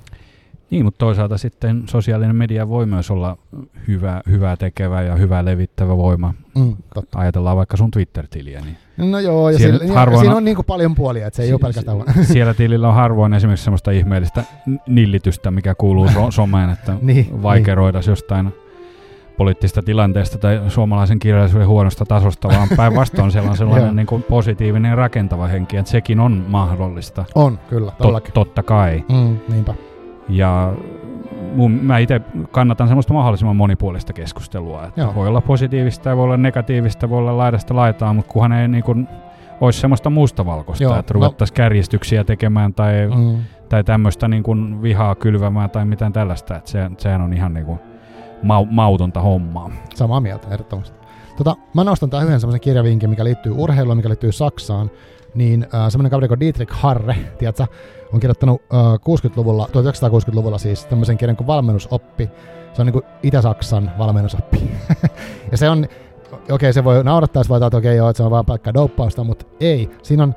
Niin, 0.69 0.86
mutta 0.86 0.97
toisaalta 0.97 1.38
sitten 1.38 1.83
sosiaalinen 1.89 2.36
media 2.36 2.69
voi 2.69 2.86
myös 2.86 3.11
olla 3.11 3.38
hyvä, 3.88 4.21
hyvää 4.29 4.57
tekevä 4.57 5.01
ja 5.01 5.15
hyvää 5.15 5.45
levittävä 5.45 5.97
voima. 5.97 6.33
Mm, 6.55 6.75
totta. 6.93 7.19
Ajatellaan 7.19 7.57
vaikka 7.57 7.77
sun 7.77 7.91
Twitter-tiliä. 7.91 8.61
Niin 8.61 9.11
no 9.11 9.19
joo, 9.19 9.49
ja 9.49 9.57
siellä, 9.57 9.79
sillä, 9.79 9.93
harvoin, 9.93 10.19
siinä 10.19 10.36
on 10.36 10.43
niin 10.43 10.55
kuin 10.55 10.65
paljon 10.65 10.95
puolia, 10.95 11.27
että 11.27 11.38
se 11.38 11.43
ei 11.43 11.47
si- 11.47 11.53
ole 11.53 11.59
pelkästään 11.59 11.97
si- 12.15 12.25
Siellä 12.33 12.53
tilillä 12.53 12.88
on 12.88 12.95
harvoin 12.95 13.33
esimerkiksi 13.33 13.63
semmoista 13.63 13.91
ihmeellistä 13.91 14.43
nillitystä, 14.88 15.51
mikä 15.51 15.75
kuuluu 15.75 16.09
so- 16.09 16.31
someen, 16.31 16.69
että 16.69 16.97
niin, 17.01 17.43
vaikeroida 17.43 17.99
niin. 17.99 18.09
jostain 18.09 18.53
poliittista 19.38 19.81
tilanteesta 19.81 20.38
tai 20.38 20.61
suomalaisen 20.67 21.19
kirjallisuuden 21.19 21.67
huonosta 21.67 22.05
tasosta, 22.05 22.47
vaan 22.47 22.67
päinvastoin 22.77 23.31
siellä 23.31 23.49
on 23.49 23.57
sellainen 23.57 23.95
niin 24.05 24.07
kuin 24.07 24.23
positiivinen 24.23 24.89
ja 24.89 24.95
rakentava 24.95 25.47
henki, 25.47 25.77
että 25.77 25.91
sekin 25.91 26.19
on 26.19 26.45
mahdollista. 26.47 27.25
On, 27.36 27.59
kyllä, 27.69 27.91
Tot, 27.97 28.23
totta 28.33 28.63
kai. 28.63 29.03
Mm, 29.09 29.38
niinpä. 29.49 29.73
Ja 30.29 30.73
mun, 31.55 31.71
mä 31.71 31.97
itse 31.97 32.21
kannatan 32.51 32.88
semmoista 32.88 33.13
mahdollisimman 33.13 33.55
monipuolista 33.55 34.13
keskustelua. 34.13 34.86
Että 34.86 35.01
Joo. 35.01 35.15
voi 35.15 35.27
olla 35.27 35.41
positiivista 35.41 36.09
ja 36.09 36.17
voi 36.17 36.23
olla 36.23 36.38
negatiivista, 36.38 37.09
voi 37.09 37.17
olla 37.17 37.38
laidasta 37.38 37.75
laitaa, 37.75 38.13
mutta 38.13 38.31
kunhan 38.31 38.51
ei 38.51 38.67
niin 38.67 38.83
kuin, 38.83 39.07
olisi 39.61 39.79
semmoista 39.79 40.09
mustavalkoista, 40.09 40.83
Joo, 40.83 40.99
että 40.99 41.13
ruvettaisiin 41.13 41.53
no. 41.53 41.57
kärjistyksiä 41.57 42.23
tekemään 42.23 42.73
tai, 42.73 42.93
mm. 43.15 43.38
tai 43.69 43.83
tämmöistä 43.83 44.27
niin 44.27 44.43
kuin 44.43 44.81
vihaa 44.81 45.15
kylvämään 45.15 45.69
tai 45.69 45.86
mitään 45.86 46.13
tällaista. 46.13 46.55
Että 46.55 46.71
se, 46.71 46.91
sehän 46.97 47.21
on 47.21 47.33
ihan 47.33 47.53
niin 47.53 47.65
kuin, 47.65 47.79
mau, 48.46 48.66
mautonta 48.66 49.22
hommaa. 49.22 49.72
Samaa 49.96 50.20
mieltä, 50.20 50.48
ehdottomasti. 50.52 50.98
Tota, 51.38 51.56
mä 51.74 51.84
nostan 51.84 52.10
tähän 52.10 52.28
yhden 52.28 52.39
semmoisen 52.39 52.62
kirjavinkin, 52.62 53.10
mikä 53.10 53.24
liittyy 53.24 53.52
urheiluun, 53.58 53.98
mikä 53.98 54.10
liittyy 54.10 54.32
Saksaan. 54.32 54.91
Niin 55.36 55.68
äh, 55.74 55.89
semmoinen 55.89 56.12
kaveri 56.12 56.28
kuin 56.28 56.39
Dietrich 56.39 56.74
Harre, 56.74 57.16
tiedätkö, 57.38 57.68
on 58.14 58.20
kirjoittanut 58.20 58.62
äh, 58.74 58.80
60-luvulla, 58.80 59.68
1960-luvulla 59.68 60.58
siis 60.58 60.86
tämmöisen 60.86 61.18
kirjan 61.18 61.38
kuin 61.38 61.48
Valmennusoppi. 61.48 62.30
Se 62.74 62.82
on 62.82 62.86
niin 62.86 62.93
kuin 62.93 63.06
Itä-Saksan 63.24 63.91
valmennusoppi. 63.98 64.72
ja 65.52 65.58
se 65.58 65.70
on, 65.70 65.86
okei 66.32 66.50
okay, 66.50 66.74
se 66.74 66.84
voi 66.84 67.04
naurattaa, 67.04 67.43
se 67.43 67.50
voi 67.50 67.58
että 67.58 67.78
okei 67.78 67.80
okay, 67.80 67.96
joo, 67.98 68.10
että 68.10 68.18
se 68.18 68.24
on 68.24 68.32
vaan 68.32 68.46
pelkkä 68.46 68.74
douppausta, 68.74 69.24
mutta 69.24 69.46
ei. 69.60 69.89
Siinä 70.04 70.24
on 70.24 70.36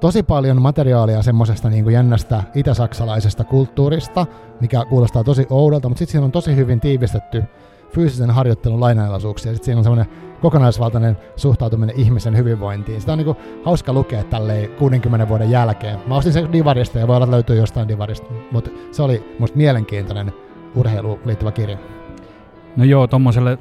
tosi 0.00 0.22
paljon 0.22 0.62
materiaalia 0.62 1.22
semmoisesta 1.22 1.70
niin 1.70 1.90
jännästä 1.90 2.42
itäsaksalaisesta 2.54 3.44
kulttuurista, 3.44 4.26
mikä 4.60 4.84
kuulostaa 4.88 5.24
tosi 5.24 5.46
oudolta, 5.50 5.88
mutta 5.88 5.98
sitten 5.98 6.12
siinä 6.12 6.24
on 6.24 6.32
tosi 6.32 6.56
hyvin 6.56 6.80
tiivistetty 6.80 7.44
fyysisen 7.90 8.30
harjoittelun 8.30 8.80
lainalaisuuksia. 8.80 9.52
Sitten 9.52 9.64
siinä 9.64 9.78
on 9.78 9.84
semmoinen 9.84 10.06
kokonaisvaltainen 10.42 11.16
suhtautuminen 11.36 12.00
ihmisen 12.00 12.36
hyvinvointiin. 12.36 13.00
Sitä 13.00 13.12
on 13.12 13.18
niin 13.18 13.36
hauska 13.64 13.92
lukea 13.92 14.24
tälleen 14.24 14.70
60 14.70 15.28
vuoden 15.28 15.50
jälkeen. 15.50 15.98
Mä 16.06 16.16
ostin 16.16 16.32
sen 16.32 16.52
Divarista 16.52 16.98
ja 16.98 17.06
voi 17.08 17.16
olla 17.16 17.30
löytyy 17.30 17.56
jostain 17.56 17.88
Divarista, 17.88 18.26
mutta 18.50 18.70
se 18.92 19.02
oli 19.02 19.36
musta 19.38 19.56
mielenkiintoinen 19.56 20.32
urheiluun 20.74 21.18
liittyvä 21.24 21.52
kirja. 21.52 21.78
No 22.76 22.84
joo, 22.84 23.06
tuommoiselle 23.06 23.58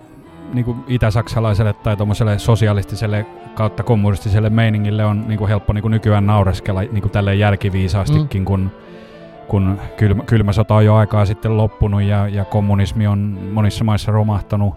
niin 0.56 0.84
itä-saksalaiselle 0.88 1.74
tai 1.74 1.98
tuommoiselle 1.98 2.40
sosialistiselle 2.40 3.26
kautta 3.56 3.84
kommunistiselle 3.84 4.50
meiningille 4.50 5.06
on 5.06 5.28
niin 5.28 5.38
kuin 5.38 5.50
helppo 5.50 5.74
niin 5.74 5.82
kuin 5.82 5.92
nykyään 5.92 6.28
naureskella 6.28 6.82
niin 6.82 7.02
kuin 7.02 7.12
tälleen 7.12 7.40
jälkiviisaastikin, 7.40 8.42
mm. 8.42 8.46
kun, 8.46 8.72
kun 9.48 9.80
kylmä, 9.98 10.24
kylmä 10.24 10.54
sota 10.54 10.76
on 10.76 10.86
jo 10.86 10.96
aikaa 10.96 11.26
sitten 11.26 11.58
loppunut 11.58 12.02
ja, 12.02 12.28
ja 12.28 12.46
kommunismi 12.46 13.08
on 13.08 13.40
monissa 13.54 13.84
maissa 13.84 14.12
romahtanut. 14.12 14.76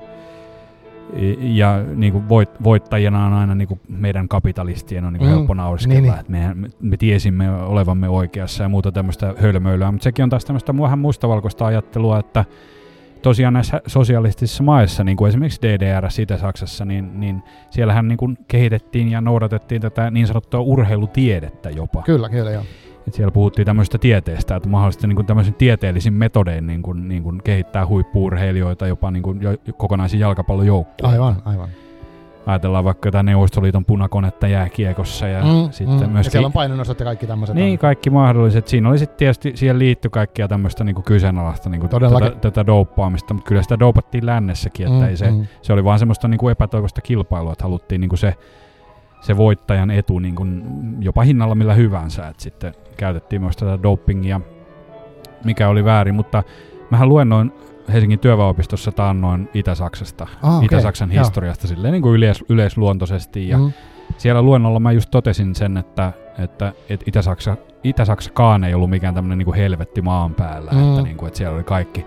Ja 1.38 1.84
niin 1.94 2.12
kuin 2.12 2.28
voit, 2.28 2.50
voittajina 2.64 3.26
on 3.26 3.32
aina 3.32 3.54
niin 3.54 3.68
kuin 3.68 3.80
meidän 3.88 4.28
kapitalistien 4.28 5.04
on 5.04 5.12
niin 5.12 5.18
kuin 5.18 5.30
mm. 5.30 5.34
helppo 5.34 5.54
naureskella, 5.54 6.00
niin, 6.00 6.10
niin. 6.10 6.20
että 6.20 6.32
me, 6.32 6.70
me 6.80 6.96
tiesimme 6.96 7.50
olevamme 7.50 8.08
oikeassa 8.08 8.62
ja 8.62 8.68
muuta 8.68 8.92
tämmöistä 8.92 9.34
hölmöilyä. 9.38 9.92
Mutta 9.92 10.04
sekin 10.04 10.22
on 10.22 10.30
taas 10.30 10.44
tämmöistä 10.44 10.78
vähän 10.78 10.98
mustavalkoista 10.98 11.66
ajattelua, 11.66 12.18
että 12.18 12.44
tosiaan 13.22 13.54
näissä 13.54 13.80
sosialistisissa 13.86 14.62
maissa, 14.62 15.04
niin 15.04 15.16
kuin 15.16 15.28
esimerkiksi 15.28 15.62
DDR, 15.62 16.08
Itä-Saksassa, 16.18 16.84
niin, 16.84 17.20
niin 17.20 17.42
siellähän 17.70 18.08
niin 18.08 18.18
kuin 18.18 18.38
kehitettiin 18.48 19.10
ja 19.10 19.20
noudatettiin 19.20 19.82
tätä 19.82 20.10
niin 20.10 20.26
sanottua 20.26 20.60
urheilutiedettä 20.60 21.70
jopa. 21.70 22.02
Kyllä, 22.02 22.28
kyllä 22.28 22.50
joo. 22.50 22.62
Et 23.08 23.14
siellä 23.14 23.30
puhuttiin 23.30 23.66
tämmöisestä 23.66 23.98
tieteestä, 23.98 24.56
että 24.56 24.68
mahdollisesti 24.68 25.06
niin 25.06 25.16
kuin 25.16 25.26
tämmöisen 25.26 25.54
tieteellisin 25.54 26.12
metodein 26.12 26.66
niin 26.66 26.82
kuin, 26.82 27.08
niin 27.08 27.22
kuin 27.22 27.40
kehittää 27.44 27.86
huippuurheilijoita, 27.86 28.86
jopa 28.86 29.10
niin 29.10 29.22
kuin 29.22 29.42
jo, 29.42 29.50
kokonaisia 29.76 30.20
jalkapallojoukkoja. 30.20 31.12
Aivan, 31.12 31.42
aivan 31.44 31.68
ajatellaan 32.48 32.84
vaikka 32.84 33.08
jotain 33.08 33.26
Neuvostoliiton 33.26 33.84
punakonetta 33.84 34.46
jääkiekossa 34.46 35.28
ja 35.28 35.44
mm, 35.44 35.70
sitten 35.70 36.06
mm. 36.06 36.12
myöskin... 36.12 36.28
Ja 36.28 36.30
siellä 36.30 36.46
on 36.46 36.52
painonosat 36.52 37.00
ja 37.00 37.04
kaikki 37.04 37.26
tämmöiset. 37.26 37.56
Niin, 37.56 37.72
on. 37.72 37.78
kaikki 37.78 38.10
mahdolliset. 38.10 38.68
Siinä 38.68 38.88
oli 38.88 38.98
sitten 38.98 39.16
tietysti, 39.16 39.52
siihen 39.54 39.78
liittyi 39.78 40.10
kaikkia 40.10 40.48
tämmöistä 40.48 40.84
niinku 40.84 41.02
kyseenalaista 41.02 41.68
niinku 41.68 41.88
tätä, 41.88 42.30
tätä 42.40 42.66
douppaamista, 42.66 43.34
mutta 43.34 43.48
kyllä 43.48 43.62
sitä 43.62 43.78
doupattiin 43.78 44.26
lännessäkin, 44.26 44.86
että 44.86 44.98
mm, 44.98 45.08
ei 45.08 45.16
se, 45.16 45.30
mm. 45.30 45.46
se 45.62 45.72
oli 45.72 45.84
vaan 45.84 45.98
semmoista 45.98 46.28
niinku 46.28 46.48
epätoivoista 46.48 47.00
kilpailua, 47.00 47.52
että 47.52 47.64
haluttiin 47.64 48.00
niinku 48.00 48.16
se, 48.16 48.34
se 49.20 49.36
voittajan 49.36 49.90
etu 49.90 50.18
niinku 50.18 50.46
jopa 51.00 51.22
hinnalla 51.22 51.54
millä 51.54 51.74
hyvänsä, 51.74 52.28
että 52.28 52.42
sitten 52.42 52.74
käytettiin 52.96 53.42
myös 53.42 53.56
tätä 53.56 53.82
dopingia, 53.82 54.40
mikä 55.44 55.68
oli 55.68 55.84
väärin, 55.84 56.14
mutta 56.14 56.42
mähän 56.90 57.08
luennoin 57.08 57.52
Helsingin 57.92 58.18
työväenopistossa 58.18 58.92
taannoin 58.92 59.48
Itä-Saksasta, 59.54 60.26
ah, 60.42 60.56
okay. 60.56 60.64
Itä-Saksan 60.66 61.12
Joo. 61.12 61.24
historiasta 61.24 61.68
silleen 61.68 61.92
niin 61.92 62.02
kuin 62.02 62.14
yleis, 62.14 62.44
yleisluontoisesti. 62.48 63.48
Ja 63.48 63.58
mm. 63.58 63.72
Siellä 64.16 64.42
luennolla 64.42 64.80
mä 64.80 64.92
just 64.92 65.10
totesin 65.10 65.54
sen, 65.54 65.76
että, 65.76 66.12
että, 66.38 66.72
että 66.88 67.04
Itä-Saksa, 67.06 67.56
Itä-Saksakaan 67.84 68.64
ei 68.64 68.74
ollut 68.74 68.90
mikään 68.90 69.14
tämmöinen 69.14 69.38
niin 69.38 69.54
helvetti 69.54 70.02
maan 70.02 70.34
päällä, 70.34 70.70
mm. 70.70 70.88
että, 70.88 71.02
niin 71.02 71.16
kuin, 71.16 71.26
että 71.26 71.38
siellä 71.38 71.56
oli 71.56 71.64
kaikki 71.64 72.06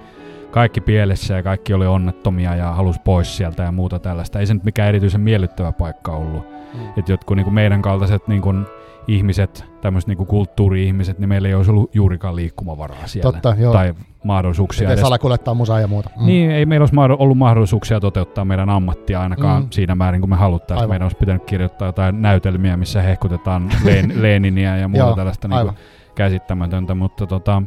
kaikki 0.52 0.82
pielessä 0.82 1.34
ja 1.34 1.44
kaikki 1.44 1.74
oli 1.74 1.88
onnettomia 1.88 2.56
ja 2.56 2.72
halusi 2.72 3.00
pois 3.04 3.38
sieltä 3.38 3.64
ja 3.64 3.72
muuta 3.72 4.00
tällaista. 4.00 4.40
Ei 4.40 4.46
se 4.46 4.54
nyt 4.54 4.64
mikään 4.64 4.90
erityisen 4.90 5.22
miellyttävä 5.22 5.72
paikka 5.72 6.12
ollut. 6.12 6.44
Mm. 6.74 6.90
Että 6.98 7.12
jotkut 7.12 7.38
niin 7.38 7.44
kuin 7.44 7.54
meidän 7.54 7.82
kaltaiset 7.82 8.28
niin 8.28 8.42
kuin 8.42 8.66
ihmiset, 9.08 9.66
tämmöiset 9.82 10.08
niin 10.08 10.18
kuin 10.18 10.28
kulttuuri-ihmiset, 10.28 11.20
niin 11.20 11.30
meillä 11.30 11.48
ei 11.48 11.54
olisi 11.54 11.72
ollut 11.72 11.96
juurikaan 11.96 12.36
liikkumavaraa 12.36 13.08
siellä. 13.08 13.32
Totta, 13.32 13.56
joo. 13.60 13.74
Tai 13.74 13.94
mahdollisuuksia. 14.24 14.90
Ei 14.90 14.98
salakuljettaa 14.98 15.54
musaa 15.54 15.80
ja 15.80 15.88
muuta. 15.88 16.10
Mm. 16.20 16.26
Niin, 16.26 16.52
ei 16.52 16.66
meillä 16.66 16.84
olisi 16.84 16.96
ollut 17.20 17.38
mahdollisuuksia 17.38 18.00
toteuttaa 18.00 18.46
meidän 18.46 18.70
ammattia 18.70 19.22
ainakaan 19.22 19.64
mm. 19.64 19.68
siinä 19.72 19.96
määrin, 19.96 20.22
kun 20.22 20.30
me 20.30 20.36
haluttaisiin. 20.36 20.90
Meidän 20.90 21.06
olisi 21.06 21.18
pitänyt 21.18 21.46
kirjoittaa 21.46 21.88
jotain 21.88 22.22
näytelmiä, 22.22 22.78
missä 22.78 23.02
hehkutetaan 23.02 23.70
Leniniä 24.22 24.78
ja 24.78 24.88
muuta 24.88 25.16
tällaista 25.16 25.48
niin 25.48 25.62
kuin 25.62 25.76
käsittämätöntä, 26.16 26.96
mutta 26.96 27.28
tota, 27.28 27.64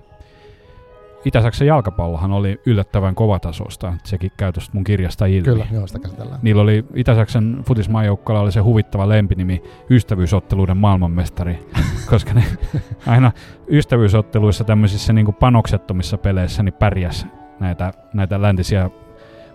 Itä-Saksan 1.24 1.66
jalkapallohan 1.66 2.32
oli 2.32 2.60
yllättävän 2.66 3.14
kovatasosta. 3.14 3.94
Sekin 4.04 4.32
käy 4.36 4.52
tuosta 4.52 4.70
mun 4.74 4.84
kirjasta 4.84 5.26
ilmi. 5.26 5.42
Kyllä, 5.42 5.66
joo, 5.72 5.86
sitä 5.86 5.98
käsitellään. 5.98 6.40
Niillä 6.42 6.62
oli 6.62 6.84
Itä-Saksan 6.94 7.62
futismaajoukkoilla 7.66 8.40
oli 8.40 8.52
se 8.52 8.60
huvittava 8.60 9.08
lempinimi 9.08 9.62
ystävyysotteluiden 9.90 10.76
maailmanmestari, 10.76 11.68
koska 12.10 12.34
ne 12.34 12.44
aina 13.06 13.32
ystävyysotteluissa 13.68 14.64
tämmöisissä 14.64 15.12
niin 15.12 15.24
kuin 15.24 15.34
panoksettomissa 15.34 16.18
peleissä 16.18 16.62
niin 16.62 16.74
pärjäs 16.74 17.26
näitä, 17.60 17.92
näitä 18.14 18.42
läntisiä 18.42 18.90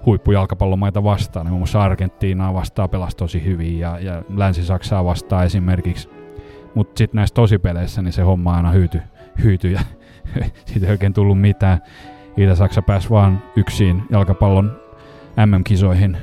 huippujalkapallomaita 0.05 1.03
vastaan. 1.03 1.45
Niin 1.45 1.51
muun 1.51 1.59
muassa 1.59 1.81
Argentiinaa 1.81 2.53
vastaan 2.53 2.89
pelasi 2.89 3.17
tosi 3.17 3.45
hyvin 3.45 3.79
ja, 3.79 3.99
ja 3.99 4.23
Länsi-Saksaa 4.35 5.05
vastaan 5.05 5.45
esimerkiksi. 5.45 6.09
Mutta 6.75 6.97
sitten 6.97 7.15
näissä 7.17 7.33
tosipeleissä 7.33 8.01
niin 8.01 8.13
se 8.13 8.21
homma 8.21 8.55
aina 8.55 8.71
hyytyi, 8.71 9.01
hyyty 9.43 9.71
ja 9.71 9.79
siitä 10.65 10.85
ei 10.85 10.91
oikein 10.91 11.13
tullut 11.13 11.41
mitään. 11.41 11.81
Itä-Saksa 12.37 12.81
pääsi 12.81 13.09
vaan 13.09 13.43
yksin 13.55 14.03
jalkapallon 14.09 14.79
MM-kisoihin. 15.45 16.17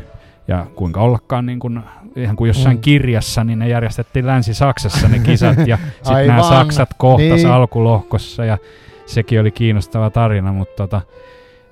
Ja 0.48 0.66
kuinka 0.74 1.00
ollakaan, 1.00 1.46
niin 1.46 1.58
kun, 1.58 1.82
ihan 2.16 2.36
kuin 2.36 2.48
jossain 2.48 2.76
mm. 2.76 2.80
kirjassa, 2.80 3.44
niin 3.44 3.58
ne 3.58 3.68
järjestettiin 3.68 4.26
Länsi-Saksassa 4.26 5.08
ne 5.08 5.18
kisat, 5.18 5.66
ja 5.66 5.78
sitten 6.02 6.26
nämä 6.26 6.42
Saksat 6.42 6.88
kohtas 6.96 7.36
niin. 7.36 7.50
alkulohkossa, 7.50 8.44
ja 8.44 8.58
sekin 9.06 9.40
oli 9.40 9.50
kiinnostava 9.50 10.10
tarina, 10.10 10.52
mutta 10.52 10.76
tota, 10.76 11.00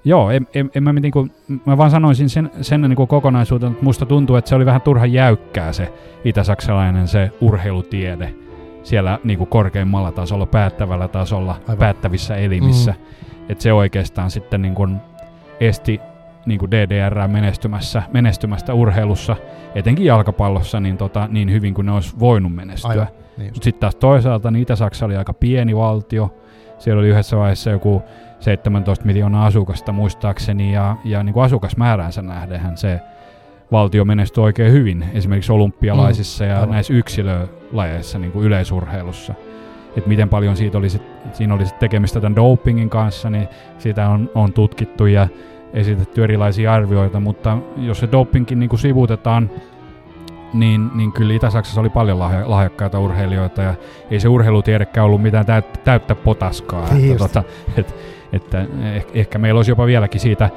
joo, 0.04 0.30
en, 0.30 0.48
en, 0.54 0.70
en 0.74 0.82
mä, 0.82 0.92
niin 0.92 1.12
kuin, 1.12 1.32
mä 1.66 1.78
vaan 1.78 1.90
sanoisin 1.90 2.28
sen, 2.28 2.50
sen 2.60 2.80
niin 2.80 2.96
kuin 2.96 3.08
kokonaisuuden, 3.08 3.72
että 3.72 3.84
musta 3.84 4.06
tuntuu, 4.06 4.36
että 4.36 4.48
se 4.48 4.54
oli 4.54 4.66
vähän 4.66 4.80
turha 4.80 5.06
jäykkää 5.06 5.72
se 5.72 5.92
itä-saksalainen 6.24 7.08
se 7.08 7.30
urheilutiede 7.40 8.34
siellä 8.84 9.18
niin 9.24 9.38
kuin 9.38 9.48
korkeimmalla 9.48 10.12
tasolla, 10.12 10.46
päättävällä 10.46 11.08
tasolla, 11.08 11.56
Aivan. 11.62 11.78
päättävissä 11.78 12.36
elimissä. 12.36 12.94
Mm. 12.98 13.34
Että 13.48 13.62
se 13.62 13.72
oikeastaan 13.72 14.30
sitten 14.30 14.62
niin 14.62 14.74
kuin 14.74 14.96
esti 15.60 16.00
niin 16.46 16.58
kuin 16.58 16.70
DDR 16.70 17.28
menestymässä, 17.28 18.02
menestymästä 18.12 18.74
urheilussa, 18.74 19.36
etenkin 19.74 20.06
jalkapallossa, 20.06 20.80
niin, 20.80 20.96
tota, 20.96 21.28
niin 21.30 21.52
hyvin 21.52 21.74
kuin 21.74 21.86
ne 21.86 21.92
olisi 21.92 22.14
voinut 22.18 22.54
menestyä. 22.54 23.06
Niin 23.36 23.46
Mutta 23.46 23.64
sitten 23.64 23.80
taas 23.80 23.96
toisaalta 23.96 24.50
niin 24.50 24.62
Itä-Saksa 24.62 25.06
oli 25.06 25.16
aika 25.16 25.32
pieni 25.32 25.76
valtio. 25.76 26.34
Siellä 26.78 27.00
oli 27.00 27.08
yhdessä 27.08 27.36
vaiheessa 27.36 27.70
joku 27.70 28.02
17 28.40 29.04
miljoonaa 29.04 29.46
asukasta 29.46 29.92
muistaakseni, 29.92 30.72
ja, 30.72 30.96
ja 31.04 31.22
niin 31.22 31.32
kuin 31.32 31.44
asukasmääränsä 31.44 32.22
nähdenhän 32.22 32.76
se 32.76 33.00
valtio 33.74 34.04
menestyi 34.04 34.44
oikein 34.44 34.72
hyvin, 34.72 35.04
esimerkiksi 35.12 35.52
olympialaisissa 35.52 36.44
mm, 36.44 36.50
ja 36.50 36.56
aivan. 36.56 36.70
näissä 36.70 36.94
yksilölajeissa 36.94 38.18
niin 38.18 38.32
kuin 38.32 38.46
yleisurheilussa. 38.46 39.34
Että 39.96 40.08
miten 40.08 40.28
paljon 40.28 40.56
siitä 40.56 40.78
oli 40.78 40.90
sit, 40.90 41.02
siinä 41.32 41.54
oli 41.54 41.66
sit 41.66 41.78
tekemistä 41.78 42.20
tämän 42.20 42.36
dopingin 42.36 42.90
kanssa, 42.90 43.30
niin 43.30 43.48
sitä 43.78 44.08
on, 44.08 44.30
on 44.34 44.52
tutkittu 44.52 45.06
ja 45.06 45.28
esitetty 45.72 46.24
erilaisia 46.24 46.72
arvioita, 46.72 47.20
mutta 47.20 47.58
jos 47.76 47.98
se 47.98 48.08
dopingkin 48.12 48.58
niin 48.58 48.68
kuin 48.68 48.80
sivutetaan, 48.80 49.50
niin, 50.52 50.90
niin 50.94 51.12
kyllä 51.12 51.34
Itä-Saksassa 51.34 51.80
oli 51.80 51.90
paljon 51.90 52.18
lahja, 52.18 52.50
lahjakkaita 52.50 52.98
urheilijoita 53.00 53.62
ja 53.62 53.74
ei 54.10 54.20
se 54.20 54.28
urheilutiedekään 54.28 55.06
ollut 55.06 55.22
mitään 55.22 55.46
täyttä, 55.46 55.78
täyttä 55.84 56.14
potaskaa. 56.14 56.94
Niin 56.94 57.12
että, 57.12 57.28
tota, 57.28 57.42
et, 57.76 57.94
että 58.32 58.66
ehkä, 58.94 59.10
ehkä 59.14 59.38
meillä 59.38 59.58
olisi 59.58 59.70
jopa 59.70 59.86
vieläkin 59.86 60.20
siitä 60.20 60.50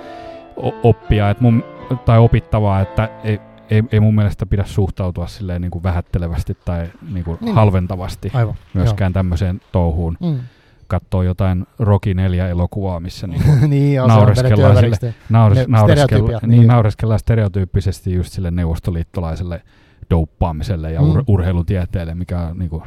oppia. 0.84 1.30
Että 1.30 1.44
mun, 1.44 1.64
tai 2.06 2.20
opittavaa, 2.20 2.82
että 2.82 3.10
ei, 3.24 3.40
ei, 3.70 3.84
ei 3.92 4.00
mun 4.00 4.16
mielestä 4.16 4.46
pidä 4.46 4.64
suhtautua 4.66 5.28
silleen 5.28 5.62
niin 5.62 5.72
kuin 5.72 5.84
vähättelevästi 5.84 6.58
tai 6.66 6.88
niin 7.14 7.26
kuin 7.26 7.38
niin. 7.42 7.56
halventavasti 7.56 8.32
Aivan, 8.34 8.56
myöskään 8.74 9.10
joo. 9.10 9.14
tämmöiseen 9.14 9.62
touhuun. 9.72 10.18
Mm. 10.20 10.40
Katsoo 10.88 11.24
jotain 11.24 11.66
Rocky 11.80 12.14
4 12.14 12.48
elokuvaa, 12.48 13.00
missä 13.00 13.28
niin 13.28 13.42
niin, 13.68 14.02
naureskellaan, 14.08 14.78
sille, 14.78 15.14
naures, 15.30 15.68
naureskellaan, 15.68 16.42
niin, 16.42 16.50
niin. 16.60 16.68
naureskellaan 16.68 17.20
stereotyyppisesti 17.20 18.14
just 18.14 18.34
sille 18.34 18.52
neuvostoliittolaiselle 18.52 19.62
douppaamiselle 20.10 20.92
ja 20.92 21.02
mm. 21.02 21.10
ur, 21.10 21.24
urheilutieteelle, 21.28 22.16
mikä 22.16 22.40
on 22.40 22.60
niin 22.60 22.70
kuin, 22.70 22.84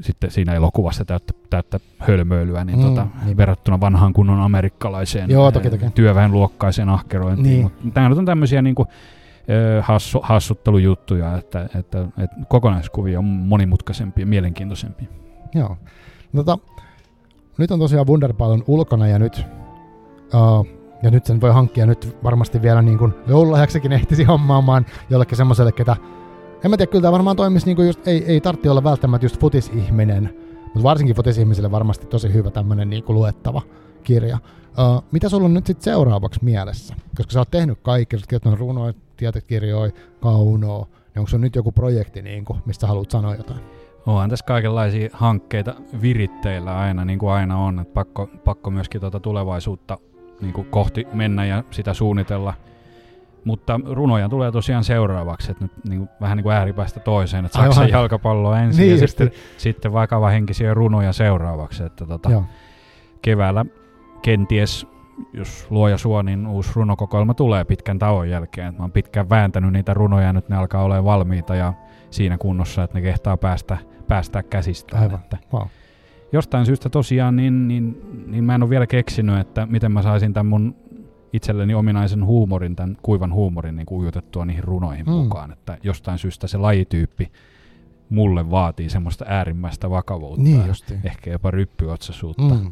sitten 0.00 0.30
siinä 0.30 0.54
elokuvassa 0.54 1.04
täyttä, 1.04 1.32
täyttä 1.50 1.80
hölmöilyä 1.98 2.64
niin 2.64 2.78
mm, 2.78 2.84
tota, 2.84 3.06
niin. 3.24 3.36
verrattuna 3.36 3.80
vanhaan 3.80 4.12
kunnon 4.12 4.40
amerikkalaiseen 4.40 5.30
Joo, 5.30 5.52
toki, 5.52 5.70
toki. 5.70 5.90
työväenluokkaiseen 5.94 6.88
ahkerointiin. 6.88 7.52
Niin. 7.52 7.62
Mutta 7.62 7.94
tämä 7.94 8.06
on 8.06 8.24
tämmöisiä 8.24 8.62
niin 8.62 8.74
kuin, 8.74 8.88
hassu, 9.82 10.20
hassuttelujuttuja, 10.22 11.36
että, 11.36 11.68
että, 11.74 12.08
että 12.18 12.36
kokonaiskuvia 12.48 13.18
on 13.18 13.24
monimutkaisempi 13.24 14.20
ja 14.20 14.26
mielenkiintoisempi. 14.26 15.08
Joo. 15.54 15.76
Tota, 16.36 16.58
nyt 17.58 17.70
on 17.70 17.78
tosiaan 17.78 18.06
Wunderballon 18.06 18.64
ulkona 18.66 19.06
ja 19.06 19.18
nyt, 19.18 19.46
uh, 20.34 20.66
ja 21.02 21.10
nyt 21.10 21.26
sen 21.26 21.40
voi 21.40 21.52
hankkia 21.52 21.86
nyt 21.86 22.16
varmasti 22.24 22.62
vielä 22.62 22.82
niin 22.82 22.98
kuin 22.98 23.14
joululahjaksekin 23.26 23.92
ehtisi 23.92 24.24
hommaamaan 24.24 24.86
jollekin 25.10 25.36
semmoiselle, 25.36 25.72
ketä 25.72 25.96
en 26.66 26.70
mä 26.70 26.76
tiedä, 26.76 26.90
kyllä 26.90 27.02
tämä 27.02 27.12
varmaan 27.12 27.36
toimisi 27.36 27.66
niinku 27.66 27.82
just, 27.82 28.08
ei, 28.08 28.24
ei 28.24 28.40
tarvitse 28.40 28.70
olla 28.70 28.84
välttämättä 28.84 29.24
just 29.24 29.40
futisihminen, 29.40 30.34
mutta 30.64 30.82
varsinkin 30.82 31.16
futisihmiselle 31.16 31.70
varmasti 31.70 32.06
tosi 32.06 32.32
hyvä 32.32 32.50
tämmöinen 32.50 32.90
niinku 32.90 33.14
luettava 33.14 33.62
kirja. 34.02 34.38
Uh, 34.68 35.04
mitä 35.12 35.28
sulla 35.28 35.44
on 35.44 35.54
nyt 35.54 35.66
sitten 35.66 35.84
seuraavaksi 35.84 36.40
mielessä? 36.44 36.94
Koska 37.16 37.32
sä 37.32 37.38
oot 37.38 37.50
tehnyt 37.50 37.78
kaikki, 37.82 38.16
sä 38.16 38.20
oot 38.20 38.26
kirjoittanut 38.26 38.58
runoja, 38.58 38.94
tietokirjoja, 39.16 39.92
kaunoa, 40.20 40.86
niin 40.86 41.18
onko 41.18 41.28
sun 41.28 41.40
nyt 41.40 41.56
joku 41.56 41.72
projekti, 41.72 42.22
niinku, 42.22 42.56
mistä 42.64 42.86
haluat 42.86 43.10
sanoa 43.10 43.34
jotain? 43.34 43.60
Onhan 44.06 44.30
tässä 44.30 44.46
kaikenlaisia 44.46 45.10
hankkeita 45.12 45.74
viritteillä 46.02 46.78
aina, 46.78 47.04
niin 47.04 47.18
kuin 47.18 47.32
aina 47.32 47.58
on. 47.58 47.78
että 47.78 47.94
pakko, 47.94 48.28
pakko 48.44 48.70
myöskin 48.70 49.00
tuota 49.00 49.20
tulevaisuutta 49.20 49.98
niin 50.40 50.52
kuin 50.52 50.66
kohti 50.70 51.06
mennä 51.12 51.44
ja 51.46 51.64
sitä 51.70 51.94
suunnitella– 51.94 52.54
mutta 53.46 53.80
runoja 53.84 54.28
tulee 54.28 54.52
tosiaan 54.52 54.84
seuraavaksi, 54.84 55.50
että 55.50 55.64
nyt 55.64 55.72
niin 55.88 55.98
kuin, 55.98 56.08
vähän 56.20 56.36
niin 56.36 56.42
kuin 56.42 56.54
ääripäästä 56.54 57.00
toiseen, 57.00 57.44
että 57.44 57.58
Saksan 57.58 57.84
Aivan. 57.84 57.98
jalkapallo 57.98 58.54
ensin 58.64 58.82
niin, 58.82 59.00
ja 59.00 59.08
sitten, 59.08 59.30
sitten 59.56 59.92
vakavahenkisiä 59.92 60.74
runoja 60.74 61.12
seuraavaksi. 61.12 61.84
Että 61.84 62.06
tota, 62.06 62.42
keväällä 63.22 63.64
kenties, 64.22 64.86
jos 65.32 65.66
luoja 65.70 65.98
suo, 65.98 66.22
niin 66.22 66.46
uusi 66.46 66.70
runokokoelma 66.74 67.34
tulee 67.34 67.64
pitkän 67.64 67.98
tauon 67.98 68.30
jälkeen. 68.30 68.74
Mä 68.74 68.80
oon 68.80 68.92
pitkään 68.92 69.30
vääntänyt 69.30 69.72
niitä 69.72 69.94
runoja, 69.94 70.32
nyt 70.32 70.48
ne 70.48 70.56
alkaa 70.56 70.82
olla 70.82 71.04
valmiita 71.04 71.54
ja 71.54 71.74
siinä 72.10 72.38
kunnossa, 72.38 72.82
että 72.82 72.98
ne 72.98 73.02
kehtaa 73.02 73.36
päästä, 73.36 73.78
päästää 74.08 74.42
käsistä. 74.42 74.98
Aivan. 75.00 75.18
Että 75.18 75.38
wow. 75.52 75.66
Jostain 76.32 76.66
syystä 76.66 76.88
tosiaan, 76.88 77.36
niin, 77.36 77.68
niin, 77.68 78.02
niin 78.26 78.44
mä 78.44 78.54
en 78.54 78.62
ole 78.62 78.70
vielä 78.70 78.86
keksinyt, 78.86 79.38
että 79.38 79.66
miten 79.66 79.92
mä 79.92 80.02
saisin 80.02 80.32
tämän 80.32 80.46
mun 80.46 80.76
itselleni 81.32 81.74
ominaisen 81.74 82.24
huumorin, 82.24 82.76
tämän 82.76 82.96
kuivan 83.02 83.32
huumorin 83.32 83.76
niin 83.76 83.86
kuin 83.86 84.00
ujutettua 84.00 84.44
niihin 84.44 84.64
runoihin 84.64 85.06
mm. 85.06 85.12
mukaan. 85.12 85.52
Että 85.52 85.78
jostain 85.82 86.18
syystä 86.18 86.46
se 86.46 86.58
lajityyppi 86.58 87.32
mulle 88.10 88.50
vaatii 88.50 88.88
semmoista 88.88 89.24
äärimmäistä 89.28 89.90
vakavuutta. 89.90 90.42
Niin 90.42 90.66
justiin. 90.66 91.00
Ehkä 91.04 91.30
jopa 91.30 91.50
ryppyotsaisuutta. 91.50 92.54
Mm. 92.54 92.70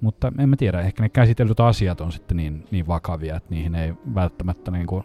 Mutta 0.00 0.32
en 0.38 0.48
mä 0.48 0.56
tiedä, 0.56 0.80
ehkä 0.80 1.02
ne 1.02 1.08
käsitellyt 1.08 1.60
asiat 1.60 2.00
on 2.00 2.12
sitten 2.12 2.36
niin, 2.36 2.64
niin 2.70 2.86
vakavia, 2.86 3.36
että 3.36 3.54
niihin 3.54 3.74
ei 3.74 3.94
välttämättä 4.14 4.70
niin 4.70 4.86
kuin 4.86 5.04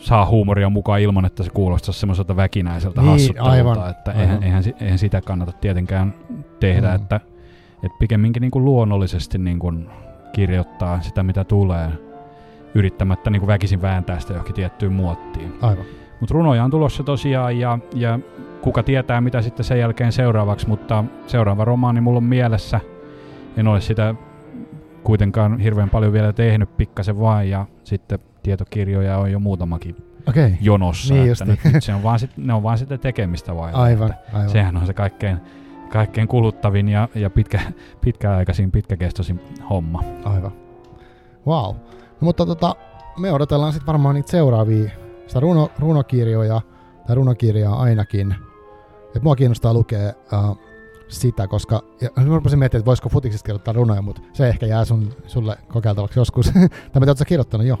saa 0.00 0.26
huumoria 0.26 0.70
mukaan 0.70 1.00
ilman, 1.00 1.24
että 1.24 1.42
se 1.42 1.50
kuulostaa 1.50 1.92
semmoiselta 1.92 2.36
väkinäiseltä 2.36 3.00
niin, 3.00 3.10
hassuttelulta. 3.10 3.52
Aivan, 3.52 3.90
että 3.90 4.10
aivan. 4.10 4.22
Eihän, 4.22 4.42
eihän, 4.42 4.64
eihän, 4.80 4.98
sitä 4.98 5.20
kannata 5.20 5.52
tietenkään 5.52 6.14
tehdä, 6.60 6.88
mm. 6.88 6.94
että, 6.94 7.20
että 7.72 7.98
pikemminkin 7.98 8.40
niin 8.40 8.50
kuin 8.50 8.64
luonnollisesti 8.64 9.38
niin 9.38 9.58
kuin 9.58 9.88
kirjoittaa 10.32 11.00
sitä, 11.00 11.22
mitä 11.22 11.44
tulee, 11.44 11.88
yrittämättä 12.74 13.30
niin 13.30 13.40
kuin 13.40 13.48
väkisin 13.48 13.82
vääntää 13.82 14.18
sitä 14.18 14.32
johonkin 14.32 14.54
tiettyyn 14.54 14.92
muottiin. 14.92 15.54
Aivan. 15.62 15.84
Mutta 16.20 16.32
runoja 16.32 16.64
on 16.64 16.70
tulossa 16.70 17.02
tosiaan 17.02 17.58
ja, 17.58 17.78
ja 17.94 18.18
kuka 18.60 18.82
tietää 18.82 19.20
mitä 19.20 19.42
sitten 19.42 19.64
sen 19.64 19.78
jälkeen 19.78 20.12
seuraavaksi, 20.12 20.68
mutta 20.68 21.04
seuraava 21.26 21.64
romaani 21.64 22.00
mulla 22.00 22.16
on 22.16 22.24
mielessä. 22.24 22.80
En 23.56 23.68
ole 23.68 23.80
sitä 23.80 24.14
kuitenkaan 25.02 25.58
hirveän 25.58 25.90
paljon 25.90 26.12
vielä 26.12 26.32
tehnyt, 26.32 26.76
pikkasen 26.76 27.20
vain 27.20 27.50
ja 27.50 27.66
sitten 27.84 28.18
tietokirjoja 28.42 29.18
on 29.18 29.32
jo 29.32 29.38
muutamakin 29.38 29.96
okay. 30.28 30.50
jonossa. 30.60 31.14
Niin 31.14 31.32
että 31.32 31.44
nyt, 31.44 31.60
nyt 31.72 31.84
se 31.84 31.94
on 31.94 32.02
vaan 32.02 32.18
sit, 32.18 32.30
ne 32.36 32.54
on 32.54 32.62
vaan 32.62 32.78
sitten 32.78 33.00
tekemistä 33.00 33.56
vain. 33.56 33.74
Aivan, 33.74 34.14
aivan. 34.32 34.50
Sehän 34.50 34.76
on 34.76 34.86
se 34.86 34.94
kaikkein 34.94 35.38
kaikkein 35.88 36.28
kuluttavin 36.28 36.88
ja, 36.88 37.08
ja 37.14 37.30
pitkä, 37.30 37.60
pitkäaikaisin, 38.00 38.70
pitkäkestoisin 38.70 39.40
homma. 39.70 40.02
Aivan. 40.24 40.52
Wow. 41.46 41.74
No, 41.74 41.76
mutta 42.20 42.46
tota, 42.46 42.76
me 43.18 43.32
odotellaan 43.32 43.72
sitten 43.72 43.86
varmaan 43.86 44.14
niitä 44.14 44.30
seuraavia, 44.30 44.90
sitä 45.26 45.40
runo, 45.40 45.70
runokirjoja, 45.78 46.60
tai 47.06 47.16
runokirjaa 47.16 47.80
ainakin. 47.80 48.34
Et 49.16 49.22
mua 49.22 49.36
kiinnostaa 49.36 49.74
lukea 49.74 50.12
uh, 50.32 50.58
sitä, 51.08 51.46
koska 51.46 51.82
ja 52.00 52.10
mä 52.16 52.34
rupesin 52.34 52.58
miettimään, 52.58 52.80
että 52.80 52.86
voisiko 52.86 53.08
futiksista 53.08 53.46
kirjoittaa 53.46 53.74
runoja, 53.74 54.02
mutta 54.02 54.20
se 54.32 54.48
ehkä 54.48 54.66
jää 54.66 54.84
sun, 54.84 55.12
sulle 55.26 55.56
kokeiltavaksi 55.68 56.20
joskus. 56.20 56.50
tai 56.92 57.00
mitä 57.00 57.10
oot 57.10 57.18
sä 57.18 57.24
kirjoittanut 57.24 57.66
jo? 57.66 57.78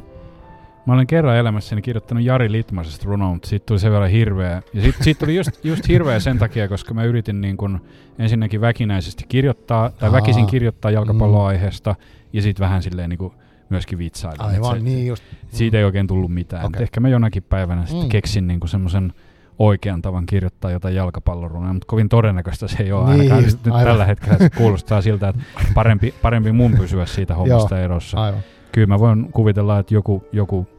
Mä 0.88 0.94
olen 0.94 1.06
kerran 1.06 1.36
elämässäni 1.36 1.82
kirjoittanut 1.82 2.24
Jari 2.24 2.52
Litmasesta 2.52 3.04
runoa, 3.06 3.32
mutta 3.32 3.48
siitä 3.48 3.66
tuli 3.66 3.78
sen 3.78 3.92
verran 3.92 4.10
hirveä. 4.10 4.62
Ja 4.74 4.82
siitä, 4.82 5.04
siitä 5.04 5.18
tuli 5.18 5.36
just, 5.36 5.64
just 5.64 5.88
hirveä 5.88 6.20
sen 6.20 6.38
takia, 6.38 6.68
koska 6.68 6.94
mä 6.94 7.04
yritin 7.04 7.40
niin 7.40 7.56
kun 7.56 7.80
ensinnäkin 8.18 8.60
väkinäisesti 8.60 9.24
kirjoittaa, 9.28 9.90
tai 9.90 10.08
Aa, 10.08 10.12
väkisin 10.12 10.46
kirjoittaa 10.46 10.90
jalkapalloaiheesta, 10.90 11.90
mm. 11.90 12.04
ja 12.32 12.42
sitten 12.42 12.64
vähän 12.64 12.82
silleen 12.82 13.10
niin 13.10 13.18
kuin 13.18 13.32
myöskin 13.68 13.98
vitsailla. 13.98 14.44
Aivan, 14.44 14.76
se, 14.76 14.84
niin 14.84 15.06
just. 15.06 15.24
Siitä 15.48 15.78
ei 15.78 15.84
oikein 15.84 16.06
tullut 16.06 16.34
mitään. 16.34 16.66
Okay. 16.66 16.82
Ehkä 16.82 17.00
mä 17.00 17.08
jonakin 17.08 17.42
päivänä 17.42 17.80
mm. 17.80 17.86
sitten 17.86 18.08
keksin 18.08 18.46
niin 18.46 18.60
semmoisen 18.66 19.12
oikean 19.58 20.02
tavan 20.02 20.26
kirjoittaa 20.26 20.70
jotain 20.70 20.94
jalkapallorunoja, 20.94 21.72
mutta 21.72 21.86
kovin 21.86 22.08
todennäköistä 22.08 22.68
se 22.68 22.82
ei 22.82 22.92
ole 22.92 23.04
niin, 23.04 23.20
ainakaan 23.20 23.44
just, 23.44 23.64
nyt 23.64 23.74
aivan. 23.74 23.90
tällä 23.90 24.04
hetkellä. 24.04 24.38
Se 24.38 24.50
kuulostaa 24.50 25.02
siltä, 25.02 25.28
että 25.28 25.42
parempi, 25.74 26.14
parempi 26.22 26.52
mun 26.52 26.72
pysyä 26.72 27.06
siitä 27.06 27.34
hommasta 27.40 27.80
erossa. 27.80 28.22
Aivan. 28.22 28.40
Kyllä 28.72 28.86
mä 28.86 28.98
voin 28.98 29.32
kuvitella, 29.32 29.78
että 29.78 29.94
joku, 29.94 30.24
joku 30.32 30.77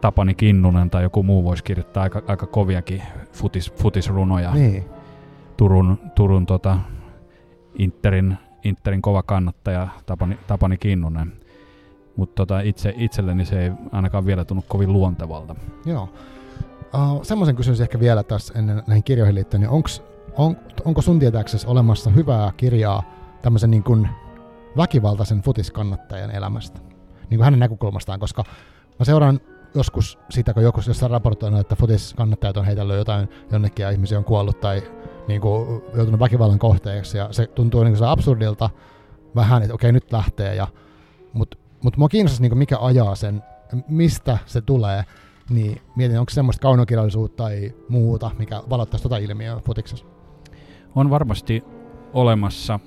Tapani 0.00 0.34
Kinnunen 0.34 0.90
tai 0.90 1.02
joku 1.02 1.22
muu 1.22 1.44
voisi 1.44 1.64
kirjoittaa 1.64 2.02
aika, 2.02 2.22
aika 2.26 2.46
koviakin 2.46 3.02
futis, 3.32 3.72
futisrunoja. 3.72 4.54
Niin. 4.54 4.84
Turun, 5.56 5.98
Turun 6.14 6.46
tota, 6.46 6.78
Interin, 7.78 8.38
Interin 8.64 9.02
kova 9.02 9.22
kannattaja 9.22 9.88
Tapani, 10.06 10.38
Tapani 10.46 10.78
Kinnunen. 10.78 11.32
Mutta 12.16 12.34
tota, 12.34 12.60
itse, 12.60 12.94
itselleni 12.96 13.44
se 13.44 13.62
ei 13.62 13.72
ainakaan 13.92 14.26
vielä 14.26 14.44
tunnu 14.44 14.64
kovin 14.68 14.92
luontevalta. 14.92 15.54
Joo. 15.86 16.08
Uh, 16.94 17.22
semmoisen 17.22 17.56
kysymys 17.56 17.80
ehkä 17.80 18.00
vielä 18.00 18.22
tässä 18.22 18.54
ennen 18.58 18.82
näihin 18.86 19.04
kirjoihin 19.04 19.34
liittyen, 19.34 19.60
niin 19.60 19.70
onks, 19.70 20.02
on, 20.36 20.56
onko 20.84 21.02
sun 21.02 21.18
tietääksesi 21.18 21.66
olemassa 21.66 22.10
hyvää 22.10 22.52
kirjaa 22.56 23.02
tämmöisen 23.42 23.70
niin 23.70 23.82
kuin 23.82 24.08
väkivaltaisen 24.76 25.42
futiskannattajan 25.42 26.30
elämästä? 26.30 26.80
Niin 27.30 27.38
kuin 27.38 27.44
hänen 27.44 27.60
näkökulmastaan, 27.60 28.20
koska 28.20 28.44
mä 28.98 29.04
seuraan 29.04 29.40
joskus 29.76 30.18
sitä, 30.30 30.54
kun 30.54 30.62
joku 30.62 30.80
jossain 30.86 31.10
raportoinut, 31.10 31.60
että 31.60 31.76
futis-kannattajat 31.76 32.56
on 32.56 32.64
heitellyt 32.64 32.96
jotain 32.96 33.28
jonnekin 33.52 33.82
ja 33.82 33.90
ihmisiä 33.90 34.18
on 34.18 34.24
kuollut 34.24 34.60
tai 34.60 34.82
niin 35.28 35.40
kuin, 35.40 35.82
joutunut 35.94 36.20
väkivallan 36.20 36.58
kohteeksi 36.58 37.18
ja 37.18 37.28
se 37.30 37.46
tuntuu 37.46 37.84
niin 37.84 37.96
kuin 37.96 38.08
absurdilta 38.08 38.70
vähän, 39.34 39.62
että 39.62 39.74
okei 39.74 39.92
nyt 39.92 40.12
lähtee, 40.12 40.54
ja, 40.54 40.68
mutta 41.32 41.56
mut 41.82 41.96
mua 41.96 42.08
kiinnostaisi 42.08 42.42
niin 42.42 42.50
kuin 42.50 42.58
mikä 42.58 42.78
ajaa 42.80 43.14
sen, 43.14 43.42
mistä 43.88 44.38
se 44.46 44.60
tulee, 44.60 45.04
niin 45.50 45.82
mietin, 45.96 46.20
onko 46.20 46.30
semmoista 46.30 46.62
kaunokirjallisuutta 46.62 47.42
tai 47.42 47.74
muuta, 47.88 48.30
mikä 48.38 48.62
valottaisi 48.70 49.02
tota 49.02 49.16
ilmiöä 49.16 49.60
futiksessa? 49.64 50.06
On 50.94 51.10
varmasti 51.10 51.64
olemassa, 52.12 52.80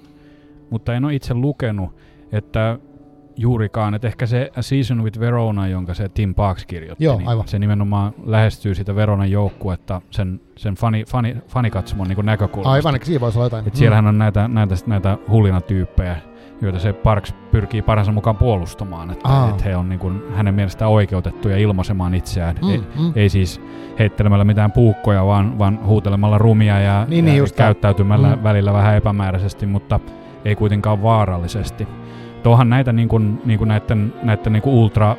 mutta 0.70 0.94
en 0.94 1.06
ole 1.06 1.16
itse 1.16 1.34
lukenut, 1.34 1.96
että 2.32 2.80
juurikaan. 3.40 3.94
Että 3.94 4.08
ehkä 4.08 4.26
se 4.26 4.52
A 4.58 4.62
Season 4.62 5.04
with 5.04 5.20
Verona, 5.20 5.68
jonka 5.68 5.94
se 5.94 6.10
Tim 6.10 6.36
Parks 6.36 6.66
kirjoitti, 6.66 7.04
Joo, 7.04 7.18
niin 7.18 7.28
aivan. 7.28 7.48
se 7.48 7.60
nimenomaan 7.60 8.14
lähestyy 8.26 8.76
sitä 8.76 8.96
Veronan 8.96 9.32
joukkuetta 9.32 10.02
sen, 10.12 10.42
sen 10.56 10.76
fani, 10.76 11.04
fani, 11.08 11.38
fanikatsomon 11.48 12.08
niin 12.08 12.26
näkökulmasta. 12.26 12.72
Aivan, 12.72 12.96
että 12.96 13.06
siinä 13.06 13.22
voisi 13.22 13.38
olla 13.38 13.46
jotain. 13.46 13.68
Et. 13.68 13.76
Siellähän 13.76 14.08
on 14.08 14.18
näitä, 14.18 14.48
näitä, 14.48 14.76
näitä 14.86 15.18
hulinatyyppejä, 15.30 16.18
joita 16.62 16.80
se 16.80 16.94
Parks 16.94 17.34
pyrkii 17.52 17.82
parhaansa 17.82 18.12
mukaan 18.12 18.36
puolustamaan. 18.36 19.12
Että, 19.12 19.30
että 19.50 19.64
he 19.64 19.76
on 19.76 19.90
niin 19.90 20.00
kuin, 20.00 20.22
hänen 20.36 20.54
mielestään 20.54 20.92
oikeutettuja 20.92 21.58
ilmaisemaan 21.58 22.14
itseään. 22.14 22.56
Mm, 22.62 22.70
ei, 22.70 22.78
mm. 22.78 23.12
ei 23.16 23.30
siis 23.30 23.62
heittelemällä 24.00 24.44
mitään 24.44 24.72
puukkoja, 24.72 25.26
vaan, 25.26 25.60
vaan 25.60 25.80
huutelemalla 25.86 26.38
rumia 26.38 26.80
ja, 26.80 27.06
niin, 27.10 27.26
niin 27.26 27.38
ja 27.38 27.44
niin, 27.44 27.54
käyttäytymällä 27.56 28.36
mm. 28.36 28.44
välillä 28.44 28.74
vähän 28.74 28.96
epämääräisesti, 28.96 29.66
mutta 29.66 30.00
ei 30.46 30.56
kuitenkaan 30.56 31.04
vaarallisesti. 31.04 31.88
Tuohan 32.44 32.70
näitä 32.70 32.94
niin 32.94 33.08
kuin, 33.08 33.42
niin 33.46 33.58
kuin 33.58 33.68
näiden, 33.68 34.14
näiden 34.24 34.54
niin 34.54 34.64
kuin 34.64 34.76
ultra 34.76 35.16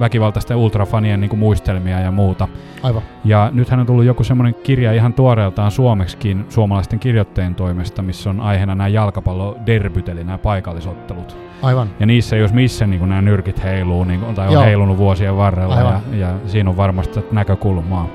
väkivaltaisten 0.00 0.56
ultrafanien 0.56 1.20
niin 1.20 1.28
kuin 1.28 1.40
muistelmia 1.40 2.00
ja 2.00 2.10
muuta. 2.10 2.48
Aivan. 2.82 3.02
Ja 3.24 3.50
nythän 3.52 3.80
on 3.80 3.86
tullut 3.86 4.04
joku 4.04 4.24
semmoinen 4.24 4.54
kirja 4.54 4.92
ihan 4.92 5.12
tuoreeltaan 5.12 5.70
suomeksikin 5.70 6.46
suomalaisten 6.48 6.98
kirjoittajien 6.98 7.54
toimesta, 7.54 8.02
missä 8.02 8.30
on 8.30 8.40
aiheena 8.40 8.74
nämä 8.74 8.88
jalkapalloderbyt, 8.88 10.08
eli 10.08 10.24
nämä 10.24 10.38
paikallisottelut. 10.38 11.36
Aivan. 11.62 11.90
Ja 12.00 12.06
niissä 12.06 12.36
jos 12.36 12.52
missä 12.52 12.86
niin 12.86 12.98
kuin 12.98 13.08
nämä 13.08 13.22
nyrkit 13.22 13.64
heiluu, 13.64 14.04
niin 14.04 14.20
kuin, 14.20 14.34
tai 14.34 14.46
on 14.46 14.52
Joo. 14.52 14.62
heilunut 14.62 14.98
vuosien 14.98 15.36
varrella, 15.36 15.76
ja, 15.76 16.00
ja 16.12 16.34
siinä 16.46 16.70
on 16.70 16.76
varmasti 16.76 17.20
näkökulmaa. 17.32 18.08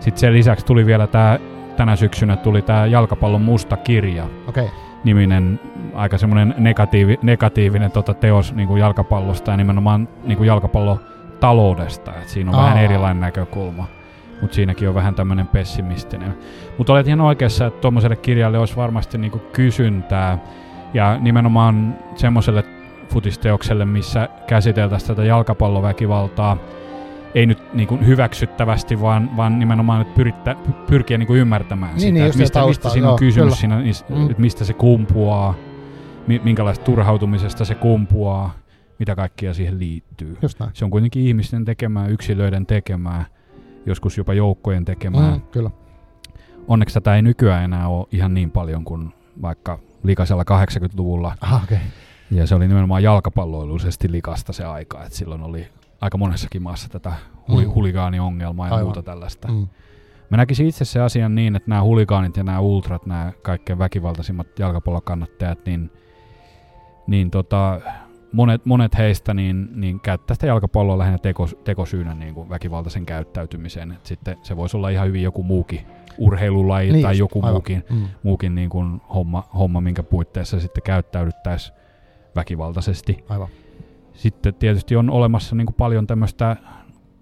Sitten 0.00 0.20
sen 0.20 0.32
lisäksi 0.32 0.66
tuli 0.66 0.86
vielä 0.86 1.06
tämä, 1.06 1.38
tänä 1.76 1.96
syksynä 1.96 2.36
tuli 2.36 2.62
tämä 2.62 2.86
jalkapallon 2.86 3.42
musta 3.42 3.76
kirja. 3.76 4.26
Okay 4.48 4.68
niminen 5.04 5.60
aika 5.94 6.18
semmoinen 6.18 6.54
negatiivi, 6.58 7.18
negatiivinen 7.22 7.90
tota 7.90 8.14
teos 8.14 8.54
niin 8.54 8.68
kuin 8.68 8.80
jalkapallosta 8.80 9.50
ja 9.50 9.56
nimenomaan 9.56 10.08
niin 10.24 10.36
kuin 10.36 10.46
jalkapallotaloudesta. 10.46 12.14
Et 12.14 12.28
siinä 12.28 12.50
on 12.50 12.56
Aa. 12.56 12.64
vähän 12.64 12.78
erilainen 12.78 13.20
näkökulma, 13.20 13.86
mutta 14.40 14.54
siinäkin 14.54 14.88
on 14.88 14.94
vähän 14.94 15.14
tämmöinen 15.14 15.46
pessimistinen. 15.46 16.34
Mutta 16.78 16.92
olet 16.92 17.06
ihan 17.06 17.20
oikeassa, 17.20 17.66
että 17.66 17.80
tuommoiselle 17.80 18.16
kirjalle 18.16 18.58
olisi 18.58 18.76
varmasti 18.76 19.18
niin 19.18 19.30
kuin 19.30 19.42
kysyntää 19.52 20.38
ja 20.94 21.18
nimenomaan 21.20 21.96
semmoiselle 22.14 22.64
futisteokselle, 23.08 23.84
missä 23.84 24.28
käsiteltäisiin 24.46 25.08
tätä 25.08 25.24
jalkapalloväkivaltaa– 25.24 26.56
ei 27.34 27.46
nyt 27.46 27.74
niin 27.74 27.88
kuin 27.88 28.06
hyväksyttävästi, 28.06 29.00
vaan, 29.00 29.36
vaan 29.36 29.58
nimenomaan 29.58 30.00
että 30.00 30.14
pyrittä, 30.14 30.56
pyrkiä 30.86 31.18
niin 31.18 31.26
kuin 31.26 31.40
ymmärtämään 31.40 31.92
niin, 31.92 32.00
sitä, 32.00 32.12
niin, 32.12 32.26
että 32.26 32.38
mistä, 32.38 32.66
mistä 32.66 32.90
siinä 32.90 33.10
on 33.10 33.18
kysymys, 33.18 33.60
siinä, 33.60 33.82
mm. 34.08 34.30
että 34.30 34.42
mistä 34.42 34.64
se 34.64 34.72
kumpuaa, 34.72 35.54
minkälaista 36.42 36.84
turhautumisesta 36.84 37.64
se 37.64 37.74
kumpuaa, 37.74 38.54
mitä 38.98 39.16
kaikkia 39.16 39.54
siihen 39.54 39.78
liittyy. 39.78 40.38
Se 40.72 40.84
on 40.84 40.90
kuitenkin 40.90 41.22
ihmisten 41.22 41.64
tekemää, 41.64 42.06
yksilöiden 42.06 42.66
tekemää, 42.66 43.24
joskus 43.86 44.18
jopa 44.18 44.34
joukkojen 44.34 44.84
tekemää. 44.84 45.30
Mm, 45.30 45.40
kyllä. 45.40 45.70
Onneksi 46.68 46.94
tätä 46.94 47.16
ei 47.16 47.22
nykyään 47.22 47.64
enää 47.64 47.88
ole 47.88 48.06
ihan 48.12 48.34
niin 48.34 48.50
paljon 48.50 48.84
kuin 48.84 49.12
vaikka 49.42 49.78
likaisella 50.02 50.42
80-luvulla. 50.42 51.34
Aha, 51.40 51.60
okay. 51.64 51.78
Ja 52.30 52.46
se 52.46 52.54
oli 52.54 52.68
nimenomaan 52.68 53.02
jalkapalloiluisesti 53.02 54.12
likasta 54.12 54.52
se 54.52 54.64
aika, 54.64 55.04
että 55.04 55.16
silloin 55.16 55.42
oli 55.42 55.68
aika 56.00 56.18
monessakin 56.18 56.62
maassa 56.62 56.88
tätä 56.88 57.12
huli, 57.48 57.64
mm. 57.64 57.72
huligaaniongelmaa 57.72 58.66
ja 58.66 58.74
Aivan. 58.74 58.86
muuta 58.86 59.02
tällaista. 59.02 59.48
Mm. 59.48 59.68
Mä 60.30 60.36
näkisin 60.36 60.66
itse 60.66 60.84
se 60.84 61.00
asian 61.00 61.34
niin, 61.34 61.56
että 61.56 61.68
nämä 61.70 61.82
huligaanit 61.82 62.36
ja 62.36 62.42
nämä 62.42 62.60
ultrat, 62.60 63.06
nämä 63.06 63.32
kaikkein 63.42 63.78
väkivaltaisimmat 63.78 64.58
jalkapallokannattajat, 64.58 65.66
niin, 65.66 65.90
niin 67.06 67.30
tota, 67.30 67.80
monet, 68.32 68.66
monet 68.66 68.98
heistä 68.98 69.34
niin, 69.34 69.68
niin 69.74 70.00
käyttää 70.00 70.34
sitä 70.34 70.46
jalkapalloa 70.46 70.98
lähinnä 70.98 71.18
teko, 71.18 71.48
tekosyynä 71.64 72.14
niin 72.14 72.34
kuin 72.34 72.48
väkivaltaisen 72.48 73.06
käyttäytymiseen. 73.06 73.92
Et 73.92 74.06
sitten 74.06 74.36
se 74.42 74.56
voisi 74.56 74.76
olla 74.76 74.88
ihan 74.88 75.06
hyvin 75.08 75.22
joku 75.22 75.42
muukin 75.42 75.80
urheilulaji 76.18 76.92
niin, 76.92 77.02
tai 77.02 77.18
joku 77.18 77.38
aivan. 77.38 77.52
muukin, 77.52 77.84
mm. 77.90 78.08
muukin 78.22 78.54
niin 78.54 78.70
kuin 78.70 79.00
homma, 79.14 79.48
homma, 79.58 79.80
minkä 79.80 80.02
puitteissa 80.02 80.60
sitten 80.60 80.82
käyttäydyttäisiin 80.82 81.76
väkivaltaisesti. 82.36 83.24
Aivan. 83.28 83.48
Sitten 84.20 84.54
tietysti 84.54 84.96
on 84.96 85.10
olemassa 85.10 85.56
niin 85.56 85.66
kuin 85.66 85.74
paljon 85.74 86.06
tämmöistä 86.06 86.56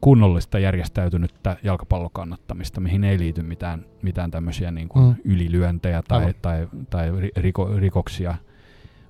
kunnollista 0.01 0.59
järjestäytynyttä 0.59 1.57
jalkapallokannattamista, 1.63 2.81
mihin 2.81 3.05
ei 3.05 3.19
liity 3.19 3.43
mitään, 3.43 3.85
mitään 4.03 4.31
tämmöisiä 4.31 4.71
niin 4.71 4.89
kuin 4.89 5.05
mm. 5.05 5.15
ylilyöntejä 5.25 6.03
tai, 6.09 6.35
tai, 6.43 6.69
tai 6.91 7.11
riko, 7.37 7.71
rikoksia, 7.77 8.35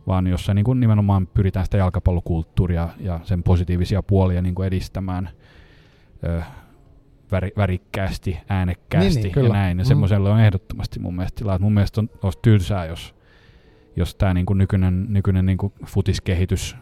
vaan 0.07 0.27
jossa 0.27 0.55
niin 0.55 0.65
kuin 0.65 0.81
nimenomaan 0.81 1.27
pyritään 1.27 1.67
sitä 1.67 1.77
jalkapallokulttuuria 1.77 2.89
ja 3.01 3.21
sen 3.23 3.43
positiivisia 3.43 4.03
puolia 4.03 4.43
niin 4.43 4.55
kuin 4.55 4.67
edistämään 4.67 5.29
ö, 6.25 6.43
väri, 7.33 7.53
värikkäästi, 7.57 8.39
äänekkäästi 8.49 9.21
niin, 9.21 9.33
niin, 9.35 9.47
ja 9.47 9.53
näin. 9.53 9.79
Ja 9.79 9.85
mm. 9.85 9.89
semmoiselle 9.89 10.31
on 10.31 10.41
ehdottomasti 10.41 11.01
mun 11.01 11.17
mielestä 11.17 11.37
tilaa. 11.39 11.59
Mun 11.59 11.75
mielestä 11.75 12.01
on, 12.01 12.11
olisi 12.23 12.39
tylsää, 12.43 12.87
jos, 12.87 13.15
jos 13.97 14.15
tämä 14.15 14.35
niin 14.35 14.47
kuin 14.47 14.59
nykyinen, 14.59 15.07
nykyinen 15.09 15.47
niin 15.47 15.59
kuin 15.59 15.73
futiskehitys 15.87 16.77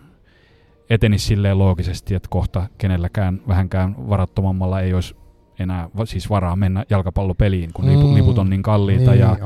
etenisi 0.90 1.26
silleen 1.26 1.58
loogisesti, 1.58 2.14
että 2.14 2.28
kohta 2.30 2.66
kenelläkään 2.78 3.40
vähänkään 3.48 4.08
varattomammalla 4.08 4.80
ei 4.80 4.94
olisi 4.94 5.16
enää 5.58 5.88
siis 6.04 6.30
varaa 6.30 6.56
mennä 6.56 6.84
jalkapallopeliin, 6.90 7.72
kun 7.72 7.84
mm. 7.84 8.14
liput 8.14 8.38
on 8.38 8.50
niin 8.50 8.62
kalliita 8.62 9.10
niin, 9.10 9.20
ja 9.20 9.36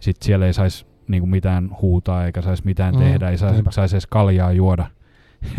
sitten 0.00 0.26
siellä 0.26 0.46
ei 0.46 0.52
saisi 0.52 0.86
niinku 1.08 1.26
mitään 1.26 1.70
huutaa 1.82 2.26
eikä 2.26 2.42
saisi 2.42 2.62
mitään 2.64 2.94
mm. 2.94 3.00
tehdä, 3.00 3.30
ei 3.30 3.38
saisi 3.38 3.62
sais 3.70 3.92
edes 3.92 4.06
kaljaa 4.06 4.52
juoda. 4.52 4.86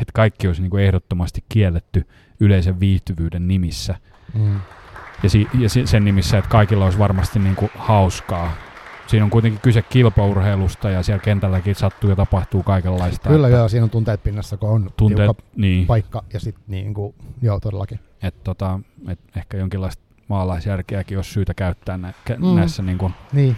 että 0.00 0.12
kaikki 0.14 0.46
olisi 0.46 0.62
niinku 0.62 0.76
ehdottomasti 0.76 1.44
kielletty 1.48 2.08
yleisen 2.40 2.80
viihtyvyyden 2.80 3.48
nimissä. 3.48 3.94
Mm. 4.34 4.60
Ja, 5.22 5.30
si- 5.30 5.48
ja 5.58 5.68
sen 5.68 6.04
nimissä, 6.04 6.38
että 6.38 6.50
kaikilla 6.50 6.84
olisi 6.84 6.98
varmasti 6.98 7.38
niinku 7.38 7.70
hauskaa 7.74 8.52
siinä 9.06 9.24
on 9.24 9.30
kuitenkin 9.30 9.60
kyse 9.60 9.82
kilpaurheilusta 9.82 10.90
ja 10.90 11.02
siellä 11.02 11.22
kentälläkin 11.22 11.74
sattuu 11.74 12.10
ja 12.10 12.16
tapahtuu 12.16 12.62
kaikenlaista. 12.62 13.28
Kyllä 13.28 13.46
että, 13.48 13.58
joo, 13.58 13.68
siinä 13.68 13.84
on 13.84 13.90
tunteet 13.90 14.22
pinnassa, 14.22 14.56
kun 14.56 14.68
on 14.70 14.90
tunteet, 14.96 15.30
niin, 15.56 15.86
paikka 15.86 16.24
ja 16.32 16.40
sitten 16.40 16.64
niin 16.68 16.94
kuin, 16.94 17.14
joo 17.42 17.60
todellakin. 17.60 18.00
et, 18.22 18.44
tota, 18.44 18.80
et 19.08 19.18
ehkä 19.36 19.56
jonkinlaista 19.56 20.02
maalaisjärkeäkin 20.28 21.18
olisi 21.18 21.30
syytä 21.30 21.54
käyttää 21.54 21.96
nä, 21.98 22.12
kä, 22.24 22.36
Mm. 22.36 22.46
näissä, 22.56 22.82
niin 22.82 22.98
kuin, 22.98 23.14
Niin, 23.32 23.56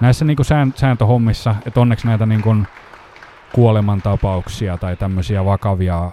näissä 0.00 0.24
niin 0.24 0.36
kuin 0.36 0.46
sään, 0.46 0.72
sääntöhommissa. 0.76 1.54
Et 1.66 1.76
onneksi 1.76 2.06
näitä 2.06 2.26
niin 2.26 2.42
kuin, 2.42 2.66
kuolemantapauksia 3.52 4.76
tai 4.78 4.96
tämmöisiä 4.96 5.44
vakavia 5.44 6.10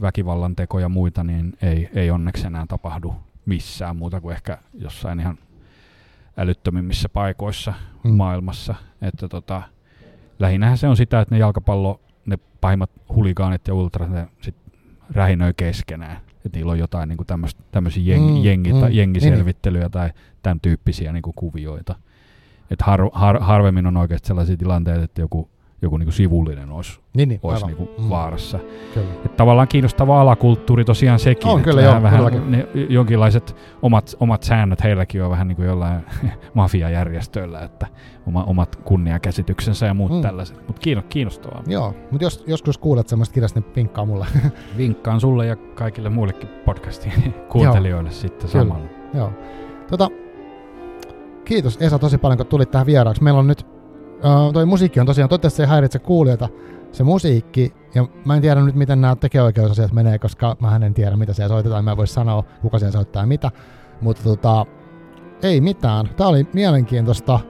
väkivallan 0.00 0.56
tekoja 0.56 0.84
ja 0.84 0.88
muita, 0.88 1.24
niin 1.24 1.52
ei, 1.62 1.90
ei 1.94 2.10
onneksi 2.10 2.46
enää 2.46 2.66
tapahdu 2.68 3.14
missään 3.46 3.96
muuta 3.96 4.20
kuin 4.20 4.34
ehkä 4.34 4.58
jossain 4.74 5.20
ihan 5.20 5.38
älyttömimmissä 6.40 7.08
paikoissa 7.08 7.74
mm. 8.04 8.10
maailmassa. 8.10 8.74
Että 9.02 9.28
tota, 9.28 9.62
lähinnähän 10.38 10.78
se 10.78 10.88
on 10.88 10.96
sitä, 10.96 11.20
että 11.20 11.34
ne 11.34 11.38
jalkapallo, 11.38 12.00
ne 12.26 12.38
pahimmat 12.60 12.90
huligaanit 13.14 13.68
ja 13.68 13.74
ultrat, 13.74 14.10
ne 14.10 14.28
sit 14.40 14.56
rähinöi 15.10 15.52
keskenään. 15.56 16.16
Että 16.46 16.58
niillä 16.58 16.72
on 16.72 16.78
jotain 16.78 17.08
niin 17.08 17.52
tämmöisiä 17.72 18.02
jeng, 18.14 18.30
Mm, 18.30 18.44
jengi, 18.44 18.72
mm, 18.72 18.80
tai 18.80 18.88
niin, 18.88 18.98
jengiselvittelyjä 18.98 19.88
tai 19.88 20.10
tämän 20.42 20.60
tyyppisiä 20.60 21.12
niin 21.12 21.22
kuvioita. 21.34 21.94
Et 22.70 22.82
har, 22.82 23.00
har, 23.12 23.40
harvemmin 23.40 23.86
on 23.86 23.96
oikeasti 23.96 24.28
sellaisia 24.28 24.56
tilanteita, 24.56 25.04
että 25.04 25.20
joku, 25.20 25.48
joku 25.82 25.96
niin 25.96 26.12
sivullinen 26.12 26.70
olisi, 26.70 27.00
niin, 27.16 27.28
niin 27.28 27.40
olisi 27.42 27.64
aivan. 27.64 27.78
niin 27.78 27.90
Mm, 27.98 28.10
vaarassa. 28.10 28.58
Kyllä. 28.94 29.06
Et 29.26 29.36
tavallaan 29.36 29.68
kiinnostava 29.68 30.20
alakulttuuri 30.20 30.84
tosiaan 30.84 31.18
sekin. 31.18 31.48
On 31.48 31.58
että 31.58 31.70
kyllä, 31.70 31.82
vähän, 32.02 32.20
joo, 32.20 32.30
vähän 32.30 32.50
ne, 32.50 32.66
jonkinlaiset 32.88 33.56
omat, 33.82 34.14
omat 34.20 34.42
säännöt 34.42 34.84
heilläkin 34.84 35.22
on 35.22 35.30
vähän 35.30 35.48
niin 35.48 35.56
kuin 35.56 35.66
jollain 35.66 36.00
mafiajärjestöillä, 36.54 37.60
että 37.60 37.86
oma, 38.26 38.44
omat 38.44 38.76
kunniakäsityksensä 38.76 39.86
ja 39.86 39.94
muut 39.94 40.12
Mm. 40.12 40.22
tällaiset. 40.22 40.56
Mutta 40.66 40.80
kiinno, 40.80 41.02
kiinnostavaa. 41.08 41.62
Joo, 41.66 41.94
mutta 42.10 42.24
jos 42.24 42.44
joskus 42.46 42.78
kuulet 42.78 43.08
semmoista 43.08 43.34
kirjasta, 43.34 43.60
niin 43.60 43.72
vinkkaa 43.76 44.04
mulle. 44.04 44.26
Vinkkaan 44.78 45.20
sulle 45.20 45.46
ja 45.46 45.56
kaikille 45.56 46.08
muillekin 46.08 46.48
podcastin 46.64 47.12
kuuntelijoille 47.52 48.10
sitten 48.10 48.50
Kyllä. 48.50 48.64
samalla. 48.64 48.86
Joo. 49.14 49.32
Tota, 49.90 50.08
kiitos 51.44 51.76
Esa 51.80 51.98
tosi 51.98 52.18
paljon, 52.18 52.36
kun 52.36 52.46
tulit 52.46 52.70
tähän 52.70 52.86
vieraaksi. 52.86 53.22
Meillä 53.22 53.40
on 53.40 53.46
nyt, 53.46 53.66
uh, 54.24 54.52
toi 54.52 54.66
musiikki 54.66 55.00
on 55.00 55.06
tosiaan, 55.06 55.28
toivottavasti 55.28 55.56
se 55.56 55.62
ei 55.62 55.68
häiritse 55.68 55.98
kuulijoita, 55.98 56.48
se 56.92 57.04
musiikki, 57.04 57.72
ja 57.94 58.06
mä 58.24 58.34
en 58.36 58.42
tiedä 58.42 58.60
nyt, 58.60 58.74
miten 58.74 59.00
nämä 59.00 59.16
tekijäoikeusasiat 59.16 59.92
menee, 59.92 60.18
koska 60.18 60.56
mä 60.60 60.76
en 60.76 60.94
tiedä, 60.94 61.16
mitä 61.16 61.32
siellä 61.32 61.48
soitetaan, 61.48 61.84
mä 61.84 61.90
en 61.90 61.96
voi 61.96 62.06
sanoa, 62.06 62.44
kuka 62.62 62.78
siellä 62.78 62.92
soittaa 62.92 63.26
mitä, 63.26 63.50
mutta 64.00 64.22
tota, 64.22 64.66
ei 65.42 65.60
mitään. 65.60 66.06
Tää 66.16 66.26
oli 66.28 66.46
mielenkiintoista. 66.52 67.40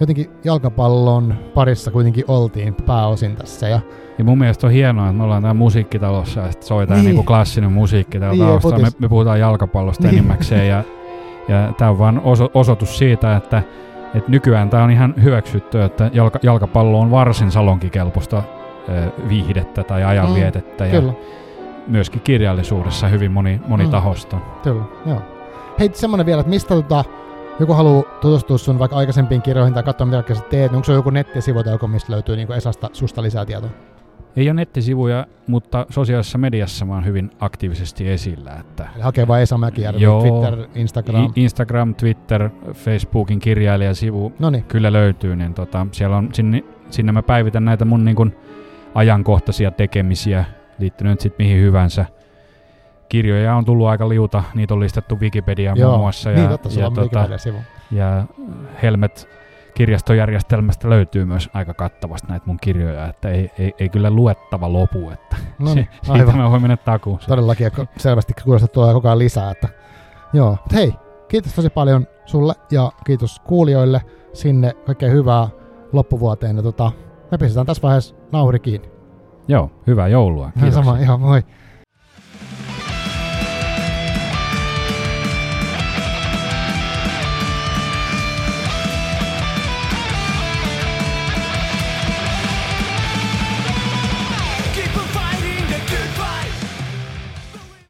Jotenkin 0.00 0.30
jalkapallon 0.44 1.34
parissa 1.54 1.90
kuitenkin 1.90 2.24
oltiin 2.28 2.74
pääosin 2.74 3.36
tässä, 3.36 3.68
ja 3.68 3.80
Ja 4.18 4.24
mun 4.24 4.38
mielestä 4.38 4.66
on 4.66 4.72
hienoa, 4.72 5.06
että 5.06 5.16
me 5.16 5.22
ollaan 5.24 5.42
täällä 5.42 5.58
musiikkitalossa 5.58 6.40
ja 6.40 6.50
sitten 6.50 6.68
soitaan 6.68 6.96
Niin. 6.96 7.04
niin. 7.04 7.10
niinku 7.16 7.26
klassinen 7.26 7.72
musiikki 7.72 8.18
täällä 8.18 8.34
Niin, 8.36 8.46
taustalla. 8.46 8.78
Me, 8.78 8.88
me 8.98 9.08
puhutaan 9.08 9.40
jalkapallosta 9.40 10.02
Niin. 10.02 10.14
enimmäkseen 10.14 10.68
ja, 10.68 10.84
ja 11.48 11.72
tämä 11.78 11.90
on 11.90 11.98
vain 11.98 12.20
oso, 12.20 12.50
osoitus 12.54 12.98
siitä, 12.98 13.36
että, 13.36 13.62
että 14.14 14.30
nykyään 14.30 14.70
tämä 14.70 14.84
on 14.84 14.90
ihan 14.90 15.14
hyväksytty, 15.22 15.82
että 15.82 16.10
jalka, 16.12 16.38
jalkapallo 16.42 17.00
on 17.00 17.10
varsin 17.10 17.50
salonkikelpoista 17.50 18.42
ö, 18.88 19.10
viihdettä 19.28 19.84
tai 19.84 20.04
ajanvietettä 20.04 20.86
ja 20.86 21.00
kyllä. 21.00 21.12
myöskin 21.86 22.20
kirjallisuudessa 22.20 23.08
hyvin 23.08 23.32
moni, 23.32 23.60
monitahosta. 23.66 24.36
Kyllä, 24.62 24.84
joo. 25.06 25.22
Hei, 25.78 25.90
semmonen 25.94 26.26
vielä, 26.26 26.40
että 26.40 26.50
mistä 26.50 26.74
tota, 26.74 27.04
joku 27.60 27.72
haluaa 27.72 28.02
tutustua 28.20 28.58
sun 28.58 28.78
vaikka 28.78 28.96
aikaisempiin 28.96 29.42
kirjoihin 29.42 29.74
tai 29.74 29.82
katsoa 29.82 30.06
mitä 30.06 30.16
kaikkea 30.16 30.36
sä 30.36 30.42
teet, 30.42 30.70
niin 30.70 30.76
onko 30.76 30.84
se 30.84 30.92
joku 30.92 31.10
nettisivu 31.10 31.62
tai 31.64 31.72
joku, 31.72 31.88
mistä 31.88 32.12
löytyy 32.12 32.36
niin 32.36 32.52
Esasta 32.52 32.90
susta 32.92 33.22
lisää 33.22 33.46
tietoa? 33.46 33.70
Ei 34.36 34.48
ole 34.48 34.54
nettisivuja, 34.54 35.26
mutta 35.46 35.86
sosiaalisessa 35.90 36.38
mediassa 36.38 36.84
mä 36.84 36.94
oon 36.94 37.04
hyvin 37.04 37.30
aktiivisesti 37.40 38.08
esillä. 38.08 38.52
Että 38.60 38.88
Eli 38.94 39.02
hakee 39.02 39.28
vaan 39.28 39.42
Esa 39.42 39.58
Mäkijärvi, 39.58 40.02
Joo. 40.02 40.20
Twitter, 40.20 40.68
Instagram. 40.74 41.32
Instagram, 41.36 41.94
Twitter, 41.94 42.50
Facebookin 42.72 43.38
kirjailijasivu 43.38 44.32
no 44.38 44.50
niin, 44.50 44.64
kyllä 44.64 44.92
löytyy, 44.92 45.36
niin 45.36 45.54
tota, 45.54 45.86
siellä 45.92 46.16
on, 46.16 46.28
sinne, 46.32 46.64
sinne 46.90 47.12
mä 47.12 47.22
päivitän 47.22 47.64
näitä 47.64 47.84
mun 47.84 48.04
niin 48.04 48.16
kun, 48.16 48.32
ajankohtaisia 48.94 49.70
tekemisiä, 49.70 50.44
liittynyt 50.78 51.20
sitten 51.20 51.46
mihin 51.46 51.60
hyvänsä. 51.60 52.06
Kirjoja 53.08 53.54
on 53.54 53.64
tullut 53.64 53.86
aika 53.86 54.08
liuta, 54.08 54.42
niitä 54.54 54.74
on 54.74 54.80
listattu 54.80 55.20
Wikipediaan 55.20 55.78
muun 55.78 55.98
muassa. 55.98 56.30
niin 56.30 56.42
ja, 56.42 56.48
totta, 56.48 56.70
sulla 56.70 56.86
ja, 56.86 56.90
tota, 56.90 57.28
ja 57.90 58.24
Helmet 58.82 59.28
kirjastojärjestelmästä 59.74 60.90
löytyy 60.90 61.24
myös 61.24 61.50
aika 61.54 61.74
kattavasti 61.74 62.28
näitä 62.28 62.46
mun 62.46 62.58
kirjoja, 62.60 63.06
että 63.08 63.28
ei, 63.28 63.50
ei, 63.58 63.74
ei 63.78 63.88
kyllä 63.88 64.10
luettava 64.10 64.72
lopu, 64.72 65.10
että 65.10 65.36
No 65.58 65.74
niin, 65.74 65.88
siitä 66.02 66.12
aivan. 66.12 66.36
mä 66.36 66.50
voin 66.50 66.62
mennä 66.62 66.76
takuun. 66.76 67.18
Todellakin, 67.28 67.70
selvästi 67.96 68.32
kuulostaa 68.44 68.68
tulee 68.68 68.94
koko 68.94 69.08
ajan 69.08 69.18
lisää. 69.18 69.50
Että. 69.50 69.68
Joo, 70.32 70.50
mutta 70.50 70.74
hei, 70.74 70.92
kiitos 71.28 71.52
tosi 71.54 71.70
paljon 71.70 72.06
sulle 72.24 72.54
ja 72.70 72.92
kiitos 73.06 73.40
kuulijoille 73.40 74.02
sinne. 74.32 74.72
Kaikkea 74.86 75.10
hyvää 75.10 75.48
loppuvuoteen. 75.92 76.56
Ja 76.56 76.62
tota, 76.62 76.92
me 77.30 77.38
pistetään 77.38 77.66
tässä 77.66 77.82
vaiheessa 77.82 78.14
nauhuri 78.32 78.58
kiinni. 78.58 78.90
Joo, 79.48 79.70
hyvää 79.86 80.08
joulua. 80.08 80.50
Ihan 80.56 80.72
sama, 80.72 80.98
ihan 80.98 81.20
moi. 81.20 81.42